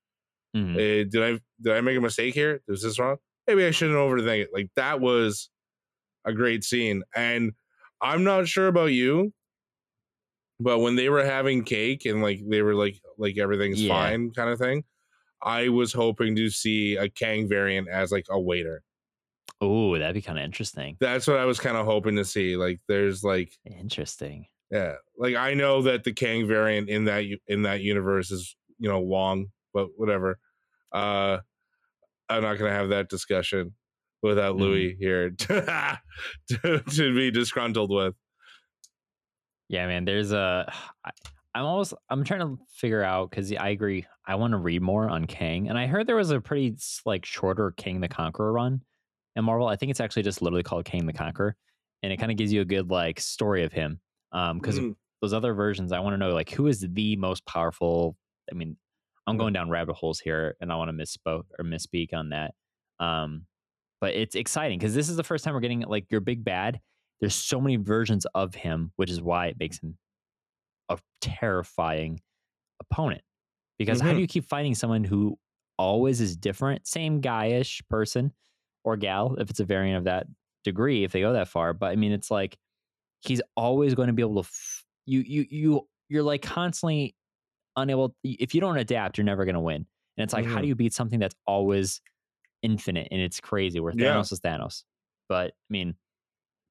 Mhm. 0.56 0.74
Uh, 0.76 1.08
did 1.10 1.24
I 1.24 1.40
did 1.62 1.74
I 1.74 1.82
make 1.82 1.98
a 1.98 2.02
mistake 2.02 2.34
here? 2.34 2.62
Is 2.68 2.82
this 2.84 2.98
wrong? 3.00 3.18
Maybe 3.48 3.66
I 3.66 3.72
shouldn't 3.72 3.98
overthink 3.98 4.42
it. 4.44 4.50
Like 4.54 4.70
that 4.76 5.00
was 5.00 5.50
a 6.26 6.34
great 6.34 6.64
scene, 6.64 7.04
and 7.16 7.54
I'm 8.02 8.24
not 8.24 8.48
sure 8.48 8.68
about 8.68 8.92
you, 8.92 9.34
but 10.60 10.80
when 10.80 10.96
they 10.96 11.10
were 11.10 11.24
having 11.24 11.64
cake 11.64 12.06
and 12.06 12.22
like 12.22 12.42
they 12.48 12.62
were 12.62 12.76
like 12.76 13.00
like 13.18 13.38
everything's 13.38 13.82
Yeah. 13.82 13.94
fine 13.94 14.32
kind 14.32 14.50
of 14.50 14.60
thing, 14.60 14.84
I 15.42 15.70
was 15.70 15.94
hoping 15.94 16.36
to 16.36 16.50
see 16.50 16.96
a 16.96 17.10
Kang 17.10 17.48
variant 17.48 17.88
as 17.90 18.12
like 18.12 18.26
a 18.30 18.40
waiter. 18.40 18.84
Oh, 19.62 19.98
that'd 19.98 20.14
be 20.14 20.22
kind 20.22 20.40
of 20.40 20.46
interesting. 20.46 20.96
That's 21.00 21.28
what 21.28 21.38
I 21.38 21.46
was 21.46 21.60
kind 21.60 21.76
of 21.78 21.86
hoping 21.86 22.16
to 22.16 22.24
see. 22.26 22.56
Like 22.56 22.80
there's 22.88 23.24
like 23.24 23.52
Interesting. 23.66 24.46
yeah, 24.72 24.96
like 25.18 25.36
I 25.36 25.54
know 25.54 25.82
that 25.84 26.04
the 26.04 26.14
Kang 26.14 26.48
variant 26.48 26.90
in 26.90 27.06
that 27.06 27.26
in 27.48 27.64
that 27.64 27.82
universe 27.82 28.32
is 28.32 28.56
you 28.78 28.88
know 28.90 29.00
Wong, 29.00 29.48
but 29.74 29.88
whatever. 29.98 30.40
Uh, 30.92 31.40
I'm 32.30 32.42
not 32.44 32.58
gonna 32.58 32.72
have 32.72 32.90
that 32.90 33.10
discussion 33.10 33.74
without 34.22 34.56
Mhm. 34.56 34.60
Louis 34.60 34.96
here 35.00 35.30
to, 35.40 36.00
to 36.96 37.16
be 37.16 37.32
disgruntled 37.32 37.90
with. 37.92 38.16
Yeah, 39.70 39.88
man. 39.88 40.06
There's 40.06 40.32
a. 40.32 40.72
I'm 41.56 41.66
almost. 41.66 41.96
I'm 42.10 42.24
trying 42.24 42.42
to 42.42 42.64
figure 42.76 43.02
out 43.02 43.32
because 43.32 43.52
I 43.54 43.70
agree. 43.70 44.06
I 44.28 44.36
want 44.36 44.52
to 44.52 44.58
read 44.58 44.84
more 44.84 45.10
on 45.10 45.26
Kang, 45.26 45.68
and 45.68 45.80
I 45.80 45.88
heard 45.88 46.06
there 46.06 46.16
was 46.16 46.30
a 46.30 46.40
pretty 46.40 46.76
like 47.06 47.26
shorter 47.26 47.72
Kang 47.72 48.02
the 48.02 48.08
Conqueror 48.08 48.54
run 48.54 48.82
in 49.36 49.46
Marvel. 49.46 49.68
I 49.68 49.76
think 49.76 49.90
it's 49.90 50.00
actually 50.00 50.24
just 50.24 50.44
literally 50.44 50.62
called 50.62 50.86
Kang 50.86 51.08
the 51.08 51.14
Conqueror, 51.14 51.56
and 52.04 52.14
it 52.14 52.18
kind 52.18 52.32
of 52.32 52.38
gives 52.38 52.54
you 52.54 52.62
a 52.62 52.66
good 52.66 52.92
like 52.92 53.20
story 53.20 53.64
of 53.64 53.74
him. 53.74 54.00
Um, 54.32 54.60
because 54.60 54.78
Mm, 54.80 54.96
those 55.22 55.34
other 55.34 55.54
versions, 55.56 55.92
I 55.92 56.00
want 56.00 56.14
to 56.14 56.18
know 56.18 56.34
like 56.34 56.52
who 56.52 56.68
is 56.68 56.86
the 56.88 57.16
most 57.16 57.46
powerful. 57.48 58.16
I 58.52 58.54
mean, 58.56 58.78
I'm 59.26 59.38
going 59.38 59.54
down 59.54 59.72
rabbit 59.72 59.96
holes 59.96 60.20
here, 60.20 60.56
and 60.62 60.72
I 60.72 60.76
want 60.76 60.90
to 60.96 61.04
misspoke 61.04 61.46
or 61.58 61.66
misspeak 61.66 62.14
on 62.14 62.30
that. 62.30 62.54
Um, 63.00 63.48
but 64.02 64.14
it's 64.14 64.36
exciting 64.36 64.78
because 64.80 64.94
this 64.94 65.10
is 65.10 65.18
the 65.18 65.24
first 65.24 65.44
time 65.44 65.56
we're 65.56 65.60
getting 65.62 65.82
like 65.82 66.12
your 66.12 66.22
big 66.22 66.44
bad. 66.44 66.80
There's 67.22 67.36
so 67.36 67.62
many 67.62 67.76
versions 67.78 68.26
of 68.36 68.56
him, 68.56 68.94
which 68.98 69.10
is 69.10 69.22
why 69.22 69.48
it 69.48 69.60
makes 69.60 69.80
him 69.80 69.98
a 70.90 71.00
terrifying 71.22 72.22
opponent 72.82 73.24
because 73.80 74.02
how 74.02 74.14
Mhm. 74.14 74.16
do 74.16 74.22
you 74.22 74.28
keep 74.28 74.46
fighting 74.46 74.76
someone 74.76 75.04
who 75.04 75.40
always 75.78 76.22
is 76.22 76.38
different, 76.38 76.88
same 76.88 77.22
guyish 77.22 77.82
person 77.90 78.34
or 78.86 78.98
gal 78.98 79.36
if 79.38 79.50
it's 79.50 79.60
a 79.60 79.66
variant 79.66 79.98
of 80.00 80.04
that 80.06 80.28
degree 80.64 81.04
if 81.04 81.12
they 81.14 81.22
go 81.22 81.34
that 81.34 81.48
far. 81.50 81.74
But 81.74 81.88
I 81.88 81.96
mean, 81.98 82.12
it's 82.14 82.32
like 82.32 82.58
he's 83.22 83.42
always 83.58 83.96
going 83.96 84.08
to 84.08 84.14
be 84.14 84.22
able 84.22 84.44
to 84.44 84.48
f- 84.48 84.86
you 85.06 85.22
you 85.22 85.46
you 85.50 85.90
you're 86.10 86.24
like 86.24 86.42
constantly 86.42 87.16
unable 87.78 88.16
if 88.24 88.56
you 88.56 88.62
don't 88.62 88.78
adapt 88.78 89.18
you're 89.18 89.26
never 89.26 89.46
going 89.46 89.56
to 89.56 89.62
win 89.62 89.78
and 90.18 90.24
it's 90.24 90.34
like 90.34 90.46
how 90.46 90.60
Mhm. 90.60 90.62
do 90.62 90.68
you 90.68 90.76
beat 90.76 90.94
something 90.94 91.20
that's 91.20 91.36
always 91.48 92.02
infinite 92.62 93.08
and 93.12 93.22
it's 93.22 93.40
crazy 93.40 93.80
where 93.80 93.92
Yeah. 93.92 93.94
thanos 93.94 94.32
is 94.32 94.42
thanos 94.42 94.84
but 95.30 95.52
i 95.52 95.72
mean 95.72 95.96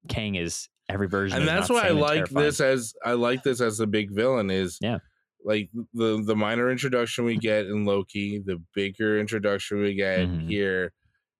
kang 0.07 0.35
is 0.35 0.69
every 0.87 1.07
version 1.07 1.39
and 1.39 1.47
that's 1.47 1.69
why 1.69 1.87
I 1.87 1.89
like 1.89 2.15
terrifying. 2.25 2.45
this 2.45 2.59
as 2.61 2.93
I 3.05 3.13
like 3.13 3.43
this 3.43 3.61
as 3.61 3.79
a 3.79 3.87
big 3.87 4.09
villain 4.11 4.49
is 4.49 4.77
Yeah. 4.81 4.99
like 5.43 5.69
the 5.93 6.23
the 6.25 6.35
minor 6.35 6.71
introduction 6.71 7.25
we 7.25 7.37
get 7.37 7.65
in 7.65 7.85
Loki, 7.85 8.41
the 8.43 8.61
bigger 8.73 9.19
introduction 9.19 9.81
we 9.81 9.93
get 9.95 10.21
Mhm. 10.27 10.47
here, 10.49 10.93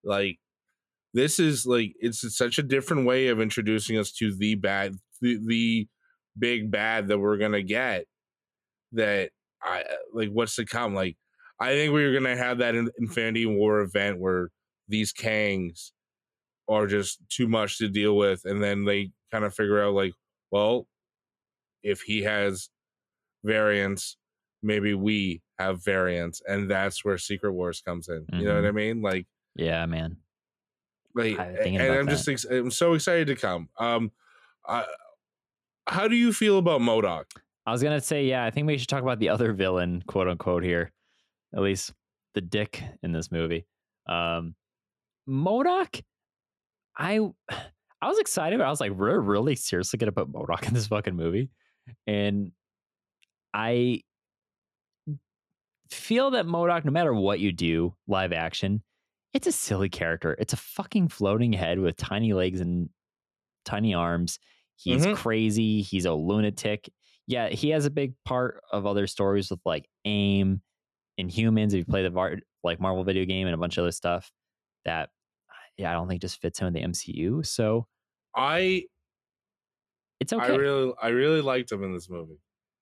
like 0.03 0.37
this 1.13 1.39
is 1.39 1.65
like 1.65 1.93
it's 1.99 2.21
such 2.37 2.59
a 2.59 2.63
different 2.63 3.07
way 3.07 3.27
of 3.29 3.39
introducing 3.41 3.97
us 3.97 4.11
to 4.13 4.35
the 4.35 4.55
bad 4.55 4.93
the, 5.21 5.39
the 5.45 5.87
big 6.37 6.69
bad 6.71 7.07
that 7.07 7.17
we're 7.19 7.37
gonna 7.37 7.63
get 7.63 8.05
that 8.91 9.31
I 9.63 9.83
like 10.13 10.29
what's 10.29 10.55
to 10.57 10.65
come 10.65 10.93
like 10.93 11.17
I 11.59 11.69
think 11.73 11.93
we 11.93 12.03
are 12.05 12.13
gonna 12.13 12.37
have 12.37 12.59
that 12.59 12.75
in 12.75 12.89
Infinity 12.99 13.45
War 13.45 13.81
event 13.81 14.19
where 14.19 14.49
these 14.87 15.11
Kangs 15.11 15.91
are 16.69 16.87
just 16.87 17.19
too 17.29 17.47
much 17.47 17.77
to 17.79 17.89
deal 17.89 18.15
with, 18.15 18.45
and 18.45 18.61
then 18.61 18.85
they 18.85 19.11
kind 19.31 19.43
of 19.43 19.53
figure 19.53 19.83
out 19.83 19.93
like, 19.93 20.13
well, 20.51 20.87
if 21.83 22.01
he 22.01 22.23
has 22.23 22.69
variants, 23.43 24.17
maybe 24.61 24.93
we 24.93 25.41
have 25.57 25.83
variants, 25.83 26.41
and 26.47 26.69
that's 26.69 27.03
where 27.03 27.17
Secret 27.17 27.53
Wars 27.53 27.81
comes 27.81 28.07
in. 28.07 28.25
You 28.31 28.45
know 28.45 28.55
what 28.55 28.65
I 28.65 28.71
mean? 28.71 29.01
Like, 29.01 29.27
yeah 29.55 29.85
man 29.85 30.15
like, 31.15 31.39
I'm 31.39 31.57
and 31.65 31.93
I'm 31.93 32.07
just 32.07 32.29
ex- 32.29 32.45
I'm 32.45 32.71
so 32.71 32.93
excited 32.93 33.27
to 33.27 33.35
come. 33.35 33.67
Um, 33.79 34.11
I, 34.65 34.85
how 35.87 36.07
do 36.07 36.15
you 36.15 36.31
feel 36.31 36.59
about 36.59 36.81
MODOK? 36.81 37.25
i 37.65 37.71
was 37.71 37.83
going 37.83 37.97
to 37.97 38.03
say 38.03 38.25
yeah 38.25 38.43
i 38.43 38.49
think 38.49 38.65
we 38.65 38.77
should 38.77 38.87
talk 38.87 39.03
about 39.03 39.19
the 39.19 39.29
other 39.29 39.53
villain 39.53 40.01
quote 40.07 40.27
unquote 40.27 40.63
here 40.63 40.91
at 41.55 41.61
least 41.61 41.93
the 42.33 42.41
dick 42.41 42.83
in 43.03 43.11
this 43.11 43.31
movie 43.31 43.65
um 44.07 44.55
MODOK 45.27 46.01
i 46.99 47.19
i 48.01 48.07
was 48.07 48.19
excited 48.19 48.59
but 48.59 48.67
i 48.67 48.69
was 48.69 48.79
like 48.79 48.91
we're 48.91 49.19
really 49.19 49.55
seriously 49.55 49.97
gonna 49.97 50.11
put 50.11 50.31
MODOK 50.31 50.67
in 50.67 50.73
this 50.75 50.87
fucking 50.87 51.15
movie? 51.15 51.49
And 52.05 52.51
i 53.53 54.01
feel 55.89 56.31
that 56.31 56.45
MODOK 56.45 56.85
no 56.85 56.91
matter 56.91 57.13
what 57.13 57.39
you 57.39 57.51
do 57.51 57.95
live 58.07 58.31
action 58.31 58.83
it's 59.31 59.45
a 59.45 59.51
silly 59.51 59.89
character. 59.89 60.35
It's 60.39 60.53
a 60.53 60.57
fucking 60.57 61.09
floating 61.09 61.53
head 61.53 61.77
with 61.77 61.95
tiny 61.97 62.33
legs 62.33 62.61
and 62.61 62.89
tiny 63.63 63.93
arms. 63.93 64.39
He's 64.75 65.05
Mhm. 65.05 65.15
crazy. 65.15 65.83
He's 65.83 66.05
a 66.05 66.13
lunatic. 66.13 66.89
Yeah 67.27 67.49
he 67.49 67.69
has 67.69 67.85
a 67.85 67.91
big 67.91 68.15
part 68.25 68.59
of 68.71 68.87
other 68.87 69.05
stories 69.05 69.51
with 69.51 69.59
like 69.65 69.87
aim 70.03 70.63
and 71.19 71.29
humans. 71.29 71.75
If 71.75 71.77
you 71.79 71.85
play 71.85 72.01
the 72.01 72.09
var- 72.09 72.39
like 72.63 72.79
marvel 72.79 73.03
video 73.03 73.23
game 73.25 73.45
and 73.45 73.53
a 73.53 73.57
bunch 73.57 73.77
of 73.77 73.83
other 73.83 73.91
stuff 73.91 74.31
that 74.85 75.11
yeah 75.79 75.89
i 75.89 75.93
don't 75.93 76.07
think 76.07 76.21
just 76.21 76.39
fits 76.39 76.59
him 76.59 76.67
in 76.67 76.73
the 76.73 76.81
mcu 76.81 77.43
so 77.43 77.87
I 78.35 78.85
it's 80.19 80.33
okay 80.33 80.53
I 80.53 80.55
really 80.55 80.93
I 81.01 81.07
really 81.09 81.41
liked 81.41 81.71
him 81.71 81.83
in 81.83 81.93
this 81.93 82.09
movie. 82.09 82.39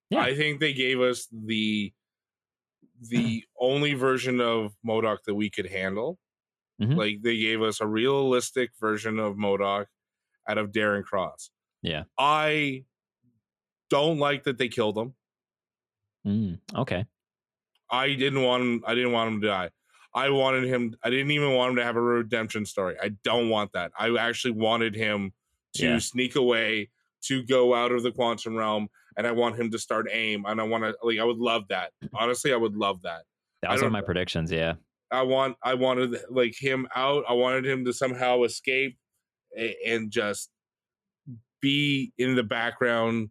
Yeah. 0.09 0.21
I 0.21 0.35
think 0.35 0.59
they 0.59 0.73
gave 0.73 0.99
us 0.99 1.27
the 1.31 1.93
the 3.09 3.43
only 3.59 3.93
version 3.93 4.41
of 4.41 4.75
MODOK 4.85 5.19
that 5.25 5.35
we 5.35 5.49
could 5.49 5.67
handle. 5.67 6.17
Mhm. 6.81 6.95
Like 6.95 7.21
they 7.21 7.37
gave 7.37 7.61
us 7.61 7.79
a 7.79 7.87
realistic 7.87 8.71
version 8.79 9.19
of 9.19 9.35
MODOK 9.35 9.85
out 10.47 10.57
of 10.57 10.71
Darren 10.71 11.03
Cross. 11.03 11.51
Yeah. 11.81 12.03
I 12.17 12.85
don't 13.89 14.17
like 14.19 14.43
that 14.43 14.57
they 14.57 14.67
killed 14.67 14.97
him. 14.97 15.13
Mm, 16.25 16.59
okay 16.75 17.05
I 17.89 18.15
didn't 18.15 18.41
want 18.41 18.63
him 18.63 18.83
I 18.85 18.95
didn't 18.95 19.13
want 19.13 19.33
him 19.33 19.41
to 19.41 19.47
die. 19.47 19.69
I 20.17 20.29
wanted 20.29 20.63
him 20.63 20.95
I 21.03 21.09
didn't 21.11 21.29
even 21.31 21.53
want 21.53 21.69
him 21.71 21.75
to 21.77 21.83
have 21.83 21.95
a 21.95 22.01
redemption 22.01 22.65
story. 22.65 22.95
I 23.01 23.09
don't 23.23 23.49
want 23.49 23.71
that. 23.73 23.91
I 23.97 24.15
actually 24.17 24.51
wanted 24.51 24.95
him 24.95 25.31
to 25.75 25.85
Yeah. 25.85 25.99
sneak 25.99 26.35
away, 26.35 26.89
to 27.25 27.43
go 27.43 27.75
out 27.75 27.91
of 27.91 28.01
the 28.03 28.11
quantum 28.11 28.55
realm, 28.55 28.89
and 29.15 29.27
I 29.27 29.31
want 29.31 29.59
him 29.59 29.69
to 29.71 29.77
start 29.79 30.07
aim. 30.11 30.45
And 30.47 30.59
I 30.59 30.63
want 30.63 30.83
to 30.83 30.95
like 31.03 31.19
I 31.19 31.23
would 31.23 31.37
love 31.37 31.67
that. 31.69 31.91
Honestly, 32.13 32.51
I 32.51 32.57
would 32.57 32.75
love 32.75 33.01
that. 33.03 33.21
that 33.61 33.71
was 33.71 33.81
one 33.81 33.87
of 33.87 33.91
my 33.93 34.01
predictions 34.01 34.51
yeah 34.51 34.73
I 35.11 35.21
want 35.23 35.55
I 35.63 35.73
wanted 35.75 36.17
like 36.29 36.55
him 36.59 36.87
out. 36.95 37.23
I 37.29 37.33
wanted 37.33 37.65
him 37.65 37.85
to 37.85 37.93
somehow 37.93 38.43
escape 38.43 38.97
and 39.85 40.11
just 40.11 40.49
be 41.61 42.11
in 42.17 42.35
the 42.35 42.43
background, 42.43 43.29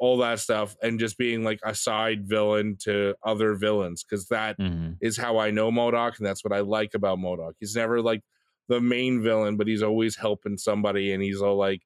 all 0.00 0.18
that 0.18 0.40
stuff, 0.40 0.76
and 0.82 1.00
just 1.00 1.18
being 1.18 1.44
like 1.44 1.60
a 1.64 1.74
side 1.74 2.28
villain 2.28 2.76
to 2.82 3.16
other 3.24 3.54
villains 3.56 4.04
because 4.04 4.28
that 4.28 4.58
hmm 4.58 5.00
is 5.00 5.16
how 5.18 5.38
I 5.38 5.50
know 5.52 5.70
MODOK, 5.70 6.18
and 6.18 6.26
that's 6.26 6.44
what 6.44 6.52
I 6.54 6.60
like 6.60 6.94
about 6.94 7.18
MODOK. 7.18 7.54
He's 7.60 7.76
never 7.76 8.02
like 8.02 8.22
the 8.68 8.80
main 8.80 9.22
villain, 9.22 9.56
but 9.56 9.68
he's 9.68 9.82
always 9.82 10.16
helping 10.16 10.58
somebody, 10.58 11.12
and 11.12 11.22
he's 11.22 11.42
all 11.42 11.56
like 11.56 11.82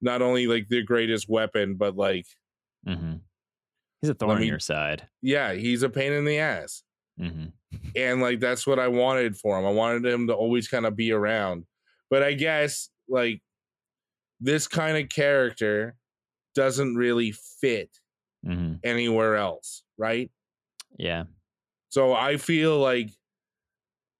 not 0.00 0.22
only 0.22 0.46
like 0.48 0.68
the 0.68 0.82
greatest 0.82 1.28
weapon, 1.28 1.76
but 1.76 1.96
like 1.96 2.26
hmm 2.84 3.16
he's 4.00 4.10
a 4.10 4.14
thorn 4.14 4.42
me- 4.42 4.48
your 4.48 4.60
side 4.60 5.08
yeah, 5.22 5.54
he's 5.54 5.82
a 5.82 5.90
pain 5.90 6.12
in 6.12 6.24
the 6.26 6.38
ass. 6.38 6.84
hmm 7.18 7.48
and 7.94 8.20
like 8.20 8.40
that's 8.40 8.66
what 8.66 8.78
I 8.78 8.88
wanted 8.88 9.36
for 9.36 9.58
him. 9.58 9.66
I 9.66 9.70
wanted 9.70 10.04
him 10.06 10.26
to 10.28 10.34
always 10.34 10.68
kind 10.68 10.86
of 10.86 10.96
be 10.96 11.12
around. 11.12 11.66
But 12.10 12.22
I 12.22 12.34
guess 12.34 12.90
like 13.08 13.42
this 14.40 14.68
kind 14.68 14.98
of 14.98 15.10
character 15.10 15.97
doesn't 16.58 16.96
really 16.96 17.32
fit 17.32 17.90
hmm 18.44 18.74
anywhere 18.84 19.36
else, 19.36 19.82
right? 19.96 20.30
yeah 20.98 21.24
So 21.90 22.12
I 22.14 22.36
feel 22.36 22.78
like 22.78 23.10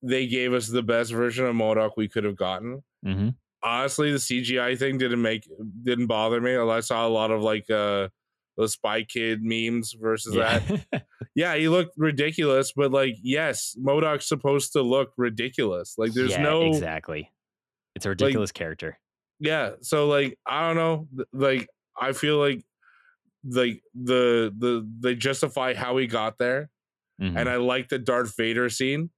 they 0.03 0.26
gave 0.26 0.53
us 0.53 0.68
the 0.68 0.82
best 0.82 1.12
version 1.12 1.47
of 1.47 1.55
MODOK 1.57 1.93
we 1.97 2.09
could 2.09 2.24
have 2.24 2.36
gotten. 2.36 2.82
hmm 3.05 3.30
Honestly, 3.62 4.12
the 4.12 4.18
CGI 4.18 4.78
thing 4.78 4.99
didn't 4.99 5.20
make 5.20 5.49
didn't 5.82 6.07
bother 6.07 6.41
me. 6.41 6.57
I 6.57 6.80
saw 6.80 7.07
a 7.07 7.11
lot 7.11 7.32
of 7.32 7.43
like 7.43 7.68
uh 7.70 8.09
the 8.57 8.68
Spy 8.68 9.03
Kid 9.03 9.41
memes 9.43 9.93
versus 9.93 10.34
that. 10.36 10.62
yeah 10.93 11.01
Yeah, 11.34 11.57
he 11.57 11.68
looked 11.68 11.95
ridiculous, 11.97 12.72
but 12.72 12.91
like, 12.91 13.14
yes, 13.22 13.76
MODOK's 13.80 14.26
supposed 14.26 14.72
to 14.72 14.82
look 14.82 15.12
ridiculous. 15.16 15.95
Like, 15.97 16.12
there's 16.12 16.32
Yeah, 16.32 16.43
no, 16.43 16.62
exactly 16.62 17.30
it's 17.95 18.07
a 18.07 18.09
ridiculous 18.11 18.53
character 18.53 18.99
yeah. 19.41 19.72
So 19.82 20.09
like, 20.09 20.36
I 20.47 20.66
don't 20.66 20.76
know. 20.76 21.24
Like, 21.32 21.68
I 22.01 22.13
feel 22.13 22.39
like, 22.39 22.65
like 23.45 23.83
the 23.95 24.55
the 24.57 24.89
they 25.01 25.15
justify 25.17 25.75
how 25.75 25.97
he 25.99 26.07
got 26.07 26.39
there, 26.39 26.71
Mhm. 27.21 27.37
and 27.39 27.49
I 27.49 27.57
like 27.57 27.89
the 27.89 27.99
Darth 27.99 28.37
Vader 28.37 28.69
scene 28.71 29.11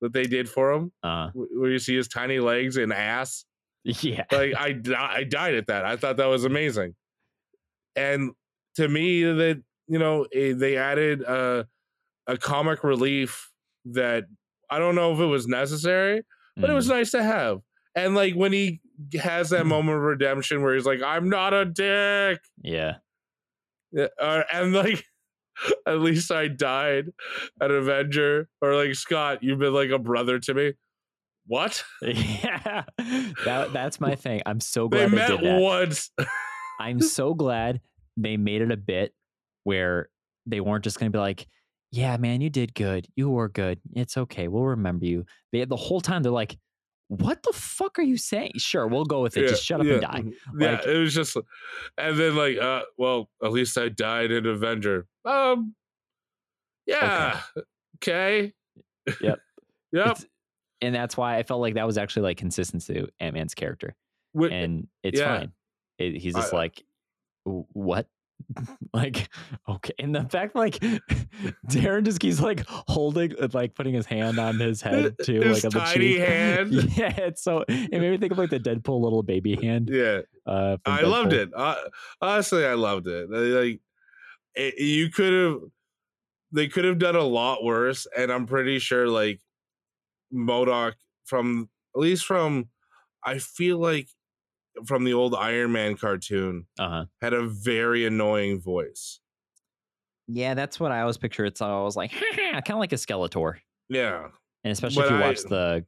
that 0.00 0.12
they 0.12 0.24
did 0.24 0.48
for 0.48 0.72
him, 0.72 0.92
uh, 1.02 1.30
wh- 1.32 1.50
where 1.58 1.70
you 1.70 1.78
see 1.78 1.96
his 1.96 2.08
tiny 2.08 2.38
legs 2.40 2.76
and 2.76 2.92
ass. 2.92 3.44
yeah 3.84 4.24
Like, 4.32 4.54
I 4.56 4.80
I 4.98 5.24
died 5.24 5.54
at 5.54 5.68
that. 5.68 5.84
I 5.84 5.96
thought 5.96 6.16
that 6.18 6.26
was 6.26 6.44
amazing, 6.44 6.96
and 7.94 8.32
to 8.76 8.88
me, 8.88 9.22
that 9.24 9.62
you 9.88 9.98
know, 9.98 10.24
eh, 10.32 10.52
they 10.54 10.76
added 10.76 11.22
a 11.22 11.66
a 12.26 12.36
comic 12.38 12.84
relief 12.84 13.50
that 13.86 14.24
I 14.70 14.78
don't 14.78 14.94
know 14.96 15.12
if 15.14 15.20
it 15.20 15.26
was 15.26 15.46
necessary, 15.48 16.22
but 16.60 16.70
it 16.70 16.74
was 16.74 16.86
Mhm. 16.86 16.90
nice 16.90 17.10
to 17.12 17.22
have. 17.22 17.60
And 17.96 18.14
like 18.14 18.34
when 18.34 18.52
he 18.52 18.80
has 19.20 19.50
that 19.50 19.66
moment 19.66 19.96
of 19.96 20.04
redemption 20.04 20.62
where 20.62 20.74
he's 20.74 20.86
like, 20.86 21.02
"I'm 21.02 21.28
not 21.28 21.54
a 21.54 21.64
dick," 21.64 22.40
yeah. 22.62 22.96
Uh, 24.20 24.42
and 24.52 24.74
like 24.74 25.02
at 25.86 26.00
least 26.00 26.30
I 26.30 26.48
died 26.48 27.06
an 27.60 27.70
Avenger, 27.70 28.48
or 28.60 28.76
like 28.76 28.94
Scott, 28.94 29.42
you've 29.42 29.58
been 29.58 29.72
like 29.72 29.90
a 29.90 29.98
brother 29.98 30.38
to 30.40 30.54
me. 30.54 30.72
What? 31.46 31.82
yeah. 32.02 32.84
That 33.44 33.72
that's 33.72 34.00
my 34.00 34.14
thing. 34.14 34.42
I'm 34.46 34.60
so 34.60 34.88
glad 34.88 35.10
they, 35.10 35.14
met 35.16 35.28
did 35.28 35.40
that. 35.40 35.60
once. 35.60 36.10
i'm 36.78 37.00
so 37.00 37.32
glad 37.32 37.80
they 38.18 38.36
made 38.36 38.60
it 38.60 38.70
a 38.70 38.76
bit 38.76 39.14
where 39.64 40.10
they 40.44 40.60
weren't 40.60 40.84
just 40.84 40.98
gonna 40.98 41.10
be 41.10 41.16
like 41.16 41.46
yeah 41.90 42.18
man 42.18 42.42
you 42.42 42.50
did 42.50 42.74
good. 42.74 43.06
You 43.16 43.30
were 43.30 43.48
good. 43.48 43.80
It's 43.94 44.18
okay. 44.18 44.48
We'll 44.48 44.64
remember 44.64 45.06
you. 45.06 45.24
They 45.52 45.64
the 45.64 45.76
whole 45.76 46.02
time 46.02 46.22
they're 46.22 46.32
like 46.32 46.58
what 47.08 47.42
the 47.44 47.52
fuck 47.52 47.98
are 47.98 48.02
you 48.02 48.16
saying 48.16 48.50
sure 48.56 48.86
we'll 48.86 49.04
go 49.04 49.22
with 49.22 49.36
it 49.36 49.48
just 49.48 49.64
shut 49.64 49.80
up 49.80 49.86
and 49.86 50.00
die 50.00 50.22
Yeah, 50.58 50.72
Like- 50.72 50.86
it 50.86 50.98
was 50.98 51.14
just, 51.14 51.36
and 51.96 52.18
then 52.18 52.34
like, 52.36 52.58
uh, 52.58 52.82
well, 52.98 53.28
at 53.44 53.52
least 53.52 53.78
I 53.78 53.88
died 53.90 54.30
in 54.32 54.44
Avenger. 54.46 55.06
Um, 55.24 55.74
yeah, 56.86 57.40
okay. 57.96 58.52
Yep. 59.20 59.38
yep. 59.92 60.06
It's- 60.06 60.26
and 60.82 60.94
that's 60.94 61.16
why 61.16 61.38
i 61.38 61.42
felt 61.42 61.62
like 61.62 61.74
that 61.74 61.86
was 61.86 61.96
actually 61.96 62.22
like 62.22 62.36
consistency 62.36 62.92
to 62.94 63.08
ant-man's 63.18 63.54
character 63.54 63.96
Wi- 64.34 64.54
and 64.54 64.86
it's 65.02 65.18
yeah. 65.18 65.38
fine 65.38 65.52
it, 65.98 66.16
he's 66.20 66.34
just 66.34 66.52
I- 66.52 66.56
like 66.56 66.84
what 67.44 68.06
like 68.94 69.28
okay 69.68 69.92
and 69.98 70.14
the 70.14 70.22
fact 70.24 70.54
like 70.54 70.74
darren 71.68 72.04
just 72.04 72.20
keeps 72.20 72.40
like 72.40 72.62
holding 72.68 73.32
uh, 73.40 73.48
like 73.52 73.74
putting 73.74 73.92
his 73.94 74.06
hand 74.06 74.38
on 74.38 74.58
his 74.58 74.80
head 74.80 75.14
too 75.24 75.40
His 75.40 75.64
like 75.64 75.72
tiny 75.72 76.12
cheek. 76.14 76.18
hand. 76.20 76.72
yeah 76.96 77.14
it's 77.18 77.42
so 77.42 77.64
it 77.68 77.90
made 78.00 78.10
me 78.10 78.18
think 78.18 78.32
of 78.32 78.38
like 78.38 78.50
the 78.50 78.60
deadpool 78.60 79.00
little 79.02 79.22
baby 79.22 79.56
hand 79.56 79.88
Yeah, 79.92 80.20
uh 80.46 80.76
I 80.86 81.02
loved 81.02 81.32
it. 81.32 81.50
Uh, 81.54 81.76
honestly, 82.20 82.64
I 82.64 82.74
loved 82.74 83.08
it. 83.08 83.28
Like, 83.30 83.80
it, 84.54 84.78
you 84.78 85.10
could 85.10 85.32
have, 85.32 85.60
they 86.52 86.68
could 86.68 86.84
have 86.84 86.98
done 86.98 87.16
a 87.16 87.22
lot 87.24 87.64
worse, 87.64 88.06
and 88.16 88.30
I'm 88.30 88.46
pretty 88.46 88.78
sure 88.78 89.08
like 89.08 89.40
MODOK 90.32 90.92
from 91.24 91.68
at 91.94 92.00
least 92.00 92.24
from, 92.26 92.68
I 93.24 93.38
feel 93.38 93.78
like 93.78 94.08
from 94.84 95.04
the 95.04 95.14
old 95.14 95.34
Iron 95.34 95.72
Man 95.72 95.96
cartoon 95.96 96.66
uh-huh 96.78 97.06
had 97.22 97.32
a 97.32 97.46
very 97.46 98.04
annoying 98.06 98.60
voice. 98.60 99.20
yeah 100.28 100.54
that's 100.54 100.78
what 100.80 100.92
i 100.92 101.00
always 101.00 101.16
picture 101.16 101.44
it's 101.44 101.60
always 101.60 101.96
like 101.96 102.10
kind 102.36 102.62
of 102.70 102.78
like 102.78 102.92
a 102.92 102.96
skeletor 102.96 103.54
Yeah, 103.88 104.28
and 104.64 104.72
especially 104.72 105.04
if 105.04 105.10
you 105.10 105.16
I- 105.16 105.20
watch 105.20 105.42
the 105.42 105.84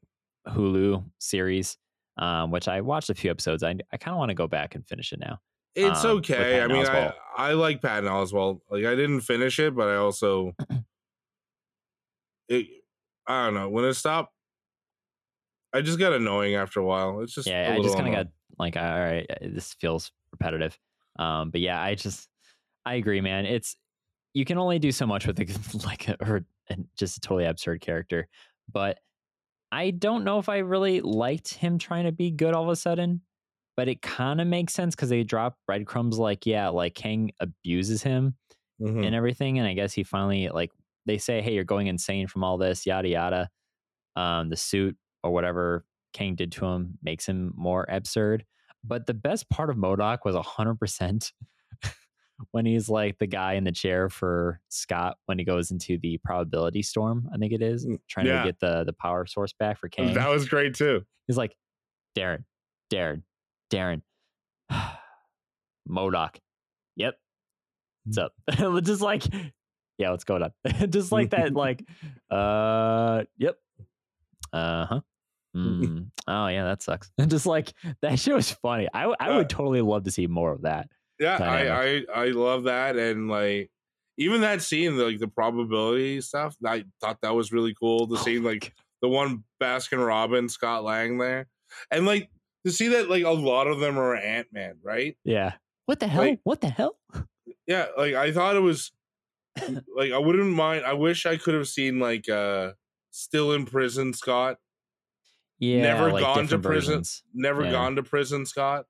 hulu 0.48 1.04
series 1.18 1.76
um 2.16 2.50
which 2.50 2.68
i 2.68 2.80
watched 2.80 3.10
a 3.10 3.14
few 3.14 3.30
episodes 3.30 3.62
i, 3.62 3.74
I 3.92 3.96
kind 3.98 4.14
of 4.14 4.18
want 4.18 4.30
to 4.30 4.34
go 4.34 4.46
back 4.46 4.74
and 4.74 4.86
finish 4.86 5.12
it 5.12 5.18
now 5.20 5.38
it's 5.74 6.04
Um, 6.04 6.16
okay. 6.18 6.60
I 6.60 6.66
mean, 6.66 6.84
I 6.84 6.88
Oswalt. 6.88 7.12
I 7.36 7.52
like 7.52 7.80
Patton 7.80 8.08
Oswalt. 8.08 8.60
Like, 8.68 8.84
I 8.84 8.96
didn't 8.96 9.20
finish 9.20 9.60
it, 9.60 9.76
but 9.76 9.86
I 9.86 9.94
also, 9.96 10.52
it, 12.48 12.66
I 13.28 13.44
don't 13.44 13.54
know 13.54 13.68
when 13.68 13.84
it 13.84 13.94
stopped. 13.94 14.32
I 15.72 15.82
just 15.82 15.98
got 16.00 16.12
annoying 16.14 16.54
after 16.56 16.80
a 16.80 16.84
while. 16.84 17.20
It's 17.20 17.34
just 17.34 17.46
yeah 17.46 17.74
i 17.76 17.80
just 17.80 17.94
kind 17.96 18.08
of 18.08 18.14
got 18.14 18.26
like 18.58 18.76
all 18.76 18.82
right 18.82 19.26
uh, 19.30 19.36
this 19.42 19.74
feels 19.74 20.12
repetitive 20.32 20.78
um 21.18 21.50
but 21.50 21.60
yeah 21.60 21.80
i 21.82 21.94
just 21.94 22.28
i 22.86 22.94
agree 22.94 23.20
man 23.20 23.46
it's 23.46 23.76
you 24.34 24.44
can 24.44 24.58
only 24.58 24.78
do 24.78 24.92
so 24.92 25.06
much 25.06 25.26
with 25.26 25.40
a, 25.40 25.78
like 25.86 26.08
a, 26.08 26.16
or 26.24 26.44
just 26.96 27.16
a 27.16 27.20
totally 27.20 27.44
absurd 27.46 27.80
character 27.80 28.28
but 28.72 29.00
i 29.72 29.90
don't 29.90 30.24
know 30.24 30.38
if 30.38 30.48
i 30.48 30.58
really 30.58 31.00
liked 31.00 31.54
him 31.54 31.78
trying 31.78 32.04
to 32.04 32.12
be 32.12 32.30
good 32.30 32.54
all 32.54 32.62
of 32.64 32.68
a 32.70 32.76
sudden 32.76 33.22
but 33.76 33.88
it 33.88 34.02
kind 34.02 34.40
of 34.40 34.46
makes 34.46 34.74
sense 34.74 34.94
because 34.94 35.08
they 35.10 35.22
drop 35.24 35.58
breadcrumbs 35.66 36.18
like 36.18 36.46
yeah 36.46 36.68
like 36.68 36.94
kang 36.94 37.32
abuses 37.40 38.02
him 38.02 38.36
Mhm. 38.80 39.06
and 39.06 39.14
everything. 39.14 39.58
And 39.58 39.68
I 39.68 39.74
guess 39.74 39.92
he 39.92 40.04
finally 40.04 40.48
like 40.50 40.72
they 41.06 41.18
say, 41.18 41.42
"Hey, 41.42 41.54
you're 41.54 41.64
going 41.64 41.88
insane 41.88 42.28
from 42.28 42.44
all 42.44 42.58
this, 42.58 42.86
yada 42.86 43.08
yada." 43.08 43.50
Um, 44.16 44.50
the 44.50 44.56
suit 44.56 44.96
or 45.24 45.32
whatever 45.32 45.84
Kang 46.18 46.34
did 46.34 46.50
to 46.52 46.66
him 46.66 46.98
makes 47.02 47.26
him 47.26 47.52
more 47.56 47.86
absurd. 47.88 48.44
But 48.84 49.06
the 49.06 49.14
best 49.14 49.48
part 49.48 49.70
of 49.70 49.76
MODOK 49.76 50.18
was 50.24 50.34
hundred 50.34 50.80
percent 50.80 51.32
when 52.50 52.66
he's 52.66 52.88
like 52.88 53.18
the 53.18 53.26
guy 53.26 53.54
in 53.54 53.62
the 53.64 53.72
chair 53.72 54.08
for 54.08 54.60
Scott 54.68 55.16
when 55.26 55.38
he 55.38 55.44
goes 55.44 55.70
into 55.70 55.96
the 55.98 56.18
probability 56.24 56.82
storm. 56.82 57.28
I 57.32 57.36
think 57.38 57.52
it 57.52 57.62
is 57.62 57.86
Mm, 57.86 57.98
trying 58.08 58.26
yeah. 58.26 58.42
to 58.42 58.48
get 58.48 58.58
the 58.60 58.84
the 58.84 58.92
power 58.92 59.26
source 59.26 59.52
back 59.52 59.78
for 59.78 59.88
Kang. 59.88 60.14
That 60.14 60.28
was 60.28 60.48
great 60.48 60.74
too. 60.74 61.04
He's 61.28 61.36
like, 61.36 61.54
Darren, 62.16 62.44
Darren, 62.92 63.22
Darren, 63.72 64.02
Modoc. 65.86 66.38
Yep. 66.96 67.14
What's 68.04 68.18
up? 68.18 68.32
Just 68.84 69.02
like, 69.02 69.22
yeah, 69.98 70.10
what's 70.10 70.24
going 70.24 70.42
on? 70.42 70.50
Just 70.90 71.12
like 71.12 71.30
that, 71.30 71.52
like, 71.54 71.84
uh, 72.30 73.22
yep. 73.36 73.56
Uh 74.52 74.86
huh. 74.86 75.00
Mm. 75.58 76.10
Oh, 76.26 76.46
yeah, 76.48 76.64
that 76.64 76.82
sucks. 76.82 77.10
And 77.18 77.30
just 77.36 77.46
like 77.46 77.72
that 78.02 78.18
shit 78.18 78.34
was 78.34 78.50
funny. 78.50 78.88
I, 78.92 79.04
Uh, 79.04 79.36
would 79.36 79.48
totally 79.50 79.80
love 79.80 80.04
to 80.04 80.10
see 80.10 80.26
more 80.26 80.52
of 80.52 80.62
that. 80.62 80.88
Yeah, 81.18 81.38
I, 81.40 81.68
I 81.68 82.04
I 82.14 82.26
love 82.28 82.64
that, 82.64 82.96
and 82.96 83.28
like 83.28 83.70
even 84.18 84.40
that 84.42 84.62
scene, 84.62 84.96
like 84.98 85.18
the 85.18 85.26
probability 85.28 86.20
stuff. 86.20 86.54
I 86.64 86.84
thought 87.00 87.18
that 87.22 87.34
was 87.34 87.52
really 87.52 87.74
cool. 87.74 88.06
The 88.06 88.16
Oh 88.18 88.22
scene, 88.22 88.44
like 88.44 88.72
the 89.02 89.08
one 89.08 89.42
Baskin 89.60 90.04
Robbins, 90.04 90.54
Scott 90.54 90.84
Lang 90.84 91.18
there, 91.18 91.48
and 91.90 92.06
like 92.06 92.30
to 92.64 92.72
see 92.72 92.88
that 92.88 93.10
like 93.10 93.24
a 93.24 93.30
lot 93.30 93.66
of 93.66 93.80
them 93.80 93.98
are 93.98 94.14
Ant 94.14 94.48
Man, 94.52 94.76
right? 94.82 95.16
Yeah. 95.24 95.54
What 95.86 96.00
the 96.00 96.06
hell? 96.06 96.22
Like- 96.22 96.40
what 96.44 96.60
the 96.60 96.68
hell? 96.68 96.96
Yeah, 97.66 97.86
like 97.98 98.14
I 98.14 98.32
thought 98.32 98.56
it 98.56 98.60
was 98.60 98.92
like 99.94 100.12
I 100.12 100.18
wouldn't 100.18 100.54
mind. 100.54 100.84
I 100.86 100.94
wish 100.94 101.26
I 101.26 101.36
could 101.36 101.52
have 101.54 101.68
seen 101.68 101.98
like 101.98 102.26
uh 102.28 102.72
still 103.10 103.52
in 103.52 103.66
prison 103.66 104.14
Scott, 104.14 104.56
Yeah. 105.58 105.82
never 105.82 106.12
like 106.12 106.22
gone 106.22 106.46
to 106.48 106.58
prison. 106.58 106.92
versions. 106.94 107.22
never 107.34 107.64
Yeah. 107.64 107.72
gone 107.72 107.96
to 107.96 108.02
prison 108.02 108.46
Scott. 108.46 108.86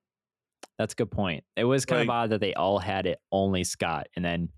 That's 0.77 0.93
a 0.93 0.95
good 0.95 1.11
point. 1.11 1.43
It 1.55 1.63
was 1.65 1.85
kind 1.85 2.01
of 2.01 2.09
odd 2.09 2.29
that 2.31 2.39
they 2.41 2.53
all 2.53 2.79
had 2.79 3.05
it 3.05 3.19
only 3.31 3.63
Scott, 3.63 4.07
and 4.15 4.23
then 4.23 4.49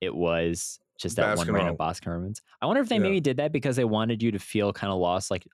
it 0.00 0.14
was 0.14 0.78
just 1.00 1.16
that 1.16 1.36
one 1.36 1.46
Baskin 1.46 1.52
random 1.54 1.76
Robbins. 1.78 2.00
Baskin 2.00 2.12
Robbins. 2.12 2.42
I 2.60 2.66
wonder 2.66 2.80
if 2.82 2.88
they 2.88 2.96
Yeah. 2.96 3.02
maybe 3.02 3.20
did 3.20 3.36
that 3.38 3.52
because 3.52 3.76
they 3.76 3.84
wanted 3.84 4.22
you 4.22 4.30
to 4.32 4.38
feel 4.38 4.72
kind 4.72 4.92
of 4.92 4.98
lost, 4.98 5.30
like 5.30 5.46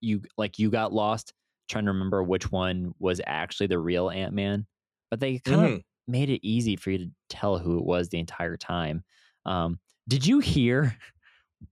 you 0.00 0.22
like 0.38 0.58
you 0.58 0.70
got 0.70 0.92
lost 0.92 1.32
trying 1.68 1.84
to 1.86 1.92
remember 1.92 2.22
which 2.22 2.50
one 2.50 2.92
was 2.98 3.20
actually 3.26 3.66
the 3.68 3.78
real 3.78 4.10
Ant 4.10 4.32
Man. 4.34 4.66
But 5.10 5.20
they 5.20 5.38
kind 5.38 5.60
of 5.64 5.70
Mhm. 5.78 5.84
made 6.08 6.30
it 6.30 6.46
easy 6.46 6.76
for 6.76 6.90
you 6.90 6.98
to 6.98 7.10
tell 7.28 7.58
who 7.58 7.78
it 7.78 7.84
was 7.84 8.08
the 8.08 8.18
entire 8.18 8.56
time. 8.56 9.04
Um, 9.46 9.78
did 10.08 10.26
you 10.26 10.38
hear? 10.40 10.96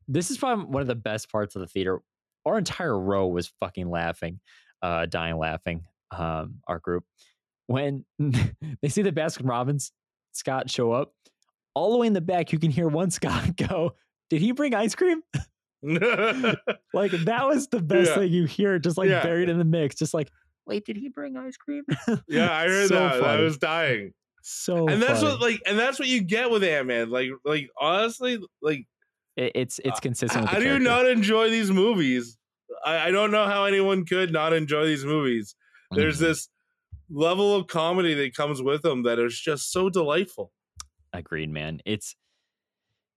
This 0.06 0.30
is 0.30 0.36
probably 0.36 0.66
one 0.66 0.82
of 0.82 0.86
the 0.86 0.94
best 0.94 1.32
parts 1.32 1.56
of 1.56 1.60
the 1.60 1.66
theater. 1.66 2.02
Our 2.46 2.58
entire 2.58 2.98
row 2.98 3.26
was 3.28 3.52
fucking 3.60 3.88
laughing, 3.90 4.40
uh, 4.82 5.06
dying 5.06 5.36
laughing. 5.38 5.84
Um, 6.10 6.60
our 6.66 6.78
group 6.78 7.04
when 7.66 8.04
they 8.18 8.88
see 8.88 9.02
the 9.02 9.12
Baskin 9.12 9.46
Robbins 9.48 9.92
Scott 10.32 10.70
show 10.70 10.92
up, 10.92 11.12
all 11.74 11.92
the 11.92 11.98
way 11.98 12.06
in 12.06 12.14
the 12.14 12.20
back, 12.22 12.50
you 12.52 12.58
can 12.58 12.70
hear 12.70 12.88
one 12.88 13.10
Scott 13.12 13.56
go, 13.56 13.94
"Did 14.30 14.40
he 14.40 14.52
bring 14.52 14.74
ice 14.74 14.94
cream?" 14.94 15.20
Like 16.94 17.12
that 17.12 17.46
was 17.46 17.68
the 17.68 17.80
best 17.80 18.10
Yeah. 18.10 18.14
thing 18.16 18.32
you 18.32 18.46
hear, 18.46 18.78
just 18.78 18.96
like 18.98 19.08
Yeah. 19.08 19.22
buried 19.22 19.48
in 19.48 19.58
the 19.58 19.64
mix, 19.64 19.96
just 19.96 20.14
like, 20.14 20.30
"Wait, 20.66 20.84
did 20.84 20.96
he 20.96 21.08
bring 21.08 21.36
ice 21.36 21.56
cream?" 21.56 21.84
yeah, 22.28 22.50
I 22.52 22.66
heard 22.66 22.88
So 22.88 22.94
that. 22.94 23.22
I 23.22 23.40
was 23.40 23.58
dying. 23.58 24.12
so 24.42 24.88
and 24.88 25.02
that's 25.02 25.20
funny. 25.20 25.32
what 25.32 25.40
like 25.40 25.62
and 25.66 25.78
that's 25.78 25.98
what 25.98 26.08
you 26.08 26.22
get 26.22 26.50
with 26.50 26.64
Ant 26.64 26.86
Man. 26.86 27.10
Like 27.10 27.28
like 27.44 27.68
honestly, 27.80 28.38
like 28.62 28.86
It- 29.38 29.52
it's 29.54 29.80
it's 29.84 30.00
consistent. 30.00 30.42
with 30.42 30.50
how 30.50 30.58
do 30.58 30.66
you 30.66 30.78
not 30.78 31.06
enjoy 31.06 31.48
these 31.50 31.70
movies? 31.70 32.36
I, 32.84 33.08
I 33.08 33.10
don't 33.10 33.30
know 33.30 33.46
how 33.46 33.64
anyone 33.64 34.04
could 34.04 34.32
not 34.32 34.52
enjoy 34.52 34.84
these 34.86 35.04
movies. 35.04 35.54
There's 35.92 36.16
Mhm. 36.18 36.20
this 36.20 36.48
level 37.08 37.54
of 37.56 37.66
comedy 37.68 38.14
that 38.14 38.34
comes 38.34 38.60
with 38.62 38.82
them 38.82 39.04
that 39.04 39.18
is 39.18 39.38
just 39.40 39.72
so 39.72 39.88
delightful. 39.88 40.52
Agreed, 41.12 41.50
man. 41.50 41.80
It's 41.86 42.14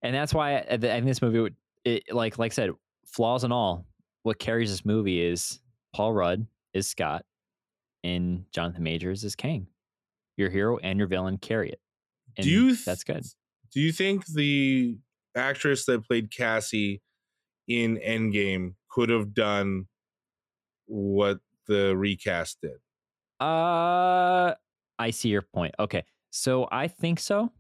and 0.03 0.15
that's 0.15 0.34
why 0.34 0.57
I, 0.57 0.60
I 0.73 0.77
think 0.77 1.06
this 1.06 1.22
movie 1.22 1.39
would 1.39 1.56
it 1.85 2.03
like 2.14 2.38
like 2.38 2.52
I 2.52 2.56
said, 2.56 2.69
flaws 3.06 3.43
and 3.43 3.52
all. 3.52 3.85
What 4.23 4.38
carries 4.39 4.69
this 4.69 4.85
movie 4.85 5.22
is 5.22 5.60
Paul 5.93 6.14
Rudd 6.14 6.45
is 6.73 6.88
Scott, 6.88 7.26
and 8.03 8.45
Jonathan 8.52 8.84
Majors 8.84 9.23
is 9.23 9.35
Kang. 9.35 9.68
Your 10.38 10.49
hero 10.52 10.77
and 10.77 10.98
your 10.99 11.07
villain 11.07 11.38
carry 11.39 11.72
it. 11.72 11.81
And 12.38 12.45
do 12.45 12.52
you 12.52 12.68
th- 12.76 12.85
that's 12.85 13.03
good. 13.03 13.26
Do 13.73 13.80
you 13.81 13.91
think 13.91 14.26
the 14.27 14.98
actress 15.36 15.86
that 15.86 16.06
played 16.06 16.32
Cassie 16.32 17.02
in 17.68 17.98
Endgame 17.98 18.76
could 18.90 19.10
have 19.10 19.34
done 19.34 19.88
what 20.86 21.40
the 21.68 21.95
recast 21.95 22.60
did? 22.62 22.78
Uh 23.40 24.53
I 24.99 25.10
see 25.10 25.30
your 25.30 25.41
point. 25.41 25.74
Okay. 25.80 26.03
So 26.30 26.68
I 26.72 26.88
think 26.88 27.20
so. 27.20 27.52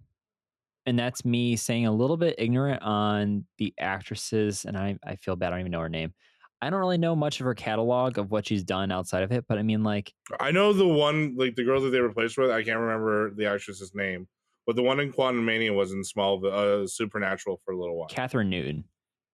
And 0.85 0.97
that's 0.97 1.25
me 1.25 1.55
saying 1.55 1.85
a 1.85 1.91
little 1.91 2.17
bit 2.17 2.35
ignorant 2.37 2.81
on 2.81 3.45
the 3.57 3.73
actresses, 3.79 4.65
and 4.65 4.75
I, 4.77 4.97
I 5.05 5.15
feel 5.15 5.35
bad. 5.35 5.47
I 5.47 5.51
don't 5.51 5.61
even 5.61 5.71
know 5.71 5.79
her 5.79 5.89
name. 5.89 6.13
I 6.61 6.69
don't 6.69 6.79
really 6.79 6.97
know 6.97 7.15
much 7.15 7.39
of 7.39 7.45
her 7.45 7.55
catalog 7.55 8.17
of 8.17 8.29
what 8.31 8.47
she's 8.47 8.63
done 8.63 8.91
outside 8.91 9.23
of 9.23 9.31
it, 9.31 9.45
but 9.47 9.57
I 9.57 9.63
mean, 9.63 9.83
like, 9.83 10.13
I 10.39 10.51
know 10.51 10.73
the 10.73 10.87
one, 10.87 11.35
like 11.35 11.55
the 11.55 11.63
girl 11.63 11.81
that 11.81 11.89
they 11.89 11.99
replaced 11.99 12.37
with. 12.37 12.51
I 12.51 12.63
can't 12.63 12.79
remember 12.79 13.31
the 13.31 13.45
actress's 13.45 13.93
name, 13.95 14.27
but 14.71 14.77
the 14.77 14.83
one 14.83 15.01
in 15.01 15.11
Quantumania 15.11 15.75
was 15.75 15.91
in 15.91 16.01
Small, 16.01 16.45
uh, 16.45 16.87
Supernatural 16.87 17.59
for 17.65 17.73
a 17.73 17.77
little 17.77 17.97
while. 17.97 18.07
Kathryn 18.07 18.47
Newton. 18.47 18.85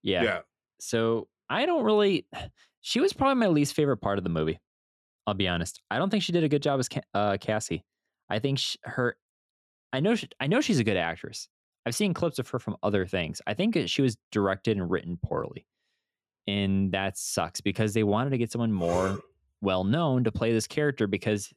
Yeah. 0.02 0.24
yeah. 0.24 0.40
So 0.80 1.28
I 1.48 1.68
don't 1.68 1.84
really. 1.84 2.26
She 2.82 3.02
was 3.02 3.12
probably 3.12 3.36
my 3.36 3.48
least 3.48 3.74
favorite 3.74 3.98
part 3.98 4.18
of 4.18 4.24
the 4.24 4.30
movie. 4.30 4.62
I'll 5.26 5.34
be 5.34 5.50
honest. 5.50 5.82
I 5.92 5.98
don't 5.98 6.10
think 6.10 6.24
she 6.24 6.32
did 6.32 6.46
a 6.46 6.48
good 6.48 6.64
job 6.64 6.80
as 6.80 6.88
uh, 7.14 7.36
Cassie. 7.38 7.84
I 8.30 8.40
think 8.40 8.60
sh 8.60 8.78
her. 8.84 9.18
I 9.92 10.00
know. 10.00 10.16
She, 10.16 10.30
I 10.40 10.48
know 10.48 10.62
she's 10.62 10.80
a 10.80 10.86
good 10.86 10.96
actress. 10.96 11.50
I've 11.86 11.96
seen 11.96 12.14
clips 12.14 12.40
of 12.40 12.48
her 12.48 12.60
from 12.60 12.78
other 12.82 13.06
things. 13.06 13.42
I 13.46 13.56
think 13.56 13.78
she 13.88 14.02
was 14.02 14.16
directed 14.32 14.78
and 14.78 14.90
written 14.90 15.20
poorly, 15.22 15.68
and 16.48 16.94
that 16.94 17.18
sucks 17.18 17.60
because 17.60 17.94
they 17.94 18.04
wanted 18.04 18.30
to 18.30 18.38
get 18.38 18.54
someone 18.54 18.72
more 18.72 19.20
well 19.62 19.84
known 19.84 20.24
to 20.24 20.32
play 20.32 20.54
this 20.54 20.68
character. 20.68 21.08
Because, 21.08 21.52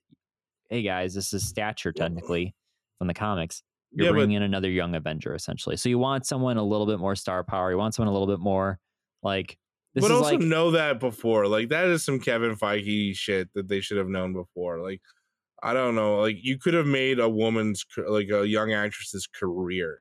hey 0.69 0.83
guys, 0.83 1.15
this 1.15 1.33
is 1.33 1.47
stature 1.47 1.93
technically 1.93 2.57
from 2.99 3.07
the 3.07 3.15
comics. 3.15 3.63
You're 3.93 4.07
Yeah, 4.07 4.11
but- 4.13 4.17
bringing 4.19 4.37
in 4.37 4.43
another 4.43 4.71
young 4.71 4.95
Avenger 4.95 5.35
essentially. 5.35 5.77
So 5.77 5.89
you 5.89 5.99
want 5.99 6.27
someone 6.27 6.57
a 6.57 6.63
little 6.65 6.87
bit 6.87 6.99
more 6.99 7.15
star 7.17 7.43
power. 7.45 7.71
You 7.71 7.79
want 7.79 7.95
someone 7.95 8.09
a 8.09 8.19
little 8.19 8.33
bit 8.33 8.41
more 8.43 8.79
like. 9.23 9.57
This 9.95 10.03
but 10.05 10.13
also 10.13 10.31
like, 10.37 10.41
know 10.41 10.71
that 10.71 11.01
before. 11.01 11.49
Like 11.49 11.71
that 11.71 11.87
is 11.87 12.05
some 12.05 12.21
Kevin 12.21 12.55
Feige 12.55 13.17
shit 13.17 13.49
that 13.55 13.67
they 13.67 13.81
should 13.81 13.97
have 13.99 14.07
known 14.09 14.33
before. 14.33 14.79
Like 14.81 15.01
I 15.63 15.73
don't 15.75 15.95
know. 15.97 16.21
Like 16.21 16.37
you 16.41 16.59
could 16.59 16.75
have 16.75 16.87
made 16.87 17.19
a 17.19 17.29
woman's 17.29 17.85
like 18.09 18.29
a 18.31 18.47
young 18.47 18.73
actress's 18.73 19.27
career 19.27 20.01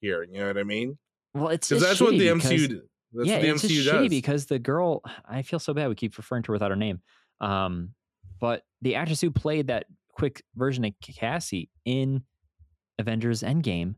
here. 0.00 0.24
You 0.30 0.40
know 0.40 0.46
what 0.48 0.58
I 0.58 0.62
mean? 0.64 0.98
Well, 1.32 1.48
it's 1.48 1.68
Because 1.70 1.82
that's 1.82 2.00
what 2.00 2.10
the 2.12 2.26
MCU. 2.28 2.68
because- 2.68 2.68
That's 3.12 3.28
yeah, 3.28 3.36
what 3.36 3.42
the 3.42 3.48
it's 3.48 3.64
MCU 3.64 3.68
just 3.68 3.88
does. 3.88 3.94
shitty 4.06 4.10
because 4.10 4.46
the 4.46 4.58
girl. 4.58 5.00
I 5.26 5.40
feel 5.42 5.58
so 5.58 5.72
bad. 5.72 5.88
We 5.88 5.94
keep 5.94 6.16
referring 6.18 6.42
to 6.42 6.48
her 6.48 6.52
without 6.52 6.70
her 6.70 6.76
name. 6.76 7.00
Um, 7.40 7.94
but 8.40 8.62
the 8.82 8.94
actress 8.96 9.20
who 9.22 9.30
played 9.30 9.68
that 9.68 9.86
quick 10.12 10.42
version 10.54 10.84
of 10.84 10.92
Cassie 11.02 11.70
in 11.86 12.24
Avengers 13.00 13.42
Endgame, 13.42 13.94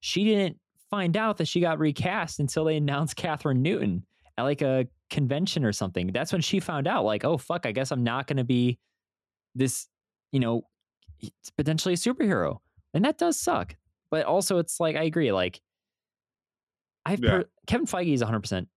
she 0.00 0.24
didn't 0.24 0.58
find 0.90 1.16
out 1.16 1.38
that 1.38 1.48
she 1.48 1.60
got 1.60 1.78
recast 1.78 2.38
until 2.40 2.64
they 2.64 2.76
announced 2.76 3.16
Kathryn 3.16 3.58
Newton 3.60 4.04
at 4.36 4.42
like 4.42 4.60
a 4.62 4.86
convention 5.08 5.64
or 5.64 5.72
something. 5.72 6.08
That's 6.12 6.32
when 6.32 6.42
she 6.42 6.60
found 6.60 6.86
out. 6.86 7.04
Like, 7.04 7.24
oh 7.24 7.38
fuck, 7.38 7.64
I 7.66 7.72
guess 7.72 7.90
I'm 7.90 8.04
not 8.04 8.26
going 8.26 8.36
to 8.38 8.44
be 8.44 8.78
this. 9.54 9.86
You 10.32 10.40
know, 10.40 10.62
it's 11.20 11.50
potentially 11.56 11.94
a 11.94 11.96
superhero, 11.96 12.58
and 12.94 13.04
that 13.04 13.18
does 13.18 13.38
suck. 13.38 13.76
But 14.10 14.26
also, 14.26 14.58
it's 14.58 14.80
like 14.80 14.96
I 14.96 15.04
agree. 15.04 15.32
Like, 15.32 15.60
I've 17.06 17.20
Yeah. 17.22 17.30
per- 17.30 17.48
Kevin 17.66 17.86
Feige 17.86 18.14
is 18.14 18.20
100 18.20 18.40
percent 18.40 18.68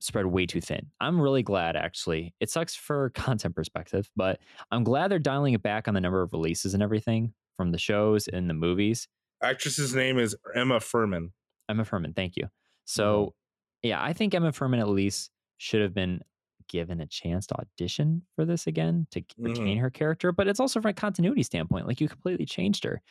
spread 0.00 0.26
way 0.26 0.46
too 0.46 0.60
thin. 0.60 0.86
I'm 1.00 1.20
really 1.20 1.42
glad 1.42 1.74
actually. 1.74 2.32
It 2.40 2.50
sucks 2.50 2.74
for 2.76 3.10
content 3.10 3.56
perspective, 3.56 4.08
but 4.14 4.38
I'm 4.70 4.84
glad 4.84 5.10
they're 5.10 5.18
dialing 5.18 5.54
it 5.54 5.62
back 5.62 5.88
on 5.88 5.94
the 5.94 6.00
number 6.00 6.22
of 6.22 6.32
releases 6.32 6.74
and 6.74 6.82
everything 6.82 7.32
from 7.58 7.72
the 7.72 7.78
shows 7.78 8.26
and 8.28 8.48
the 8.48 8.54
movies. 8.54 9.06
Actress's 9.42 9.94
name 9.94 10.18
is 10.18 10.34
Emma 10.54 10.78
Fuhrmann. 10.78 11.32
Emma 11.68 11.84
Fuhrmann, 11.84 12.16
thank 12.16 12.36
you. 12.36 12.48
So, 12.86 13.34
yeah, 13.82 14.02
I 14.02 14.14
think 14.14 14.34
Emma 14.34 14.52
Fuhrmann 14.52 14.80
at 14.80 14.88
least 14.88 15.30
should 15.58 15.82
have 15.82 15.92
been 15.92 16.22
given 16.68 17.00
a 17.00 17.06
chance 17.06 17.46
to 17.48 17.56
audition 17.56 18.22
for 18.36 18.44
this 18.44 18.66
again 18.66 19.06
to 19.10 19.22
retain 19.38 19.78
her 19.78 19.90
character, 19.90 20.32
but 20.32 20.48
it's 20.48 20.60
also 20.60 20.80
from 20.80 20.90
a 20.90 20.94
continuity 20.94 21.42
standpoint. 21.42 21.86
Like 21.86 22.00
you 22.00 22.08
completely 22.08 22.46
changed 22.46 22.84
her. 22.84 23.02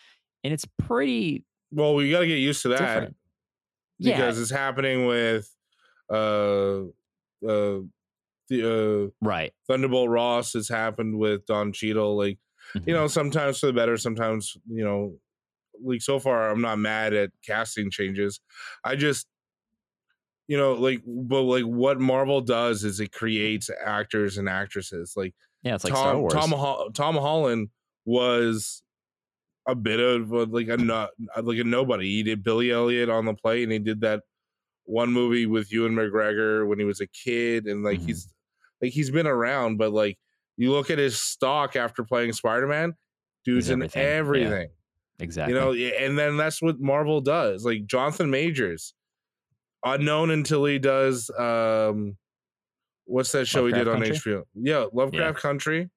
And 0.44 0.54
it's 0.54 0.66
pretty 0.80 1.44
Well, 1.72 1.96
we 1.96 2.10
got 2.10 2.22
to 2.22 2.28
get 2.28 2.36
used 2.36 2.62
to 2.64 2.70
that 2.70 2.80
different. 2.80 3.16
Yeah, 4.00 4.18
because 4.18 4.40
it's 4.40 4.52
happening 4.52 5.06
with 5.08 5.54
uh 6.12 6.84
uh 7.46 7.82
the 8.50 9.12
uh 9.12 9.26
right. 9.26 9.54
Thunderbolt 9.68 10.10
Ross. 10.10 10.56
It's 10.56 10.70
happened 10.70 11.18
with 11.18 11.46
Don 11.48 11.74
Cheadle. 11.74 12.16
Like 12.16 12.38
you 12.86 12.94
Mhm. 12.94 12.98
know, 12.98 13.08
sometimes 13.08 13.60
for 13.60 13.68
the 13.68 13.74
better, 13.74 13.98
sometimes 13.98 14.58
you 14.70 14.84
know, 14.84 15.20
like 15.84 16.02
so 16.02 16.20
far, 16.20 16.50
I'm 16.50 16.62
not 16.62 16.80
mad 16.80 17.14
at 17.14 17.32
casting 17.46 17.92
changes. 17.92 18.40
I 18.84 18.96
just, 18.96 19.28
you 20.48 20.58
know, 20.58 20.74
like, 20.74 21.02
but 21.06 21.42
like 21.44 21.64
what 21.64 22.00
Marvel 22.00 22.42
does 22.42 22.84
is 22.84 23.00
it 23.00 23.12
creates 23.12 23.70
actors 23.84 24.38
and 24.38 24.48
actresses. 24.48 25.14
Like 25.16 25.36
yeah, 25.64 25.76
it's 25.76 25.84
like 25.84 25.94
Tom 25.94 26.02
Star 26.02 26.20
Wars. 26.20 26.34
Tom 26.34 26.52
Ho- 26.52 26.90
Tom 26.94 27.16
Holland 27.16 27.70
was 28.06 28.82
a 29.68 29.76
bit 29.76 30.00
of 30.00 30.32
a, 30.32 30.44
like 30.46 30.70
a 30.70 30.78
no, 30.78 31.10
like 31.42 31.58
a 31.60 31.64
nobody. 31.64 32.08
He 32.16 32.24
did 32.24 32.44
Billy 32.44 32.72
Elliot 32.72 33.10
on 33.10 33.26
the 33.26 33.34
play, 33.34 33.64
and 33.64 33.72
he 33.72 33.80
did 33.80 34.02
that 34.02 34.24
one 34.86 35.12
movie 35.12 35.46
with 35.46 35.72
Ewan 35.74 35.94
McGregor 35.94 36.66
when 36.66 36.80
he 36.80 36.86
was 36.86 37.02
a 37.02 37.08
kid, 37.08 37.66
and 37.66 37.84
like 37.84 38.00
Mhm. 38.00 38.06
he's 38.06 38.34
like 38.82 38.94
he's 38.94 39.12
been 39.12 39.28
around, 39.28 39.78
but 39.78 39.92
like 39.92 40.18
you 40.58 40.72
look 40.72 40.90
at 40.90 40.98
his 40.98 41.20
stock 41.20 41.76
after 41.76 42.04
playing 42.04 42.34
Spider 42.34 42.68
Man, 42.68 42.96
dude's 43.46 43.70
in 43.70 43.88
everything, 43.96 44.70
yeah. 44.70 45.24
exactly. 45.24 45.54
You 45.54 45.60
know, 45.60 45.74
and 45.74 46.18
then 46.18 46.38
that's 46.38 46.62
what 46.62 46.80
Marvel 46.80 47.22
does. 47.22 47.64
Like 47.64 47.86
Jonathan 47.86 48.30
Majors, 48.30 48.94
unknown 49.86 50.32
until 50.32 50.66
he 50.66 50.80
does 50.80 51.30
um 51.38 52.18
what's 53.08 53.32
that 53.32 53.48
show 53.48 53.66
he 53.66 53.74
did 53.74 53.88
on 53.88 54.00
Lovecraft 54.00 54.26
HBO? 54.26 54.44
Yeah, 54.54 54.86
Lovecraft 54.92 55.40
Country. 55.40 55.90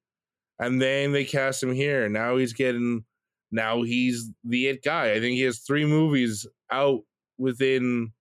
And 0.58 0.80
then 0.80 1.12
they 1.12 1.24
cast 1.24 1.62
him 1.62 1.72
here. 1.72 2.08
Now 2.08 2.36
he's 2.36 2.52
getting 2.52 3.04
now 3.50 3.82
he's 3.82 4.30
the 4.44 4.68
it 4.68 4.82
guy. 4.82 5.12
I 5.12 5.20
think 5.20 5.34
he 5.34 5.42
has 5.42 5.60
three 5.60 5.84
movies 5.84 6.46
out 6.70 7.00
within 7.38 8.12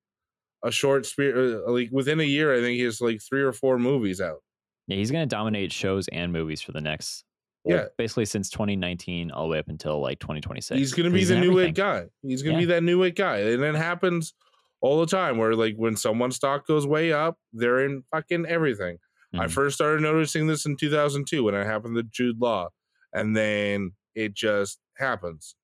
a 0.64 0.72
short 0.72 1.06
spirit 1.06 1.68
like 1.70 1.90
within 1.92 2.20
a 2.20 2.24
year. 2.24 2.54
I 2.54 2.62
think 2.62 2.78
he 2.78 2.84
has 2.84 3.00
like 3.00 3.22
three 3.22 3.42
or 3.42 3.54
four 3.54 3.78
movies 3.78 4.20
out. 4.20 4.42
Yeah, 4.90 4.98
he's 4.98 5.12
going 5.12 5.28
to 5.28 5.34
dominate 5.36 5.72
shows 5.72 6.08
and 6.10 6.34
movies 6.34 6.62
for 6.62 6.72
the 6.74 6.82
next, 6.82 7.24
well, 7.64 7.78
Yeah. 7.78 7.86
basically 7.98 8.26
since 8.26 8.50
2019 8.50 9.32
all 9.32 9.44
the 9.44 9.50
way 9.52 9.60
up 9.60 9.70
until 9.70 10.00
like 10.02 10.20
2026. 10.20 10.78
He's 10.78 10.94
gonna 10.94 11.10
be 11.12 11.24
the 11.24 11.40
new 11.40 11.58
it 11.60 11.76
guy. 11.76 12.06
He's 12.24 12.42
gonna 12.42 12.56
Yeah. 12.56 12.60
be 12.62 12.66
that 12.66 12.84
new 12.84 13.04
it 13.04 13.16
guy. 13.16 13.38
And 13.38 13.64
it 13.64 13.76
happens 13.76 14.34
all 14.82 15.00
the 15.00 15.06
time 15.06 15.38
where 15.38 15.56
like 15.56 15.76
when 15.76 15.96
someone's 15.96 16.38
stock 16.38 16.66
goes 16.66 16.88
way 16.88 17.12
up, 17.14 17.38
they're 17.54 17.86
in 17.86 18.04
fucking 18.12 18.46
everything. 18.48 18.98
I 19.34 19.46
Mhm. 19.46 19.52
first 19.52 19.76
started 19.76 20.02
noticing 20.02 20.48
this 20.48 20.66
in 20.66 20.76
2002 20.76 21.44
when 21.44 21.54
it 21.54 21.66
happened 21.66 21.96
to 21.98 22.04
Jude 22.04 22.40
Law, 22.42 22.70
and 23.14 23.36
then 23.38 23.92
it 24.16 24.34
just 24.34 24.80
happens. 24.98 25.56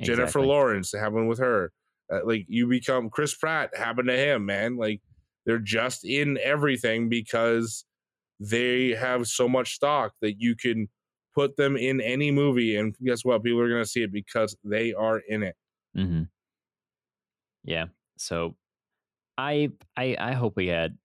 Jennifer 0.00 0.40
Lawrence 0.40 0.94
it 0.94 0.98
happened 1.00 1.28
with 1.28 1.38
her. 1.40 1.72
Uh, 2.10 2.20
like 2.24 2.46
you 2.48 2.66
become 2.66 3.10
Chris 3.10 3.34
Pratt 3.34 3.76
happened 3.76 4.08
to 4.08 4.16
him, 4.16 4.46
man. 4.46 4.76
Like 4.76 5.02
they're 5.44 5.58
just 5.58 6.04
in 6.04 6.38
everything 6.38 7.08
because 7.10 7.84
they 8.40 8.90
have 8.90 9.28
so 9.28 9.48
much 9.48 9.74
stock 9.74 10.14
that 10.22 10.40
you 10.40 10.56
can 10.56 10.88
put 11.34 11.56
them 11.56 11.76
in 11.76 12.00
any 12.00 12.32
movie, 12.32 12.76
and 12.76 12.96
guess 13.04 13.24
what? 13.24 13.44
People 13.44 13.60
are 13.60 13.70
gonna 13.70 13.86
see 13.86 14.02
it 14.02 14.12
because 14.12 14.56
they 14.64 14.94
are 14.94 15.20
in 15.28 15.44
it. 15.44 15.56
hmm 15.94 16.22
Yeah. 17.64 17.86
So 18.18 18.56
I 19.38 19.70
I 19.96 20.16
I 20.18 20.32
hope 20.32 20.56
we 20.56 20.68
had 20.68 20.98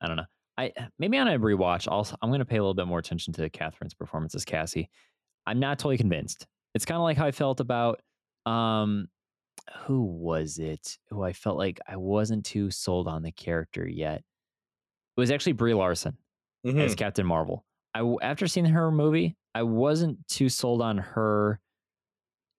I 0.00 0.08
don't 0.08 0.16
know. 0.16 0.26
I 0.58 0.72
maybe 0.98 1.18
on 1.18 1.28
a 1.28 1.38
rewatch 1.38 1.88
also 1.88 2.16
I'm 2.22 2.30
gonna 2.30 2.44
pay 2.46 2.56
a 2.58 2.62
little 2.62 2.74
bit 2.74 2.86
more 2.88 3.00
attention 3.00 3.32
to 3.34 3.50
Kathryn's 3.50 3.94
performance 3.94 4.34
as 4.34 4.44
Cassie. 4.44 4.90
I'm 5.46 5.60
not 5.60 5.78
totally 5.78 5.98
convinced. 5.98 6.46
It's 6.74 6.84
kind 6.86 6.96
of 6.96 7.02
like 7.02 7.16
how 7.18 7.26
I 7.26 7.32
felt 7.32 7.60
about 7.60 8.02
um 8.46 9.08
who 9.86 10.02
was 10.04 10.58
it? 10.58 10.98
Who 11.10 11.22
I 11.22 11.32
felt 11.34 11.58
like 11.58 11.80
I 11.86 11.96
wasn't 11.96 12.44
too 12.46 12.70
sold 12.70 13.08
on 13.08 13.22
the 13.22 13.32
character 13.32 13.88
yet. 13.88 14.18
It 15.16 15.20
was 15.20 15.30
actually 15.30 15.52
Brie 15.52 15.74
Larson. 15.74 16.18
Mhm. 16.66 16.80
as 16.80 16.94
Captain 16.94 17.26
Marvel. 17.26 17.64
I 17.94 18.00
after 18.22 18.46
seeing 18.46 18.66
her 18.66 18.90
movie, 18.90 19.36
I 19.54 19.62
wasn't 19.64 20.26
too 20.28 20.48
sold 20.48 20.82
on 20.82 20.98
her 20.98 21.60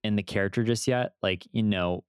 and 0.04 0.18
the 0.18 0.24
character 0.24 0.64
just 0.64 0.88
yet. 0.88 1.14
Like, 1.22 1.48
you 1.52 1.64
know, 1.64 2.04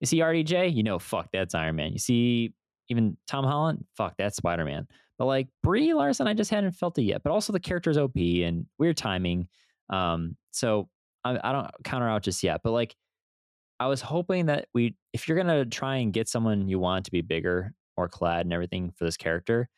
you 0.00 0.06
see 0.06 0.18
RDJ, 0.20 0.74
you 0.74 0.82
know, 0.82 0.98
fuck, 0.98 1.28
that's 1.32 1.54
Iron 1.54 1.76
Man. 1.76 1.92
You 1.92 1.98
see 1.98 2.54
even 2.88 3.16
Tom 3.26 3.44
Holland, 3.44 3.84
fuck, 3.96 4.14
that's 4.18 4.36
Spider 4.36 4.64
Man. 4.64 4.86
But 5.18 5.26
like 5.26 5.48
Brie 5.62 5.94
Larson, 5.94 6.26
I 6.26 6.34
just 6.34 6.50
hadn't 6.50 6.72
felt 6.72 6.98
it 6.98 7.02
yet. 7.02 7.22
But 7.22 7.30
also 7.32 7.52
the 7.52 7.60
character's 7.60 7.98
OP 7.98 8.16
and 8.16 8.66
weird 8.78 8.96
timing. 8.96 9.48
Um, 9.90 10.36
so 10.50 10.88
I, 11.24 11.38
I 11.42 11.52
don't 11.52 11.70
counter 11.84 12.08
out 12.08 12.22
just 12.22 12.42
yet. 12.42 12.60
But 12.64 12.72
like, 12.72 12.94
I 13.80 13.86
was 13.86 14.00
hoping 14.00 14.46
that 14.46 14.68
we, 14.74 14.96
if 15.12 15.28
you're 15.28 15.36
gonna 15.36 15.64
try 15.66 15.96
and 15.96 16.12
get 16.12 16.28
someone 16.28 16.68
you 16.68 16.78
want 16.78 17.04
to 17.06 17.10
be 17.10 17.20
bigger 17.20 17.74
or 17.96 18.08
clad 18.08 18.46
and 18.46 18.52
everything 18.52 18.92
for 18.92 19.04
this 19.04 19.16
character, 19.16 19.68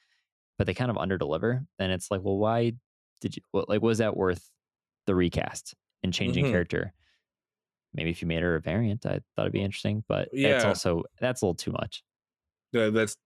but 0.58 0.66
they 0.66 0.74
kind 0.74 0.90
of 0.90 0.96
underdeliver, 0.96 1.66
then 1.78 1.90
it's 1.90 2.10
like, 2.10 2.22
well, 2.22 2.36
why 2.38 2.72
did 3.20 3.36
you 3.36 3.42
well, 3.52 3.64
like 3.68 3.82
was 3.82 3.98
that 3.98 4.16
worth 4.16 4.50
the 5.06 5.14
recast 5.14 5.74
and 6.02 6.12
changing 6.12 6.46
Mhm. 6.46 6.50
character? 6.50 6.92
Maybe 7.92 8.10
if 8.10 8.20
you 8.22 8.28
made 8.28 8.42
her 8.42 8.56
a 8.56 8.60
variant, 8.60 9.06
I 9.06 9.20
thought 9.36 9.42
it'd 9.42 9.52
be 9.52 9.62
interesting, 9.62 10.04
but 10.08 10.28
it's 10.32 10.62
Yeah. 10.62 10.68
also 10.68 11.04
that's 11.20 11.42
a 11.42 11.46
little 11.46 11.54
too 11.54 11.72
much. 11.72 12.02
Yeah, 12.72 12.90
that's 12.90 13.16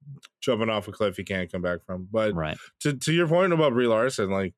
jumping 0.42 0.68
off 0.68 0.88
a 0.88 0.92
cliff 0.92 1.16
you 1.16 1.24
can't 1.24 1.50
come 1.50 1.62
back 1.62 1.82
from. 1.86 2.06
But 2.10 2.34
Right. 2.34 2.59
to 2.80 2.92
to 2.96 3.12
your 3.12 3.26
point 3.28 3.52
about 3.52 3.72
Brie 3.72 3.86
Larson, 3.86 4.30
like 4.30 4.55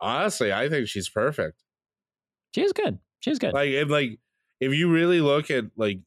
honestly, 0.00 0.52
I 0.52 0.68
think 0.68 0.88
she's 0.88 1.08
perfect. 1.08 1.62
She 2.54 2.62
is 2.62 2.72
good. 2.72 2.98
She 3.20 3.30
is 3.30 3.38
good. 3.38 3.54
Like 3.54 3.70
if 3.70 3.88
like 3.88 4.18
if 4.60 4.72
you 4.74 4.90
really 4.92 5.20
look 5.20 5.50
at 5.50 5.66
like 5.76 6.00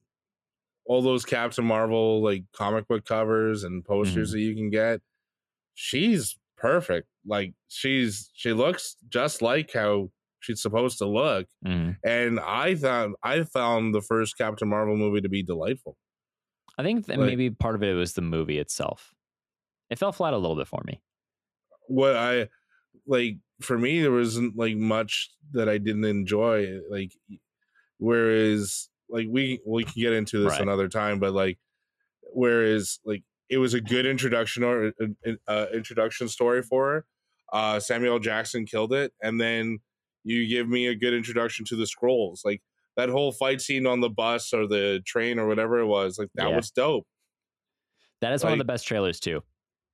all 0.86 1.02
those 1.02 1.26
Captain 1.26 1.66
Marvel 1.66 2.22
like 2.22 2.44
comic 2.54 2.88
book 2.88 3.06
covers 3.06 3.64
and 3.64 3.84
posters 3.84 4.30
Mm-hmm. 4.30 4.38
that 4.38 4.42
you 4.42 4.56
can 4.56 4.70
get, 4.70 5.02
she's 5.80 6.36
perfect. 6.58 7.08
Like 7.26 7.54
she's 7.68 8.32
she 8.34 8.52
looks 8.52 8.96
just 9.10 9.44
like 9.44 9.72
how 9.74 10.10
she's 10.40 10.60
supposed 10.62 10.98
to 10.98 11.06
look. 11.06 11.46
Mhm. 11.66 11.98
And 12.04 12.40
I 12.40 12.74
thought 12.76 13.12
I 13.22 13.44
found 13.44 13.94
the 13.94 14.02
first 14.02 14.38
Captain 14.40 14.68
Marvel 14.68 14.98
movie 14.98 15.22
to 15.22 15.30
be 15.30 15.44
delightful. 15.44 15.98
I 16.80 16.84
think 16.84 17.06
that 17.06 17.20
like- 17.20 17.28
maybe 17.28 17.50
part 17.52 17.76
of 17.76 17.84
it 17.84 17.94
was 17.94 18.14
the 18.14 18.22
movie 18.22 18.58
itself. 18.58 19.14
It 19.92 20.00
fell 20.00 20.12
flat 20.12 20.34
a 20.34 20.38
little 20.38 20.56
bit 20.58 20.68
for 20.68 20.82
me. 20.86 21.02
what 21.90 22.16
I 22.18 22.50
like 23.06 23.38
for 23.62 23.78
me 23.78 24.02
there 24.02 24.12
wasn't 24.12 24.58
like 24.58 24.76
much 24.76 25.30
that 25.54 25.70
I 25.70 25.78
didn't 25.78 26.04
enjoy 26.06 26.80
like 26.90 27.14
whereas 27.98 28.90
like 29.10 29.28
we 29.30 29.60
we 29.66 29.84
can 29.86 29.94
get 30.02 30.12
into 30.14 30.40
this 30.44 30.52
Right. 30.54 30.62
another 30.62 30.90
time 30.90 31.20
but 31.20 31.34
like 31.34 31.58
whereas 32.34 33.00
like 33.06 33.24
it 33.50 33.58
was 33.60 33.74
a 33.74 33.82
good 33.82 34.06
introduction 34.06 34.64
or 34.64 34.94
uh, 35.02 35.32
uh, 35.48 35.66
introduction 35.74 36.28
story 36.28 36.62
for 36.64 36.88
her 36.92 37.06
uh 37.54 37.80
Samuel 37.80 38.20
Jackson 38.20 38.66
killed 38.66 38.94
it 38.94 39.14
and 39.22 39.40
then 39.40 39.80
you 40.24 40.48
give 40.48 40.68
me 40.68 40.88
a 40.88 40.96
good 40.96 41.14
introduction 41.14 41.66
to 41.66 41.76
the 41.76 41.86
Skrulls 41.86 42.40
like 42.44 42.62
that 42.98 43.10
whole 43.10 43.32
fight 43.32 43.62
scene 43.62 43.86
on 43.88 44.02
the 44.02 44.10
bus 44.10 44.54
or 44.54 44.68
the 44.68 45.02
train 45.06 45.40
or 45.40 45.48
whatever 45.48 45.80
it 45.80 45.86
was 45.88 46.20
like 46.20 46.30
that 46.36 46.50
Yeah. 46.50 46.56
was 46.58 46.72
dope 46.72 47.08
That 48.22 48.34
is 48.34 48.44
one 48.44 48.52
of 48.54 48.58
the 48.60 48.66
best 48.66 48.88
trailers 48.88 49.20
too. 49.20 49.44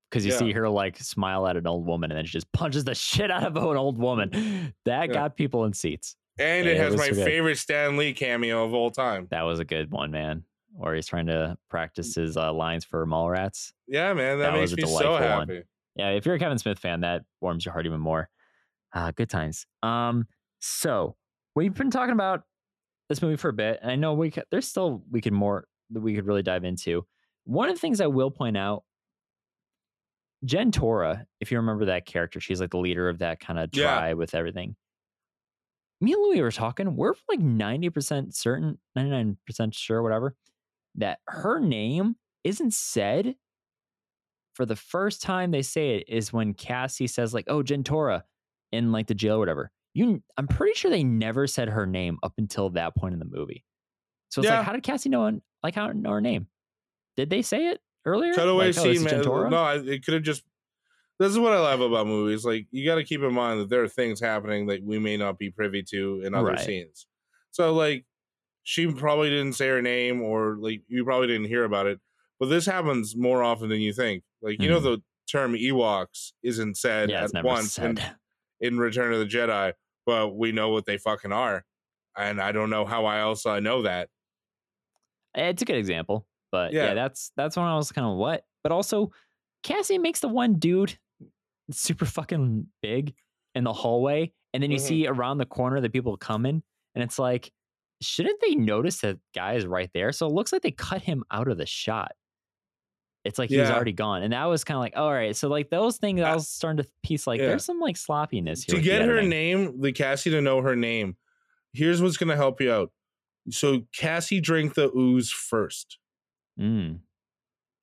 Because 0.09 0.25
you 0.25 0.31
Yeah. 0.31 0.37
see 0.37 0.51
her 0.53 0.69
like 0.69 0.97
smile 0.97 1.47
at 1.47 1.57
an 1.57 1.65
old 1.67 1.85
woman 1.85 2.11
and 2.11 2.17
then 2.17 2.25
she 2.25 2.31
just 2.33 2.51
punches 2.53 2.83
the 2.85 2.95
shit 3.09 3.31
out 3.31 3.43
of 3.43 3.55
an 3.57 3.77
old 3.77 3.97
woman. 3.97 4.73
That 4.85 5.07
Yeah. 5.09 5.13
got 5.13 5.35
people 5.35 5.65
in 5.65 5.73
seats. 5.73 6.15
And 6.39 6.65
Yeah, 6.65 6.73
it 6.73 6.77
it 6.77 6.79
has 6.79 6.93
was 6.93 7.01
my 7.01 7.11
so 7.11 7.25
favorite 7.25 7.57
Stan 7.57 7.97
Lee 7.97 8.13
cameo 8.13 8.63
of 8.65 8.73
all 8.73 8.91
time. 8.91 9.27
That 9.31 9.43
was 9.43 9.59
a 9.59 9.65
good 9.65 9.91
one, 9.91 10.11
man. 10.11 10.45
Where 10.75 10.95
he's 10.95 11.05
trying 11.07 11.27
to 11.27 11.57
practice 11.69 12.15
his 12.15 12.35
uh, 12.35 12.51
lines 12.51 12.83
for 12.83 13.05
Mallrats. 13.05 13.73
Yeah, 13.87 14.13
man, 14.13 14.39
that, 14.39 14.45
That 14.45 14.53
makes 14.53 14.71
was 14.71 14.73
a 14.73 14.75
me 14.77 14.81
so 14.83 14.87
delightful 14.87 15.29
one. 15.37 15.49
happy. 15.49 15.61
Yeah, 15.95 16.09
if 16.09 16.25
you're 16.25 16.35
a 16.35 16.39
Kevin 16.39 16.57
Smith 16.57 16.79
fan, 16.79 17.01
that 17.01 17.21
warms 17.41 17.63
your 17.65 17.73
heart 17.73 17.85
even 17.85 17.99
more. 17.99 18.29
Uh, 18.93 19.11
good 19.11 19.29
times. 19.29 19.67
Um, 19.83 20.27
so 20.59 21.15
we've 21.55 21.73
been 21.73 21.91
talking 21.91 22.13
about 22.13 22.43
this 23.09 23.21
movie 23.21 23.35
for 23.35 23.49
a 23.49 23.53
bit, 23.53 23.79
and 23.81 23.91
I 23.91 23.95
know 23.95 24.13
we 24.13 24.31
could, 24.31 24.45
there's 24.49 24.67
still 24.67 25.03
we 25.11 25.21
could 25.21 25.33
more 25.33 25.65
that 25.91 26.01
we 26.01 26.15
could 26.15 26.25
really 26.25 26.41
dive 26.41 26.63
into. 26.63 27.05
One 27.43 27.69
of 27.69 27.75
the 27.75 27.79
things 27.79 28.01
I 28.01 28.07
will 28.07 28.31
point 28.31 28.57
out, 28.57 28.83
Jentorra, 30.45 31.25
if 31.39 31.51
you 31.51 31.57
remember 31.57 31.85
that 31.85 32.05
character, 32.05 32.39
she's 32.39 32.59
like 32.59 32.71
the 32.71 32.77
leader 32.77 33.07
of 33.09 33.19
that 33.19 33.39
kind 33.39 33.59
of 33.59 33.69
Yeah. 33.73 33.83
tribe 33.95 34.17
with 34.17 34.33
everything. 34.35 34.75
Me 36.01 36.13
and 36.13 36.21
Louie 36.21 36.41
were 36.41 36.51
talking. 36.51 36.95
We're 36.95 37.13
like 37.29 37.39
ninety 37.39 37.89
percent 37.89 38.35
certain, 38.35 38.77
ninety 38.95 39.11
nine 39.11 39.37
percent 39.45 39.73
sure, 39.73 40.01
whatever, 40.03 40.35
that 40.95 41.19
her 41.27 41.59
name 41.59 42.15
isn't 42.43 42.73
said 42.73 43.35
for 44.53 44.65
the 44.65 44.75
first 44.75 45.21
time 45.21 45.51
they 45.51 45.61
say 45.61 45.95
it 45.97 46.05
is 46.07 46.31
when 46.31 46.53
Cassie 46.53 47.07
says 47.07 47.33
like, 47.33 47.45
"Oh, 47.47 47.63
Jentorra," 47.63 48.23
in 48.71 48.91
like 48.91 49.07
the 49.07 49.15
jail 49.15 49.35
or 49.35 49.39
whatever. 49.39 49.71
You, 49.95 50.23
I'm 50.37 50.47
pretty 50.47 50.73
sure 50.73 50.89
they 50.89 51.03
never 51.03 51.45
said 51.47 51.69
her 51.69 51.85
name 51.85 52.17
up 52.23 52.33
until 52.37 52.69
that 52.71 52.95
point 52.95 53.13
in 53.13 53.19
the 53.19 53.25
movie. 53.25 53.63
So 54.29 54.41
it's 54.41 54.49
Yeah. 54.49 54.57
like, 54.57 54.65
how 54.65 54.73
did 54.73 54.83
Cassie 54.83 55.09
know 55.09 55.39
like 55.61 55.75
how 55.75 55.87
know 55.91 56.11
her 56.11 56.21
name? 56.21 56.47
Did 57.15 57.29
they 57.29 57.41
say 57.43 57.67
it 57.67 57.79
earlier? 58.05 58.33
Cutaway 58.33 58.67
like, 58.73 58.77
oh, 58.77 58.93
scene. 58.93 59.21
No, 59.49 59.67
it 59.67 60.03
could 60.03 60.15
have 60.15 60.23
just. 60.23 60.43
This 61.19 61.31
is 61.31 61.37
what 61.37 61.53
I 61.53 61.59
love 61.59 61.79
about 61.79 62.07
movies. 62.07 62.43
Like 62.43 62.67
you 62.71 62.85
got 62.85 62.95
to 62.95 63.03
keep 63.03 63.21
in 63.21 63.33
mind 63.33 63.61
that 63.61 63.69
there 63.69 63.83
are 63.83 63.87
things 63.87 64.19
happening 64.19 64.65
that 64.67 64.83
we 64.83 64.97
may 64.97 65.15
not 65.15 65.37
be 65.37 65.51
privy 65.51 65.83
to 65.91 66.21
in 66.25 66.33
other 66.33 66.49
Right. 66.49 66.59
scenes. 66.59 67.05
So 67.51 67.71
like, 67.73 68.05
she 68.63 68.91
probably 68.91 69.29
didn't 69.29 69.53
say 69.53 69.67
her 69.67 69.81
name, 69.81 70.21
or 70.21 70.57
like 70.59 70.81
you 70.87 71.03
probably 71.05 71.27
didn't 71.27 71.47
hear 71.47 71.63
about 71.65 71.85
it. 71.87 71.99
But 72.39 72.47
this 72.47 72.65
happens 72.65 73.15
more 73.15 73.43
often 73.43 73.69
than 73.69 73.81
you 73.81 73.93
think. 73.93 74.23
Like 74.41 74.61
you 74.61 74.69
know, 74.69 74.79
Mhm. 74.79 74.83
the 74.83 75.03
term 75.29 75.53
Ewoks 75.53 76.33
isn't 76.43 76.77
said 76.77 77.09
yeah, 77.09 77.27
at 77.33 77.43
once 77.43 77.77
in, 77.77 77.97
said. 77.97 78.15
in 78.59 78.77
Return 78.77 79.13
of 79.13 79.19
the 79.19 79.25
Jedi, 79.25 79.73
but 80.05 80.35
we 80.35 80.51
know 80.51 80.69
what 80.69 80.85
they 80.85 80.97
fucking 80.97 81.31
are, 81.31 81.63
and 82.17 82.41
I 82.41 82.51
don't 82.51 82.69
know 82.69 82.85
how 82.85 83.05
I 83.05 83.19
else 83.19 83.45
I 83.45 83.59
know 83.59 83.81
that. 83.83 84.09
It's 85.35 85.61
a 85.61 85.65
good 85.65 85.77
example, 85.77 86.27
but 86.51 86.73
yeah, 86.73 86.87
Yeah. 86.87 86.93
that's 86.93 87.31
that's 87.35 87.55
when 87.57 87.65
I 87.65 87.75
was 87.75 87.91
kind 87.91 88.05
of 88.07 88.17
what. 88.17 88.45
But 88.63 88.71
also, 88.71 89.11
Cassie 89.63 89.97
makes 89.97 90.19
the 90.19 90.27
one 90.27 90.55
dude 90.59 90.97
super 91.71 92.05
fucking 92.05 92.67
big 92.81 93.13
in 93.55 93.63
the 93.63 93.73
hallway, 93.73 94.31
and 94.53 94.61
then 94.61 94.71
you 94.71 94.77
Mhm. 94.77 94.81
see 94.81 95.07
around 95.07 95.37
the 95.37 95.45
corner 95.45 95.79
the 95.81 95.89
people 95.89 96.15
coming, 96.17 96.61
and 96.95 97.03
it's 97.03 97.17
like, 97.17 97.51
shouldn't 98.05 98.41
they 98.41 98.55
notice 98.55 99.01
that 99.01 99.19
guy 99.35 99.53
is 99.53 99.65
right 99.65 99.89
there? 99.93 100.11
So 100.11 100.27
it 100.27 100.33
looks 100.33 100.51
like 100.53 100.61
they 100.63 100.71
cut 100.71 101.01
him 101.03 101.23
out 101.31 101.47
of 101.47 101.57
the 101.57 101.65
shot. 101.65 102.13
It's 103.23 103.39
like 103.39 103.49
he's 103.49 103.69
Yeah. 103.69 103.73
already 103.73 103.93
gone, 103.93 104.21
and 104.21 104.33
that 104.33 104.45
was 104.45 104.65
kind 104.65 104.75
of 104.75 104.81
like, 104.81 104.97
all 104.97 105.11
right. 105.13 105.33
So 105.35 105.47
like 105.47 105.69
those 105.69 105.97
things, 105.97 106.19
I 106.21 106.31
Uh, 106.31 106.35
was 106.35 106.49
starting 106.49 106.83
to 106.83 106.89
piece 107.03 107.25
like 107.25 107.39
yeah. 107.39 107.47
there's 107.47 107.63
some 107.63 107.79
like 107.79 107.95
sloppiness 107.95 108.63
here 108.63 108.75
to 108.75 108.81
get 108.81 109.01
her 109.03 109.21
name, 109.21 109.79
the 109.79 109.93
Cassie 109.93 110.29
to 110.31 110.41
know 110.41 110.61
her 110.61 110.75
name. 110.75 111.15
Here's 111.73 112.01
what's 112.01 112.17
gonna 112.17 112.35
help 112.37 112.61
you 112.61 112.71
out. 112.71 112.91
So 113.51 113.87
Cassie 113.93 114.41
drank 114.41 114.75
the 114.75 114.91
ooze 114.97 115.31
first. 115.31 115.99
Mm, 116.59 117.01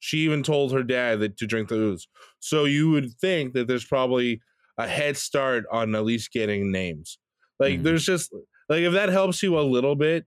She 0.01 0.19
even 0.19 0.43
told 0.43 0.73
her 0.73 0.83
dad 0.83 1.21
that 1.21 1.37
to 1.39 1.47
drink 1.47 1.69
the 1.69 1.77
ooze. 1.77 2.09
So 2.41 2.65
you 2.65 2.91
would 2.91 3.13
think 3.15 3.53
that 3.55 3.67
there's 3.69 3.85
probably 3.85 4.41
a 4.79 4.87
head 4.89 5.17
start 5.17 5.65
on 5.71 5.95
at 5.95 6.05
least 6.05 6.33
getting 6.33 6.73
names. 6.73 7.19
Like 7.59 7.81
Mhm. 7.81 7.85
there's 7.85 8.07
just 8.07 8.33
like 8.71 8.81
if 8.81 8.93
that 8.95 9.11
helps 9.11 9.43
you 9.43 9.59
a 9.59 9.61
little 9.63 9.97
bit, 9.97 10.27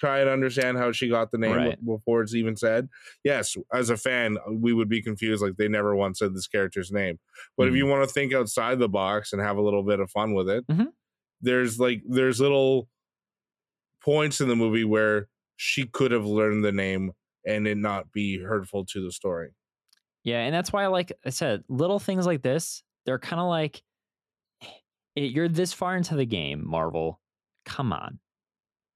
try 0.00 0.20
and 0.20 0.30
understand 0.30 0.78
how 0.78 0.92
she 0.92 1.08
got 1.08 1.32
the 1.32 1.38
name 1.38 1.56
Right. 1.56 1.84
before 1.84 2.22
it's 2.22 2.32
even 2.36 2.54
said. 2.56 2.88
Yes, 3.24 3.56
as 3.74 3.90
a 3.90 3.96
fan, 3.96 4.38
we 4.48 4.72
would 4.72 4.88
be 4.88 5.02
confused 5.02 5.42
like 5.42 5.56
they 5.56 5.66
never 5.66 5.96
once 5.96 6.20
said 6.20 6.34
this 6.36 6.46
character's 6.46 6.92
name. 6.92 7.18
But 7.56 7.66
if 7.66 7.74
Mhm. 7.74 7.78
you 7.78 7.86
want 7.86 8.08
to 8.08 8.14
think 8.14 8.32
outside 8.32 8.78
the 8.78 8.88
box 8.88 9.32
and 9.32 9.42
have 9.42 9.56
a 9.56 9.60
little 9.62 9.82
bit 9.82 9.98
of 9.98 10.08
fun 10.12 10.34
with 10.34 10.48
it, 10.48 10.64
Mhm. 10.68 10.92
there's 11.40 11.80
like 11.80 12.02
there's 12.08 12.40
little 12.40 12.88
points 14.04 14.40
in 14.40 14.48
the 14.48 14.54
movie 14.56 14.84
where 14.84 15.28
she 15.56 15.84
could 15.86 16.12
have 16.12 16.24
learned 16.26 16.64
the 16.64 16.70
name 16.72 17.12
and 17.44 17.66
it 17.66 17.76
not 17.76 18.12
be 18.12 18.38
hurtful 18.40 18.84
to 18.86 19.02
the 19.04 19.10
story. 19.10 19.50
Yeah, 20.22 20.40
and 20.40 20.54
that's 20.54 20.72
why, 20.72 20.86
like 20.88 21.12
I 21.24 21.30
said, 21.30 21.64
little 21.68 21.98
things 21.98 22.26
like 22.26 22.42
this, 22.42 22.82
they're 23.06 23.18
kind 23.18 23.40
of 23.40 23.48
like, 23.48 23.82
you're 25.16 25.48
this 25.48 25.72
far 25.72 25.96
into 25.96 26.14
the 26.14 26.26
game, 26.26 26.64
Marvel. 26.66 27.20
Come 27.68 27.92
on. 27.92 28.18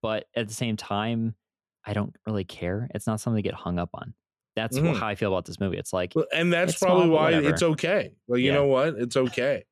But 0.03 0.27
at 0.35 0.49
the 0.49 0.55
same 0.55 0.77
time, 0.77 1.37
I 1.85 1.93
don't 1.93 2.15
really 2.27 2.45
care. 2.45 2.89
It's 2.95 3.07
not 3.07 3.21
something 3.21 3.43
to 3.43 3.49
get 3.49 3.55
hung 3.55 3.79
up 3.79 3.91
on. 3.95 4.15
That's 4.57 4.79
Mhm. 4.79 4.97
how 4.97 5.07
I 5.07 5.15
feel 5.15 5.33
about 5.33 5.45
this 5.45 5.61
movie. 5.61 5.79
It's 5.79 5.93
like, 5.93 6.13
Well, 6.15 6.27
and 6.33 6.53
that's 6.53 6.73
It's 6.73 6.81
small, 6.81 6.91
probably 6.97 7.11
why 7.11 7.31
whatever. 7.33 7.49
it's 7.49 7.63
okay. 7.63 8.15
Like 8.29 8.41
you 8.41 8.47
Yeah. 8.49 8.55
know 8.55 8.67
what? 8.67 8.95
It's 8.99 9.17
okay. 9.17 9.65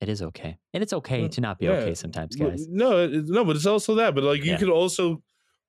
it 0.00 0.08
is 0.08 0.22
okay. 0.22 0.56
And 0.72 0.80
it's 0.82 0.92
okay 0.92 1.26
to 1.26 1.40
not 1.40 1.58
be 1.58 1.66
yeah. 1.66 1.72
okay 1.72 1.94
sometimes, 1.94 2.36
guys. 2.36 2.68
No, 2.68 3.08
no, 3.08 3.44
but 3.44 3.56
it's 3.56 3.66
also 3.66 3.96
that. 3.96 4.14
But 4.14 4.22
like 4.22 4.44
you 4.44 4.52
Yeah. 4.52 4.56
could 4.58 4.68
also 4.70 5.24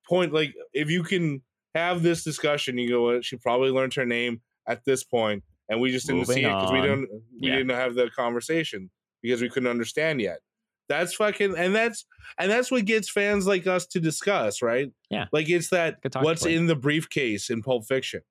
point 0.06 0.32
like 0.32 0.54
if 0.72 0.88
you 0.88 1.02
can 1.02 1.42
have 1.74 2.02
this 2.02 2.22
discussion, 2.22 2.78
you 2.78 2.88
go, 2.90 3.06
well, 3.06 3.20
she 3.22 3.36
probably 3.38 3.70
learned 3.70 3.94
her 3.94 4.06
name 4.06 4.40
at 4.68 4.84
this 4.84 5.02
point, 5.02 5.42
and 5.68 5.80
we 5.80 5.90
just 5.90 6.06
didn't 6.06 6.26
see 6.26 6.42
Moving 6.42 6.44
it 6.44 6.54
because 6.54 6.70
we 6.72 6.78
on. 6.78 6.86
don't 6.86 7.08
we 7.40 7.50
didn't 7.50 7.70
have 7.70 7.96
the 7.96 8.08
conversation 8.10 8.90
because 9.20 9.42
we 9.42 9.48
couldn't 9.50 9.68
understand 9.68 10.20
yet. 10.20 10.38
That's 10.90 11.14
fucking 11.14 11.54
and 11.56 11.72
that's 11.74 12.04
and 12.36 12.50
that's 12.50 12.68
what 12.70 12.84
gets 12.84 13.08
fans 13.08 13.46
like 13.46 13.66
us 13.68 13.86
to 13.86 14.00
discuss, 14.00 14.60
right? 14.60 14.90
Yeah. 15.08 15.26
Like 15.32 15.48
it's 15.48 15.68
that 15.70 15.98
what's 16.20 16.44
in 16.44 16.66
the 16.66 16.74
briefcase 16.76 17.48
in 17.48 17.62
Pulp 17.62 17.86
Fiction. 17.86 18.22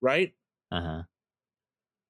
Right? 0.00 0.32
Uh 0.72 0.80
huh. 0.80 1.02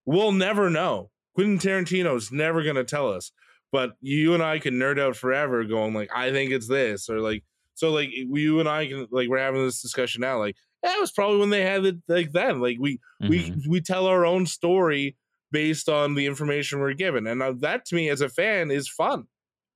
We'll 0.05 0.33
never 0.33 0.71
know. 0.71 1.11
Quentin 1.35 1.59
Tarantino's 1.59 2.31
never 2.31 2.63
gonna 2.63 2.85
tell 2.85 3.13
us. 3.13 3.33
But 3.73 3.97
you 4.01 4.35
and 4.35 4.43
I 4.43 4.61
can 4.61 4.75
nerd 4.75 5.01
out 5.01 5.17
forever, 5.17 5.65
going 5.65 5.93
like, 5.95 6.11
I 6.15 6.31
think 6.31 6.53
it's 6.53 6.69
this, 6.69 7.11
or 7.11 7.19
like, 7.21 7.43
so 7.75 7.91
like 7.91 8.11
you 8.13 8.61
and 8.61 8.69
I 8.69 8.87
can 8.87 9.09
like 9.11 9.29
we're 9.29 9.39
having 9.39 9.65
this 9.65 9.83
discussion 9.83 10.21
now. 10.21 10.39
Like, 10.39 10.57
that 10.85 10.97
was 11.01 11.11
probably 11.11 11.39
when 11.39 11.51
they 11.51 11.63
had 11.63 11.85
it 11.85 11.97
like 12.07 12.31
then. 12.33 12.61
Like 12.61 12.77
we 12.79 13.01
we 13.21 13.51
Mhm. 13.51 13.67
we 13.69 13.81
tell 13.81 14.07
our 14.07 14.25
own 14.25 14.47
story 14.47 15.17
based 15.51 15.89
on 15.89 16.15
the 16.15 16.27
information 16.27 16.79
we're 16.79 16.95
given, 16.95 17.27
and 17.27 17.43
uh, 17.43 17.55
that 17.59 17.85
to 17.87 17.97
me 17.97 18.09
as 18.09 18.21
a 18.21 18.29
fan 18.29 18.71
is 18.71 18.89
fun. 18.89 19.27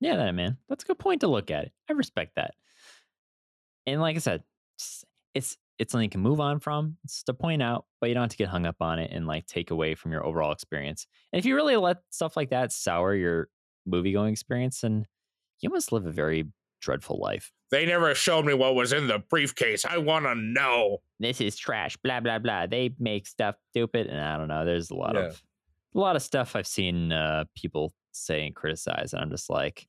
Yeah, 0.01 0.17
that 0.17 0.35
man. 0.35 0.57
That's 0.67 0.83
a 0.83 0.87
good 0.87 0.99
point 0.99 1.21
to 1.21 1.27
look 1.27 1.49
at 1.51 1.63
it. 1.65 1.71
I 1.89 1.93
respect 1.93 2.35
that. 2.35 2.55
And 3.87 4.01
like 4.01 4.15
I 4.15 4.19
said, 4.19 4.43
it's 4.75 5.05
it's, 5.79 5.91
something 5.91 6.03
you 6.03 6.09
can 6.09 6.21
move 6.21 6.39
on 6.39 6.59
from. 6.59 6.97
It's 7.03 7.23
to 7.23 7.33
point 7.33 7.61
out, 7.63 7.85
but 7.99 8.07
you 8.09 8.13
don't 8.13 8.23
have 8.23 8.29
to 8.31 8.37
get 8.37 8.49
hung 8.49 8.65
up 8.67 8.75
on 8.81 8.99
it 8.99 9.11
and 9.11 9.25
like 9.25 9.47
take 9.47 9.71
away 9.71 9.95
from 9.95 10.11
your 10.11 10.23
overall 10.25 10.51
experience. 10.51 11.07
And 11.31 11.39
if 11.39 11.45
you 11.45 11.55
really 11.55 11.75
let 11.77 11.97
stuff 12.11 12.35
like 12.37 12.49
that 12.51 12.71
sour 12.71 13.15
your 13.15 13.47
movie 13.87 14.11
going 14.11 14.31
experience, 14.31 14.81
then 14.81 15.05
you 15.61 15.69
must 15.71 15.91
live 15.91 16.05
a 16.05 16.11
very 16.11 16.45
dreadful 16.81 17.19
life. 17.19 17.51
They 17.71 17.85
never 17.85 18.13
showed 18.13 18.45
me 18.45 18.53
what 18.53 18.75
was 18.75 18.93
in 18.93 19.07
the 19.07 19.19
briefcase. 19.29 19.85
I 19.85 19.97
want 19.97 20.25
to 20.25 20.35
know. 20.35 20.97
This 21.19 21.41
is 21.41 21.55
trash. 21.57 21.97
Blah 21.97 22.19
blah 22.19 22.37
blah. 22.39 22.67
They 22.67 22.93
make 22.99 23.25
stuff 23.27 23.55
stupid, 23.71 24.07
and 24.07 24.19
I 24.19 24.37
don't 24.37 24.49
know. 24.49 24.65
There's 24.65 24.91
a 24.91 24.95
lot 24.95 25.15
Yeah. 25.15 25.27
of 25.27 25.41
a 25.95 25.99
lot 25.99 26.15
of 26.15 26.21
stuff 26.21 26.55
I've 26.55 26.67
seen 26.67 27.11
uh, 27.11 27.45
people 27.55 27.93
say 28.11 28.45
and 28.45 28.55
criticize, 28.55 29.13
and 29.13 29.21
I'm 29.21 29.29
just 29.31 29.49
like, 29.49 29.87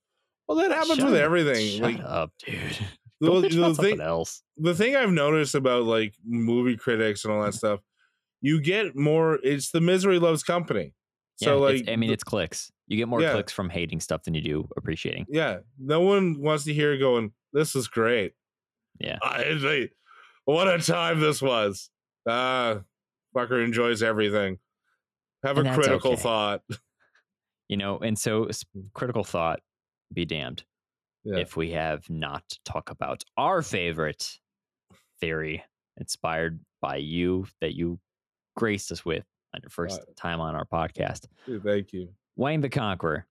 Well, 0.48 0.58
that 0.58 0.70
happens 0.70 0.96
shut 0.98 1.06
with 1.06 1.14
up- 1.14 1.20
everything. 1.20 1.68
Shut 1.78 1.82
like 1.82 2.00
up, 2.04 2.32
dude. 2.44 2.58
the, 3.20 3.40
the 3.40 3.74
thing, 3.74 4.00
else. 4.00 4.42
the 4.56 4.74
thing 4.74 4.96
I've 4.96 5.12
noticed 5.12 5.54
about 5.54 5.84
like 5.84 6.14
movie 6.24 6.76
critics 6.76 7.24
and 7.24 7.32
all 7.32 7.42
that 7.44 7.54
stuff, 7.54 7.80
you 8.40 8.60
get 8.60 8.96
more. 8.96 9.38
It's 9.42 9.70
the 9.70 9.80
misery 9.80 10.18
loves 10.18 10.42
company. 10.42 10.94
So 11.36 11.54
yeah, 11.56 11.60
like, 11.72 11.88
I 11.88 11.96
mean, 11.96 12.10
it's 12.10 12.24
clicks. 12.24 12.70
You 12.88 12.96
get 12.96 13.08
more 13.08 13.22
Yeah. 13.22 13.32
clicks 13.32 13.52
from 13.52 13.70
hating 13.70 14.00
stuff 14.00 14.24
than 14.24 14.34
you 14.34 14.42
do 14.42 14.68
appreciating. 14.76 15.26
yeah, 15.30 15.58
no 15.78 16.00
one 16.00 16.40
wants 16.40 16.64
to 16.64 16.74
hear 16.74 16.96
going. 16.98 17.32
This 17.52 17.74
is 17.74 17.88
great. 17.88 18.32
Yeah. 19.00 19.18
I, 19.22 19.44
like, 19.52 19.92
what 20.44 20.68
a 20.68 20.78
time 20.78 21.20
this 21.20 21.40
was. 21.40 21.88
Ah, 22.28 22.80
fucker 23.34 23.64
enjoys 23.64 24.02
everything. 24.02 24.58
Have 25.42 25.58
And 25.58 25.68
a 25.68 25.74
critical 25.74 26.12
okay. 26.12 26.22
thought. 26.22 26.62
You 27.68 27.78
know, 27.78 27.98
and 28.00 28.18
so 28.18 28.50
critical 28.92 29.24
thought 29.24 29.60
be 30.12 30.24
damned 30.24 30.64
Yeah. 31.24 31.38
if 31.38 31.56
we 31.56 31.70
have 31.72 32.08
not 32.10 32.44
talk 32.64 32.90
about 32.90 33.22
our 33.36 33.62
favorite 33.62 34.38
theory 35.20 35.64
inspired 35.96 36.60
by 36.80 36.96
you 36.96 37.46
that 37.60 37.74
you 37.74 38.00
graced 38.56 38.90
us 38.92 39.04
with 39.04 39.24
on 39.54 39.60
your 39.62 39.70
first 39.70 40.00
Uh, 40.00 40.04
time 40.16 40.40
on 40.40 40.54
our 40.54 40.64
podcast. 40.66 41.26
Dude, 41.46 41.62
Thank 41.62 41.92
you. 41.92 42.12
Wong 42.36 42.60
the 42.60 42.68
Conqueror, 42.68 43.26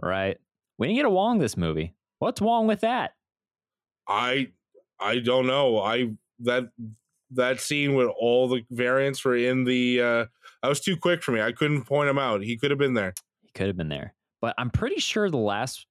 right? 0.00 0.38
We 0.78 0.86
didn't 0.86 0.96
get 0.98 1.06
a 1.06 1.10
Wong 1.10 1.38
this 1.38 1.56
movie. 1.56 1.94
What's 2.20 2.40
wrong 2.40 2.66
with 2.66 2.80
that? 2.80 3.12
I 4.08 4.52
I 5.00 5.18
don't 5.18 5.46
know. 5.46 5.78
I 5.78 6.12
that 6.40 6.70
that 7.32 7.60
scene 7.60 7.94
with 7.94 8.08
all 8.18 8.48
the 8.48 8.64
variants 8.70 9.24
were 9.24 9.36
in 9.36 9.64
the 9.64 10.00
uh 10.00 10.26
I 10.62 10.68
was 10.68 10.80
too 10.80 10.96
quick 10.96 11.22
for 11.22 11.32
me. 11.32 11.40
I 11.40 11.52
couldn't 11.52 11.84
point 11.84 12.08
him 12.08 12.18
out. 12.18 12.42
He 12.42 12.56
could 12.56 12.70
have 12.70 12.78
been 12.78 12.94
there. 12.94 13.14
He 13.42 13.50
could 13.54 13.66
have 13.66 13.76
been 13.76 13.88
there. 13.88 14.14
But 14.40 14.54
I'm 14.58 14.70
pretty 14.70 15.00
sure 15.00 15.28
the 15.28 15.36
last 15.36 15.86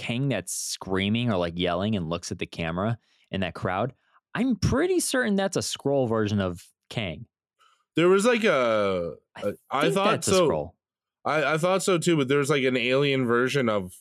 Kang 0.00 0.28
that's 0.30 0.54
screaming 0.54 1.30
or 1.30 1.36
like 1.36 1.58
yelling 1.58 1.94
and 1.94 2.08
looks 2.08 2.32
at 2.32 2.38
the 2.38 2.46
camera 2.46 2.96
in 3.30 3.42
that 3.42 3.54
crowd, 3.54 3.92
I'm 4.34 4.56
pretty 4.56 4.98
certain 5.00 5.36
that's 5.36 5.56
a 5.58 5.60
Skrull 5.60 6.08
version 6.08 6.40
of 6.40 6.64
Kang. 6.88 7.26
There 7.96 8.08
was 8.08 8.24
like 8.24 8.44
a. 8.44 9.12
a- 9.42 9.52
I 9.70 9.82
think 9.82 9.94
thought 9.94 10.24
so. 10.24 10.48
Skrull. 10.48 10.70
I, 11.24 11.54
I 11.54 11.58
thought 11.58 11.82
so 11.82 11.98
too, 11.98 12.16
but 12.16 12.28
there's 12.28 12.48
like 12.48 12.64
an 12.64 12.76
alien 12.78 13.26
version 13.26 13.68
of 13.68 13.92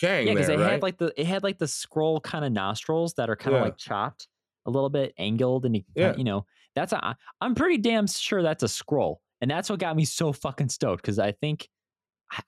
Kang 0.00 0.28
Yeah, 0.28 0.34
because 0.34 0.48
it 0.48 0.58
right? 0.58 0.72
had 0.72 0.82
like 0.82 0.98
the 0.98 1.12
it 1.20 1.26
had 1.26 1.42
like 1.42 1.58
the 1.58 1.64
Skrull 1.66 2.22
kind 2.22 2.44
of 2.44 2.52
nostrils 2.52 3.14
that 3.14 3.28
are 3.28 3.36
kind 3.36 3.56
of 3.56 3.60
Yeah. 3.60 3.64
like 3.64 3.78
chopped 3.78 4.28
a 4.66 4.70
little 4.70 4.90
bit, 4.90 5.12
angled, 5.18 5.64
and 5.66 5.74
you, 5.76 5.82
Yeah. 5.96 6.14
you 6.16 6.22
know 6.24 6.46
that's 6.76 6.92
a. 6.92 7.16
I'm 7.40 7.54
pretty 7.56 7.78
damn 7.78 8.06
sure 8.06 8.42
that's 8.42 8.62
a 8.62 8.66
Skrull, 8.66 9.16
and 9.40 9.50
that's 9.50 9.68
what 9.68 9.80
got 9.80 9.96
me 9.96 10.04
so 10.04 10.32
fucking 10.32 10.68
stoked 10.68 11.02
because 11.02 11.18
I 11.18 11.32
think 11.32 11.68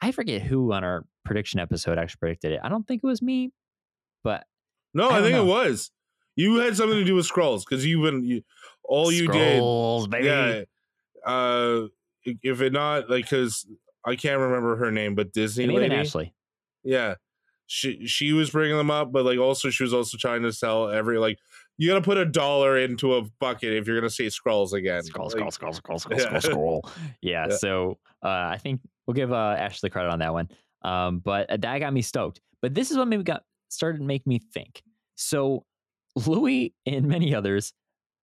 I- 0.00 0.12
forget 0.12 0.42
who 0.42 0.72
on 0.72 0.84
our 0.84 1.04
prediction 1.24 1.60
episode 1.60 1.98
actually 1.98 2.18
predicted 2.20 2.52
it. 2.52 2.60
I 2.62 2.68
don't 2.68 2.86
think 2.86 3.02
it 3.02 3.06
was 3.06 3.22
me, 3.22 3.52
but 4.22 4.44
no, 4.94 5.08
I 5.10 5.18
I, 5.18 5.22
think 5.22 5.32
know. 5.34 5.42
it 5.44 5.46
was. 5.46 5.90
You 6.36 6.56
had 6.56 6.76
something 6.76 6.98
to 6.98 7.04
do 7.04 7.14
with 7.14 7.28
Skrulls 7.28 7.64
because 7.68 7.84
you've 7.84 8.02
been 8.02 8.24
you, 8.24 8.42
all 8.84 9.12
you 9.12 9.28
Skrulls, 9.28 10.02
did. 10.04 10.10
baby. 10.10 10.26
Yeah. 10.26 10.62
Uh, 11.24 11.86
if 12.24 12.60
it 12.60 12.72
not 12.72 13.10
like 13.10 13.24
because 13.28 13.66
I 14.04 14.16
can't 14.16 14.40
remember 14.40 14.76
her 14.76 14.90
name, 14.90 15.14
but 15.14 15.32
Disney 15.32 15.64
It 15.64 15.66
may 15.68 15.74
have 15.74 15.82
been 15.82 15.90
lady. 15.90 16.00
Ashley. 16.00 16.34
Yeah. 16.84 17.14
She 17.74 18.06
she 18.06 18.34
was 18.34 18.50
bringing 18.50 18.76
them 18.76 18.90
up, 18.90 19.12
but 19.12 19.24
like 19.24 19.38
also 19.38 19.70
she 19.70 19.82
was 19.82 19.94
also 19.94 20.18
trying 20.18 20.42
to 20.42 20.52
sell 20.52 20.90
every 20.90 21.16
like 21.16 21.38
you 21.78 21.88
got 21.88 21.94
to 21.94 22.02
put 22.02 22.18
a 22.18 22.26
dollar 22.26 22.76
into 22.76 23.14
a 23.14 23.22
bucket 23.40 23.72
if 23.72 23.86
you're 23.86 23.98
gonna 23.98 24.10
say 24.10 24.26
Skrulls 24.26 24.74
again. 24.74 25.02
Skrull, 25.04 25.34
Like, 25.34 25.54
Skrull, 25.54 25.80
Skrull, 25.80 25.98
Skrull, 25.98 25.98
Skrull, 25.98 26.18
Yeah. 26.18 26.38
Skrull. 26.38 26.90
Yeah. 27.22 27.46
Yeah. 27.48 27.56
So 27.56 27.98
uh, 28.22 28.28
I 28.28 28.58
think 28.58 28.82
we'll 29.06 29.14
give 29.14 29.32
uh, 29.32 29.56
Ashley 29.58 29.88
credit 29.88 30.10
on 30.10 30.18
that 30.18 30.34
one. 30.34 30.50
Um, 30.82 31.20
but 31.20 31.48
uh, 31.48 31.56
that 31.56 31.78
got 31.78 31.94
me 31.94 32.02
stoked. 32.02 32.42
But 32.60 32.74
this 32.74 32.90
is 32.90 32.98
what 32.98 33.08
maybe 33.08 33.22
got 33.22 33.42
started 33.70 33.98
to 34.00 34.04
make 34.04 34.26
me 34.26 34.38
think. 34.52 34.82
So 35.14 35.64
Luis 36.26 36.72
and 36.84 37.06
many 37.06 37.34
others, 37.34 37.72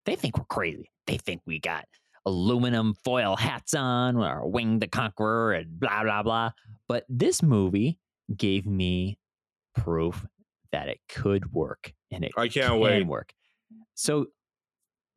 they 0.06 0.16
think 0.16 0.38
we're 0.38 0.46
crazy. 0.46 0.92
They 1.08 1.18
think 1.18 1.42
we 1.48 1.60
got 1.60 1.86
aluminum 2.28 2.94
foil 3.04 3.36
hats 3.36 3.74
on, 3.74 4.16
or 4.16 4.48
Wong 4.48 4.78
the 4.78 4.88
Conqueror, 4.88 5.54
and 5.54 5.80
blah 5.80 6.04
blah 6.04 6.22
blah. 6.22 6.52
But 6.88 7.06
this 7.10 7.42
movie 7.42 7.98
gave 8.38 8.68
me 8.68 9.18
proof 9.76 10.26
that 10.72 10.88
it 10.88 11.00
could 11.10 11.52
work, 11.52 11.94
and 12.12 12.24
it 12.24 12.32
I 12.38 12.48
can't 12.48 12.72
can 12.72 12.80
wait. 12.80 13.08
work. 13.08 13.34
So 13.96 14.28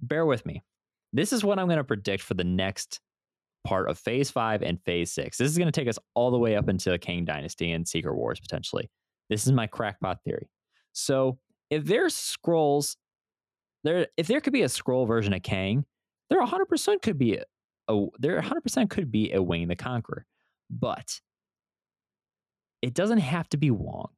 bear 0.01 0.27
with 0.27 0.45
me. 0.47 0.63
This 1.13 1.33
is 1.33 1.45
what 1.45 1.59
I'm 1.59 1.67
going 1.67 1.79
to 1.79 1.85
predict 1.85 2.23
for 2.23 2.35
the 2.35 2.45
next 2.45 3.01
part 3.65 3.89
of 3.89 3.99
phase 3.99 4.31
five 4.31 4.63
and 4.63 4.81
phase 4.85 5.13
six. 5.13 5.39
This 5.39 5.51
is 5.51 5.59
going 5.59 5.71
to 5.71 5.81
take 5.81 5.89
us 5.89 5.99
all 6.15 6.31
the 6.31 6.39
way 6.39 6.57
up 6.57 6.69
into 6.69 6.91
the 6.91 6.99
Kang 6.99 7.25
Dynasty 7.25 7.71
and 7.73 7.87
Secret 7.87 8.15
Wars 8.15 8.41
potentially. 8.41 8.91
This 9.29 9.47
is 9.47 9.53
my 9.53 9.67
crackpot 9.67 10.19
theory. 10.25 10.49
So 10.93 11.39
if 11.71 11.85
there's 11.85 12.15
Skrulls, 12.15 12.97
there 13.85 14.09
if 14.17 14.27
there 14.27 14.41
could 14.41 14.53
be 14.53 14.63
a 14.63 14.67
Skrull 14.67 15.07
version 15.07 15.33
of 15.33 15.43
Kang, 15.43 15.85
there 16.29 16.45
100% 16.45 17.03
could 17.03 17.19
be 17.19 17.37
a, 17.37 17.45
a 17.89 18.07
there 18.19 18.41
100% 18.41 18.91
could 18.91 19.11
be 19.11 19.33
a 19.33 19.43
Wong 19.43 19.69
the 19.69 19.77
Conqueror, 19.77 20.27
but 20.71 21.21
it 22.81 22.95
doesn't 22.95 23.19
have 23.19 23.49
to 23.51 23.57
be 23.57 23.71
Wong. 23.71 24.09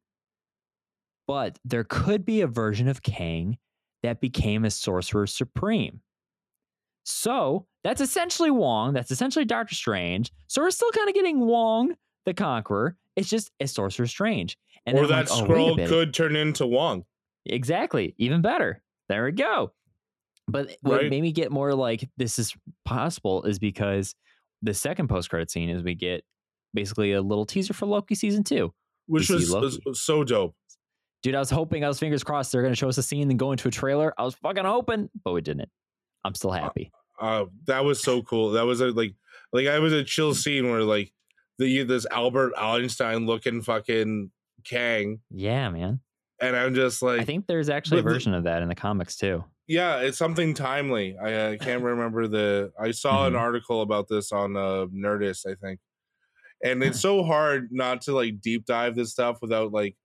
But 1.27 1.59
there 1.65 1.85
could 1.85 2.25
be 2.25 2.43
a 2.43 2.47
version 2.47 2.89
of 2.89 3.03
Kang 3.03 3.59
that 4.03 4.21
became 4.21 4.65
a 4.65 4.71
Sorcerer 4.71 5.27
Supreme. 5.27 6.01
So 7.05 7.67
that's 7.83 8.01
essentially 8.01 8.51
Wong. 8.51 8.93
That's 8.93 9.11
essentially 9.11 9.45
Doctor 9.45 9.75
Strange. 9.75 10.33
So 10.47 10.63
we're 10.63 10.71
still 10.71 10.91
kind 10.91 11.09
of 11.09 11.15
getting 11.15 11.41
Wong 11.41 11.95
the 12.25 12.35
Conqueror. 12.35 12.97
It's 13.17 13.29
just 13.29 13.51
a 13.61 13.67
Sorcerer 13.67 14.07
Strange. 14.07 14.57
And 14.87 14.99
or 14.99 15.07
that 15.07 15.31
like, 15.31 15.41
oh, 15.43 15.47
Skrull 15.47 15.77
minute. 15.77 15.89
could 15.89 16.15
turn 16.15 16.37
into 16.37 16.67
Wong. 16.67 17.05
Exactly. 17.47 18.15
Even 18.19 18.43
better. 18.43 18.83
There 19.09 19.25
we 19.25 19.33
go. 19.33 19.73
But 20.49 20.77
what 20.83 21.03
Right. 21.03 21.11
made 21.11 21.23
me 21.23 21.33
get 21.33 21.51
more 21.51 21.75
like 21.75 22.09
this 22.17 22.39
is 22.39 22.55
possible 22.85 23.45
is 23.45 23.59
because 23.59 24.15
the 24.63 24.75
second 24.75 25.09
post 25.09 25.31
credit 25.31 25.51
scene 25.51 25.71
is 25.71 25.83
we 25.83 25.95
get 25.95 26.25
basically 26.75 27.13
a 27.13 27.23
little 27.23 27.47
teaser 27.47 27.73
for 27.73 27.87
Loki 27.87 28.15
season 28.15 28.45
two. 28.45 28.73
Which 29.07 29.29
was, 29.29 29.51
was 29.51 30.01
so 30.01 30.25
dope. 30.25 30.55
Dude, 31.25 31.35
I 31.35 31.39
was 31.39 31.49
hoping, 31.51 31.83
I 31.85 31.89
was 31.89 31.99
fingers 31.99 32.23
crossed 32.23 32.53
they're 32.53 32.61
going 32.61 32.75
to 32.75 32.79
show 32.79 32.89
us 32.89 32.99
a 32.99 33.03
scene 33.03 33.31
and 33.31 33.39
go 33.39 33.51
into 33.51 33.67
a 33.67 33.71
trailer. 33.71 34.13
I 34.19 34.25
was 34.25 34.35
fucking 34.35 34.65
hoping, 34.65 35.09
but 35.25 35.33
we 35.33 35.41
didn't. 35.41 35.71
I'm 36.23 36.35
still 36.35 36.51
happy. 36.53 36.93
Uh, 37.19 37.47
that 37.67 37.83
was 37.85 38.03
so 38.03 38.21
cool. 38.23 38.51
That 38.51 38.67
was 38.67 38.81
a 38.83 38.89
like 38.89 39.15
like 39.53 39.67
I 39.67 39.79
was 39.79 39.93
a 39.95 40.05
chill 40.05 40.35
scene 40.35 40.71
where 40.71 40.83
like 40.83 41.13
the 41.59 41.83
this 41.85 42.07
Albert 42.11 42.53
Einstein 42.59 43.25
looking 43.27 43.63
fucking 43.63 44.31
Kang, 44.67 45.21
Yeah, 45.31 45.71
man. 45.71 46.01
and 46.43 46.55
I'm 46.57 46.75
just 46.75 47.01
like, 47.03 47.21
I 47.21 47.25
think 47.25 47.47
there's 47.47 47.69
actually 47.71 48.01
a 48.01 48.03
but 48.03 48.09
the- 48.11 48.15
version 48.17 48.35
of 48.35 48.45
that 48.45 48.61
in 48.63 48.69
the 48.69 48.75
comics 48.75 49.17
too. 49.17 49.45
yeah, 49.67 50.01
it's 50.01 50.19
something 50.19 50.53
timely. 50.53 51.17
I 51.17 51.33
uh, 51.33 51.57
can't 51.57 51.83
remember 51.83 52.27
the. 52.29 52.71
I 52.79 52.91
saw 52.91 53.27
an 53.27 53.33
Mhm. 53.33 53.39
article 53.41 53.81
about 53.81 54.09
this 54.09 54.31
on 54.31 54.57
uh, 54.59 54.87
Nerdist, 54.95 55.47
I 55.51 55.55
think, 55.55 55.81
and 56.63 56.83
it's 56.83 57.01
so 57.01 57.23
hard 57.23 57.69
not 57.73 58.03
to 58.03 58.13
like 58.15 58.43
deep 58.43 58.67
dive 58.67 58.95
this 58.95 59.13
stuff 59.13 59.39
without 59.41 59.73
like 59.73 59.97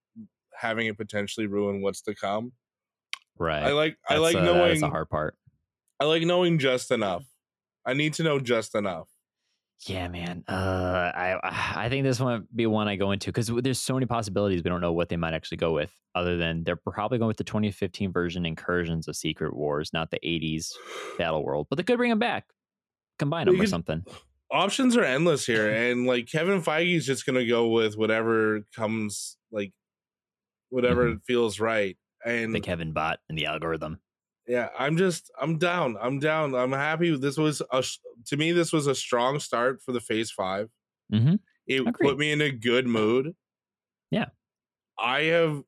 having 0.60 0.88
it 0.88 0.98
potentially 0.98 1.48
ruin 1.48 1.82
what's 1.82 2.02
to 2.04 2.16
come. 2.16 2.52
Right. 3.38 3.64
I 3.64 3.72
like 3.72 3.98
I 4.08 4.16
That's, 4.16 4.22
like 4.22 4.36
uh, 4.36 4.42
That's 4.42 4.54
knowing 4.54 4.80
the 4.82 4.90
hard 4.90 5.10
part. 5.10 5.36
I 6.00 6.06
like 6.06 6.24
knowing 6.24 6.60
just 6.60 6.92
enough. 6.92 7.26
I 7.86 7.94
need 7.94 8.14
to 8.16 8.24
know 8.24 8.40
just 8.40 8.76
enough. 8.76 9.08
Yeah, 9.88 10.10
man. 10.10 10.44
Uh, 10.48 11.12
I 11.16 11.40
I 11.86 11.90
think 11.90 12.04
this 12.04 12.20
might 12.20 12.42
be 12.54 12.66
one 12.66 12.88
I 12.88 12.98
go 12.98 13.12
into 13.12 13.30
because 13.30 13.48
there's 13.48 13.80
so 13.80 13.94
many 13.94 14.06
possibilities. 14.06 14.64
We 14.64 14.70
don't 14.70 14.82
know 14.82 14.92
what 14.92 15.10
they 15.10 15.16
might 15.18 15.34
actually 15.34 15.58
go 15.58 15.72
with, 15.74 15.94
other 16.16 16.36
than 16.38 16.64
they're 16.64 16.76
probably 16.76 17.18
going 17.18 17.30
with 17.30 17.38
the 17.38 17.44
2015 17.46 18.12
version 18.12 18.46
incursions 18.46 19.08
of 19.08 19.16
Secret 19.16 19.56
Wars, 19.56 19.92
not 19.94 20.12
the 20.12 20.20
80s 20.20 20.74
Battle 21.18 21.44
World. 21.44 21.68
But 21.70 21.78
they 21.78 21.84
could 21.84 21.98
bring 21.98 22.10
them 22.10 22.20
back, 22.20 22.46
combine 23.18 23.46
them 23.46 23.56
you 23.56 23.62
or 23.62 23.64
could- 23.64 23.70
something. 23.70 24.04
Options 24.52 24.98
are 24.98 25.04
endless 25.04 25.46
here, 25.46 25.70
and 25.92 26.08
like 26.08 26.28
Kevin 26.30 26.62
Feige's 26.62 27.06
just 27.06 27.26
gonna 27.26 27.46
go 27.46 27.68
with 27.70 27.96
whatever 27.98 28.62
comes, 28.76 29.38
like 29.52 29.72
whatever 30.70 31.18
feels 31.26 31.60
right. 31.60 31.98
And 32.26 32.54
The 32.54 32.60
Kevin 32.60 32.92
bot 32.92 33.20
and 33.30 33.38
the 33.38 33.46
algorithm. 33.46 34.00
yeah, 34.48 34.70
I'm 34.78 34.98
just 34.98 35.32
I'm 35.42 35.58
down. 35.58 35.96
I'm 36.02 36.20
down. 36.20 36.54
I'm 36.56 36.72
happy. 36.74 37.16
This 37.18 37.38
was 37.38 37.62
a 37.72 37.84
to 38.26 38.38
me 38.38 38.52
this 38.52 38.74
was 38.74 38.88
a 38.88 38.96
strong 38.96 39.40
start 39.40 39.82
for 39.82 39.92
the 39.94 40.02
Phase 40.02 40.30
Five. 40.32 40.70
Mm-hmm. 41.14 41.36
It 41.68 41.82
Agreed. 41.82 41.96
put 42.02 42.18
me 42.18 42.32
in 42.32 42.42
a 42.42 42.52
good 42.52 42.88
mood. 42.88 43.36
Yeah. 44.12 44.26
I 45.00 45.22
have 45.24 45.64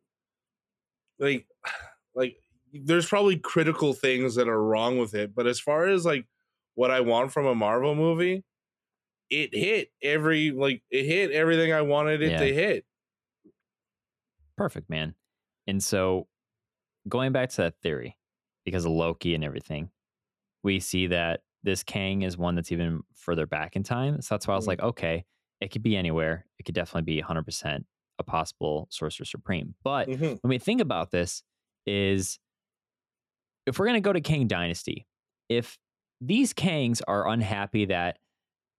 like 1.19 1.47
like 2.15 2.35
there's 2.73 3.05
probably 3.07 3.37
critical 3.37 3.93
things 3.93 4.35
that 4.35 4.47
are 4.49 4.61
wrong 4.63 4.97
with 4.97 5.13
it, 5.13 5.33
but 5.35 5.47
as 5.47 5.59
far 5.59 5.87
as 5.87 6.05
like 6.05 6.25
what 6.75 6.91
I 6.91 7.01
want 7.01 7.31
from 7.31 7.45
a 7.45 7.55
Marvel 7.55 7.95
movie, 7.95 8.43
it 9.29 9.53
hit 9.55 9.89
every 10.01 10.51
like 10.51 10.81
it 10.89 11.05
hit 11.05 11.31
everything 11.31 11.71
I 11.71 11.81
wanted 11.81 12.21
it 12.21 12.31
Yeah. 12.31 12.39
to 12.39 12.53
hit. 12.53 12.85
Perfect, 14.61 14.89
man. 14.89 15.15
And 15.67 15.83
so, 15.83 16.27
going 17.09 17.31
back 17.31 17.49
to 17.49 17.57
that 17.63 17.75
theory, 17.81 18.17
because 18.65 18.85
of 18.85 18.91
Loki 18.91 19.33
and 19.33 19.43
everything, 19.43 19.89
we 20.63 20.79
see 20.79 21.07
that 21.07 21.41
this 21.63 21.83
Kang 21.83 22.21
is 22.21 22.37
one 22.37 22.55
that's 22.55 22.71
even 22.71 23.01
further 23.15 23.47
back 23.47 23.75
in 23.75 23.83
time. 23.83 24.21
So 24.21 24.35
that's 24.35 24.47
why 24.47 24.53
I 24.53 24.57
was 24.57 24.65
Mm. 24.65 24.67
like, 24.67 24.81
okay, 24.81 25.25
it 25.61 25.69
could 25.71 25.81
be 25.83 25.95
anywhere. 25.97 26.45
It 26.59 26.63
could 26.63 26.75
definitely 26.75 27.11
be 27.11 27.19
100% 27.19 27.85
a 28.19 28.23
possible 28.23 28.87
Sorcerer 28.91 29.25
Supreme. 29.25 29.73
But 29.83 30.07
Mhm. 30.09 30.39
when 30.41 30.49
we 30.49 30.59
think 30.59 30.79
about 30.81 31.09
this, 31.11 31.43
is 31.87 32.39
if 33.65 33.79
we're 33.79 33.85
going 33.87 33.95
to 33.95 34.01
go 34.01 34.13
to 34.13 34.21
Kang 34.21 34.47
Dynasty, 34.47 35.07
if 35.49 35.79
these 36.19 36.53
Kangs 36.53 37.01
are 37.07 37.27
unhappy 37.27 37.85
that 37.85 38.19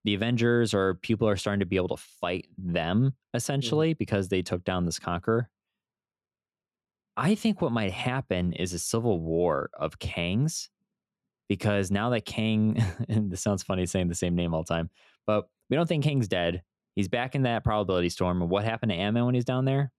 the 0.04 0.14
Avengers 0.14 0.74
or 0.74 0.94
people 0.94 1.28
are 1.28 1.36
starting 1.36 1.60
to 1.60 1.66
be 1.66 1.76
able 1.76 1.88
to 1.88 1.96
fight 1.96 2.48
them 2.58 3.14
essentially 3.34 3.94
because 3.94 4.28
they 4.28 4.42
took 4.42 4.64
down 4.64 4.84
this 4.84 4.98
conqueror, 4.98 5.48
I 7.16 7.34
think 7.34 7.60
what 7.60 7.72
might 7.72 7.92
happen 7.92 8.52
is 8.54 8.72
a 8.72 8.78
civil 8.78 9.20
war 9.20 9.70
of 9.74 9.98
Kangs 9.98 10.68
because 11.48 11.90
now 11.90 12.10
that 12.10 12.24
Kang, 12.24 12.82
and 13.08 13.30
this 13.30 13.42
sounds 13.42 13.62
funny 13.62 13.86
saying 13.86 14.08
the 14.08 14.14
same 14.14 14.34
name 14.34 14.54
all 14.54 14.62
the 14.62 14.74
time, 14.74 14.90
but 15.26 15.48
we 15.68 15.76
don't 15.76 15.86
think 15.88 16.04
Kang's 16.04 16.28
dead. 16.28 16.62
He's 16.94 17.08
back 17.08 17.34
in 17.34 17.42
that 17.42 17.64
probability 17.64 18.08
storm. 18.10 18.42
And 18.42 18.50
what 18.50 18.64
happened 18.64 18.90
to 18.92 18.96
Ant-Man 18.96 19.24
when 19.26 19.34
he's 19.34 19.44
down 19.44 19.64
there? 19.64 19.92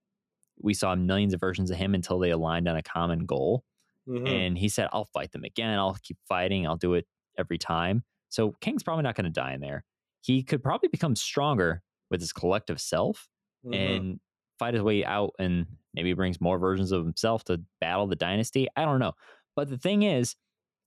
We 0.60 0.74
saw 0.74 0.94
millions 0.94 1.34
of 1.34 1.40
versions 1.40 1.70
of 1.70 1.76
him 1.76 1.94
until 1.94 2.18
they 2.18 2.30
aligned 2.30 2.68
on 2.68 2.76
a 2.76 2.82
common 2.82 3.26
goal. 3.26 3.64
Mhm. 4.08 4.28
And 4.28 4.58
he 4.58 4.68
said, 4.68 4.88
I'll 4.92 5.06
fight 5.06 5.32
them 5.32 5.44
again. 5.44 5.78
I'll 5.78 5.96
keep 6.02 6.18
fighting. 6.28 6.66
I'll 6.66 6.76
do 6.76 6.94
it 6.94 7.06
every 7.38 7.58
time. 7.58 8.04
So 8.28 8.52
Kang's 8.60 8.82
probably 8.84 9.02
not 9.02 9.16
going 9.16 9.24
to 9.24 9.30
die 9.30 9.54
in 9.54 9.60
there. 9.60 9.84
He 10.20 10.42
could 10.42 10.62
probably 10.62 10.88
become 10.88 11.16
stronger 11.16 11.82
with 12.10 12.20
his 12.20 12.32
collective 12.32 12.80
self 12.80 13.28
Mhm. 13.66 13.74
and 13.74 14.20
fight 14.58 14.74
his 14.74 14.82
way 14.82 15.04
out 15.04 15.32
and 15.38 15.66
maybe 15.94 16.12
brings 16.12 16.40
more 16.40 16.58
versions 16.58 16.92
of 16.92 17.04
himself 17.04 17.44
to 17.44 17.60
battle 17.80 18.06
the 18.06 18.16
dynasty. 18.16 18.68
I 18.76 18.84
don't 18.84 18.98
know. 18.98 19.12
But 19.56 19.68
the 19.68 19.78
thing 19.78 20.02
is, 20.02 20.34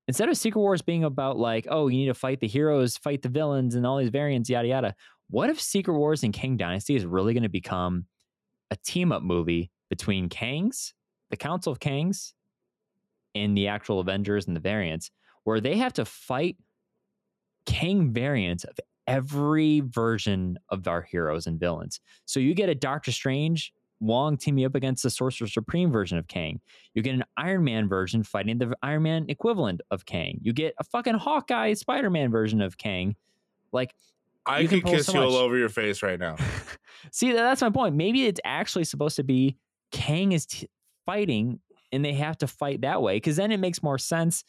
instead 0.08 0.30
of 0.30 0.38
Secret 0.38 0.62
Wars 0.62 0.82
being 0.82 1.04
about 1.04 1.38
like, 1.38 1.68
oh, 1.70 1.88
you 1.88 1.98
need 1.98 2.08
to 2.08 2.14
fight 2.14 2.40
the 2.40 2.48
heroes, 2.48 2.98
fight 2.98 3.22
the 3.22 3.30
villains, 3.30 3.76
and 3.76 3.86
all 3.86 3.98
these 3.98 4.10
variants, 4.10 4.50
yada 4.50 4.68
yada, 4.68 4.96
what 5.30 5.50
if 5.50 5.60
Secret 5.60 5.96
Wars 5.96 6.24
and 6.24 6.34
Kang 6.34 6.58
Dynasty 6.58 6.96
is 6.96 7.06
really 7.06 7.34
going 7.34 7.44
to 7.44 7.50
become 7.50 8.06
a 8.72 8.76
team 8.76 9.12
up 9.12 9.24
movie 9.24 9.72
between 9.90 10.30
Kangs, 10.30 10.94
the 11.30 11.38
Council 11.38 11.72
of 11.72 11.80
Kangs, 11.80 12.34
and 13.36 13.58
the 13.58 13.68
actual 13.68 14.00
Avengers 14.00 14.48
and 14.48 14.56
the 14.56 14.62
variants, 14.62 15.12
where 15.44 15.62
they 15.62 15.78
have 15.78 15.94
to 15.94 16.06
fight 16.06 16.58
Kang 17.66 18.14
variants 18.14 18.64
of 18.64 18.76
every 19.08 19.82
version 19.82 20.60
of 20.70 20.88
our 20.88 21.02
heroes 21.02 21.48
and 21.48 21.60
villains. 21.60 22.00
So 22.26 22.40
you 22.40 22.54
get 22.54 22.70
a 22.70 22.76
Doctor 22.76 23.12
Strange 23.12 23.74
Wong 24.00 24.38
teaming 24.38 24.66
up 24.66 24.76
against 24.76 25.04
the 25.04 25.10
Sorcerer 25.10 25.48
Supreme 25.48 25.92
version 25.92 26.18
of 26.18 26.28
Kang. 26.28 26.60
You 26.94 27.02
get 27.02 27.16
an 27.16 27.24
Iron 27.36 27.64
Man 27.64 27.90
version 27.90 28.24
fighting 28.24 28.58
the 28.58 28.76
Iron 28.84 29.04
Man 29.04 29.26
equivalent 29.28 29.82
of 29.90 30.06
Kang. 30.06 30.40
You 30.42 30.54
get 30.54 30.76
a 30.80 30.84
fucking 30.84 31.16
Hawkeye 31.16 31.74
Spider 31.74 32.10
Man 32.10 32.30
version 32.30 32.62
of 32.62 32.78
Kang. 32.78 33.16
Like, 33.72 33.96
I 34.46 34.66
could 34.66 34.86
kiss 34.86 35.08
so 35.08 35.14
you 35.14 35.20
all 35.20 35.36
over 35.36 35.58
your 35.58 35.70
face 35.70 36.04
right 36.04 36.20
now. 36.20 36.36
see, 37.12 37.32
that's 37.32 37.62
my 37.62 37.70
point. 37.70 37.96
Maybe 37.96 38.26
it's 38.26 38.40
actually 38.46 38.86
supposed 38.86 39.16
to 39.18 39.24
be 39.24 39.58
Kang 39.92 40.32
is 40.32 40.46
t- 40.46 40.70
fighting 41.06 41.60
and 41.92 42.04
they 42.04 42.14
have 42.14 42.38
to 42.38 42.48
fight 42.48 42.82
that 42.82 43.02
way 43.02 43.18
because 43.18 43.36
then 43.36 43.52
it 43.52 43.60
makes 43.60 43.82
more 43.82 43.98
sense 43.98 44.44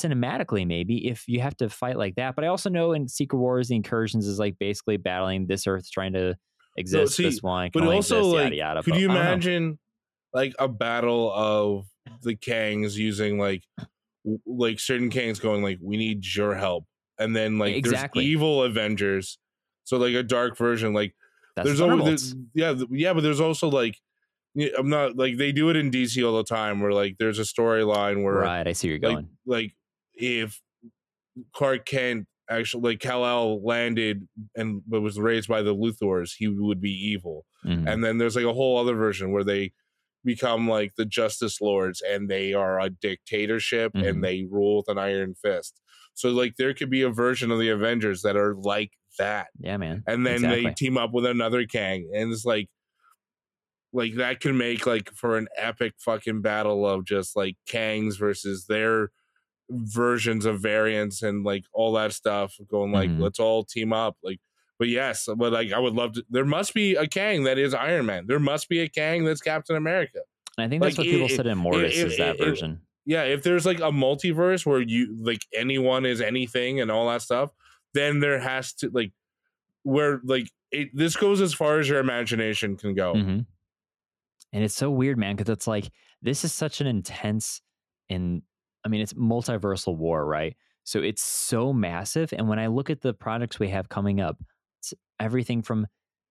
cinematically, 0.00 0.66
maybe 0.66 1.08
if 1.08 1.24
you 1.28 1.40
have 1.40 1.56
to 1.58 1.68
fight 1.68 1.96
like 1.96 2.14
that. 2.16 2.34
But 2.34 2.44
I 2.44 2.48
also 2.48 2.70
know 2.70 2.92
in 2.92 3.08
Secret 3.08 3.38
Wars, 3.38 3.68
the 3.68 3.76
incursions 3.76 4.26
is 4.26 4.38
like 4.38 4.56
basically 4.58 4.96
battling 4.96 5.46
this 5.46 5.66
Earth 5.66 5.90
trying 5.90 6.12
to 6.14 6.36
exist. 6.76 7.16
see, 7.16 7.24
this 7.24 7.42
one, 7.42 7.70
But 7.72 7.84
also, 7.84 8.18
exist, 8.18 8.34
like, 8.34 8.42
yada 8.44 8.56
yada. 8.56 8.82
could 8.82 8.92
But 8.92 9.00
you 9.00 9.10
I 9.10 9.14
don't 9.14 9.24
know. 9.24 9.30
imagine 9.30 9.78
like 10.32 10.54
a 10.58 10.68
battle 10.68 11.32
of 11.32 11.86
the 12.22 12.34
Kangs 12.36 12.94
using 12.94 13.38
like 13.38 13.64
like 14.46 14.78
certain 14.80 15.10
Kangs 15.10 15.40
going 15.40 15.62
like, 15.62 15.78
"We 15.82 15.96
need 15.96 16.24
your 16.34 16.54
help," 16.54 16.84
and 17.18 17.34
then 17.34 17.58
like 17.58 17.74
Exactly. 17.74 18.22
there's 18.24 18.30
evil 18.32 18.62
Avengers, 18.62 19.38
so 19.84 19.96
like 19.96 20.14
a 20.14 20.22
dark 20.22 20.56
version. 20.56 20.92
Like 20.92 21.14
That's 21.56 21.66
there's 21.66 21.80
always 21.80 22.04
there's, 22.04 22.34
yeah 22.54 22.74
yeah, 22.90 23.12
but 23.12 23.22
there's 23.22 23.40
also 23.40 23.68
like 23.68 23.96
I'm 24.76 24.88
not 24.88 25.16
like 25.16 25.36
they 25.36 25.52
do 25.52 25.70
it 25.70 25.76
in 25.76 25.90
DC 25.90 26.26
all 26.26 26.36
the 26.36 26.44
time 26.44 26.80
where 26.80 26.92
like 26.92 27.16
there's 27.18 27.38
a 27.38 27.42
storyline 27.42 28.22
where 28.24 28.34
right. 28.34 28.66
I 28.66 28.72
see 28.72 28.88
where 28.88 28.98
you're 28.98 29.08
like 29.08 29.16
going. 29.16 29.28
like 29.46 29.74
if 30.18 30.60
Clark 31.54 31.86
Kent 31.86 32.26
actually 32.50 32.92
like 32.92 33.00
Kal 33.00 33.24
El 33.24 33.62
landed 33.64 34.26
and 34.56 34.82
but 34.86 35.00
was 35.00 35.18
raised 35.18 35.48
by 35.48 35.62
the 35.62 35.74
Luthors, 35.74 36.32
he 36.38 36.48
would 36.48 36.80
be 36.80 36.90
evil. 36.92 37.44
Mhm. 37.64 37.86
And 37.90 38.04
then 38.04 38.18
there's 38.18 38.36
like 38.36 38.44
a 38.44 38.52
whole 38.54 38.78
other 38.78 38.94
version 38.94 39.32
where 39.32 39.44
they 39.44 39.72
become 40.24 40.68
like 40.68 40.94
the 40.96 41.04
Justice 41.04 41.60
Lords 41.60 42.02
and 42.02 42.28
they 42.28 42.52
are 42.52 42.80
a 42.80 42.90
dictatorship 42.90 43.92
Mhm. 43.94 44.08
and 44.08 44.24
they 44.24 44.44
rule 44.50 44.78
with 44.78 44.88
an 44.88 44.98
iron 44.98 45.34
fist. 45.34 45.80
So 46.14 46.30
like 46.30 46.56
there 46.56 46.74
could 46.74 46.90
be 46.90 47.02
a 47.02 47.10
version 47.10 47.50
of 47.50 47.60
the 47.60 47.68
Avengers 47.68 48.22
that 48.22 48.36
are 48.36 48.54
like 48.56 48.92
that. 49.18 49.48
yeah, 49.58 49.76
man. 49.76 50.02
And 50.06 50.24
then 50.26 50.42
they 50.42 50.72
team 50.74 50.96
up 50.96 51.12
with 51.12 51.26
another 51.26 51.66
Kang. 51.66 52.10
And 52.14 52.32
it's 52.32 52.44
like 52.44 52.68
like 53.92 54.14
that 54.16 54.40
can 54.40 54.56
make 54.58 54.86
like 54.86 55.10
for 55.12 55.36
an 55.38 55.48
epic 55.56 55.94
fucking 55.98 56.42
battle 56.42 56.86
of 56.86 57.04
just 57.06 57.34
like 57.36 57.56
Kangs 57.68 58.18
versus 58.18 58.66
their 58.66 59.10
versions 59.70 60.44
of 60.46 60.60
variants 60.60 61.22
and 61.22 61.44
like 61.44 61.64
all 61.72 61.92
that 61.92 62.12
stuff 62.12 62.54
going 62.70 62.90
like 62.92 63.10
Mhm. 63.10 63.20
let's 63.20 63.38
all 63.38 63.64
team 63.64 63.92
up 63.92 64.16
like 64.22 64.40
but 64.78 64.88
yes 64.88 65.28
but 65.36 65.52
like 65.52 65.72
i 65.72 65.78
would 65.78 65.94
love 65.94 66.14
to 66.14 66.24
there 66.30 66.44
must 66.46 66.72
be 66.72 66.94
a 66.94 67.06
kang 67.06 67.44
that 67.44 67.58
is 67.58 67.74
iron 67.74 68.06
man 68.06 68.26
there 68.26 68.38
must 68.40 68.68
be 68.68 68.80
a 68.80 68.88
kang 68.88 69.24
that's 69.24 69.40
captain 69.42 69.76
america 69.76 70.20
And 70.56 70.64
I 70.64 70.68
think 70.68 70.82
that's 70.82 70.96
like, 70.96 71.06
what 71.06 71.12
people 71.12 71.26
it- 71.26 71.36
said 71.36 71.46
in 71.46 71.58
Mortis 71.58 71.96
it- 71.98 72.06
is 72.06 72.16
that 72.18 72.36
it- 72.36 72.40
it- 72.40 72.44
version. 72.46 72.80
yeah 73.04 73.24
if 73.24 73.42
there's 73.42 73.66
like 73.66 73.78
a 73.80 73.90
multiverse 73.92 74.64
where 74.64 74.80
you 74.80 75.14
like 75.22 75.44
anyone 75.54 76.06
is 76.06 76.20
anything 76.22 76.80
and 76.80 76.90
all 76.90 77.08
that 77.10 77.20
stuff 77.22 77.50
then 77.94 78.20
there 78.20 78.38
has 78.38 78.72
to 78.74 78.88
like 78.92 79.12
where 79.82 80.20
like 80.24 80.50
it, 80.70 80.88
this 80.94 81.16
goes 81.16 81.40
as 81.42 81.52
far 81.54 81.78
as 81.78 81.88
your 81.88 81.98
imagination 81.98 82.76
can 82.76 82.94
go 82.94 83.12
Mhm. 83.14 83.46
And 84.50 84.64
it's 84.64 84.74
so 84.74 84.90
weird, 84.90 85.18
man, 85.18 85.36
because 85.36 85.52
it's 85.52 85.66
like 85.66 85.90
this 86.22 86.42
is 86.42 86.54
such 86.54 86.80
an 86.80 86.86
intense 86.86 87.60
and 88.08 88.40
I 88.88 88.90
mean 88.90 89.02
it's 89.02 89.12
multiversal 89.12 89.96
war, 89.96 90.24
right? 90.24 90.56
So 90.84 91.00
it's 91.00 91.20
so 91.20 91.74
massive. 91.74 92.32
And 92.32 92.48
when 92.48 92.58
I 92.58 92.68
look 92.68 92.88
at 92.88 93.02
the 93.02 93.12
products 93.12 93.58
we 93.58 93.68
have 93.68 93.90
coming 93.90 94.18
up, 94.18 94.38
it's 94.80 94.94
everything 95.20 95.60
from 95.60 95.86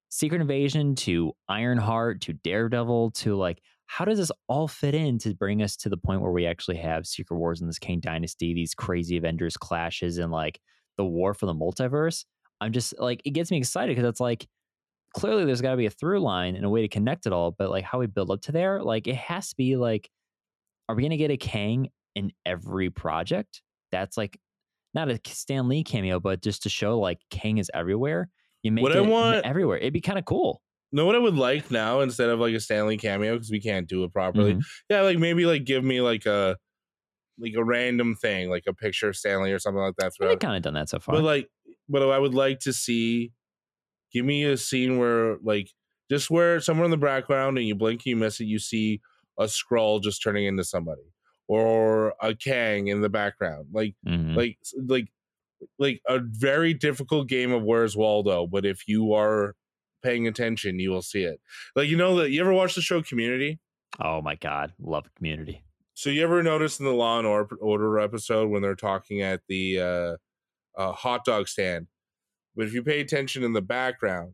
Secret 0.09 0.41
Invasion 0.41 0.95
to 0.95 1.33
Ironheart 1.47 2.21
to 2.21 2.33
Daredevil 2.33 3.11
to 3.11 3.35
like 3.35 3.61
how 3.85 4.05
does 4.05 4.17
this 4.17 4.31
all 4.47 4.67
fit 4.67 4.95
in 4.95 5.19
to 5.19 5.35
bring 5.35 5.61
us 5.61 5.75
to 5.77 5.89
the 5.89 5.97
point 5.97 6.21
where 6.21 6.31
we 6.31 6.47
actually 6.47 6.77
have 6.77 7.05
Secret 7.05 7.37
Wars 7.37 7.61
in 7.61 7.67
this 7.67 7.77
Kang 7.77 7.99
Dynasty, 7.99 8.55
these 8.55 8.73
crazy 8.73 9.17
Avengers 9.17 9.55
clashes, 9.55 10.17
and 10.17 10.31
like 10.31 10.59
the 10.97 11.05
war 11.05 11.35
for 11.35 11.45
the 11.45 11.53
multiverse? 11.53 12.25
I'm 12.59 12.73
just 12.73 12.99
like, 12.99 13.21
it 13.23 13.31
gets 13.31 13.51
me 13.51 13.57
excited 13.57 13.95
because 13.95 14.09
it's 14.09 14.19
like, 14.19 14.47
clearly 15.13 15.45
there's 15.45 15.61
got 15.61 15.71
to 15.71 15.77
be 15.77 15.85
a 15.85 15.91
through 15.91 16.19
line 16.19 16.55
and 16.55 16.65
a 16.65 16.69
way 16.69 16.81
to 16.81 16.87
connect 16.87 17.27
it 17.27 17.33
all, 17.33 17.51
but 17.51 17.69
like 17.69 17.83
how 17.83 17.99
we 17.99 18.07
build 18.07 18.31
up 18.31 18.41
to 18.41 18.51
there, 18.51 18.81
like 18.83 19.07
it 19.07 19.15
has 19.15 19.49
to 19.49 19.55
be 19.55 19.77
like, 19.77 20.09
are 20.89 20.95
we 20.95 21.03
going 21.03 21.11
to 21.11 21.17
get 21.17 21.31
a 21.31 21.37
Kang 21.37 21.89
in 22.17 22.31
every 22.45 22.89
project? 22.89 23.61
That's 23.91 24.17
like 24.17 24.37
not 24.93 25.09
a 25.09 25.19
Stan 25.27 25.67
Lee 25.67 25.83
cameo, 25.83 26.19
but 26.19 26.41
just 26.41 26.63
to 26.63 26.69
show 26.69 26.99
like 26.99 27.19
Kang 27.29 27.57
is 27.59 27.69
everywhere. 27.73 28.29
You 28.63 28.71
make 28.71 28.83
What 28.83 28.91
it 28.91 28.97
I 28.97 29.01
want- 29.01 29.45
everywhere. 29.45 29.77
It'd 29.77 29.93
be 29.93 30.01
kind 30.01 30.17
of 30.19 30.25
cool. 30.25 30.61
know 30.93 31.05
what 31.05 31.15
i 31.15 31.19
would 31.19 31.35
like 31.35 31.69
now 31.69 31.99
instead 31.99 32.29
of 32.29 32.39
like 32.39 32.53
a 32.55 32.59
Stan 32.61 32.87
Lee 32.87 32.97
cameo 32.97 33.33
because 33.33 33.51
we 33.51 33.59
can't 33.59 33.87
do 33.89 34.03
it 34.05 34.13
properly 34.13 34.53
Mhm. 34.55 34.61
yeah 34.89 35.01
like 35.01 35.17
maybe 35.17 35.45
like 35.45 35.65
give 35.65 35.83
me 35.83 35.99
like 35.99 36.25
a 36.25 36.55
like 37.39 37.53
a 37.57 37.63
random 37.63 38.15
thing 38.15 38.49
like 38.49 38.63
a 38.67 38.73
picture 38.73 39.09
of 39.09 39.15
Stan 39.17 39.43
Lee 39.43 39.51
or 39.51 39.59
something 39.59 39.81
like 39.81 39.95
that. 39.97 40.13
They've 40.19 40.39
kind 40.39 40.55
of 40.55 40.63
done 40.63 40.75
that 40.75 40.87
so 40.89 40.99
far. 40.99 41.15
but 41.15 41.23
like 41.25 41.47
but 41.89 42.01
i 42.09 42.17
would 42.17 42.33
like 42.33 42.59
to 42.61 42.71
see 42.73 43.31
give 44.13 44.23
me 44.25 44.45
a 44.45 44.55
scene 44.57 44.97
where 44.97 45.37
like 45.43 45.69
just 46.09 46.31
where 46.31 46.61
somewhere 46.61 46.85
in 46.85 46.91
the 46.91 46.97
background 46.97 47.57
and 47.57 47.67
you 47.67 47.75
blink 47.75 48.05
you 48.05 48.15
miss 48.15 48.39
it 48.39 48.45
you 48.45 48.57
see 48.57 49.01
a 49.37 49.43
Skrull 49.43 50.01
just 50.01 50.23
turning 50.23 50.45
into 50.45 50.63
somebody 50.63 51.01
or 51.47 52.13
a 52.21 52.35
kang 52.35 52.87
in 52.87 53.01
the 53.01 53.09
background 53.09 53.67
like 53.71 53.95
Mhm. 54.05 54.35
like 54.35 54.57
like 54.87 55.07
like 55.79 56.01
a 56.07 56.19
very 56.19 56.73
difficult 56.73 57.27
game 57.27 57.51
of 57.51 57.63
where's 57.63 57.95
waldo 57.97 58.45
but 58.45 58.65
if 58.65 58.87
you 58.87 59.13
are 59.13 59.55
paying 60.03 60.27
attention 60.27 60.77
you 60.79 60.91
will 60.91 61.01
see 61.01 61.23
it 61.23 61.39
like 61.75 61.87
you 61.89 61.97
know 61.97 62.15
that 62.17 62.29
you 62.31 62.39
ever 62.41 62.53
watch 62.53 62.75
the 62.75 62.81
show 62.81 63.01
community 63.01 63.59
oh 64.01 64.21
my 64.21 64.35
God. 64.35 64.73
Love 64.79 65.05
community. 65.15 65.63
so 65.95 66.09
you 66.11 66.21
ever 66.21 66.43
notice 66.43 66.79
in 66.79 66.85
the 66.85 66.91
Law 66.93 67.17
and 67.17 67.25
Or- 67.27 67.49
Order 67.59 67.97
episode 67.99 68.49
when 68.49 68.61
they're 68.61 68.75
talking 68.75 69.21
at 69.21 69.41
the 69.47 69.79
uh, 69.79 70.17
uh, 70.79 70.91
hot 70.91 71.25
dog 71.25 71.47
stand? 71.47 71.87
But 72.55 72.67
if 72.67 72.73
you 72.73 72.83
pay 72.83 72.99
attention 72.99 73.43
in 73.43 73.53
the 73.53 73.61
background 73.61 74.33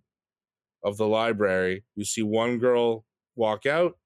of 0.84 0.98
the 0.98 1.07
library, 1.07 1.85
you 1.95 2.03
see 2.03 2.23
one 2.23 2.57
girl 2.57 3.06
walk 3.38 3.65
out, 3.65 3.98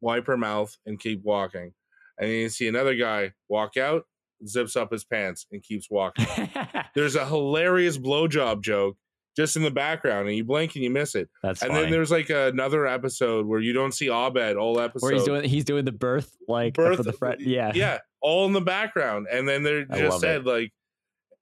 wipe 0.00 0.26
her 0.26 0.36
mouth, 0.36 0.76
and 0.84 0.98
keep 0.98 1.22
walking, 1.22 1.74
and 2.22 2.30
then 2.30 2.36
you 2.38 2.48
see 2.48 2.68
another 2.68 2.94
guy 2.94 3.32
walk 3.48 3.76
out, 3.76 4.04
zips 4.46 4.76
up 4.76 4.92
his 4.92 5.04
pants, 5.04 5.46
and 5.52 5.62
keeps 5.62 5.90
walking. 5.90 6.26
There's 6.94 7.16
a 7.16 7.26
hilarious 7.26 7.98
blowjob 7.98 8.62
joke 8.62 8.96
just 9.36 9.56
in 9.56 9.62
the 9.62 9.70
background, 9.70 10.28
and 10.28 10.36
you 10.36 10.44
blink 10.44 10.74
and 10.74 10.84
you 10.84 10.90
miss 10.90 11.14
it. 11.14 11.28
That's 11.42 11.62
and 11.62 11.70
funny. 11.70 11.82
then 11.84 11.90
there's 11.90 12.10
like 12.10 12.28
another 12.28 12.86
episode 12.86 13.46
where 13.46 13.60
you 13.60 13.72
don't 13.72 13.92
see 13.92 14.08
Abed 14.10 14.56
all 14.56 14.78
episode. 14.78 15.06
Where 15.06 15.14
he's 15.14 15.24
doing 15.24 15.44
he's 15.44 15.64
doing 15.64 15.84
the 15.86 15.92
birth 15.92 16.36
like 16.48 16.74
Birth- 16.74 16.98
for 16.98 17.02
the 17.02 17.12
front. 17.14 17.40
Yeah. 17.46 17.72
yeah, 17.74 17.98
all 18.20 18.44
in 18.46 18.52
the 18.52 18.60
background. 18.60 19.26
And 19.32 19.48
then 19.48 19.62
they 19.62 19.84
just 19.96 20.20
said 20.20 20.44
like, 20.44 20.70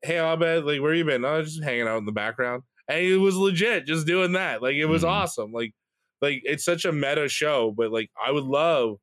"Hey, 0.03 0.19
Abed, 0.19 0.65
like 0.65 0.81
where 0.81 0.95
you 0.95 1.05
been? 1.05 1.25
I 1.25 1.39
was 1.39 1.53
just 1.55 1.65
hanging 1.65 1.89
out 1.89 1.99
in 1.99 2.07
the 2.07 2.13
background." 2.13 2.63
And 2.89 3.05
it 3.05 3.17
was 3.17 3.37
legit, 3.37 3.87
just 3.87 4.07
doing 4.07 4.33
that. 4.33 4.63
Like 4.63 4.75
it 4.75 4.87
was 4.87 5.03
Mhm. 5.03 5.09
awesome. 5.09 5.53
Like, 5.53 5.73
like 6.23 6.43
it's 6.45 6.65
such 6.65 6.85
a 6.85 6.93
meta 6.93 7.29
show, 7.29 7.73
but 7.77 7.91
like 7.91 8.11
I 8.25 8.31
would 8.31 8.45
love 8.45 8.99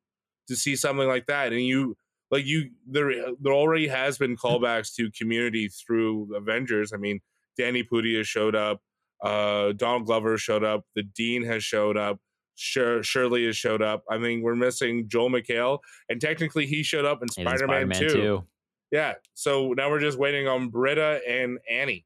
to 0.48 0.56
see 0.56 0.76
something 0.76 1.06
like 1.08 1.26
that. 1.26 1.52
And 1.52 1.62
you, 1.62 1.96
like 2.30 2.44
you, 2.46 2.70
there 2.86 3.12
there 3.40 3.52
already 3.52 3.88
has 3.88 4.18
been 4.18 4.36
callbacks 4.42 4.94
to 4.96 5.10
Community 5.16 5.68
through 5.68 6.34
Avengers. 6.36 6.92
I 6.92 6.96
mean, 6.96 7.20
Danny 7.56 7.82
Pudi 7.84 8.16
has 8.18 8.28
showed 8.28 8.54
up. 8.54 8.80
Uh, 9.22 9.72
Donald 9.72 10.06
Glover 10.06 10.36
showed 10.38 10.62
up. 10.64 10.84
The 10.94 11.02
Dean 11.02 11.42
has 11.44 11.64
showed 11.64 11.96
up. 11.96 12.18
Shir- 12.54 13.02
Shirley 13.04 13.46
has 13.46 13.56
showed 13.56 13.82
up. 13.82 14.02
I 14.10 14.18
mean, 14.18 14.42
we're 14.42 14.56
missing 14.56 15.08
Joel 15.08 15.30
McHale, 15.30 15.78
and 16.08 16.20
technically 16.20 16.66
he 16.66 16.82
showed 16.82 17.04
up 17.04 17.22
in 17.22 17.28
Spider 17.28 17.66
Man 17.68 17.92
Spider-Man 17.92 18.00
2. 18.00 18.08
2. 18.08 18.44
Yeah. 18.90 19.14
So 19.34 19.74
now 19.74 19.90
we're 19.90 20.00
just 20.00 20.18
waiting 20.18 20.48
on 20.48 20.68
Britta 20.68 21.20
and 21.28 21.58
Annie, 21.70 22.04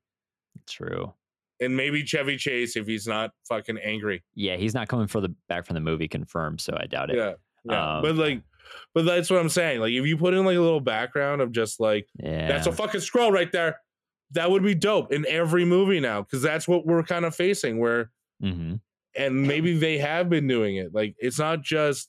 True. 0.67 1.13
and 1.61 1.77
maybe 1.77 2.03
Chevy 2.03 2.37
Chase 2.37 2.77
if 2.77 2.87
he's 2.87 3.07
not 3.07 3.31
fucking 3.49 3.79
angry. 3.79 4.23
Yeah, 4.35 4.57
he's 4.57 4.75
not 4.75 4.89
coming 4.89 5.07
for 5.07 5.21
the 5.21 5.35
back 5.49 5.65
from 5.67 5.75
the 5.75 5.81
movie 5.81 6.09
confirmed, 6.09 6.61
so 6.61 6.77
I 6.79 6.87
doubt 6.87 7.11
it. 7.11 7.17
Yeah. 7.17 7.33
Yeah. 7.65 7.97
Um, 7.97 8.03
but 8.03 8.17
like, 8.17 8.43
but 8.95 9.05
that's 9.05 9.31
what 9.31 9.41
I'm 9.41 9.49
saying. 9.49 9.81
Like, 9.81 9.93
if 9.93 10.07
you 10.07 10.17
put 10.17 10.35
in 10.35 10.45
like 10.45 10.57
a 10.57 10.61
little 10.61 10.81
background 10.81 11.41
of 11.41 11.53
just 11.53 11.81
like, 11.81 12.07
Yeah. 12.19 12.49
that's 12.49 12.67
a 12.67 12.73
fucking 12.73 13.01
Skrull 13.01 13.33
right 13.33 13.51
there, 13.53 13.79
that 14.33 14.51
would 14.51 14.63
be 14.63 14.75
dope 14.75 15.13
in 15.13 15.27
every 15.29 15.65
movie 15.65 16.01
now 16.01 16.23
because 16.23 16.43
that's 16.43 16.67
what 16.67 16.87
we're 16.87 17.03
kind 17.03 17.25
of 17.25 17.35
facing. 17.35 17.79
Where 17.79 18.11
hmm 18.41 18.75
and 19.15 19.47
maybe 19.47 19.77
they 19.77 19.99
have 19.99 20.31
been 20.31 20.49
doing 20.49 20.77
it. 20.77 20.95
Like, 20.95 21.15
it's 21.19 21.39
not 21.39 21.61
just 21.61 22.09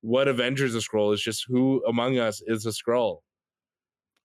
what 0.00 0.28
Avengers 0.28 0.74
a 0.74 0.78
Skrull. 0.78 1.12
It's 1.12 1.22
just 1.22 1.44
who 1.46 1.84
among 1.86 2.18
us 2.18 2.40
is 2.46 2.64
a 2.64 2.70
Skrull. 2.70 3.18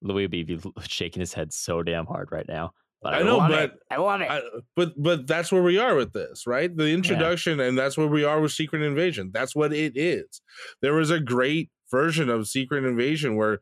Luis 0.01 0.29
be 0.29 0.57
shaking 0.87 1.19
his 1.19 1.33
head 1.33 1.51
so 1.51 1.83
damn 1.83 2.05
hard 2.05 2.29
right 2.31 2.47
now. 2.47 2.71
But 3.03 3.13
I, 3.13 3.19
I 3.19 3.23
know, 3.23 3.39
but 3.39 3.51
it. 3.63 3.79
I 3.91 3.97
love 3.97 4.21
it. 4.21 4.31
I, 4.31 4.41
but 4.75 4.93
but 5.01 5.27
that's 5.27 5.51
where 5.51 5.61
we 5.63 5.77
are 5.77 5.95
with 5.95 6.13
this, 6.13 6.47
right? 6.47 6.75
The 6.75 6.89
introduction, 6.91 7.59
and 7.59 7.77
that's 7.77 7.97
where 7.97 8.07
we 8.07 8.23
are 8.23 8.39
with 8.41 8.53
Secret 8.53 8.81
Invasion. 8.81 9.31
That's 9.33 9.55
what 9.55 9.73
it 9.73 9.93
is. 9.97 10.41
There 10.81 10.93
was 10.93 11.09
a 11.11 11.19
great 11.19 11.69
version 11.91 12.29
of 12.29 12.47
Secret 12.47 12.85
Invasion 12.85 13.35
where 13.35 13.59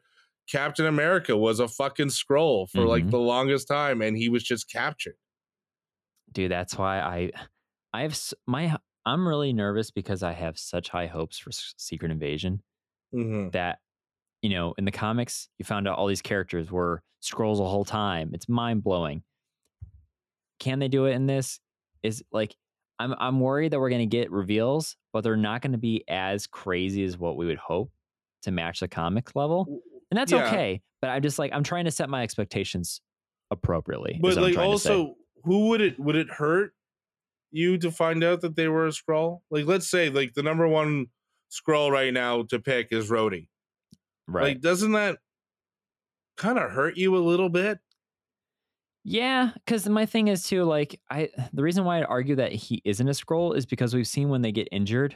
Captain 0.50 0.86
America 0.86 1.36
was 1.38 1.60
a 1.60 1.68
fucking 1.68 2.08
Skrull 2.10 2.70
for 2.70 2.86
like 2.86 3.06
Mhm. 3.06 3.12
the 3.12 3.20
longest 3.20 3.68
time, 3.68 4.02
and 4.02 4.16
he 4.18 4.30
was 4.30 4.44
just 4.44 4.70
captured. 4.70 5.16
dude 6.32 6.52
that's 6.52 6.78
why 6.78 7.00
i 7.02 7.32
i 7.94 8.02
have 8.04 8.18
my 8.48 8.76
i'm 9.06 9.28
really 9.28 9.52
nervous 9.54 9.92
because 9.92 10.24
i 10.24 10.32
have 10.32 10.58
such 10.58 10.90
high 10.90 11.08
hopes 11.08 11.38
for 11.38 11.52
secret 11.52 12.12
invasion 12.12 12.62
hmm 13.12 13.50
that 13.50 13.80
you 14.42 14.50
know 14.50 14.74
in 14.78 14.86
the 14.86 14.92
comics 14.92 15.50
you 15.60 15.66
found 15.66 15.88
out 15.88 15.98
all 15.98 16.08
these 16.08 16.22
characters 16.22 16.72
were 16.72 17.04
Skrulls 17.22 17.58
the 17.58 17.66
whole 17.66 17.86
time 17.86 18.32
it's 18.34 18.48
mind-blowing 18.50 19.24
can 20.62 20.80
they 20.80 20.88
do 20.88 21.06
it 21.06 21.12
in 21.12 21.26
this 21.26 21.60
is 22.04 22.24
like 22.32 22.56
i'm 23.00 23.14
i'm 23.20 23.40
worried 23.40 23.74
that 23.74 23.80
we're 23.80 23.90
going 23.90 24.08
to 24.08 24.18
get 24.18 24.32
reveals 24.32 24.96
but 25.12 25.22
they're 25.22 25.36
not 25.36 25.62
going 25.62 25.72
to 25.74 25.78
be 25.78 26.04
as 26.08 26.46
crazy 26.48 27.04
as 27.04 27.18
what 27.18 27.36
we 27.36 27.46
would 27.48 27.58
hope 27.58 27.92
to 28.44 28.52
match 28.52 28.80
the 28.80 28.88
comic 28.88 29.36
level 29.36 29.66
and 30.12 30.18
that's 30.18 30.32
Yeah. 30.32 30.46
okay 30.48 30.82
but 31.02 31.10
i'm 31.10 31.22
just 31.22 31.40
like 31.40 31.52
i'm 31.54 31.64
trying 31.64 31.86
to 31.86 31.92
set 31.92 32.10
my 32.10 32.22
expectations 32.24 33.02
appropriately 33.50 34.20
But 34.22 34.38
like, 34.38 34.54
trying 34.54 34.72
to 34.72 34.78
say. 34.80 34.94
also, 34.94 35.16
who 35.44 35.68
would 35.70 35.82
it 35.82 36.00
would 36.00 36.16
it 36.16 36.30
hurt 36.30 36.74
you 37.52 37.78
to 37.80 37.92
find 37.92 38.24
out 38.24 38.40
that 38.42 38.56
they 38.56 38.70
were 38.70 38.88
a 38.88 38.92
Skrull? 38.92 39.40
Like, 39.50 39.66
let's 39.66 39.90
say 39.92 40.10
like 40.10 40.34
the 40.36 40.44
number 40.44 40.68
one 40.70 41.08
Skrull 41.52 41.92
right 41.92 42.14
now 42.14 42.44
to 42.44 42.60
pick 42.60 42.88
is 42.92 43.10
Rhodey. 43.10 43.50
right 44.28 44.44
Like, 44.44 44.62
doesn't 44.62 44.94
that 44.94 45.18
kind 46.38 46.58
of 46.58 46.72
hurt 46.72 46.96
you 46.96 47.16
a 47.18 47.20
little 47.20 47.50
bit? 47.50 47.80
Yeah, 49.04 49.52
because 49.56 49.90
my 49.90 50.06
thing 50.06 50.28
is 50.28 50.48
too, 50.48 50.64
like 50.64 51.00
I 51.10 51.30
the 51.54 51.64
reason 51.64 51.86
why 51.86 52.00
I 52.00 52.04
argue 52.04 52.36
that 52.36 52.52
he 52.52 52.82
isn't 52.86 53.08
a 53.08 53.12
Skrull 53.12 53.56
is 53.56 53.66
because 53.66 53.96
we've 53.96 54.08
seen 54.08 54.30
when 54.30 54.42
they 54.42 54.52
get 54.52 54.68
injured 54.72 55.16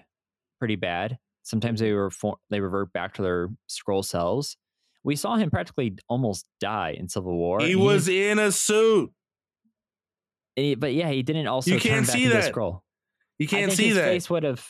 pretty 0.60 0.76
bad. 0.76 1.18
Sometimes 1.44 1.80
they 1.80 1.90
mm-hmm. 1.90 2.00
reform, 2.00 2.36
they 2.50 2.60
revert 2.60 2.92
back 2.94 3.14
to 3.16 3.22
their 3.22 3.50
Skrull 3.70 4.04
selves. 4.04 4.58
We 5.04 5.16
saw 5.16 5.36
him 5.36 5.52
practically 5.52 5.98
almost 6.10 6.48
die 6.60 6.96
in 6.98 7.08
Civil 7.08 7.36
War. 7.36 7.60
He 7.60 7.74
and 7.74 7.82
was 7.82 8.08
in 8.08 8.40
a 8.40 8.52
suit. 8.52 9.12
he- 10.56 10.74
but 10.74 10.94
yeah, 10.94 11.12
he 11.12 11.22
didn't 11.22 11.46
also 11.46 11.72
You 11.72 11.80
can't 11.80 12.08
see 12.08 12.28
that. 12.28 12.52
Skrull. 12.52 12.80
You 13.38 13.48
can't 13.48 13.72
see 13.72 13.90
his 13.90 13.98
that. 13.98 14.06
face 14.06 14.30
would 14.30 14.44
have. 14.44 14.66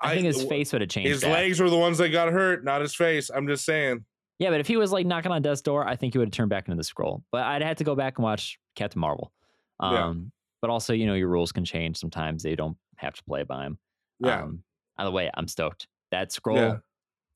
I, 0.00 0.14
think 0.14 0.26
his 0.26 0.44
face 0.44 0.72
would 0.72 0.82
have 0.82 0.90
changed. 0.90 1.08
His 1.08 1.22
back. 1.22 1.32
legs 1.32 1.58
were 1.58 1.70
the 1.70 1.78
ones 1.78 1.98
that 1.98 2.10
got 2.10 2.30
hurt, 2.30 2.62
not 2.62 2.82
his 2.82 2.94
face. 2.94 3.30
I'm 3.34 3.48
just 3.48 3.64
saying. 3.64 4.04
Yeah, 4.38 4.50
but 4.50 4.60
if 4.60 4.66
he 4.66 4.76
was 4.76 4.92
like 4.92 5.06
knocking 5.06 5.32
on 5.32 5.40
death's 5.42 5.62
door, 5.62 5.86
I 5.86 5.96
think 5.96 6.12
he 6.14 6.18
would 6.18 6.28
have 6.28 6.32
turned 6.32 6.50
back 6.50 6.68
into 6.68 6.76
the 6.76 6.82
Skrull. 6.82 7.22
But 7.32 7.42
I'd 7.44 7.62
have 7.62 7.76
to 7.78 7.84
go 7.84 7.94
back 7.94 8.18
and 8.18 8.24
watch 8.24 8.58
Captain 8.74 9.00
Marvel. 9.00 9.32
Um, 9.80 9.94
Yeah. 9.94 10.14
But 10.62 10.70
also, 10.70 10.92
you 10.94 11.06
know, 11.06 11.14
your 11.14 11.28
rules 11.28 11.52
can 11.52 11.64
change 11.64 11.96
sometimes. 11.98 12.42
They 12.42 12.54
don't 12.56 12.76
have 12.96 13.14
to 13.14 13.22
play 13.24 13.44
by 13.44 13.64
them. 13.64 13.78
Yeah. 14.20 14.42
Um, 14.42 14.62
either 14.98 15.10
way, 15.10 15.30
I'm 15.34 15.48
stoked. 15.48 15.86
That 16.10 16.30
Skrull, 16.30 16.56
Yeah. 16.56 16.76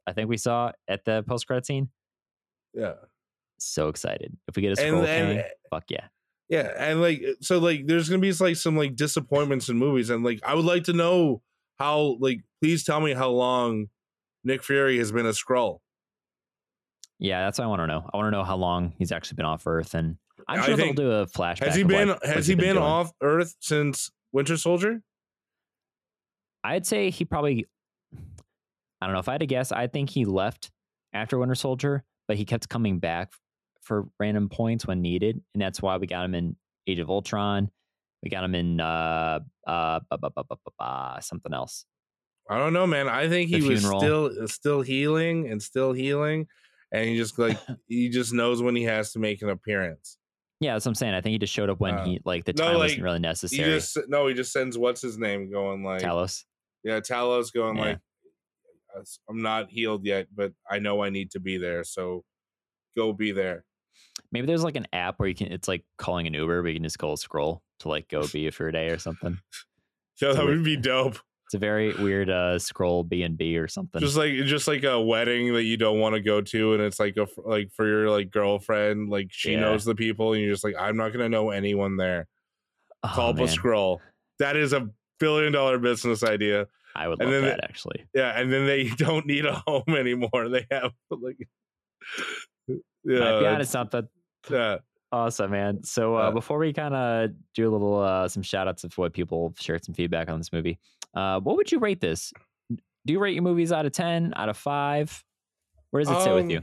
I 0.07 0.13
think 0.13 0.29
we 0.29 0.37
saw 0.37 0.73
at 0.89 1.05
the 1.05 1.23
post 1.23 1.47
credit 1.47 1.67
scene. 1.67 1.91
Yeah. 2.75 2.95
So 3.59 3.89
excited. 3.89 4.37
If 4.49 4.57
we 4.57 4.63
get 4.63 4.73
a 4.73 4.83
Skrull, 4.83 5.07
and- 5.07 5.41
Kang, 5.41 5.45
fuck 5.71 5.85
yeah. 5.91 6.09
Yeah, 6.49 6.73
and 6.77 7.01
like 7.01 7.23
so 7.41 7.59
like 7.61 7.87
there's 7.87 8.09
gonna 8.09 8.21
be 8.21 8.33
like 8.33 8.57
some 8.57 8.77
like 8.77 8.97
disappointments 8.97 9.69
in 9.69 9.77
movies, 9.77 10.11
and 10.11 10.25
like 10.25 10.41
I 10.43 10.55
would 10.55 10.65
like 10.65 10.83
to 10.85 10.93
know 10.93 11.43
how 11.79 12.17
like 12.19 12.41
please 12.61 12.83
tell 12.83 13.01
me 13.01 13.13
how 13.15 13.31
long 13.31 13.87
Nick 14.43 14.65
Fury 14.65 14.99
has 14.99 15.13
been 15.13 15.27
a 15.27 15.31
Skrull. 15.31 15.79
Yeah, 17.21 17.45
that's 17.45 17.59
what 17.59 17.67
I 17.67 17.69
want 17.69 17.83
to 17.83 17.87
know. 17.87 18.09
I 18.13 18.17
want 18.17 18.27
to 18.29 18.31
know 18.31 18.45
how 18.45 18.57
long 18.57 18.95
he's 18.97 19.13
actually 19.13 19.37
been 19.37 19.45
off 19.45 19.67
Earth, 19.67 19.95
and 19.95 20.17
I'm 20.49 20.61
I 20.61 20.67
sure 20.67 20.77
they'll 20.77 20.95
do 20.95 21.13
a 21.13 21.27
flashback. 21.27 21.67
Has 21.67 21.77
he 21.77 21.83
been 21.85 22.09
like, 22.09 22.25
has 22.25 22.47
he 22.47 22.55
been 22.55 22.77
doing. 22.77 22.79
off 22.79 23.13
Earth 23.21 23.55
since 23.61 24.11
Winter 24.33 24.57
Soldier? 24.57 25.03
I'd 26.65 26.87
say 26.87 27.11
he 27.11 27.27
probably. 27.27 27.67
I 29.01 29.07
don't 29.07 29.13
know 29.13 29.21
if 29.21 29.29
I 29.29 29.33
had 29.33 29.41
to 29.41 29.47
guess. 29.47 29.71
I 29.71 29.87
think 29.87 30.09
he 30.11 30.25
left 30.25 30.71
after 31.13 31.39
Winter 31.39 31.55
Soldier, 31.55 32.05
but 32.27 32.39
he 32.39 32.47
kept 32.47 32.69
coming 32.71 32.99
back 32.99 33.33
for 33.83 34.09
random 34.19 34.49
points 34.49 34.87
when 34.87 35.03
needed, 35.03 35.43
and 35.55 35.61
that's 35.61 35.83
why 35.83 35.99
we 35.99 36.07
got 36.07 36.25
him 36.25 36.35
in 36.35 36.57
Age 36.87 37.01
of 37.01 37.11
Ultron. 37.11 37.71
We 38.23 38.31
got 38.31 38.45
him 38.45 38.55
in 38.55 38.81
uh 38.81 39.41
uh 39.67 40.01
bu- 40.11 40.31
bu- 40.35 40.43
bu- 40.45 41.21
something 41.21 41.53
else. 41.53 41.85
I 42.49 42.59
don't 42.59 42.73
know, 42.73 42.87
man. 42.87 43.09
I 43.09 43.29
think 43.29 43.51
he 43.51 43.63
was 43.63 43.85
still 43.85 44.49
still 44.49 44.81
healing 44.81 45.49
and 45.51 45.63
still 45.63 45.93
healing, 45.93 46.49
and 46.93 47.09
he 47.09 47.17
just 47.17 47.39
like 47.39 47.59
he 47.89 48.09
just 48.09 48.33
knows 48.33 48.63
when 48.63 48.75
he 48.77 48.85
has 48.85 49.13
to 49.13 49.19
make 49.19 49.43
an 49.43 49.49
appearance. 49.51 50.19
Yeah, 50.61 50.75
that's 50.75 50.85
what 50.85 50.91
I'm 50.91 50.95
saying. 50.97 51.15
I 51.15 51.21
think 51.23 51.33
he 51.33 51.39
just 51.39 51.53
showed 51.55 51.71
up 51.71 51.81
when 51.81 51.95
Uh, 51.95 52.05
he 52.05 52.21
like 52.25 52.45
the 52.45 52.53
no, 52.53 52.65
time 52.65 52.75
like, 52.75 52.83
wasn't 52.83 53.03
really 53.03 53.17
He 53.19 53.23
necessary. 53.23 53.71
just 53.79 53.99
no, 54.09 54.27
he 54.27 54.35
just 54.35 54.53
sends 54.53 54.77
what's 54.77 55.01
his 55.01 55.17
name 55.19 55.51
going 55.51 55.83
like 55.83 56.03
Talos. 56.03 56.45
yeah, 56.85 57.01
Talos 57.01 57.53
going 57.53 57.77
Yeah. 57.77 57.83
like 57.85 57.99
I'm 59.29 59.41
not 59.41 59.71
healed 59.71 60.05
yet, 60.05 60.27
but 60.35 60.53
I 60.69 60.81
know 60.81 61.03
I 61.03 61.11
need 61.11 61.31
to 61.33 61.41
be 61.41 61.57
there, 61.59 61.85
so 61.85 62.25
go 62.97 63.13
be 63.13 63.31
there. 63.33 63.65
Maybe 64.33 64.47
there's 64.49 64.65
like 64.65 64.77
an 64.77 64.87
app 64.93 65.19
where 65.21 65.29
you 65.29 65.35
can. 65.35 65.53
It's 65.53 65.69
like 65.69 65.85
calling 65.97 66.27
an 66.27 66.35
Uber, 66.35 66.63
but 66.63 66.69
you 66.69 66.75
can 66.75 66.83
just 66.83 66.99
call 66.99 67.13
a 67.13 67.17
Skrull 67.17 67.61
to 67.81 67.89
like 67.89 68.09
go 68.09 68.27
be 68.27 68.51
for 68.51 68.69
a 68.69 68.73
day 68.73 68.89
or 68.89 68.99
something. 68.99 69.39
Yeah, 70.21 70.35
that 70.35 70.45
would 70.45 70.63
be 70.63 70.77
dope. 70.77 71.19
It's 71.51 71.55
a 71.57 71.59
very 71.59 71.93
weird 71.95 72.31
uh 72.31 72.59
Skrull 72.59 73.09
B 73.09 73.25
and 73.25 73.37
B 73.37 73.59
or 73.59 73.67
something. 73.67 74.01
Just 74.01 74.17
like 74.17 74.33
just 74.45 74.69
like 74.69 74.85
a 74.85 75.01
wedding 75.01 75.53
that 75.55 75.65
you 75.65 75.77
don't 75.77 75.99
want 75.99 76.15
to 76.15 76.21
go 76.21 76.41
to, 76.41 76.75
and 76.75 76.81
it's 76.81 77.01
like 77.01 77.17
a 77.17 77.27
like 77.45 77.73
for 77.73 77.89
your 77.89 78.09
like 78.09 78.31
girlfriend, 78.31 79.11
like 79.11 79.29
she 79.33 79.53
Yeah. 79.55 79.61
knows 79.63 79.85
the 79.85 79.97
people, 79.97 80.33
and 80.33 80.41
you're 80.41 80.53
just 80.53 80.63
like, 80.63 80.77
I'm 80.79 80.97
not 80.97 81.13
gonna 81.13 81.29
know 81.29 81.51
anyone 81.51 81.97
there. 81.97 82.29
Oh, 83.03 83.09
Call 83.13 83.31
up 83.31 83.39
a 83.41 83.43
Skrull. 83.43 83.99
That 84.39 84.55
is 84.55 84.73
a 84.73 84.89
billion 85.19 85.53
dollar 85.53 85.79
business 85.81 86.23
idea. 86.23 86.69
I 86.95 87.09
would 87.09 87.21
and 87.21 87.29
love 87.33 87.43
then 87.43 87.51
that 87.51 87.57
the- 87.57 87.65
actually. 87.65 88.07
Yeah, 88.15 88.39
and 88.39 88.53
then 88.53 88.67
they 88.67 88.85
don't 88.97 89.27
need 89.27 89.45
a 89.45 89.55
home 89.67 89.83
anymore. 89.89 90.49
They 90.49 90.67
have 90.71 90.93
like 91.11 91.49
Might 92.69 92.79
be 93.05 93.15
yeah, 93.15 93.53
onto 93.55 93.65
something. 93.65 94.07
yeah. 94.49 94.77
Awesome, 95.13 95.51
man. 95.51 95.83
So 95.83 96.15
uh, 96.17 96.29
Uh, 96.29 96.31
before 96.31 96.59
we 96.59 96.73
kind 96.73 96.95
of 96.95 97.31
do 97.57 97.69
a 97.69 97.73
little 97.73 97.99
uh, 97.99 98.29
some 98.29 98.45
shout 98.45 98.69
outs 98.69 98.85
of 98.85 98.97
what 98.97 99.13
people 99.13 99.53
shared 99.59 99.85
some 99.85 99.93
feedback 99.97 100.29
on 100.31 100.39
this 100.39 100.53
movie, 100.53 100.79
uh, 101.15 101.41
what 101.41 101.57
would 101.57 101.71
you 101.73 101.79
rate 101.79 102.01
this? 102.01 102.33
Do 102.71 103.13
you 103.13 103.19
rate 103.19 103.35
your 103.35 103.43
movies 103.43 103.73
out 103.73 103.87
of 103.87 103.93
10, 103.93 104.33
out 104.37 104.49
of 104.49 104.57
5? 104.57 105.25
Where 105.91 106.03
does 106.05 106.11
it 106.11 106.23
sit 106.23 106.35
with 106.35 106.45
Um, 106.45 106.51
you? 106.51 106.61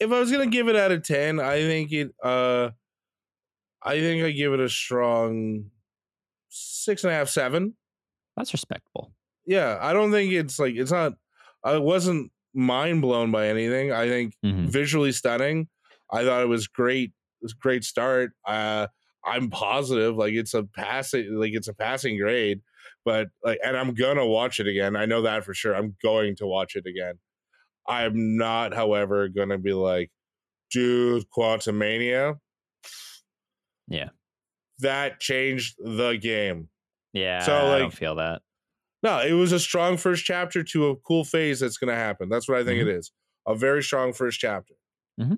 If 0.00 0.12
I 0.12 0.20
was 0.20 0.30
gonna 0.30 0.46
give 0.46 0.68
it 0.68 0.76
out 0.76 0.92
of 0.92 1.02
ten, 1.02 1.40
I 1.40 1.58
think 1.60 1.90
it. 1.92 2.10
uh 2.22 2.70
I 3.82 3.98
think 4.00 4.24
I 4.24 4.30
give 4.30 4.52
it 4.52 4.60
a 4.60 4.68
strong 4.68 5.70
six 6.48 7.04
and 7.04 7.12
a 7.12 7.16
half, 7.16 7.28
seven. 7.28 7.76
That's 8.36 8.52
respectable. 8.52 9.12
yeah 9.46 9.78
i 9.80 9.92
don't 9.94 10.10
think 10.12 10.30
it's 10.32 10.58
like 10.58 10.74
it's 10.76 10.92
not 10.92 11.14
i 11.64 11.76
wasn't 11.78 12.30
mind 12.54 13.00
blown 13.00 13.30
by 13.32 13.48
anything 13.48 13.90
i 13.92 14.06
think 14.06 14.34
Mhm. 14.44 14.66
visually 14.68 15.10
stunning 15.10 15.68
i 16.12 16.22
thought 16.22 16.42
it 16.42 16.48
was 16.48 16.68
great 16.68 17.08
it 17.10 17.42
was 17.42 17.52
a 17.52 17.56
great 17.62 17.82
start 17.82 18.32
uh 18.46 18.86
i'm 19.24 19.50
positive 19.50 20.16
like 20.16 20.32
it's 20.32 20.54
a 20.54 20.62
passing 20.62 21.34
like 21.34 21.52
it's 21.52 21.68
a 21.68 21.74
passing 21.74 22.18
grade 22.18 22.60
but 23.04 23.28
like 23.44 23.58
and 23.64 23.76
i'm 23.76 23.94
gonna 23.94 24.26
watch 24.26 24.60
it 24.60 24.66
again 24.66 24.96
i 24.96 25.04
know 25.04 25.22
that 25.22 25.44
for 25.44 25.54
sure 25.54 25.74
i'm 25.74 25.96
going 26.02 26.36
to 26.36 26.46
watch 26.46 26.76
it 26.76 26.86
again 26.86 27.14
i'm 27.86 28.36
not 28.36 28.74
however 28.74 29.28
gonna 29.28 29.58
be 29.58 29.72
like 29.72 30.10
dude 30.70 31.24
Quantumania 31.36 32.38
Yeah. 33.88 34.10
that 34.78 35.20
changed 35.20 35.76
the 35.78 36.16
game 36.20 36.68
Yeah, 37.12 37.40
So, 37.40 37.56
I 37.56 37.78
don't 37.78 37.88
like, 37.88 37.92
feel 37.92 38.16
that. 38.16 38.42
No, 39.02 39.20
it 39.20 39.32
was 39.32 39.52
a 39.52 39.60
strong 39.60 39.96
first 39.96 40.24
chapter 40.24 40.62
to 40.64 40.88
a 40.88 40.96
cool 40.96 41.24
phase 41.24 41.60
that's 41.60 41.78
to 41.78 41.94
happen. 41.94 42.28
That's 42.28 42.48
what 42.48 42.58
I 42.58 42.64
think 42.64 42.80
it 42.80 42.86
mm-hmm. 42.86 42.98
is. 42.98 43.12
A 43.46 43.54
very 43.54 43.82
strong 43.82 44.12
first 44.12 44.40
chapter. 44.40 44.74
Mm-hmm. 45.20 45.34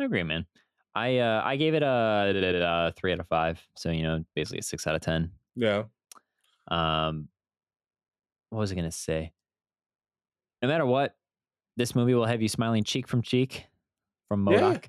I 0.00 0.04
agree, 0.04 0.22
man. 0.22 0.46
I 0.94 1.18
uh, 1.18 1.42
I 1.44 1.56
gave 1.56 1.74
it 1.74 1.82
a, 1.82 2.88
a 2.88 2.92
three 2.98 3.12
out 3.12 3.20
of 3.20 3.26
five. 3.28 3.60
So 3.76 3.90
you 3.90 4.02
know, 4.02 4.24
basically 4.34 4.58
a 4.58 4.62
six 4.62 4.86
out 4.86 4.94
of 4.94 5.00
ten. 5.00 5.30
Yeah. 5.56 5.84
Um, 6.68 7.28
what 8.50 8.58
was 8.60 8.72
I 8.72 8.74
gonna 8.74 8.90
say? 8.92 9.32
No 10.60 10.68
matter 10.68 10.86
what, 10.86 11.16
this 11.76 11.94
movie 11.94 12.14
will 12.14 12.26
have 12.26 12.42
you 12.42 12.48
smiling 12.48 12.84
cheek 12.84 13.08
from 13.08 13.22
cheek 13.22 13.66
from 14.28 14.46
Yeah. 14.48 14.60
MODOK. 14.60 14.84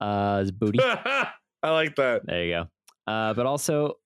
Uh, 0.00 0.38
his 0.40 0.50
booty. 0.52 0.78
I 0.82 1.32
like 1.62 1.96
that. 1.96 2.24
there 2.24 2.44
you 2.44 2.50
go. 2.52 2.68
Uh, 3.12 3.34
but 3.34 3.44
also, 3.44 3.98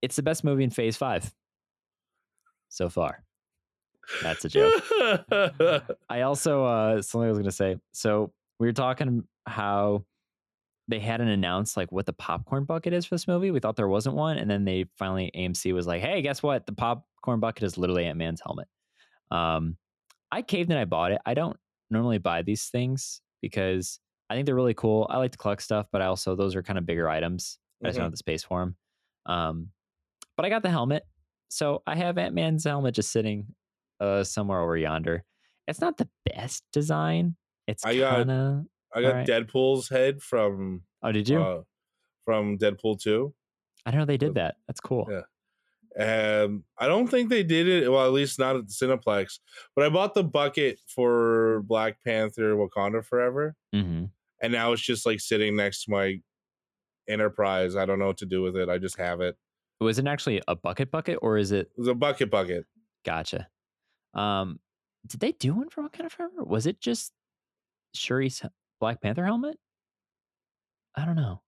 it's 0.00 0.16
the 0.16 0.22
best 0.22 0.44
movie 0.44 0.64
in 0.64 0.70
Phase 0.70 0.96
Five 0.96 1.32
so 2.68 2.88
far. 2.88 3.22
That's 4.22 4.44
a 4.44 4.48
joke. 4.48 4.82
I 6.08 6.22
also 6.22 6.64
uh 6.64 7.02
something 7.02 7.26
I 7.26 7.30
was 7.30 7.38
gonna 7.38 7.50
say. 7.50 7.76
So 7.92 8.32
we 8.58 8.66
were 8.66 8.72
talking 8.72 9.24
how 9.46 10.04
they 10.88 10.98
hadn't 10.98 11.28
announced 11.28 11.76
like 11.76 11.90
what 11.90 12.06
the 12.06 12.12
popcorn 12.12 12.64
bucket 12.64 12.92
is 12.92 13.06
for 13.06 13.14
this 13.14 13.26
movie. 13.26 13.50
We 13.50 13.60
thought 13.60 13.76
there 13.76 13.88
wasn't 13.88 14.16
one, 14.16 14.38
and 14.38 14.50
then 14.50 14.64
they 14.64 14.86
finally 14.98 15.30
AMC 15.34 15.72
was 15.72 15.86
like, 15.86 16.02
"Hey, 16.02 16.20
guess 16.22 16.42
what? 16.42 16.66
The 16.66 16.72
popcorn 16.72 17.40
bucket 17.40 17.62
is 17.62 17.78
literally 17.78 18.04
Ant 18.04 18.18
Man's 18.18 18.42
helmet." 18.44 18.68
Um, 19.30 19.76
I 20.30 20.42
caved 20.42 20.70
and 20.70 20.78
I 20.78 20.84
bought 20.84 21.12
it. 21.12 21.20
I 21.24 21.34
don't 21.34 21.56
normally 21.90 22.18
buy 22.18 22.42
these 22.42 22.66
things 22.66 23.20
because 23.40 23.98
I 24.28 24.34
think 24.34 24.46
they're 24.46 24.54
really 24.54 24.74
cool. 24.74 25.06
I 25.10 25.18
like 25.18 25.32
to 25.32 25.38
collect 25.38 25.62
stuff, 25.62 25.86
but 25.92 26.02
I 26.02 26.06
also 26.06 26.34
those 26.34 26.54
are 26.54 26.62
kind 26.62 26.78
of 26.78 26.86
bigger 26.86 27.08
items. 27.08 27.58
I 27.82 27.88
just 27.88 27.96
don't 27.96 28.04
have 28.04 28.12
the 28.12 28.16
space 28.18 28.42
for 28.42 28.60
them. 28.60 28.76
Um, 29.26 29.68
but 30.36 30.44
I 30.44 30.48
got 30.48 30.62
the 30.62 30.70
helmet, 30.70 31.04
so 31.48 31.82
I 31.86 31.96
have 31.96 32.18
Ant 32.18 32.34
Man's 32.34 32.64
helmet 32.64 32.94
just 32.94 33.10
sitting 33.12 33.46
uh 34.00 34.24
somewhere 34.24 34.60
over 34.60 34.76
yonder. 34.76 35.24
It's 35.66 35.80
not 35.80 35.96
the 35.96 36.08
best 36.34 36.62
design. 36.72 37.36
It's 37.66 37.84
I 37.84 37.96
got-. 37.98 38.28
I 38.96 39.00
got 39.02 39.08
Alright. 39.10 39.26
Deadpool's 39.26 39.88
head 39.88 40.22
from 40.22 40.82
Oh, 41.02 41.10
did 41.12 41.28
you? 41.28 41.40
uh, 41.42 41.62
from 42.24 42.58
Deadpool 42.58 43.00
2. 43.02 43.34
I 43.84 43.90
don't 43.90 43.98
know 44.00 44.06
they 44.06 44.16
did 44.16 44.34
that. 44.34 44.56
That's 44.68 44.80
cool. 44.80 45.08
Yeah. 45.10 45.22
Um, 45.96 46.64
I 46.78 46.86
don't 46.88 47.06
think 47.08 47.28
they 47.28 47.42
did 47.42 47.68
it. 47.68 47.88
Well, 47.90 48.04
at 48.04 48.12
least 48.12 48.38
not 48.38 48.56
at 48.56 48.66
the 48.66 48.72
Cineplex. 48.72 49.38
But 49.76 49.84
I 49.84 49.88
bought 49.88 50.14
the 50.14 50.24
bucket 50.24 50.78
for 50.88 51.62
Black 51.66 52.02
Panther: 52.04 52.54
Wakanda 52.56 53.04
Forever, 53.04 53.54
hmm 53.72 54.04
and 54.42 54.52
now 54.52 54.72
it's 54.72 54.82
just 54.82 55.06
like 55.06 55.20
sitting 55.20 55.54
next 55.56 55.84
to 55.84 55.90
my 55.92 56.20
Enterprise. 57.08 57.76
I 57.76 57.84
don't 57.86 57.98
know 57.98 58.06
what 58.08 58.16
to 58.18 58.26
do 58.26 58.42
with 58.42 58.56
it. 58.56 58.68
I 58.68 58.78
just 58.78 58.98
have 58.98 59.20
it. 59.20 59.36
Was 59.80 59.98
it 59.98 60.06
actually 60.06 60.42
a 60.48 60.56
bucket 60.56 60.90
bucket 60.90 61.18
or 61.22 61.36
is 61.36 61.52
it? 61.52 61.70
It 61.76 61.78
was 61.78 61.88
a 61.88 61.94
bucket 61.94 62.30
bucket. 62.30 62.64
Gotcha. 63.04 63.48
Um, 64.14 64.58
did 65.06 65.20
they 65.20 65.32
do 65.32 65.54
one 65.54 65.68
for 65.68 65.88
Wakanda 65.88 66.10
Forever? 66.10 66.42
Was 66.44 66.66
it 66.66 66.80
just 66.80 67.12
Shuri's 67.94 68.42
Black 68.80 69.00
Panther 69.00 69.24
helmet? 69.24 69.56
I 70.96 71.04
don't 71.04 71.16
know. 71.16 71.42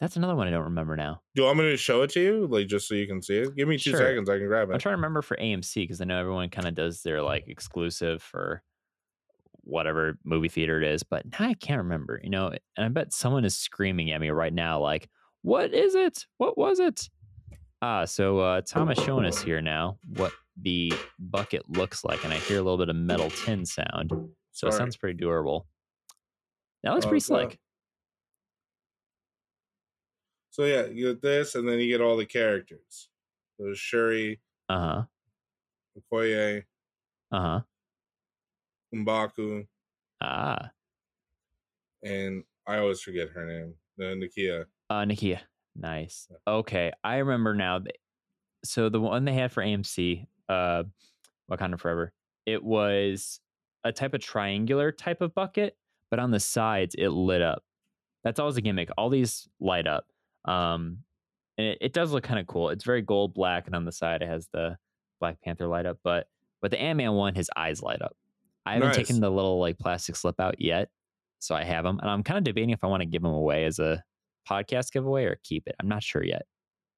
That's 0.00 0.16
another 0.16 0.36
one 0.36 0.46
I 0.46 0.50
don't 0.50 0.64
remember 0.64 0.94
now. 0.96 1.22
Do 1.34 1.42
you 1.42 1.46
want 1.46 1.58
me 1.58 1.64
to 1.70 1.76
show 1.76 2.02
it 2.02 2.10
to 2.10 2.20
you, 2.20 2.46
like 2.46 2.68
just 2.68 2.86
so 2.86 2.94
you 2.94 3.06
can 3.08 3.20
see 3.20 3.38
it? 3.38 3.56
Give 3.56 3.66
me 3.66 3.78
two 3.78 3.90
Sure. 3.90 3.98
seconds. 3.98 4.28
I 4.30 4.38
can 4.38 4.46
grab 4.46 4.70
it. 4.70 4.74
I'm 4.74 4.78
trying 4.78 4.92
to 4.92 4.96
remember 4.98 5.22
for 5.22 5.36
AMC 5.36 5.74
because 5.82 6.00
I 6.00 6.04
know 6.04 6.18
everyone 6.20 6.50
kind 6.50 6.68
of 6.68 6.74
does 6.74 7.02
their 7.02 7.20
like 7.22 7.48
exclusive 7.48 8.22
for 8.22 8.62
whatever 9.64 10.18
movie 10.24 10.48
theater 10.48 10.80
it 10.80 10.86
is, 10.88 11.02
but 11.02 11.24
now 11.26 11.46
I 11.48 11.54
can't 11.54 11.78
remember, 11.82 12.20
you 12.22 12.30
know. 12.30 12.48
And 12.76 12.84
I 12.84 12.88
bet 12.88 13.12
someone 13.12 13.44
is 13.44 13.56
screaming 13.56 14.12
at 14.12 14.20
me 14.20 14.30
right 14.30 14.52
now, 14.52 14.78
like, 14.80 15.08
"What 15.42 15.74
is 15.74 15.94
it? 15.96 16.26
What 16.38 16.56
was 16.56 16.78
it?" 16.78 17.08
Ah, 17.82 18.04
so 18.04 18.38
uh, 18.38 18.60
Tom 18.62 18.90
is 18.90 18.98
showing 18.98 19.26
us 19.26 19.42
here 19.42 19.60
now 19.60 19.98
what 20.16 20.32
the 20.60 20.92
bucket 21.18 21.68
looks 21.68 22.04
like, 22.04 22.22
and 22.24 22.32
I 22.32 22.36
hear 22.38 22.58
a 22.58 22.62
little 22.62 22.78
bit 22.78 22.88
of 22.88 22.96
metal 22.96 23.30
tin 23.30 23.66
sound, 23.66 24.12
so 24.58 24.66
it 24.68 24.72
sounds 24.72 24.96
pretty 24.96 25.16
durable. 25.16 25.68
That 26.82 26.90
looks 26.94 27.06
Oh, 27.06 27.08
pretty 27.10 27.20
slick. 27.20 27.58
So 30.50 30.64
yeah, 30.64 30.86
you 30.86 31.08
get 31.12 31.22
this, 31.22 31.54
and 31.54 31.68
then 31.68 31.78
you 31.78 31.86
get 31.88 32.00
all 32.04 32.16
the 32.16 32.26
characters. 32.26 33.08
There's 33.58 33.78
Shuri, 33.78 34.40
Uh 34.68 34.78
huh. 34.80 35.02
Okoye, 36.12 36.64
Uh 37.30 37.40
huh. 37.40 37.60
Mbaku, 38.94 39.66
Ah. 40.20 40.70
and 42.02 42.42
I 42.66 42.78
always 42.78 43.00
forget 43.00 43.28
her 43.30 43.46
name. 43.46 43.74
The 43.96 44.04
Nakia. 44.04 44.64
Uh, 44.90 45.04
Nakia. 45.04 45.40
Nice. 45.76 46.28
Okay, 46.46 46.90
I 47.04 47.18
remember 47.18 47.54
now. 47.54 47.78
th- 47.80 47.94
So 48.64 48.88
the 48.88 49.00
one 49.00 49.24
they 49.24 49.34
had 49.34 49.52
for 49.52 49.62
AMC, 49.62 50.26
uh, 50.48 50.82
Wakanda 51.50 51.78
Forever, 51.78 52.12
it 52.46 52.62
was 52.64 53.40
a 53.84 53.92
type 53.92 54.14
of 54.14 54.20
triangular 54.20 54.92
type 54.92 55.20
of 55.20 55.34
bucket, 55.34 55.76
but 56.10 56.18
on 56.18 56.30
the 56.30 56.40
sides 56.40 56.94
it 56.98 57.08
lit 57.10 57.42
up. 57.42 57.62
That's 58.24 58.40
always 58.40 58.56
a 58.56 58.60
gimmick. 58.60 58.90
All 58.98 59.08
these 59.10 59.48
light 59.60 59.86
up. 59.86 60.06
Um, 60.44 60.98
and 61.56 61.66
it, 61.68 61.78
it 61.80 61.92
does 61.92 62.12
look 62.12 62.24
kind 62.24 62.38
of 62.40 62.46
cool. 62.46 62.70
It's 62.70 62.84
very 62.84 63.02
gold 63.02 63.34
black, 63.34 63.66
and 63.66 63.74
on 63.76 63.84
the 63.84 63.92
side 63.92 64.22
it 64.22 64.28
has 64.28 64.48
the 64.52 64.76
Black 65.20 65.40
Panther 65.42 65.66
light 65.66 65.86
up. 65.86 65.98
But 66.04 66.28
but 66.60 66.70
the 66.70 66.80
Ant 66.80 66.96
Man 66.96 67.12
one, 67.12 67.34
his 67.34 67.50
eyes 67.56 67.82
light 67.82 68.02
up. 68.02 68.16
I 68.66 68.74
haven't 68.74 68.88
Nice. 68.88 68.96
taken 68.96 69.20
the 69.20 69.30
little 69.30 69.58
like 69.58 69.78
plastic 69.78 70.14
slip 70.16 70.38
out 70.40 70.60
yet, 70.60 70.90
so 71.38 71.54
I 71.54 71.64
have 71.64 71.84
them, 71.84 71.98
and 72.00 72.10
I'm 72.10 72.22
kind 72.22 72.38
of 72.38 72.44
debating 72.44 72.70
if 72.70 72.84
I 72.84 72.86
want 72.88 73.00
to 73.02 73.06
give 73.06 73.22
them 73.22 73.32
away 73.32 73.64
as 73.64 73.78
a 73.78 74.02
podcast 74.48 74.92
giveaway 74.92 75.24
or 75.24 75.38
keep 75.42 75.66
it. 75.66 75.74
I'm 75.80 75.88
not 75.88 76.02
sure 76.02 76.22
yet 76.24 76.42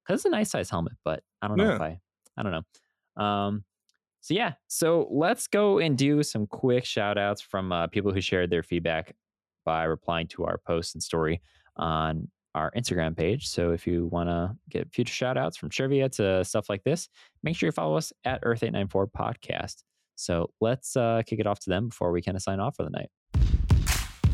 because 0.05 0.19
it's 0.19 0.25
a 0.25 0.29
nice 0.29 0.51
size 0.51 0.69
helmet, 0.69 0.93
but 1.05 1.23
I 1.41 1.47
don't 1.47 1.57
know 1.57 1.65
Yeah. 1.69 1.75
if 1.75 1.81
I, 1.81 1.99
I 2.37 2.43
don't 2.43 2.51
know. 2.51 3.23
Um, 3.23 3.63
so 4.21 4.35
yeah, 4.35 4.53
so 4.67 5.07
let's 5.11 5.47
go 5.47 5.79
and 5.79 5.97
do 5.97 6.21
some 6.21 6.45
quick 6.45 6.85
shout 6.85 7.17
outs 7.17 7.41
from 7.41 7.71
uh, 7.71 7.87
people 7.87 8.13
who 8.13 8.21
shared 8.21 8.51
their 8.51 8.63
feedback 8.63 9.15
by 9.65 9.83
replying 9.83 10.27
to 10.27 10.45
our 10.45 10.59
post 10.59 10.95
and 10.95 11.03
story 11.03 11.41
on 11.75 12.27
our 12.53 12.71
Instagram 12.77 13.17
page. 13.17 13.47
So 13.47 13.71
if 13.71 13.87
you 13.87 14.05
want 14.07 14.29
to 14.29 14.55
get 14.69 14.93
future 14.93 15.13
shout 15.13 15.37
outs 15.37 15.57
from 15.57 15.69
trivia 15.69 16.07
to 16.09 16.43
stuff 16.45 16.69
like 16.69 16.83
this, 16.83 17.09
make 17.43 17.55
sure 17.55 17.67
you 17.67 17.71
follow 17.71 17.97
us 17.97 18.13
at 18.23 18.43
Earth894 18.43 19.07
Podcast. 19.11 19.83
So 20.15 20.51
let's 20.61 20.95
uh, 20.95 21.23
kick 21.25 21.39
it 21.39 21.47
off 21.47 21.59
to 21.61 21.69
them 21.69 21.89
before 21.89 22.11
we 22.11 22.21
kind 22.21 22.37
of 22.37 22.43
sign 22.43 22.59
off 22.59 22.75
for 22.75 22.83
the 22.83 22.91
night. 22.91 23.09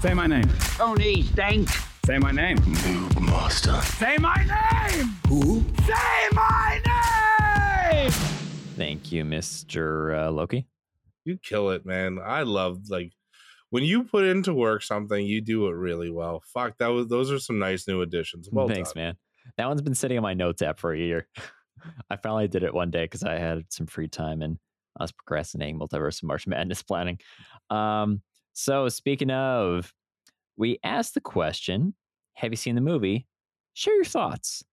Say 0.02 0.14
my 0.14 0.28
name. 0.28 0.50
Tony 0.76 1.24
Stank. 1.24 1.70
Say 2.06 2.18
my 2.18 2.32
name. 2.32 2.58
Say 2.76 4.18
my 4.18 4.44
name. 4.46 5.16
Who? 5.28 5.64
Say 5.86 6.30
my 6.34 6.82
name. 6.86 8.37
Thank 8.78 9.12
you, 9.12 9.24
Mr. 9.24 10.28
Uh, 10.28 10.32
Loki. 10.32 10.68
You 11.26 11.40
kill 11.40 11.72
it, 11.72 11.84
man. 11.84 12.20
I 12.24 12.44
love 12.44 12.90
like 12.90 13.12
when 13.72 13.84
you 13.84 14.04
put 14.04 14.24
into 14.24 14.54
work 14.54 14.84
something, 14.84 15.26
you 15.26 15.42
do 15.42 15.68
it 15.68 15.74
really 15.74 16.12
well. 16.12 16.44
Fuck, 16.54 16.78
that 16.78 16.88
was 16.88 17.08
those 17.08 17.32
are 17.32 17.40
some 17.40 17.58
nice 17.58 17.88
new 17.88 18.02
additions. 18.02 18.48
Well 18.54 18.68
Thanks, 18.68 18.94
done. 18.94 19.04
man. 19.04 19.18
That 19.58 19.68
one's 19.68 19.82
been 19.82 19.96
sitting 19.96 20.18
on 20.18 20.24
my 20.24 20.36
notes 20.36 20.62
app 20.62 20.80
for 20.80 20.94
a 20.94 20.98
year. 20.98 21.28
I 22.10 22.18
finally 22.18 22.48
did 22.48 22.64
it 22.64 22.74
one 22.74 22.92
day 22.92 23.06
because 23.06 23.24
I 23.24 23.40
had 23.40 23.64
some 23.70 23.88
free 23.88 24.08
time 24.08 24.44
and 24.44 24.60
I 25.00 25.04
was 25.04 25.12
procrastinating 25.12 25.80
multiverse 25.80 26.22
and 26.22 26.28
March 26.28 26.46
Madness 26.46 26.84
planning. 26.84 27.20
Um, 27.72 28.22
so 28.54 28.90
speaking 28.90 29.32
of, 29.32 29.92
we 30.56 30.78
asked 30.84 31.16
the 31.16 31.22
question: 31.22 31.96
Have 32.36 32.52
you 32.52 32.58
seen 32.58 32.76
the 32.76 32.82
movie? 32.82 33.26
Share 33.74 33.96
your 33.96 34.06
thoughts. 34.06 34.64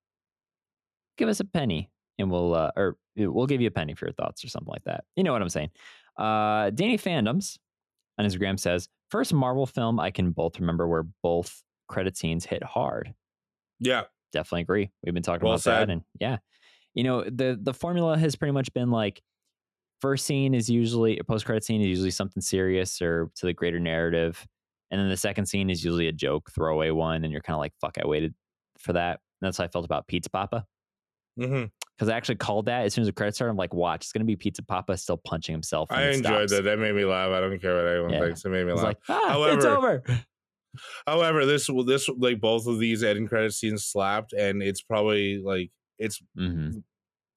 Give 1.17 1.29
us 1.29 1.41
a 1.41 1.45
penny, 1.45 1.91
and 2.19 2.31
we'll 2.31 2.55
uh, 2.55 2.71
or 2.77 2.97
we'll 3.17 3.47
give 3.47 3.61
you 3.61 3.69
a 3.69 3.73
penny 3.73 3.95
for 3.95 4.07
your 4.07 4.13
thoughts 4.15 4.45
or 4.45 4.49
something 4.49 4.71
like 4.73 4.85
that. 4.85 5.05
You 5.17 5.25
know 5.25 5.33
what 5.33 5.43
I'm 5.43 5.49
saying? 5.49 5.71
Uh, 6.17 6.71
Danny 6.71 6.99
Fandoms 6.99 7.59
on 8.19 8.27
Instagram 8.27 8.59
says, 8.59 8.89
first 9.11 9.33
Marvel 9.35 9.67
film 9.67 10.01
I 10.01 10.11
can 10.11 10.33
both 10.33 10.61
remember 10.61 10.89
where 10.89 11.05
both 11.23 11.63
credit 11.89 12.17
scenes 12.17 12.45
hit 12.47 12.63
hard 12.63 13.15
Yeah, 13.79 14.05
definitely 14.33 14.63
agree. 14.63 14.91
We've 15.05 15.15
been 15.15 15.23
talking 15.23 15.45
Well 15.45 15.49
about 15.49 15.65
said. 15.65 15.89
that, 15.89 15.91
and 15.91 16.03
yeah, 16.21 16.39
you 16.95 17.05
know 17.05 17.25
the 17.25 17.59
the 17.61 17.75
formula 17.75 18.19
has 18.19 18.37
pretty 18.37 18.53
much 18.53 18.73
been 18.75 18.91
like 18.91 19.23
first 20.01 20.27
scene 20.27 20.55
is 20.55 20.71
usually 20.71 21.19
a 21.19 21.25
post 21.25 21.47
credit 21.47 21.65
scene 21.65 21.81
is 21.83 21.89
usually 21.89 22.13
something 22.13 22.43
serious 22.43 23.03
or 23.03 23.31
to 23.37 23.47
the 23.47 23.55
greater 23.55 23.81
narrative, 23.81 24.47
and 24.91 25.01
then 25.01 25.11
the 25.11 25.17
second 25.17 25.47
scene 25.47 25.71
is 25.71 25.85
usually 25.85 26.09
a 26.09 26.13
joke 26.13 26.51
throwaway 26.53 26.91
one, 26.91 27.25
and 27.25 27.33
you're 27.33 27.43
kind 27.43 27.57
of 27.57 27.61
like, 27.61 27.75
"Fuck, 27.81 27.99
I 28.03 28.07
waited 28.07 28.35
for 28.79 28.93
that." 28.95 29.21
And 29.41 29.49
that's 29.49 29.59
how 29.59 29.65
I 29.65 29.69
felt 29.69 29.85
about 29.87 30.09
Pizza 30.09 30.31
Papa 30.31 30.67
hmm 31.37 31.65
because 31.97 32.09
I 32.09 32.17
actually 32.17 32.37
called 32.37 32.67
that 32.67 32.85
as 32.85 32.95
soon 32.95 33.03
as 33.03 33.09
the 33.09 33.13
credits 33.13 33.39
started. 33.39 33.51
I'm 33.53 33.57
like, 33.57 33.73
"Watch, 33.75 34.03
it's 34.05 34.13
gonna 34.13 34.25
be 34.25 34.37
Pizza 34.37 34.63
Papa 34.63 34.97
still 34.97 35.17
punching 35.19 35.53
himself." 35.53 35.91
I 35.93 36.09
enjoyed 36.09 36.49
stops. 36.49 36.53
that. 36.53 36.65
That 36.65 36.79
made 36.79 36.95
me 36.95 37.05
laugh. 37.05 37.31
I 37.31 37.41
don't 37.41 37.59
care 37.61 37.75
what 37.77 37.87
anyone 37.87 38.11
Yeah. 38.13 38.21
thinks. 38.21 38.45
It 38.45 38.49
made 38.51 38.67
me 38.67 38.73
It's 38.73 38.83
laugh. 38.83 38.85
like, 38.87 38.99
ah, 39.09 39.47
it's 39.53 39.65
However- 39.65 39.77
over. 39.77 40.03
However, 41.07 41.47
this 41.47 41.69
this 41.87 42.09
like 42.09 42.41
both 42.41 42.67
of 42.67 42.79
these 42.79 43.03
end 43.05 43.29
credit 43.29 43.53
scenes 43.55 43.85
slapped, 43.85 44.33
and 44.33 44.63
it's 44.63 44.83
probably 44.83 45.39
like 45.39 45.71
it's 45.99 46.21
hmm 46.37 46.79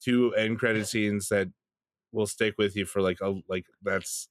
two 0.03 0.33
end 0.35 0.57
credit 0.59 0.87
scenes 0.87 1.27
that 1.29 1.47
will 2.11 2.27
stick 2.27 2.53
with 2.57 2.75
you 2.75 2.85
for 2.85 3.01
like 3.01 3.17
a 3.21 3.33
like 3.47 3.65
that's 3.83 4.29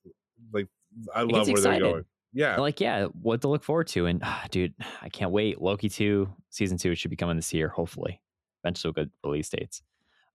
like 0.52 0.66
I 1.14 1.22
It 1.22 1.28
love 1.28 1.46
where 1.48 1.60
they're 1.60 1.72
excited. 1.72 1.80
going. 1.82 2.04
Yeah, 2.32 2.56
like 2.58 2.80
yeah 2.80 3.04
what 3.06 3.40
to 3.42 3.48
look 3.48 3.62
forward 3.64 3.86
to 3.88 4.04
and 4.06 4.20
ah, 4.22 4.44
dude 4.50 4.74
i 5.00 5.08
can't 5.08 5.30
wait 5.30 5.58
loki 5.60 5.88
2 5.88 6.28
season 6.50 6.76
2 6.76 6.94
should 6.94 7.10
be 7.10 7.16
coming 7.16 7.34
this 7.36 7.54
year 7.54 7.68
hopefully 7.68 8.20
eventually 8.62 8.92
get 8.92 9.08
release 9.24 9.48
dates 9.48 9.80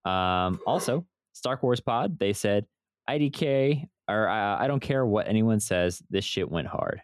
um 0.06 0.60
also 0.66 1.06
star 1.34 1.60
wars 1.62 1.80
pod 1.80 2.18
they 2.20 2.34
said 2.34 2.66
idk 3.10 3.88
or 4.08 4.28
uh, 4.28 4.58
i 4.58 4.68
don't 4.68 4.80
care 4.80 5.06
what 5.06 5.28
anyone 5.28 5.60
says 5.60 6.02
this 6.10 6.26
shit 6.26 6.50
went 6.50 6.68
hard 6.68 7.02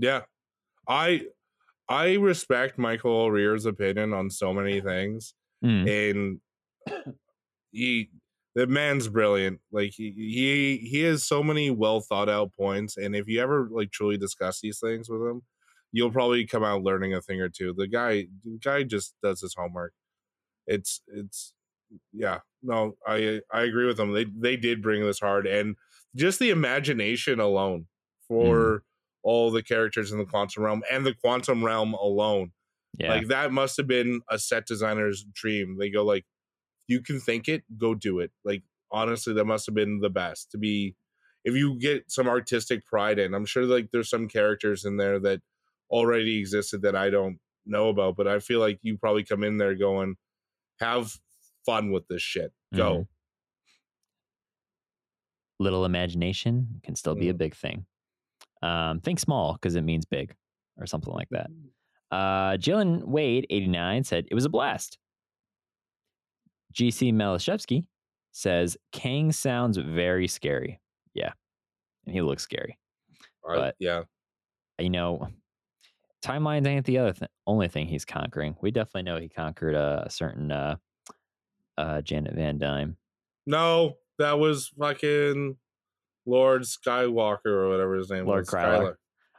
yeah. 0.00 0.22
I 0.88 1.26
I 1.88 2.14
respect 2.14 2.78
Michael 2.78 3.12
O'Rear's 3.12 3.66
opinion 3.66 4.12
on 4.12 4.30
so 4.30 4.52
many 4.52 4.80
things, 4.80 5.34
Mm, 5.62 6.10
and 6.10 6.40
he 7.70 8.10
the 8.54 8.66
man's 8.66 9.08
brilliant. 9.08 9.60
Like 9.70 9.92
he 9.94 10.10
he 10.16 10.88
he 10.88 11.00
has 11.02 11.22
so 11.24 11.42
many 11.42 11.70
well 11.70 12.00
thought 12.00 12.30
out 12.30 12.52
points, 12.54 12.96
and 12.96 13.14
if 13.14 13.28
you 13.28 13.40
ever 13.42 13.68
like 13.70 13.90
truly 13.90 14.16
discuss 14.16 14.60
these 14.60 14.80
things 14.80 15.10
with 15.10 15.20
him, 15.20 15.42
you'll 15.92 16.10
probably 16.10 16.46
come 16.46 16.64
out 16.64 16.82
learning 16.82 17.14
a 17.14 17.20
thing 17.20 17.40
or 17.40 17.50
two. 17.50 17.74
The 17.76 17.86
guy 17.88 18.28
the 18.42 18.58
guy 18.62 18.84
just 18.84 19.14
does 19.22 19.42
his 19.42 19.54
homework. 19.54 19.92
It's 20.70 21.02
it's 21.08 21.52
yeah 22.12 22.38
no 22.62 22.94
I 23.06 23.40
I 23.52 23.62
agree 23.62 23.86
with 23.86 23.96
them. 23.96 24.12
They 24.12 24.24
they 24.24 24.56
did 24.56 24.82
bring 24.82 25.04
this 25.04 25.18
hard, 25.18 25.46
and 25.46 25.74
just 26.14 26.38
the 26.38 26.50
imagination 26.50 27.40
alone 27.40 27.86
mm-hmm. 28.30 28.34
for 28.34 28.84
all 29.22 29.50
the 29.50 29.62
characters 29.62 30.12
in 30.12 30.18
the 30.18 30.24
quantum 30.24 30.62
realm 30.62 30.82
and 30.90 31.04
the 31.04 31.14
quantum 31.14 31.62
realm 31.62 31.92
alone 31.92 32.52
yeah 32.98 33.12
like 33.12 33.28
that 33.28 33.52
must 33.52 33.76
have 33.76 33.86
been 33.86 34.22
a 34.30 34.38
set 34.38 34.66
designer's 34.66 35.24
dream. 35.34 35.76
They 35.78 35.90
go 35.90 36.04
like, 36.04 36.24
you 36.88 37.02
can 37.02 37.20
think 37.20 37.48
it, 37.48 37.62
go 37.76 37.94
do 37.94 38.20
it. 38.20 38.30
Like 38.44 38.62
honestly, 38.90 39.34
that 39.34 39.44
must 39.44 39.66
have 39.66 39.74
been 39.74 40.00
the 40.00 40.10
best 40.10 40.50
to 40.52 40.58
be. 40.58 40.94
If 41.44 41.54
you 41.54 41.78
get 41.78 42.10
some 42.10 42.28
artistic 42.28 42.84
pride 42.84 43.18
in, 43.18 43.34
I'm 43.34 43.46
sure 43.46 43.64
like 43.64 43.88
there's 43.92 44.10
some 44.10 44.28
characters 44.28 44.84
in 44.84 44.96
there 44.96 45.18
that 45.20 45.40
already 45.90 46.38
existed 46.38 46.82
that 46.82 46.94
I 46.94 47.10
don't 47.10 47.38
know 47.66 47.88
about. 47.88 48.16
But 48.16 48.28
I 48.28 48.40
feel 48.40 48.60
like 48.60 48.78
you 48.82 48.98
probably 48.98 49.24
come 49.24 49.42
in 49.42 49.56
there 49.56 49.74
going, 49.74 50.16
have 50.80 51.12
fun 51.66 51.90
with 51.92 52.06
this 52.08 52.22
shit. 52.22 52.52
Go. 52.74 53.00
Mhm. 53.00 53.08
Little 55.58 55.84
imagination 55.84 56.80
can 56.82 56.94
still 56.94 57.14
be 57.14 57.28
a 57.28 57.34
Mm. 57.34 57.38
big 57.38 57.54
thing. 57.54 57.86
Um, 58.62 59.00
think 59.00 59.18
small 59.20 59.54
because 59.54 59.74
it 59.74 59.82
means 59.82 60.06
big 60.06 60.34
or 60.78 60.86
something 60.86 61.12
like 61.12 61.28
that. 61.30 61.50
Uh, 62.10 62.56
Jalen 62.56 63.04
Wade, 63.04 63.46
89, 63.50 64.04
said 64.04 64.26
it 64.30 64.34
was 64.34 64.44
a 64.44 64.48
blast. 64.48 64.98
GC 66.72 67.12
Malashevsky 67.12 67.86
says 68.32 68.76
Kang 68.92 69.32
sounds 69.32 69.76
very 69.76 70.28
scary. 70.28 70.80
Yeah. 71.14 71.32
And 72.06 72.14
he 72.14 72.22
looks 72.22 72.42
scary. 72.42 72.78
But- 73.42 73.76
yeah. 73.78 74.04
You 74.78 74.88
know, 74.90 75.28
timelines 76.22 76.66
ain't 76.66 76.86
the 76.86 76.98
other 76.98 77.12
th- 77.12 77.30
only 77.46 77.68
thing 77.68 77.86
he's 77.86 78.04
conquering. 78.04 78.56
We 78.60 78.70
definitely 78.70 79.02
know 79.02 79.18
he 79.18 79.28
conquered 79.28 79.74
a, 79.74 80.06
certain 80.10 80.50
uh, 80.52 80.76
uh, 81.78 82.00
Janet 82.02 82.34
Van 82.34 82.58
Dyne. 82.58 82.96
No, 83.46 83.94
that 84.18 84.38
was 84.38 84.68
fucking 84.78 85.56
Lord 86.26 86.62
Skywalker 86.62 87.46
or 87.46 87.68
whatever 87.70 87.94
his 87.96 88.10
name 88.10 88.26
Lord 88.26 88.40
was. 88.40 88.48
Skylar. 88.50 88.94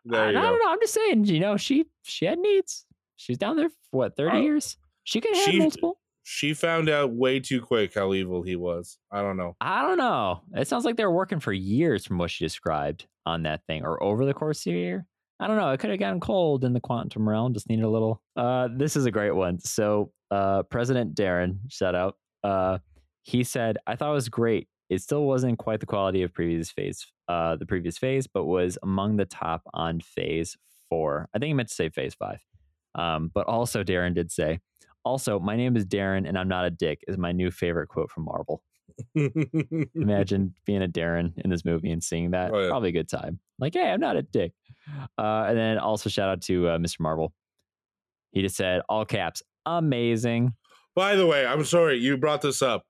There 0.05 0.19
I, 0.25 0.31
you 0.31 0.37
I 0.37 0.41
go. 0.41 0.49
don't 0.49 0.59
know. 0.59 0.71
I'm 0.71 0.79
just 0.81 0.93
saying, 0.93 1.25
you 1.25 1.39
know, 1.39 1.57
she 1.57 1.85
she 2.03 2.25
had 2.25 2.39
needs. 2.39 2.85
She's 3.17 3.37
down 3.37 3.55
there 3.55 3.69
for 3.69 3.75
what, 3.91 4.15
30 4.17 4.37
Uh, 4.37 4.39
years? 4.41 4.77
She 5.03 5.21
could 5.21 5.35
have 5.35 5.45
she- 5.45 5.59
multiple. 5.59 5.97
She 6.23 6.53
found 6.53 6.87
out 6.87 7.11
way 7.13 7.39
too 7.39 7.61
quick 7.61 7.95
how 7.95 8.13
evil 8.13 8.43
he 8.43 8.55
was. 8.55 8.99
I 9.11 9.21
don't 9.23 9.37
know. 9.37 9.55
I 9.59 9.81
don't 9.81 9.97
know. 9.97 10.41
It 10.55 10.67
sounds 10.67 10.85
like 10.85 10.95
they 10.95 11.03
were 11.03 11.11
working 11.11 11.39
for 11.39 11.51
years 11.51 12.05
from 12.05 12.19
what 12.19 12.29
she 12.29 12.45
described 12.45 13.07
on 13.25 13.41
that 13.43 13.65
thing 13.65 13.83
or 13.83 14.01
over 14.03 14.23
the 14.23 14.33
course 14.35 14.65
of 14.67 14.73
a 14.73 14.75
year. 14.75 15.07
I 15.41 15.47
don't 15.47 15.57
know. 15.57 15.71
It 15.71 15.79
could 15.79 15.89
have 15.89 15.99
gotten 15.99 16.19
cold 16.19 16.63
in 16.63 16.73
the 16.73 16.79
quantum 16.79 17.27
realm. 17.27 17.53
Just 17.53 17.67
needed 17.67 17.83
a 17.83 17.89
little. 17.89 18.21
Uh, 18.35 18.69
this 18.77 18.95
is 18.95 19.05
a 19.05 19.11
great 19.11 19.31
one. 19.31 19.59
So, 19.59 20.11
uh, 20.29 20.63
President 20.63 21.15
Darren, 21.15 21.57
shout 21.67 21.95
out. 21.95 22.17
Uh, 22.43 22.77
he 23.23 23.43
said, 23.43 23.77
"I 23.87 23.95
thought 23.95 24.11
it 24.11 24.13
was 24.13 24.29
great. 24.29 24.67
It 24.89 25.01
still 25.01 25.23
wasn't 25.25 25.57
quite 25.57 25.79
the 25.79 25.85
quality 25.87 26.21
of 26.21 26.33
previous 26.33 26.69
phase, 26.69 27.07
uh, 27.27 27.55
the 27.55 27.65
previous 27.65 27.97
phase, 27.97 28.27
but 28.27 28.45
was 28.45 28.77
among 28.83 29.17
the 29.17 29.25
top 29.25 29.63
on 29.73 29.99
phase 29.99 30.55
four. 30.89 31.27
I 31.33 31.39
think 31.39 31.47
he 31.47 31.53
meant 31.55 31.69
to 31.69 31.75
say 31.75 31.89
phase 31.89 32.13
five. 32.13 32.39
Um, 32.93 33.31
but 33.33 33.47
also, 33.47 33.83
Darren 33.83 34.13
did 34.13 34.31
say, 34.31 34.59
also, 35.03 35.39
my 35.39 35.55
name 35.55 35.75
is 35.75 35.85
Darren 35.85 36.27
and 36.27 36.37
I'm 36.37 36.47
not 36.47 36.65
a 36.65 36.69
dick 36.69 37.03
is 37.07 37.17
my 37.17 37.31
new 37.31 37.49
favorite 37.51 37.87
quote 37.87 38.11
from 38.11 38.25
Marvel. 38.25 38.63
Imagine 39.95 40.53
being 40.65 40.83
a 40.83 40.87
Darren 40.87 41.33
in 41.37 41.49
this 41.49 41.65
movie 41.65 41.91
and 41.91 42.03
seeing 42.03 42.31
that. 42.31 42.51
Oh, 42.53 42.59
yeah. 42.59 42.69
Probably 42.69 42.89
a 42.89 42.93
good 42.93 43.09
time. 43.09 43.39
Like, 43.57 43.73
hey, 43.73 43.89
I'm 43.89 43.99
not 43.99 44.17
a 44.17 44.21
dick. 44.21 44.53
Uh, 45.17 45.45
and 45.47 45.57
then 45.57 45.77
also 45.77 46.09
shout 46.09 46.29
out 46.29 46.41
to 46.41 46.67
uh, 46.67 46.77
Mr. 46.77 46.99
Marvel. 46.99 47.33
He 48.31 48.41
just 48.41 48.55
said, 48.55 48.81
all 48.87 49.05
caps, 49.05 49.43
amazing. 49.65 50.53
By 50.95 51.15
the 51.15 51.25
way, 51.25 51.45
I'm 51.45 51.65
sorry 51.65 51.97
you 51.97 52.17
brought 52.17 52.41
this 52.41 52.61
up. 52.61 52.83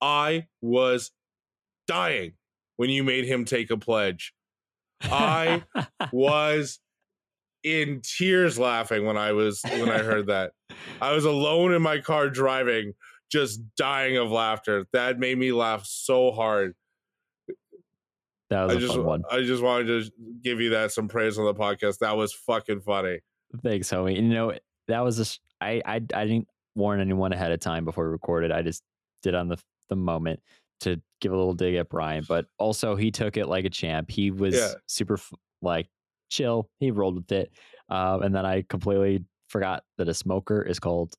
I 0.00 0.46
was 0.60 1.10
dying 1.86 2.34
when 2.76 2.90
you 2.90 3.02
made 3.02 3.24
him 3.24 3.44
take 3.44 3.70
a 3.70 3.76
pledge. 3.76 4.32
I 5.02 5.64
was 6.12 6.78
in 7.64 8.00
tears 8.02 8.58
laughing 8.58 9.04
when 9.04 9.16
I 9.16 9.32
was 9.32 9.60
when 9.64 9.88
I 9.88 9.98
heard 9.98 10.28
that. 10.28 10.52
I 11.02 11.12
was 11.12 11.24
alone 11.24 11.72
in 11.72 11.82
my 11.82 11.98
car 11.98 12.30
driving, 12.30 12.94
just 13.30 13.60
dying 13.76 14.16
of 14.16 14.30
laughter. 14.30 14.86
That 14.92 15.18
made 15.18 15.38
me 15.38 15.52
laugh 15.52 15.84
so 15.84 16.30
hard. 16.30 16.74
That 18.50 18.64
was 18.64 18.74
I 18.74 18.76
a 18.76 18.80
just 18.80 18.94
fun 18.94 19.04
one. 19.04 19.22
I 19.30 19.42
just 19.42 19.62
wanted 19.62 19.86
to 19.86 20.10
give 20.42 20.60
you 20.60 20.70
that 20.70 20.92
some 20.92 21.08
praise 21.08 21.38
on 21.38 21.44
the 21.44 21.54
podcast. 21.54 21.98
That 21.98 22.16
was 22.16 22.32
fucking 22.32 22.80
funny. 22.80 23.20
Thanks, 23.62 23.90
homie. 23.90 24.16
You 24.16 24.22
know, 24.22 24.52
that 24.88 25.00
was 25.00 25.18
a, 25.18 25.24
sh- 25.24 25.38
I, 25.60 25.82
I, 25.84 25.94
I 26.14 26.24
didn't 26.26 26.48
warn 26.74 27.00
anyone 27.00 27.32
ahead 27.32 27.52
of 27.52 27.60
time 27.60 27.84
before 27.84 28.04
we 28.06 28.10
recorded. 28.12 28.52
I 28.52 28.62
just 28.62 28.82
did 29.22 29.34
on 29.34 29.48
the, 29.48 29.58
the 29.88 29.96
moment 29.96 30.40
to 30.80 31.00
give 31.20 31.32
a 31.32 31.36
little 31.36 31.54
dig 31.54 31.74
at 31.74 31.88
Brian, 31.88 32.24
but 32.28 32.46
also 32.58 32.94
he 32.94 33.10
took 33.10 33.36
it 33.36 33.46
like 33.48 33.64
a 33.64 33.70
champ. 33.70 34.10
He 34.10 34.30
was 34.30 34.54
Yeah. 34.54 34.74
super 34.86 35.14
f- 35.14 35.32
like 35.60 35.88
chill. 36.30 36.68
He 36.78 36.90
rolled 36.90 37.16
with 37.16 37.32
it. 37.32 37.50
Um, 37.88 38.22
and 38.22 38.34
then 38.34 38.46
I 38.46 38.62
completely 38.68 39.24
forgot 39.48 39.82
that 39.96 40.08
a 40.08 40.14
smoker 40.14 40.62
is 40.62 40.78
called 40.78 41.14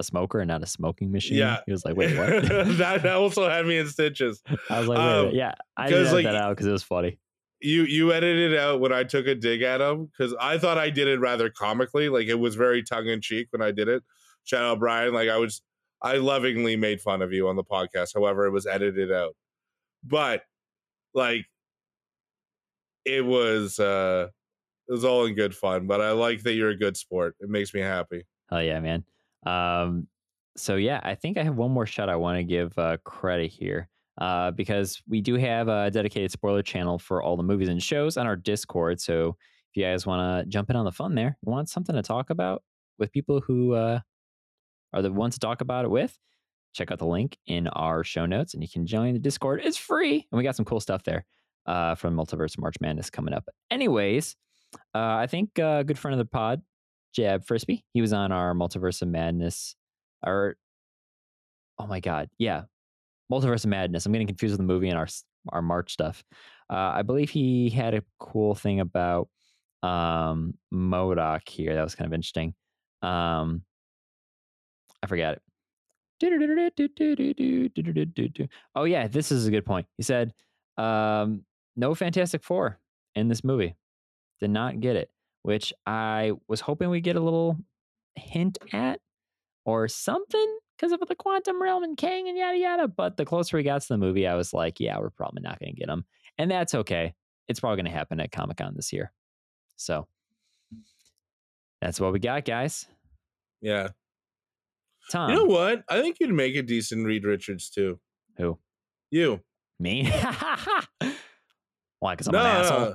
a 0.00 0.04
smoker 0.04 0.40
and 0.40 0.48
not 0.48 0.62
a 0.62 0.66
smoking 0.66 1.12
machine. 1.12 1.38
Yeah. 1.38 1.58
He 1.66 1.72
was 1.72 1.84
like, 1.84 1.96
wait, 1.96 2.16
what? 2.18 2.28
that, 2.78 3.02
that 3.02 3.16
also 3.16 3.48
had 3.48 3.66
me 3.66 3.78
in 3.78 3.86
stitches. 3.86 4.42
I 4.68 4.80
was 4.80 4.88
like, 4.88 4.98
wait, 4.98 5.04
a 5.04 5.08
minute. 5.08 5.28
Um, 5.28 5.34
yeah, 5.34 5.54
I 5.76 5.88
did 5.88 6.12
like, 6.12 6.24
that 6.24 6.34
out 6.34 6.50
because 6.56 6.66
it 6.66 6.72
was 6.72 6.82
funny. 6.82 7.18
you 7.60 7.82
you 7.84 8.12
edited 8.12 8.56
out 8.56 8.80
when 8.80 8.92
I 8.92 9.04
took 9.04 9.26
a 9.26 9.34
dig 9.34 9.62
at 9.62 9.80
him 9.80 10.06
because 10.06 10.34
I 10.40 10.58
thought 10.58 10.78
I 10.78 10.90
did 10.90 11.08
it 11.08 11.20
rather 11.20 11.50
comically. 11.50 12.08
Like 12.08 12.26
it 12.26 12.38
was 12.38 12.54
very 12.54 12.82
tongue 12.82 13.06
in 13.06 13.20
cheek 13.20 13.48
when 13.50 13.62
I 13.62 13.70
did 13.70 13.88
it. 13.88 14.02
Shout 14.44 14.64
out 14.64 14.78
Brian. 14.78 15.12
Like 15.12 15.28
I 15.28 15.36
was, 15.36 15.62
I 16.02 16.16
lovingly 16.16 16.76
made 16.76 17.00
fun 17.00 17.22
of 17.22 17.32
you 17.32 17.48
on 17.48 17.56
the 17.56 17.64
podcast. 17.64 18.14
However, 18.14 18.46
it 18.46 18.50
was 18.50 18.66
edited 18.66 19.12
out. 19.12 19.36
But 20.02 20.42
like, 21.12 21.44
it 23.04 23.24
was 23.24 23.78
uh 23.78 24.28
it 24.88 24.92
was 24.92 25.04
all 25.04 25.26
in 25.26 25.34
good 25.34 25.54
fun. 25.54 25.86
But 25.86 26.00
I 26.00 26.12
like 26.12 26.42
that 26.42 26.54
you're 26.54 26.70
a 26.70 26.76
good 26.76 26.96
sport. 26.96 27.36
It 27.40 27.50
makes 27.50 27.74
me 27.74 27.80
happy. 27.80 28.26
Hell 28.50 28.62
yeah, 28.62 28.80
man. 28.80 29.04
Um, 29.46 30.06
so 30.56 30.76
yeah, 30.76 31.00
I 31.02 31.14
think 31.14 31.38
I 31.38 31.42
have 31.42 31.56
one 31.56 31.70
more 31.70 31.86
shot 31.86 32.08
I 32.08 32.16
want 32.16 32.38
to 32.38 32.44
give 32.44 32.76
uh, 32.78 32.98
credit 33.04 33.50
here. 33.50 33.88
Uh, 34.20 34.50
because 34.50 35.00
we 35.08 35.22
do 35.22 35.36
have 35.36 35.68
a 35.68 35.90
dedicated 35.90 36.30
spoiler 36.30 36.62
channel 36.62 36.98
for 36.98 37.22
all 37.22 37.38
the 37.38 37.42
movies 37.42 37.68
and 37.70 37.82
shows 37.82 38.18
on 38.18 38.26
our 38.26 38.36
Discord. 38.36 39.00
So 39.00 39.36
if 39.70 39.76
you 39.76 39.84
guys 39.84 40.04
want 40.04 40.44
to 40.44 40.50
jump 40.50 40.68
in 40.68 40.76
on 40.76 40.84
the 40.84 40.92
fun 40.92 41.14
there, 41.14 41.38
want 41.42 41.70
something 41.70 41.94
to 41.94 42.02
talk 42.02 42.28
about 42.28 42.62
with 42.98 43.12
people 43.12 43.40
who 43.40 43.72
uh, 43.72 44.00
are 44.92 45.00
the 45.00 45.10
ones 45.10 45.34
to 45.34 45.40
talk 45.40 45.62
about 45.62 45.86
it 45.86 45.90
with, 45.90 46.18
check 46.74 46.90
out 46.90 46.98
the 46.98 47.06
link 47.06 47.38
in 47.46 47.68
our 47.68 48.04
show 48.04 48.26
notes 48.26 48.52
and 48.52 48.62
you 48.62 48.68
can 48.68 48.86
join 48.86 49.14
the 49.14 49.20
Discord. 49.20 49.62
It's 49.64 49.78
free. 49.78 50.26
And 50.30 50.36
we 50.36 50.44
got 50.44 50.56
some 50.56 50.66
cool 50.66 50.80
stuff 50.80 51.02
there 51.02 51.24
uh, 51.66 51.94
from 51.94 52.14
Multiverse 52.14 52.58
March 52.58 52.76
Madness 52.80 53.08
coming 53.08 53.32
up. 53.32 53.48
Anyways, 53.70 54.36
uh, 54.94 54.98
I 54.98 55.28
think 55.28 55.58
uh, 55.58 55.78
a 55.80 55.84
good 55.84 55.98
friend 55.98 56.12
of 56.12 56.18
the 56.18 56.30
pod, 56.30 56.60
Jab 57.14 57.44
Frisbee, 57.44 57.84
he 57.92 58.00
was 58.00 58.12
on 58.12 58.32
our 58.32 58.54
Multiverse 58.54 59.02
of 59.02 59.08
Madness. 59.08 59.74
Or, 60.24 60.56
oh 61.78 61.86
my 61.86 62.00
God. 62.00 62.28
Yeah. 62.38 62.62
Multiverse 63.32 63.64
of 63.64 63.70
Madness. 63.70 64.06
I'm 64.06 64.12
getting 64.12 64.26
confused 64.26 64.52
with 64.52 64.58
the 64.58 64.72
movie 64.72 64.88
and 64.88 64.98
our, 64.98 65.08
our 65.50 65.62
March 65.62 65.92
stuff. 65.92 66.22
Uh, 66.70 66.92
I 66.94 67.02
believe 67.02 67.30
he 67.30 67.70
had 67.70 67.94
a 67.94 68.02
cool 68.18 68.54
thing 68.54 68.80
about 68.80 69.28
um, 69.82 70.54
MODOK 70.72 71.48
here. 71.48 71.74
That 71.74 71.82
was 71.82 71.94
kind 71.94 72.06
of 72.06 72.14
interesting. 72.14 72.54
Um, 73.02 73.62
I 75.02 75.06
forgot 75.06 75.34
it. 75.34 75.42
Oh 78.76 78.84
yeah, 78.84 79.08
this 79.08 79.32
is 79.32 79.46
a 79.46 79.50
good 79.50 79.64
point. 79.64 79.86
He 79.96 80.02
said, 80.02 80.34
um, 80.76 81.44
"No 81.76 81.94
Fantastic 81.94 82.44
Four 82.44 82.78
in 83.14 83.28
this 83.28 83.42
movie. 83.42 83.74
Did 84.38 84.50
not 84.50 84.80
get 84.80 84.96
it, 84.96 85.10
which 85.42 85.72
I 85.86 86.32
was 86.48 86.60
hoping 86.60 86.90
we 86.90 87.00
get 87.00 87.16
a 87.16 87.20
little 87.20 87.56
hint 88.16 88.58
at 88.72 89.00
or 89.64 89.88
something 89.88 90.58
because 90.76 90.92
of 90.92 91.00
the 91.06 91.14
quantum 91.14 91.62
realm 91.62 91.82
and 91.82 91.96
Kang 91.96 92.28
and 92.28 92.36
yada 92.36 92.58
yada. 92.58 92.88
But 92.88 93.16
the 93.16 93.24
closer 93.24 93.56
we 93.56 93.62
got 93.62 93.82
to 93.82 93.88
the 93.88 93.98
movie, 93.98 94.26
I 94.26 94.34
was 94.34 94.52
like, 94.52 94.80
yeah, 94.80 94.98
we're 94.98 95.10
probably 95.10 95.42
not 95.42 95.58
going 95.58 95.74
to 95.74 95.78
get 95.78 95.88
them, 95.88 96.04
and 96.38 96.50
that's 96.50 96.74
okay. 96.74 97.14
It's 97.48 97.60
probably 97.60 97.76
going 97.76 97.92
to 97.92 97.98
happen 97.98 98.20
at 98.20 98.32
Comic 98.32 98.58
Con 98.58 98.74
this 98.76 98.92
year. 98.92 99.12
So 99.76 100.06
that's 101.80 102.00
what 102.00 102.12
we 102.12 102.18
got, 102.18 102.44
guys. 102.44 102.86
Yeah. 103.60 103.88
Tom, 105.10 105.30
you 105.30 105.36
know 105.36 105.44
what? 105.46 105.82
I 105.88 106.00
think 106.00 106.18
you'd 106.20 106.32
make 106.32 106.54
a 106.54 106.62
decent 106.62 107.04
Reed 107.06 107.24
Richards 107.24 107.70
too. 107.70 107.98
who 108.36 108.58
You. 109.10 109.40
me? 109.78 110.04
Why? 111.98 112.14
Because 112.14 112.28
I'm 112.28 112.32
no, 112.32 112.40
an 112.40 112.46
asshole. 112.46 112.94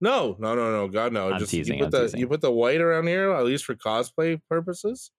No, 0.00 0.36
no, 0.38 0.54
no, 0.54 0.70
no, 0.72 0.88
God, 0.88 1.12
no. 1.12 1.30
I'm 1.30 1.38
Just 1.38 1.50
teasing, 1.50 1.78
you 1.78 1.84
put 1.84 1.94
I'm 1.94 2.00
the 2.00 2.06
teasing. 2.06 2.20
you 2.20 2.28
put 2.28 2.40
the 2.40 2.52
white 2.52 2.80
around 2.80 3.06
here, 3.06 3.32
at 3.32 3.44
least 3.44 3.64
for 3.64 3.74
cosplay 3.74 4.40
purposes. 4.48 5.10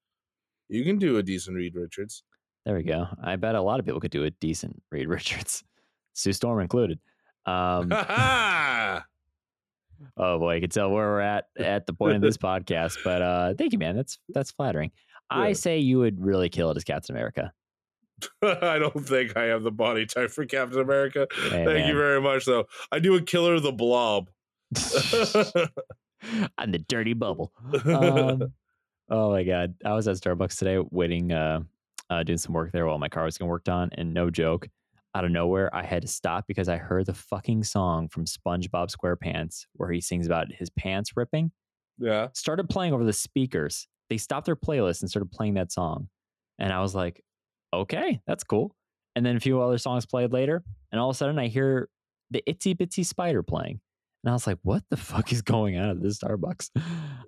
You 0.70 0.84
can 0.84 0.98
do 0.98 1.18
a 1.18 1.24
decent 1.24 1.56
Reed 1.56 1.76
Richards. 1.76 2.24
There 2.66 2.76
we 2.76 2.84
go. 2.84 3.08
I 3.24 3.36
bet 3.36 3.56
a 3.56 3.62
lot 3.62 3.80
of 3.80 3.86
people 3.86 4.00
could 4.00 4.12
do 4.12 4.26
a 4.26 4.30
decent 4.30 4.82
Reed 4.92 5.08
Richards, 5.08 5.64
Sue 6.14 6.34
Storm 6.34 6.60
included. 6.62 7.00
Um, 7.46 7.92
oh 7.92 9.02
boy, 10.18 10.56
you 10.56 10.62
can 10.62 10.70
tell 10.70 10.92
where 10.92 11.08
we're 11.08 11.22
at 11.22 11.46
at 11.58 11.88
the 11.88 11.94
point 11.94 12.16
of 12.16 12.22
this 12.22 12.38
podcast. 12.38 12.98
But 13.04 13.22
uh, 13.22 13.54
thank 13.58 13.74
you, 13.74 13.80
man. 13.80 13.96
That's 13.96 14.20
that's 14.30 14.52
flattering. 14.52 14.92
I 15.32 15.54
say 15.54 15.78
you 15.78 16.00
would 16.00 16.24
really 16.24 16.50
kill 16.50 16.72
it 16.72 16.78
as 16.78 16.84
Captain 16.84 17.16
America. 17.16 17.54
I 18.42 18.80
don't 18.80 19.08
think 19.08 19.38
I 19.38 19.46
have 19.46 19.64
the 19.64 19.72
body 19.72 20.06
type 20.06 20.32
for 20.32 20.46
Captain 20.46 20.80
America. 20.80 21.28
Hey, 21.50 21.66
Thank 21.66 21.88
you 21.88 21.96
very 21.96 22.22
much, 22.22 22.46
though. 22.46 22.66
I 22.92 23.00
do 23.00 23.16
a 23.16 23.22
killer 23.22 23.56
of 23.56 23.64
the 23.64 23.72
blob. 23.72 24.30
I'm 26.58 26.72
the 26.72 26.80
dirty 26.88 27.14
bubble. 27.14 27.54
Um, 27.86 28.54
oh 29.10 29.32
my 29.32 29.44
god, 29.44 29.76
I 29.86 29.94
was 29.94 30.08
at 30.08 30.18
Starbucks 30.18 30.58
today 30.58 30.78
waiting, 30.92 31.32
uh, 31.32 31.62
uh, 32.10 32.24
doing 32.24 32.38
some 32.38 32.54
work 32.54 32.72
there 32.72 32.86
while 32.86 32.98
my 32.98 33.10
car 33.10 33.24
was 33.24 33.38
getting 33.38 33.50
worked 33.50 33.70
on, 33.70 33.90
and 33.94 34.14
no 34.14 34.30
joke, 34.30 34.68
out 35.16 35.26
of 35.26 35.32
nowhere, 35.32 35.74
I 35.76 35.84
had 35.84 36.04
to 36.04 36.08
stop 36.08 36.46
because 36.48 36.70
I 36.70 36.78
heard 36.78 37.08
the 37.08 37.14
fucking 37.14 37.64
song 37.64 38.10
from 38.10 38.26
SpongeBob 38.26 38.96
SquarePants 38.96 39.66
where 39.74 39.92
he 39.92 40.02
sings 40.02 40.28
about 40.28 40.52
his 40.52 40.70
pants 40.70 41.16
ripping. 41.16 41.52
Yeah. 41.98 42.30
started 42.34 42.70
playing 42.70 42.94
over 42.94 43.04
the 43.04 43.12
speakers. 43.12 43.88
They 44.10 44.18
stopped 44.18 44.46
their 44.46 44.56
playlist 44.56 45.02
and 45.02 45.10
started 45.10 45.32
playing 45.32 45.56
that 45.56 45.72
song. 45.72 46.08
And 46.58 46.72
I 46.72 46.80
was 46.80 46.96
like, 46.96 47.22
okay, 47.74 48.22
that's 48.26 48.44
cool. 48.44 48.74
And 49.16 49.26
then 49.26 49.36
a 49.36 49.40
few 49.40 49.62
other 49.62 49.78
songs 49.78 50.06
played 50.06 50.32
later. 50.32 50.64
And 50.92 51.02
all 51.02 51.10
of 51.10 51.16
a 51.16 51.18
sudden 51.18 51.38
I 51.38 51.48
hear 51.48 51.90
the 52.32 52.42
Itsy 52.48 52.78
Bitsy 52.78 53.06
Spider 53.06 53.44
playing. 53.44 53.82
And 54.24 54.30
I 54.32 54.34
was 54.34 54.46
like, 54.48 54.58
what 54.64 54.84
the 54.90 54.98
fuck 54.98 55.32
is 55.32 55.42
going 55.42 55.78
on 55.78 55.90
at 55.90 56.02
this 56.02 56.20
Starbucks? 56.20 56.70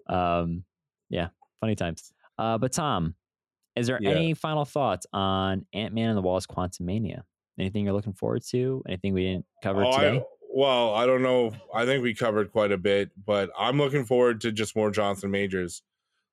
Um, 0.08 0.66
yeah, 1.10 1.30
funny 1.62 1.76
times. 1.76 2.12
Uh, 2.38 2.58
but 2.58 2.74
Tom, 2.74 3.16
is 3.78 3.88
there 3.88 3.98
Yeah. 4.02 4.10
any 4.10 4.34
final 4.34 4.66
thoughts 4.66 5.06
on 5.14 5.66
Ant 5.74 5.94
Man 5.94 6.10
and 6.10 6.18
the 6.18 6.22
Wasp 6.22 6.52
Quantumania? 6.52 7.22
Anything 7.58 7.86
you're 7.86 7.94
looking 7.94 8.12
forward 8.14 8.42
to? 8.50 8.84
Anything 8.90 9.14
we 9.14 9.24
didn't 9.24 9.46
cover 9.64 9.86
Oh, 9.86 9.92
today? 9.96 10.18
I, 10.20 10.24
well, 10.54 10.94
I 10.94 11.06
don't 11.06 11.22
know. 11.22 11.54
I 11.74 11.86
think 11.86 12.04
we 12.04 12.14
covered 12.14 12.52
quite 12.52 12.74
a 12.74 12.78
bit, 12.78 13.12
but 13.26 13.52
I'm 13.58 13.78
looking 13.78 14.04
forward 14.04 14.42
to 14.42 14.52
just 14.52 14.76
more 14.76 14.92
Jonathan 14.92 15.32
Majors. 15.32 15.82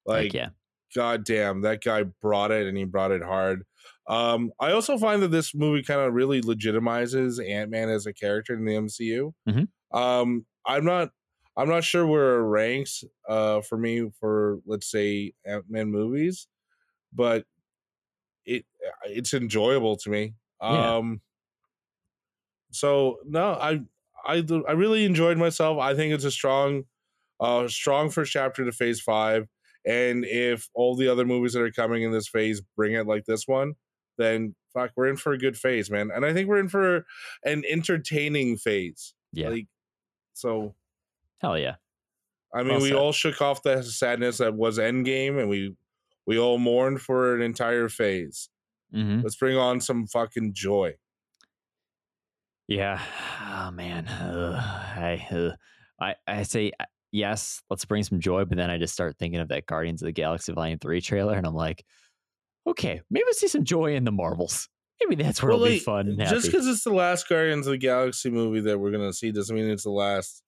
Heck 0.09 0.15
Like, 0.17 0.35
yeah. 0.35 0.49
god 0.97 1.23
damn, 1.25 1.61
that 1.61 1.85
guy 1.85 2.03
brought 2.03 2.51
it 2.51 2.67
and 2.67 2.77
he 2.77 2.85
brought 2.85 3.13
it 3.13 3.23
hard. 3.23 3.65
Um, 4.09 4.53
I 4.59 4.73
also 4.73 4.97
find 4.99 5.23
that 5.23 5.29
this 5.29 5.55
movie 5.55 5.83
kind 5.83 6.01
of 6.01 6.15
really 6.15 6.41
legitimizes 6.41 7.47
Ant 7.47 7.71
Man 7.71 7.91
as 7.91 8.07
a 8.07 8.13
character 8.13 8.55
in 8.55 8.65
the 8.65 8.75
MCU. 8.75 9.35
Mhm. 9.49 9.69
Um, 9.93 10.47
I'm 10.67 10.85
not, 10.85 11.11
I'm 11.57 11.69
not 11.69 11.85
sure 11.85 12.07
where 12.07 12.37
it 12.37 12.45
ranks 12.49 13.05
uh, 13.29 13.61
for 13.63 13.77
me 13.77 14.11
for 14.21 14.59
let's 14.67 14.91
say 14.91 15.33
Ant 15.45 15.67
Man 15.69 15.91
movies, 15.91 16.49
but 17.13 17.47
it 18.45 18.65
it's 19.05 19.35
enjoyable 19.35 19.97
to 19.99 20.11
me. 20.11 20.35
Yeah. 20.63 20.97
Um, 20.97 21.21
so 22.71 23.19
no, 23.25 23.53
I 23.53 23.81
I 24.25 24.45
I 24.69 24.73
really 24.73 25.05
enjoyed 25.05 25.39
myself. 25.39 25.79
I 25.79 25.95
think 25.95 26.13
it's 26.13 26.25
a 26.25 26.31
strong, 26.31 26.85
uh, 27.41 27.69
strong 27.69 28.11
first 28.11 28.33
chapter 28.33 28.65
to 28.65 28.73
Phase 28.73 29.01
Five. 29.01 29.49
And 29.87 30.25
if 30.27 30.69
all 30.75 30.97
the 30.97 31.09
other 31.09 31.25
movies 31.25 31.55
that 31.55 31.63
are 31.63 31.71
coming 31.71 32.03
in 32.03 32.13
this 32.13 32.29
phase 32.29 32.61
bring 32.77 32.95
it 32.95 33.07
like 33.07 33.25
this 33.25 33.45
one, 33.47 33.75
then 34.19 34.55
fuck, 34.75 34.91
we're 34.97 35.09
in 35.09 35.17
for 35.17 35.33
a 35.33 35.39
good 35.39 35.57
phase, 35.57 35.91
man. 35.91 36.11
And 36.15 36.25
I 36.25 36.33
think 36.33 36.49
we're 36.49 36.61
in 36.61 36.69
for 36.69 37.07
an 37.45 37.65
entertaining 37.69 38.57
phase. 38.57 39.15
Yeah. 39.33 39.49
Like, 39.49 39.67
so 40.35 40.75
Hell 41.41 41.59
yeah. 41.59 41.77
I 42.55 42.63
mean, 42.63 42.75
Well 42.75 42.83
we 42.83 42.95
all 42.95 43.13
shook 43.13 43.41
off 43.43 43.63
the 43.63 43.83
sadness 43.83 44.39
that 44.39 44.55
was 44.55 44.79
Endgame, 44.79 45.39
and 45.39 45.49
we 45.49 45.77
we 46.27 46.39
all 46.39 46.59
mourned 46.59 47.01
for 47.01 47.35
an 47.35 47.43
entire 47.43 47.89
phase. 47.89 48.49
hmm 48.93 49.21
Let's 49.23 49.37
bring 49.37 49.57
on 49.57 49.81
some 49.81 50.07
fucking 50.07 50.55
joy. 50.55 50.95
Yeah. 52.67 53.01
Oh 53.51 53.71
man. 53.71 54.07
Ugh. 54.07 54.55
I, 54.57 55.27
ugh. 55.33 55.53
I 56.01 56.15
I 56.27 56.43
say 56.43 56.71
uh, 56.79 56.85
yes. 57.13 57.63
Let's 57.71 57.85
bring 57.85 58.03
some 58.03 58.21
joy, 58.21 58.45
but 58.45 58.57
then 58.59 58.71
I 58.71 58.79
just 58.79 58.93
start 58.93 59.17
thinking 59.19 59.41
of 59.41 59.49
that 59.49 59.67
Guardians 59.67 60.03
of 60.03 60.07
the 60.07 60.13
Galaxy 60.13 60.53
Volume 60.53 60.79
Three 60.79 61.01
trailer, 61.01 61.35
and 61.35 61.47
I'm 61.47 61.55
like, 61.55 61.85
okay, 62.71 63.01
maybe 63.11 63.25
let's 63.27 63.41
see 63.41 63.49
some 63.49 63.65
joy 63.65 63.95
in 63.95 64.05
the 64.05 64.13
Marvels. 64.13 64.69
Maybe 65.01 65.23
that's 65.23 65.43
where 65.43 65.53
Well, 65.53 65.65
it'll 65.65 65.75
be 65.75 65.79
fun. 65.79 66.09
And 66.09 66.19
Just 66.29 66.47
because 66.47 66.67
it's 66.67 66.83
the 66.83 66.93
last 66.93 67.29
Guardians 67.29 67.67
of 67.67 67.73
the 67.73 67.79
Galaxy 67.79 68.31
movie 68.31 68.61
that 68.63 68.79
we're 68.79 68.91
gonna 68.91 69.13
see 69.13 69.31
doesn't 69.31 69.55
mean 69.55 69.71
it's 69.71 69.85
the 69.85 69.91
last 69.91 70.43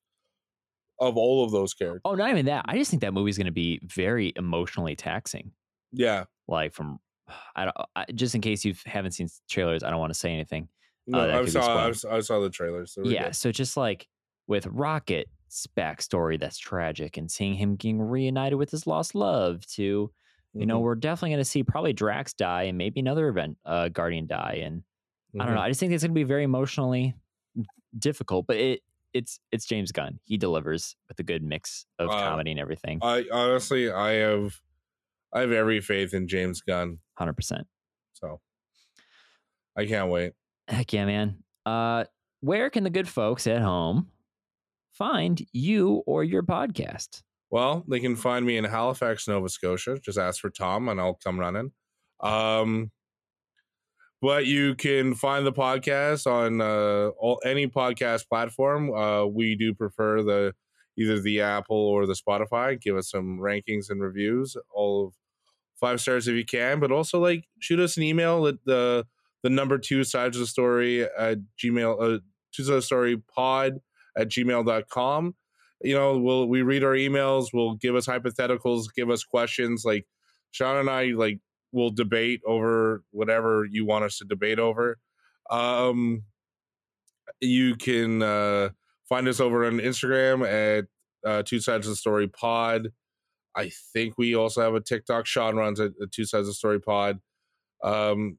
of 1.00 1.16
all 1.16 1.44
of 1.44 1.50
those 1.50 1.74
characters. 1.74 2.02
Oh, 2.04 2.14
not 2.14 2.30
even 2.30 2.46
that. 2.46 2.66
I 2.68 2.76
just 2.76 2.90
think 2.90 3.00
that 3.02 3.14
movie's 3.14 3.38
going 3.38 3.46
to 3.46 3.52
be 3.52 3.80
very 3.82 4.32
emotionally 4.36 4.94
taxing. 4.94 5.52
Yeah. 5.92 6.24
Like 6.46 6.74
from, 6.74 6.98
I 7.56 7.64
don't. 7.64 7.76
Uh, 7.76 7.84
I, 7.96 8.04
just 8.14 8.34
in 8.34 8.40
case 8.40 8.64
you 8.64 8.74
haven't 8.84 9.12
seen 9.12 9.28
trailers, 9.48 9.82
I 9.82 9.90
don't 9.90 9.98
want 9.98 10.12
to 10.12 10.18
say 10.18 10.32
anything. 10.32 10.68
Uh, 11.12 11.16
no, 11.16 11.26
that 11.26 11.36
I 11.36 11.44
saw 11.46 11.86
I, 11.88 11.92
saw 11.92 12.16
I 12.16 12.20
saw 12.20 12.40
the 12.40 12.50
trailers. 12.50 12.92
so 12.92 13.02
yeah 13.04 13.24
good. 13.24 13.36
so 13.36 13.50
just 13.50 13.76
like 13.76 14.06
with 14.46 14.66
rocket's 14.66 15.66
backstory 15.76 16.38
that's 16.38 16.58
tragic 16.58 17.16
and 17.16 17.28
seeing 17.28 17.54
him 17.54 17.74
getting 17.74 18.00
reunited 18.00 18.58
with 18.58 18.70
his 18.70 18.86
lost 18.86 19.14
love 19.14 19.66
to 19.68 20.12
you 20.54 20.66
know 20.66 20.78
Mhm, 20.80 20.82
we're 20.82 20.94
definitely 20.96 21.30
going 21.30 21.40
to 21.40 21.44
see 21.44 21.62
probably 21.62 21.92
drax 21.92 22.32
die 22.32 22.64
and 22.64 22.76
maybe 22.76 22.98
another 23.00 23.28
event 23.28 23.56
uh 23.64 23.88
guardian 23.88 24.26
die 24.26 24.60
and 24.64 24.82
i 25.40 25.44
don't 25.44 25.54
know 25.54 25.60
mhm. 25.60 25.64
i 25.64 25.68
just 25.68 25.78
think 25.80 25.92
it's 25.92 26.02
going 26.02 26.10
to 26.10 26.14
be 26.14 26.24
very 26.24 26.42
emotionally 26.44 27.14
difficult 27.98 28.46
but 28.46 28.56
it 28.56 28.80
it's 29.12 29.40
it's 29.52 29.64
james 29.66 29.90
gunn. 29.92 30.18
He 30.22 30.36
delivers 30.38 30.96
with 31.08 31.18
a 31.18 31.22
good 31.24 31.42
mix 31.42 31.86
of 31.98 32.08
Uh, 32.10 32.12
comedy 32.20 32.50
and 32.52 32.60
everything. 32.60 33.00
I 33.02 33.24
honestly, 33.32 33.90
I 33.90 34.12
have, 34.12 34.60
I 35.32 35.40
have 35.40 35.50
every 35.52 35.80
faith 35.80 36.14
in 36.14 36.28
James 36.28 36.60
Gunn. 36.60 36.98
100% 37.18 37.64
So 38.12 38.40
I 39.76 39.86
can't 39.86 40.10
wait. 40.10 40.32
heck 40.68 40.92
yeah 40.92 41.06
man. 41.06 41.42
Uh 41.66 42.04
where 42.40 42.70
can 42.70 42.84
the 42.84 42.90
good 42.90 43.08
folks 43.08 43.46
at 43.48 43.62
home 43.62 44.08
find 44.92 45.44
you 45.52 46.02
or 46.06 46.22
your 46.24 46.42
podcast 46.42 47.22
Well, 47.50 47.84
they 47.88 47.98
can 47.98 48.14
find 48.14 48.46
me 48.46 48.56
in 48.56 48.64
Halifax, 48.64 49.26
Nova 49.26 49.48
Scotia. 49.48 49.98
Just 49.98 50.18
ask 50.18 50.40
for 50.40 50.50
Tom, 50.50 50.88
and 50.88 51.00
I'll 51.00 51.18
come 51.22 51.40
running. 51.40 51.72
Um, 52.20 52.92
but 54.22 54.46
you 54.46 54.74
can 54.74 55.14
find 55.14 55.44
the 55.44 55.52
podcast 55.52 56.26
on 56.26 56.60
uh, 56.60 57.08
all, 57.18 57.40
any 57.44 57.66
podcast 57.66 58.28
platform. 58.28 58.92
Uh, 58.94 59.26
we 59.26 59.56
do 59.56 59.74
prefer 59.74 60.22
the 60.22 60.54
either 60.96 61.20
the 61.20 61.40
Apple 61.40 61.76
or 61.76 62.06
the 62.06 62.14
Spotify. 62.14 62.80
Give 62.80 62.96
us 62.96 63.10
some 63.10 63.38
rankings 63.38 63.90
and 63.90 64.02
reviews. 64.02 64.56
All 64.72 65.06
of 65.06 65.14
five 65.80 66.00
stars 66.00 66.28
if 66.28 66.36
you 66.36 66.44
can, 66.44 66.78
but 66.78 66.92
also 66.92 67.18
like 67.18 67.46
shoot 67.58 67.80
us 67.80 67.96
an 67.96 68.02
email 68.02 68.46
at 68.46 68.56
the 68.64 69.06
the 69.42 69.50
number 69.50 69.78
two 69.78 70.04
sides 70.04 70.36
of 70.36 70.40
the 70.42 70.46
story 70.46 71.02
at 71.02 71.38
Gmail. 71.58 71.94
Uh, 71.94 72.18
two 72.52 72.62
sides 72.62 72.68
of 72.68 72.74
the 72.76 72.82
story 72.82 73.16
pod 73.34 73.80
at 74.16 74.28
gmail.com 74.28 75.34
you 75.82 75.94
know, 75.94 76.18
we'll 76.18 76.46
we 76.46 76.62
read 76.62 76.84
our 76.84 76.94
emails, 76.94 77.48
we'll 77.52 77.74
give 77.74 77.94
us 77.94 78.06
hypotheticals, 78.06 78.86
give 78.94 79.10
us 79.10 79.24
questions. 79.24 79.84
Like 79.84 80.06
Sean 80.50 80.76
and 80.76 80.90
I 80.90 81.06
like 81.06 81.40
will 81.72 81.90
debate 81.90 82.40
over 82.46 83.02
whatever 83.12 83.64
you 83.64 83.86
want 83.86 84.04
us 84.04 84.18
to 84.18 84.24
debate 84.24 84.58
over. 84.58 84.98
Um 85.50 86.24
you 87.40 87.76
can 87.76 88.22
uh 88.22 88.70
find 89.08 89.26
us 89.28 89.40
over 89.40 89.64
on 89.64 89.78
Instagram 89.78 90.46
at 90.46 90.86
uh 91.28 91.42
two 91.42 91.60
sides 91.60 91.86
of 91.86 91.92
the 91.92 91.96
story 91.96 92.28
pod. 92.28 92.88
I 93.56 93.70
think 93.92 94.14
we 94.18 94.34
also 94.34 94.62
have 94.62 94.74
a 94.74 94.80
TikTok. 94.80 95.26
Sean 95.26 95.56
runs 95.56 95.80
a, 95.80 95.86
a 96.00 96.06
two 96.10 96.24
sides 96.24 96.42
of 96.42 96.46
the 96.48 96.54
story 96.54 96.80
pod. 96.80 97.20
Um 97.82 98.38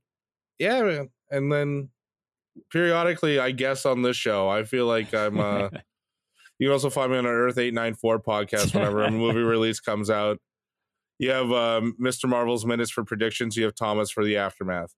yeah, 0.59 0.83
man. 0.83 1.09
And 1.31 1.51
then 1.51 1.89
periodically 2.71 3.39
I 3.39 3.49
guess 3.51 3.85
on 3.85 4.03
this 4.03 4.17
show. 4.17 4.47
I 4.47 4.63
feel 4.63 4.85
like 4.85 5.13
I'm 5.15 5.39
uh 5.39 5.69
you 6.61 6.67
can 6.67 6.73
also 6.73 6.89
find 6.91 7.11
me 7.11 7.17
on 7.17 7.25
our 7.25 7.33
Earth 7.47 7.57
894 7.57 8.21
podcast 8.21 8.73
whenever 8.73 9.01
a 9.03 9.09
movie 9.25 9.39
release 9.39 9.79
comes 9.79 10.09
out. 10.09 10.37
You 11.19 11.31
have 11.31 11.51
um, 11.51 11.95
Mr. 12.01 12.29
Marvel's 12.29 12.65
Minutes 12.65 12.91
for 12.91 13.03
predictions. 13.03 13.57
You 13.57 13.65
have 13.65 13.75
Thomas 13.75 14.11
for 14.11 14.23
the 14.23 14.37
aftermath. 14.37 14.93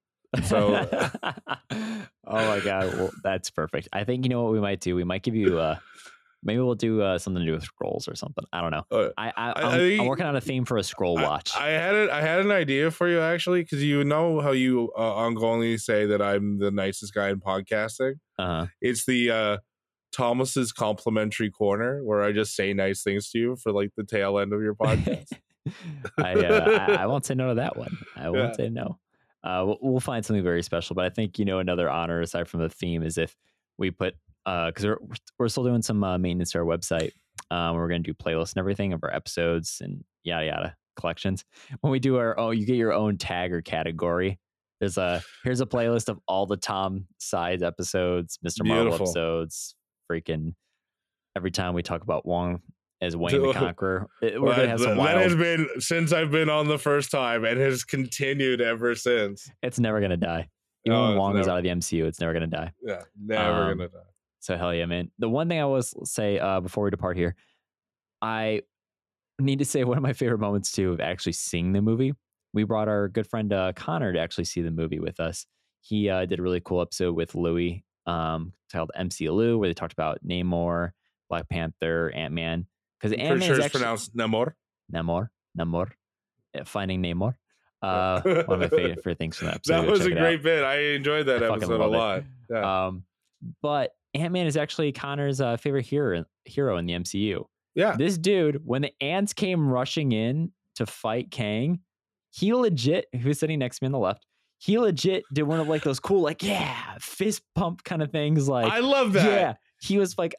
So- 0.46 0.76
oh 1.72 2.06
my 2.28 2.60
god, 2.64 2.94
well, 2.98 3.12
that's 3.24 3.50
perfect. 3.50 3.88
I 3.94 4.04
think 4.04 4.26
you 4.26 4.30
know 4.30 4.44
what 4.44 4.54
we 4.54 4.60
might 4.60 4.80
do. 4.80 4.96
We 4.96 5.04
might 5.04 5.24
give 5.24 5.36
you 5.36 5.58
uh 5.60 5.78
maybe 6.46 6.60
we'll 6.60 6.76
do 6.76 7.02
uh, 7.02 7.18
something 7.18 7.40
to 7.40 7.46
do 7.46 7.54
with 7.54 7.66
Skrulls 7.66 8.06
or 8.12 8.16
something. 8.16 8.44
I 8.52 8.60
don't 8.60 8.72
know. 8.72 8.84
Uh, 8.92 9.10
I, 9.18 9.30
I, 9.30 9.52
I 9.52 9.62
I'm, 9.78 10.00
I'm 10.02 10.06
working 10.08 10.26
on 10.26 10.36
a 10.36 10.42
theme 10.42 10.66
for 10.66 10.76
a 10.78 10.82
Skrull 10.82 11.16
watch. 11.16 11.56
I, 11.58 11.70
had 11.70 11.96
it. 11.96 12.10
I 12.10 12.20
had 12.20 12.42
an 12.42 12.52
idea 12.52 12.92
for 12.92 13.08
you 13.08 13.22
actually, 13.22 13.62
because 13.64 13.82
you 13.82 14.04
know 14.04 14.42
how 14.42 14.52
you 14.52 14.92
uh, 14.98 15.02
ongoingly 15.02 15.80
say 15.80 16.06
that 16.08 16.22
I'm 16.22 16.60
the 16.60 16.70
nicest 16.70 17.14
guy 17.14 17.30
in 17.30 17.40
podcasting. 17.40 18.16
uh, 18.38 18.66
It's 18.82 19.06
the 19.06 19.32
uh, 19.32 19.58
Thomas's 20.14 20.72
complimentary 20.72 21.50
corner 21.50 22.04
where 22.04 22.22
I 22.24 22.32
just 22.32 22.56
say 22.56 22.74
nice 22.74 23.04
things 23.04 23.30
to 23.32 23.40
you 23.40 23.56
for 23.56 23.72
like 23.72 23.92
the 23.98 24.04
tail 24.04 24.40
end 24.40 24.54
of 24.54 24.62
your 24.62 24.76
podcast. 24.76 25.32
I, 26.18 26.34
uh, 26.34 26.86
I 26.90 26.94
I 27.04 27.06
won't 27.08 27.26
say 27.26 27.36
no 27.36 27.50
to 27.50 27.56
that 27.56 27.78
one. 27.78 27.98
I 28.16 28.30
won't 28.30 28.50
Yeah. 28.50 28.66
say 28.66 28.70
no. 28.70 29.00
Uh, 29.44 29.64
we'll, 29.66 29.78
we'll 29.82 30.00
find 30.00 30.26
something 30.26 30.44
very 30.44 30.64
special. 30.64 30.96
But 30.96 31.06
I 31.06 31.10
think 31.10 31.40
you 31.40 31.46
know 31.46 31.60
another 31.60 31.90
honor 31.90 32.22
aside 32.22 32.48
from 32.48 32.62
the 32.62 32.70
theme 32.70 33.04
is 33.04 33.18
if 33.18 33.36
we 33.78 33.92
put 33.92 34.16
because 34.46 34.86
we're 34.86 34.98
we're 35.40 35.48
still 35.50 35.64
doing 35.64 35.82
some 35.82 36.04
uh, 36.04 36.18
maintenance 36.18 36.52
to 36.52 36.60
our 36.60 36.66
website. 36.66 37.12
Um, 37.52 37.76
we're 37.76 37.88
going 37.88 38.04
to 38.04 38.12
do 38.12 38.14
playlists 38.14 38.54
and 38.54 38.60
everything 38.60 38.94
of 38.94 39.04
our 39.04 39.14
episodes 39.14 39.80
and 39.82 40.04
yada 40.24 40.46
yada 40.46 40.76
collections. 40.96 41.44
When 41.82 41.92
we 41.92 42.00
do 42.00 42.18
our 42.18 42.38
oh, 42.40 42.52
you 42.52 42.66
get 42.66 42.76
your 42.76 42.94
own 42.94 43.18
tag 43.18 43.54
or 43.54 43.62
category. 43.62 44.40
There's 44.80 44.98
a 44.98 45.24
here's 45.46 45.62
a 45.62 45.66
playlist 45.66 46.10
of 46.10 46.20
all 46.28 46.46
the 46.46 46.58
Tom 46.58 47.06
Sides 47.18 47.64
episodes, 47.64 48.38
Mr. 48.46 48.66
Marvel 48.66 48.96
episodes. 48.96 49.76
Freaking 50.12 50.54
every 51.36 51.52
time 51.52 51.74
we 51.74 51.82
talk 51.82 52.04
about 52.04 52.26
Wong 52.26 52.62
as 53.02 53.18
Wayne 53.18 53.42
the 53.42 53.54
Conqueror, 53.54 54.08
it, 54.22 54.40
we're 54.40 54.48
Well, 54.48 54.56
gonna 54.56 54.68
have 54.70 54.80
that, 54.80 54.86
some 54.86 54.98
that 54.98 55.18
has 55.18 55.36
been 55.36 55.68
since 55.80 56.14
I've 56.14 56.32
been 56.32 56.50
on 56.50 56.68
the 56.68 56.78
first 56.78 57.12
time 57.12 57.44
and 57.46 57.60
has 57.60 57.84
continued 57.84 58.62
ever 58.62 58.96
since. 58.96 59.50
It's 59.62 59.80
never 59.80 60.00
gonna 60.00 60.18
die. 60.18 60.48
Even 60.86 60.98
No, 60.98 61.10
when 61.10 61.18
Wong 61.18 61.38
is 61.38 61.48
out 61.48 61.58
of 61.58 61.64
the 61.64 61.70
MCU, 61.70 62.06
it's 62.06 62.20
never 62.20 62.34
gonna 62.34 62.48
die. 62.48 62.72
Yeah, 62.82 63.02
never 63.22 63.72
Um, 63.72 63.78
gonna 63.78 63.90
die. 63.90 64.00
So 64.40 64.58
hell 64.58 64.74
yeah, 64.74 64.86
man. 64.86 65.10
The 65.20 65.30
one 65.30 65.48
thing 65.50 65.60
I 65.60 65.66
was 65.66 65.94
say 66.10 66.38
uh, 66.40 66.60
before 66.60 66.84
we 66.86 66.90
depart 66.92 67.18
here, 67.18 67.36
I 68.22 68.62
need 69.40 69.60
to 69.60 69.66
say 69.66 69.84
one 69.86 69.98
of 69.98 70.04
my 70.04 70.14
favorite 70.14 70.40
moments 70.40 70.72
too 70.72 70.92
of 70.92 71.00
actually 71.00 71.34
seeing 71.34 71.74
the 71.74 71.82
movie. 71.82 72.14
We 72.54 72.64
brought 72.66 72.88
our 72.88 73.08
good 73.08 73.28
friend 73.28 73.52
uh, 73.52 73.74
Connor 73.76 74.14
to 74.14 74.20
actually 74.20 74.44
see 74.46 74.62
the 74.62 74.72
movie 74.72 75.00
with 75.00 75.20
us. 75.20 75.46
He 75.82 76.10
uh, 76.10 76.26
did 76.26 76.40
a 76.40 76.42
really 76.42 76.62
cool 76.64 76.82
episode 76.82 77.16
with 77.16 77.36
Louis, 77.36 77.84
um, 78.06 78.54
titled 78.72 78.92
MCU, 78.98 79.58
where 79.58 79.70
they 79.70 79.74
talked 79.74 79.94
about 79.94 80.20
Namor, 80.26 80.92
Black 81.30 81.48
Panther, 81.50 82.12
Ant 82.14 82.34
Man. 82.34 82.66
because 83.00 83.14
Ant 83.18 83.40
Man 83.40 83.42
sure 83.42 83.54
is 83.54 83.58
it's 83.60 83.66
actually 83.66 83.80
pronounced 83.82 84.16
Namor. 84.16 84.54
Namor, 84.94 85.30
Namor, 85.58 85.92
Finding 86.66 87.02
Namor. 87.02 87.36
Uh, 87.82 88.22
one 88.22 88.64
of 88.64 88.72
my 88.72 88.78
favorite, 88.78 89.18
things 89.18 89.36
from 89.38 89.48
that 89.48 89.56
episode. 89.56 89.74
That 89.74 89.88
was 89.92 90.06
a 90.06 90.12
out. 90.14 90.18
great 90.18 90.44
bit. 90.44 90.64
I 90.64 90.80
enjoyed 90.96 91.26
that 91.26 91.44
I 91.44 91.54
episode 91.54 91.82
a 91.82 91.86
lot. 91.88 92.24
Yeah. 92.50 92.86
Um, 92.88 93.04
but 93.62 93.92
Ant 94.14 94.32
Man 94.32 94.48
is 94.48 94.56
actually 94.56 94.92
Connor's 94.94 95.42
uh, 95.42 95.58
favorite 95.58 95.86
hero 95.86 96.24
hero 96.46 96.78
in 96.78 96.86
the 96.86 96.94
MCU. 96.94 97.46
yeah. 97.76 97.96
This 97.98 98.18
dude, 98.18 98.62
when 98.66 98.84
the 98.84 98.94
ants 99.02 99.34
came 99.34 99.68
rushing 99.70 100.12
in 100.14 100.52
to 100.76 100.86
fight 100.86 101.30
Kang, 101.32 101.80
he 102.32 102.54
legit, 102.54 103.08
who 103.22 103.28
was 103.28 103.40
sitting 103.40 103.60
next 103.60 103.80
to 103.80 103.84
me 103.84 103.88
on 103.88 103.92
the 103.92 104.00
left, 104.00 104.26
he 104.64 104.80
legit 104.80 105.26
did 105.34 105.44
one 105.44 105.60
of 105.60 105.68
like 105.68 105.84
those 105.84 106.00
cool, 106.00 106.22
like, 106.22 106.42
yeah, 106.42 106.96
fist 107.02 107.42
pump 107.54 107.84
kind 107.84 108.02
of 108.02 108.14
things. 108.14 108.48
Like, 108.48 108.72
I 108.72 108.80
love 108.80 109.12
that. 109.12 109.26
yeah, 109.26 109.54
he 109.82 109.98
was 109.98 110.18
like, 110.18 110.36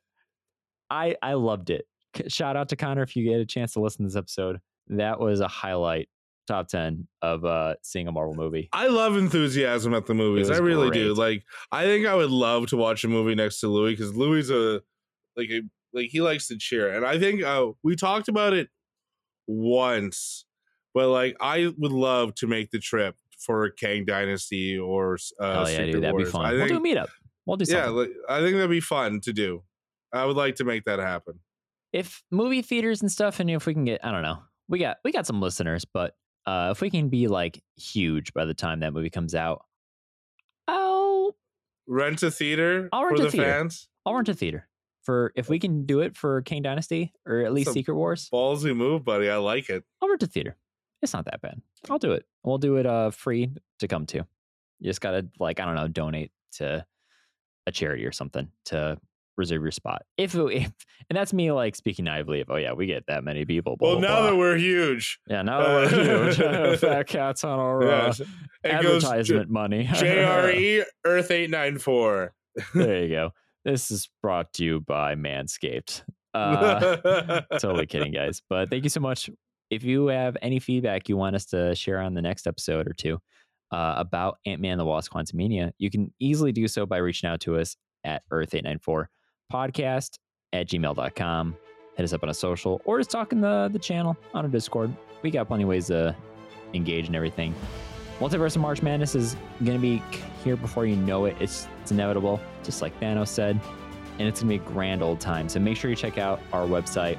I 0.88 1.16
I 1.22 1.34
loved 1.34 1.68
it. 1.68 1.84
Shout 2.28 2.56
out 2.56 2.70
to 2.70 2.76
Connor 2.76 3.02
if 3.02 3.16
you 3.16 3.30
get 3.30 3.38
a 3.40 3.44
chance 3.44 3.74
to 3.74 3.80
listen 3.80 4.04
to 4.04 4.08
this 4.08 4.16
episode. 4.16 4.60
That 4.88 5.20
was 5.20 5.40
a 5.40 5.48
highlight, 5.48 6.08
top 6.48 6.68
10 6.68 7.06
of 7.20 7.44
uh 7.44 7.74
seeing 7.82 8.08
a 8.08 8.12
Marvel 8.12 8.34
movie. 8.34 8.70
I 8.72 8.86
love 8.86 9.18
enthusiasm 9.18 9.92
at 9.92 10.06
the 10.06 10.14
movies. 10.14 10.50
I 10.50 10.56
really 10.56 10.90
do. 10.90 11.12
Like, 11.12 11.44
I 11.70 11.84
think 11.84 12.06
I 12.06 12.14
would 12.14 12.30
love 12.30 12.68
to 12.68 12.78
watch 12.78 13.04
a 13.04 13.08
movie 13.08 13.34
next 13.34 13.60
to 13.60 13.68
Louis 13.68 13.92
because 13.92 14.16
Louis 14.16 14.48
a 14.48 14.80
like 15.36 15.50
a 15.50 15.60
like 15.92 16.08
he 16.08 16.22
likes 16.22 16.48
to 16.48 16.56
cheer, 16.56 16.88
and 16.96 17.04
I 17.04 17.18
think 17.18 17.42
uh, 17.42 17.72
we 17.82 17.94
talked 17.94 18.28
about 18.28 18.54
it 18.54 18.70
once, 19.46 20.46
but 20.94 21.10
like 21.10 21.36
I 21.42 21.74
would 21.76 21.92
love 21.92 22.34
to 22.36 22.46
make 22.46 22.70
the 22.70 22.78
trip 22.78 23.16
for 23.44 23.70
Kang 23.70 24.04
Dynasty 24.04 24.78
or 24.78 25.18
uh, 25.40 25.52
Hell 25.52 25.62
yeah, 25.62 25.76
Secret 25.76 25.92
dude, 25.92 26.02
that'd 26.02 26.16
be 26.16 26.22
Wars. 26.24 26.30
fun. 26.32 26.44
I 26.46 26.52
we'll 26.52 26.66
think, 26.66 26.70
do 26.70 26.76
a 26.90 26.94
meetup. 26.94 27.08
We'll 27.46 27.56
do 27.56 27.64
something. 27.64 27.96
Yeah, 28.28 28.34
I 28.34 28.40
think 28.40 28.54
that'd 28.54 28.70
be 28.70 28.80
fun 28.80 29.20
to 29.20 29.32
do. 29.32 29.62
I 30.12 30.24
would 30.24 30.36
like 30.36 30.54
to 30.56 30.64
make 30.64 30.84
that 30.84 30.98
happen. 31.00 31.40
if 31.92 32.22
movie 32.30 32.62
theaters 32.62 33.02
and 33.02 33.10
stuff 33.12 33.40
and 33.40 33.50
if 33.50 33.66
we 33.66 33.74
can 33.74 33.84
get 33.84 34.04
i 34.04 34.10
don't 34.10 34.22
know 34.22 34.38
we 34.68 34.78
got 34.78 34.96
we 35.04 35.12
got 35.12 35.26
some 35.26 35.40
listeners 35.40 35.84
but 35.84 36.14
uh 36.46 36.68
if 36.72 36.80
we 36.80 36.88
can 36.90 37.08
be 37.08 37.28
like 37.28 37.62
huge 37.76 38.32
by 38.32 38.44
the 38.44 38.54
time 38.54 38.80
that 38.80 38.92
movie 38.92 39.10
comes 39.10 39.34
out 39.34 39.64
i'll 40.68 41.36
Rent 41.86 42.22
a 42.22 42.30
theater 42.30 42.88
I'll 42.92 43.02
for 43.02 43.08
rent 43.10 43.20
a 43.20 43.22
the 43.24 43.30
theater. 43.30 43.46
fans. 43.46 43.88
i'll 44.06 44.14
rent 44.14 44.28
a 44.28 44.34
theater 44.34 44.68
for 45.02 45.32
if 45.36 45.48
we 45.48 45.58
can 45.58 45.84
do 45.84 46.00
it 46.00 46.16
for 46.16 46.40
Kang 46.42 46.62
Dynasty 46.62 47.12
or 47.26 47.40
at 47.40 47.52
least 47.52 47.72
secret 47.72 47.94
wars 47.94 48.28
Ballsy 48.32 48.74
move, 48.74 49.04
buddy. 49.04 49.28
I 49.28 49.36
like 49.36 49.68
it. 49.68 49.84
i'll 50.02 50.08
rent 50.08 50.22
a 50.22 50.26
theater 50.26 50.56
it's 51.04 51.12
not 51.14 51.24
that 51.26 51.40
bad 51.40 51.60
i'll 51.90 51.98
do 51.98 52.12
it 52.12 52.24
we'll 52.42 52.58
do 52.58 52.76
it 52.76 52.86
uh 52.86 53.10
free 53.10 53.50
to 53.78 53.86
come 53.86 54.04
to 54.06 54.18
you 54.18 54.24
just 54.82 55.00
gotta 55.00 55.26
like 55.38 55.60
i 55.60 55.64
don't 55.64 55.76
know 55.76 55.86
donate 55.88 56.32
to 56.52 56.84
a 57.66 57.70
charity 57.72 58.04
or 58.04 58.10
something 58.12 58.48
to 58.64 58.98
reserve 59.36 59.62
your 59.62 59.70
spot 59.72 60.02
if, 60.16 60.34
it, 60.34 60.40
if 60.52 60.72
and 61.10 61.16
that's 61.16 61.32
me 61.32 61.50
like 61.52 61.74
speaking 61.76 62.04
naively 62.04 62.40
of 62.40 62.50
oh 62.50 62.56
yeah 62.56 62.72
we 62.72 62.86
get 62.86 63.04
that 63.06 63.22
many 63.24 63.44
people 63.44 63.76
blah, 63.76 63.90
Well, 63.90 63.98
blah, 64.00 64.08
now 64.08 64.20
blah. 64.20 64.30
that 64.30 64.36
we're 64.36 64.56
huge, 64.56 65.18
Yeah, 65.28 65.42
now 65.42 65.60
that 65.62 65.92
we're 65.92 66.26
huge. 66.28 66.36
Fat 66.80 67.06
cats 67.06 67.44
on 67.44 67.58
our 67.58 67.82
uh, 67.82 68.06
yes, 68.06 68.18
J- 68.18 68.24
advertisement 68.70 69.50
money. 69.50 69.86
JRE 69.86 70.84
Earth 71.04 71.30
eight 71.30 71.50
nine 71.50 71.78
four. 71.78 72.32
there 72.74 73.02
you 73.02 73.08
go. 73.08 73.30
This 73.64 73.90
is 73.90 74.08
brought 74.22 74.52
to 74.54 74.64
you 74.64 74.80
by 74.80 75.14
Manscaped. 75.16 76.02
Uh, 76.34 77.40
totally 77.58 77.86
kidding, 77.86 78.12
guys. 78.12 78.42
But 78.48 78.68
thank 78.70 78.84
you 78.84 78.90
so 78.90 79.00
much. 79.00 79.30
If 79.74 79.82
you 79.82 80.06
have 80.06 80.36
any 80.40 80.60
feedback 80.60 81.08
you 81.08 81.16
want 81.16 81.34
us 81.34 81.46
to 81.46 81.74
share 81.74 81.98
on 81.98 82.14
the 82.14 82.22
next 82.22 82.46
episode 82.46 82.86
or 82.86 82.92
two 82.92 83.18
uh, 83.72 83.94
about 83.96 84.38
Ant 84.46 84.60
Man 84.60 84.78
the 84.78 84.84
Wasp 84.84 85.10
Quantumania, 85.10 85.72
you 85.78 85.90
can 85.90 86.14
easily 86.20 86.52
do 86.52 86.68
so 86.68 86.86
by 86.86 86.98
reaching 86.98 87.28
out 87.28 87.40
to 87.40 87.56
us 87.56 87.76
at 88.04 88.22
Earth894 88.32 89.06
podcast 89.52 90.10
at 90.52 90.68
gmail.com. 90.68 91.56
Hit 91.96 92.04
us 92.04 92.12
up 92.12 92.22
on 92.22 92.28
a 92.28 92.34
social 92.34 92.82
or 92.84 92.98
just 92.98 93.10
talk 93.10 93.32
in 93.32 93.40
the, 93.40 93.68
the 93.72 93.78
channel 93.80 94.16
on 94.32 94.44
our 94.44 94.50
Discord. 94.50 94.94
We 95.22 95.32
got 95.32 95.48
plenty 95.48 95.64
of 95.64 95.70
ways 95.70 95.88
to 95.88 96.14
engage 96.72 97.08
and 97.08 97.16
everything. 97.16 97.52
Multiverse 98.20 98.54
of 98.54 98.62
March 98.62 98.80
Madness 98.80 99.16
is 99.16 99.34
going 99.64 99.76
to 99.76 99.82
be 99.82 100.00
here 100.44 100.54
before 100.54 100.86
you 100.86 100.94
know 100.94 101.24
it. 101.24 101.34
It's, 101.40 101.66
it's 101.82 101.90
inevitable, 101.90 102.38
just 102.62 102.80
like 102.80 102.98
Thanos 103.00 103.26
said. 103.26 103.58
And 104.20 104.28
it's 104.28 104.40
going 104.40 104.56
to 104.56 104.64
be 104.64 104.70
a 104.70 104.72
grand 104.72 105.02
old 105.02 105.18
time. 105.18 105.48
So 105.48 105.58
make 105.58 105.76
sure 105.76 105.90
you 105.90 105.96
check 105.96 106.16
out 106.16 106.40
our 106.52 106.64
website, 106.64 107.18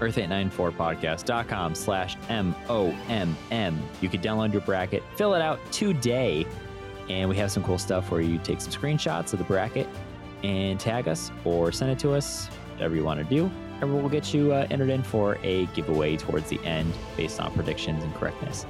earth894podcast.com 0.00 1.74
slash 1.74 2.16
M-O-M-M. 2.28 3.82
You 4.00 4.08
can 4.08 4.20
download 4.20 4.52
your 4.52 4.62
bracket, 4.62 5.02
fill 5.16 5.34
it 5.34 5.42
out 5.42 5.60
today. 5.72 6.46
And 7.08 7.28
we 7.28 7.36
have 7.36 7.50
some 7.50 7.62
cool 7.62 7.78
stuff 7.78 8.10
where 8.10 8.20
you 8.20 8.38
take 8.38 8.60
some 8.60 8.72
screenshots 8.72 9.32
of 9.32 9.38
the 9.38 9.44
bracket 9.44 9.88
and 10.42 10.78
tag 10.78 11.08
us 11.08 11.30
or 11.44 11.72
send 11.72 11.90
it 11.90 11.98
to 12.00 12.12
us, 12.12 12.46
whatever 12.74 12.94
you 12.94 13.04
want 13.04 13.18
to 13.18 13.24
do. 13.24 13.50
And 13.80 13.94
we'll 13.94 14.08
get 14.08 14.34
you 14.34 14.52
uh, 14.52 14.66
entered 14.70 14.90
in 14.90 15.02
for 15.02 15.38
a 15.42 15.66
giveaway 15.66 16.16
towards 16.16 16.48
the 16.48 16.58
end 16.64 16.92
based 17.16 17.40
on 17.40 17.52
predictions 17.54 18.02
and 18.02 18.14
correctness. 18.14 18.66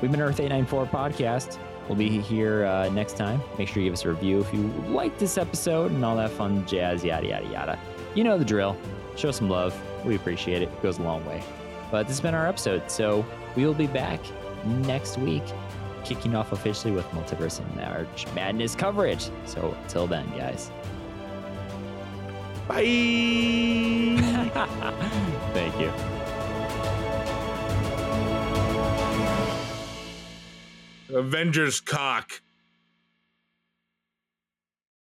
We've 0.00 0.10
been 0.10 0.20
Earth 0.20 0.40
894 0.40 0.86
podcast. 0.86 1.58
We'll 1.88 1.98
be 1.98 2.20
here 2.20 2.64
uh, 2.64 2.88
next 2.90 3.16
time. 3.16 3.40
Make 3.58 3.68
sure 3.68 3.82
you 3.82 3.88
give 3.88 3.94
us 3.94 4.04
a 4.04 4.10
review 4.10 4.40
if 4.40 4.52
you 4.54 4.62
like 4.88 5.18
this 5.18 5.36
episode 5.36 5.90
and 5.90 6.04
all 6.04 6.16
that 6.16 6.30
fun 6.30 6.66
jazz, 6.66 7.04
yada, 7.04 7.26
yada, 7.26 7.46
yada. 7.48 7.78
You 8.14 8.24
know 8.24 8.38
the 8.38 8.44
drill. 8.44 8.76
Show 9.16 9.30
some 9.30 9.48
love. 9.48 9.74
We 10.04 10.16
appreciate 10.16 10.62
it. 10.62 10.68
It 10.68 10.82
goes 10.82 10.98
a 10.98 11.02
long 11.02 11.24
way. 11.24 11.42
But 11.90 12.06
this 12.06 12.16
has 12.16 12.20
been 12.20 12.34
our 12.34 12.46
episode. 12.46 12.90
So 12.90 13.24
we 13.54 13.66
will 13.66 13.74
be 13.74 13.86
back 13.86 14.20
next 14.64 15.18
week, 15.18 15.42
kicking 16.04 16.34
off 16.34 16.52
officially 16.52 16.92
with 16.92 17.06
Multiverse 17.10 17.60
and 17.60 17.76
March 17.76 18.26
Madness 18.34 18.74
coverage. 18.74 19.30
So 19.44 19.76
until 19.82 20.06
then, 20.06 20.28
guys. 20.36 20.70
Bye. 22.68 22.82
Thank 25.52 25.80
you. 25.80 25.92
Avengers 31.14 31.80
cock. 31.80 32.40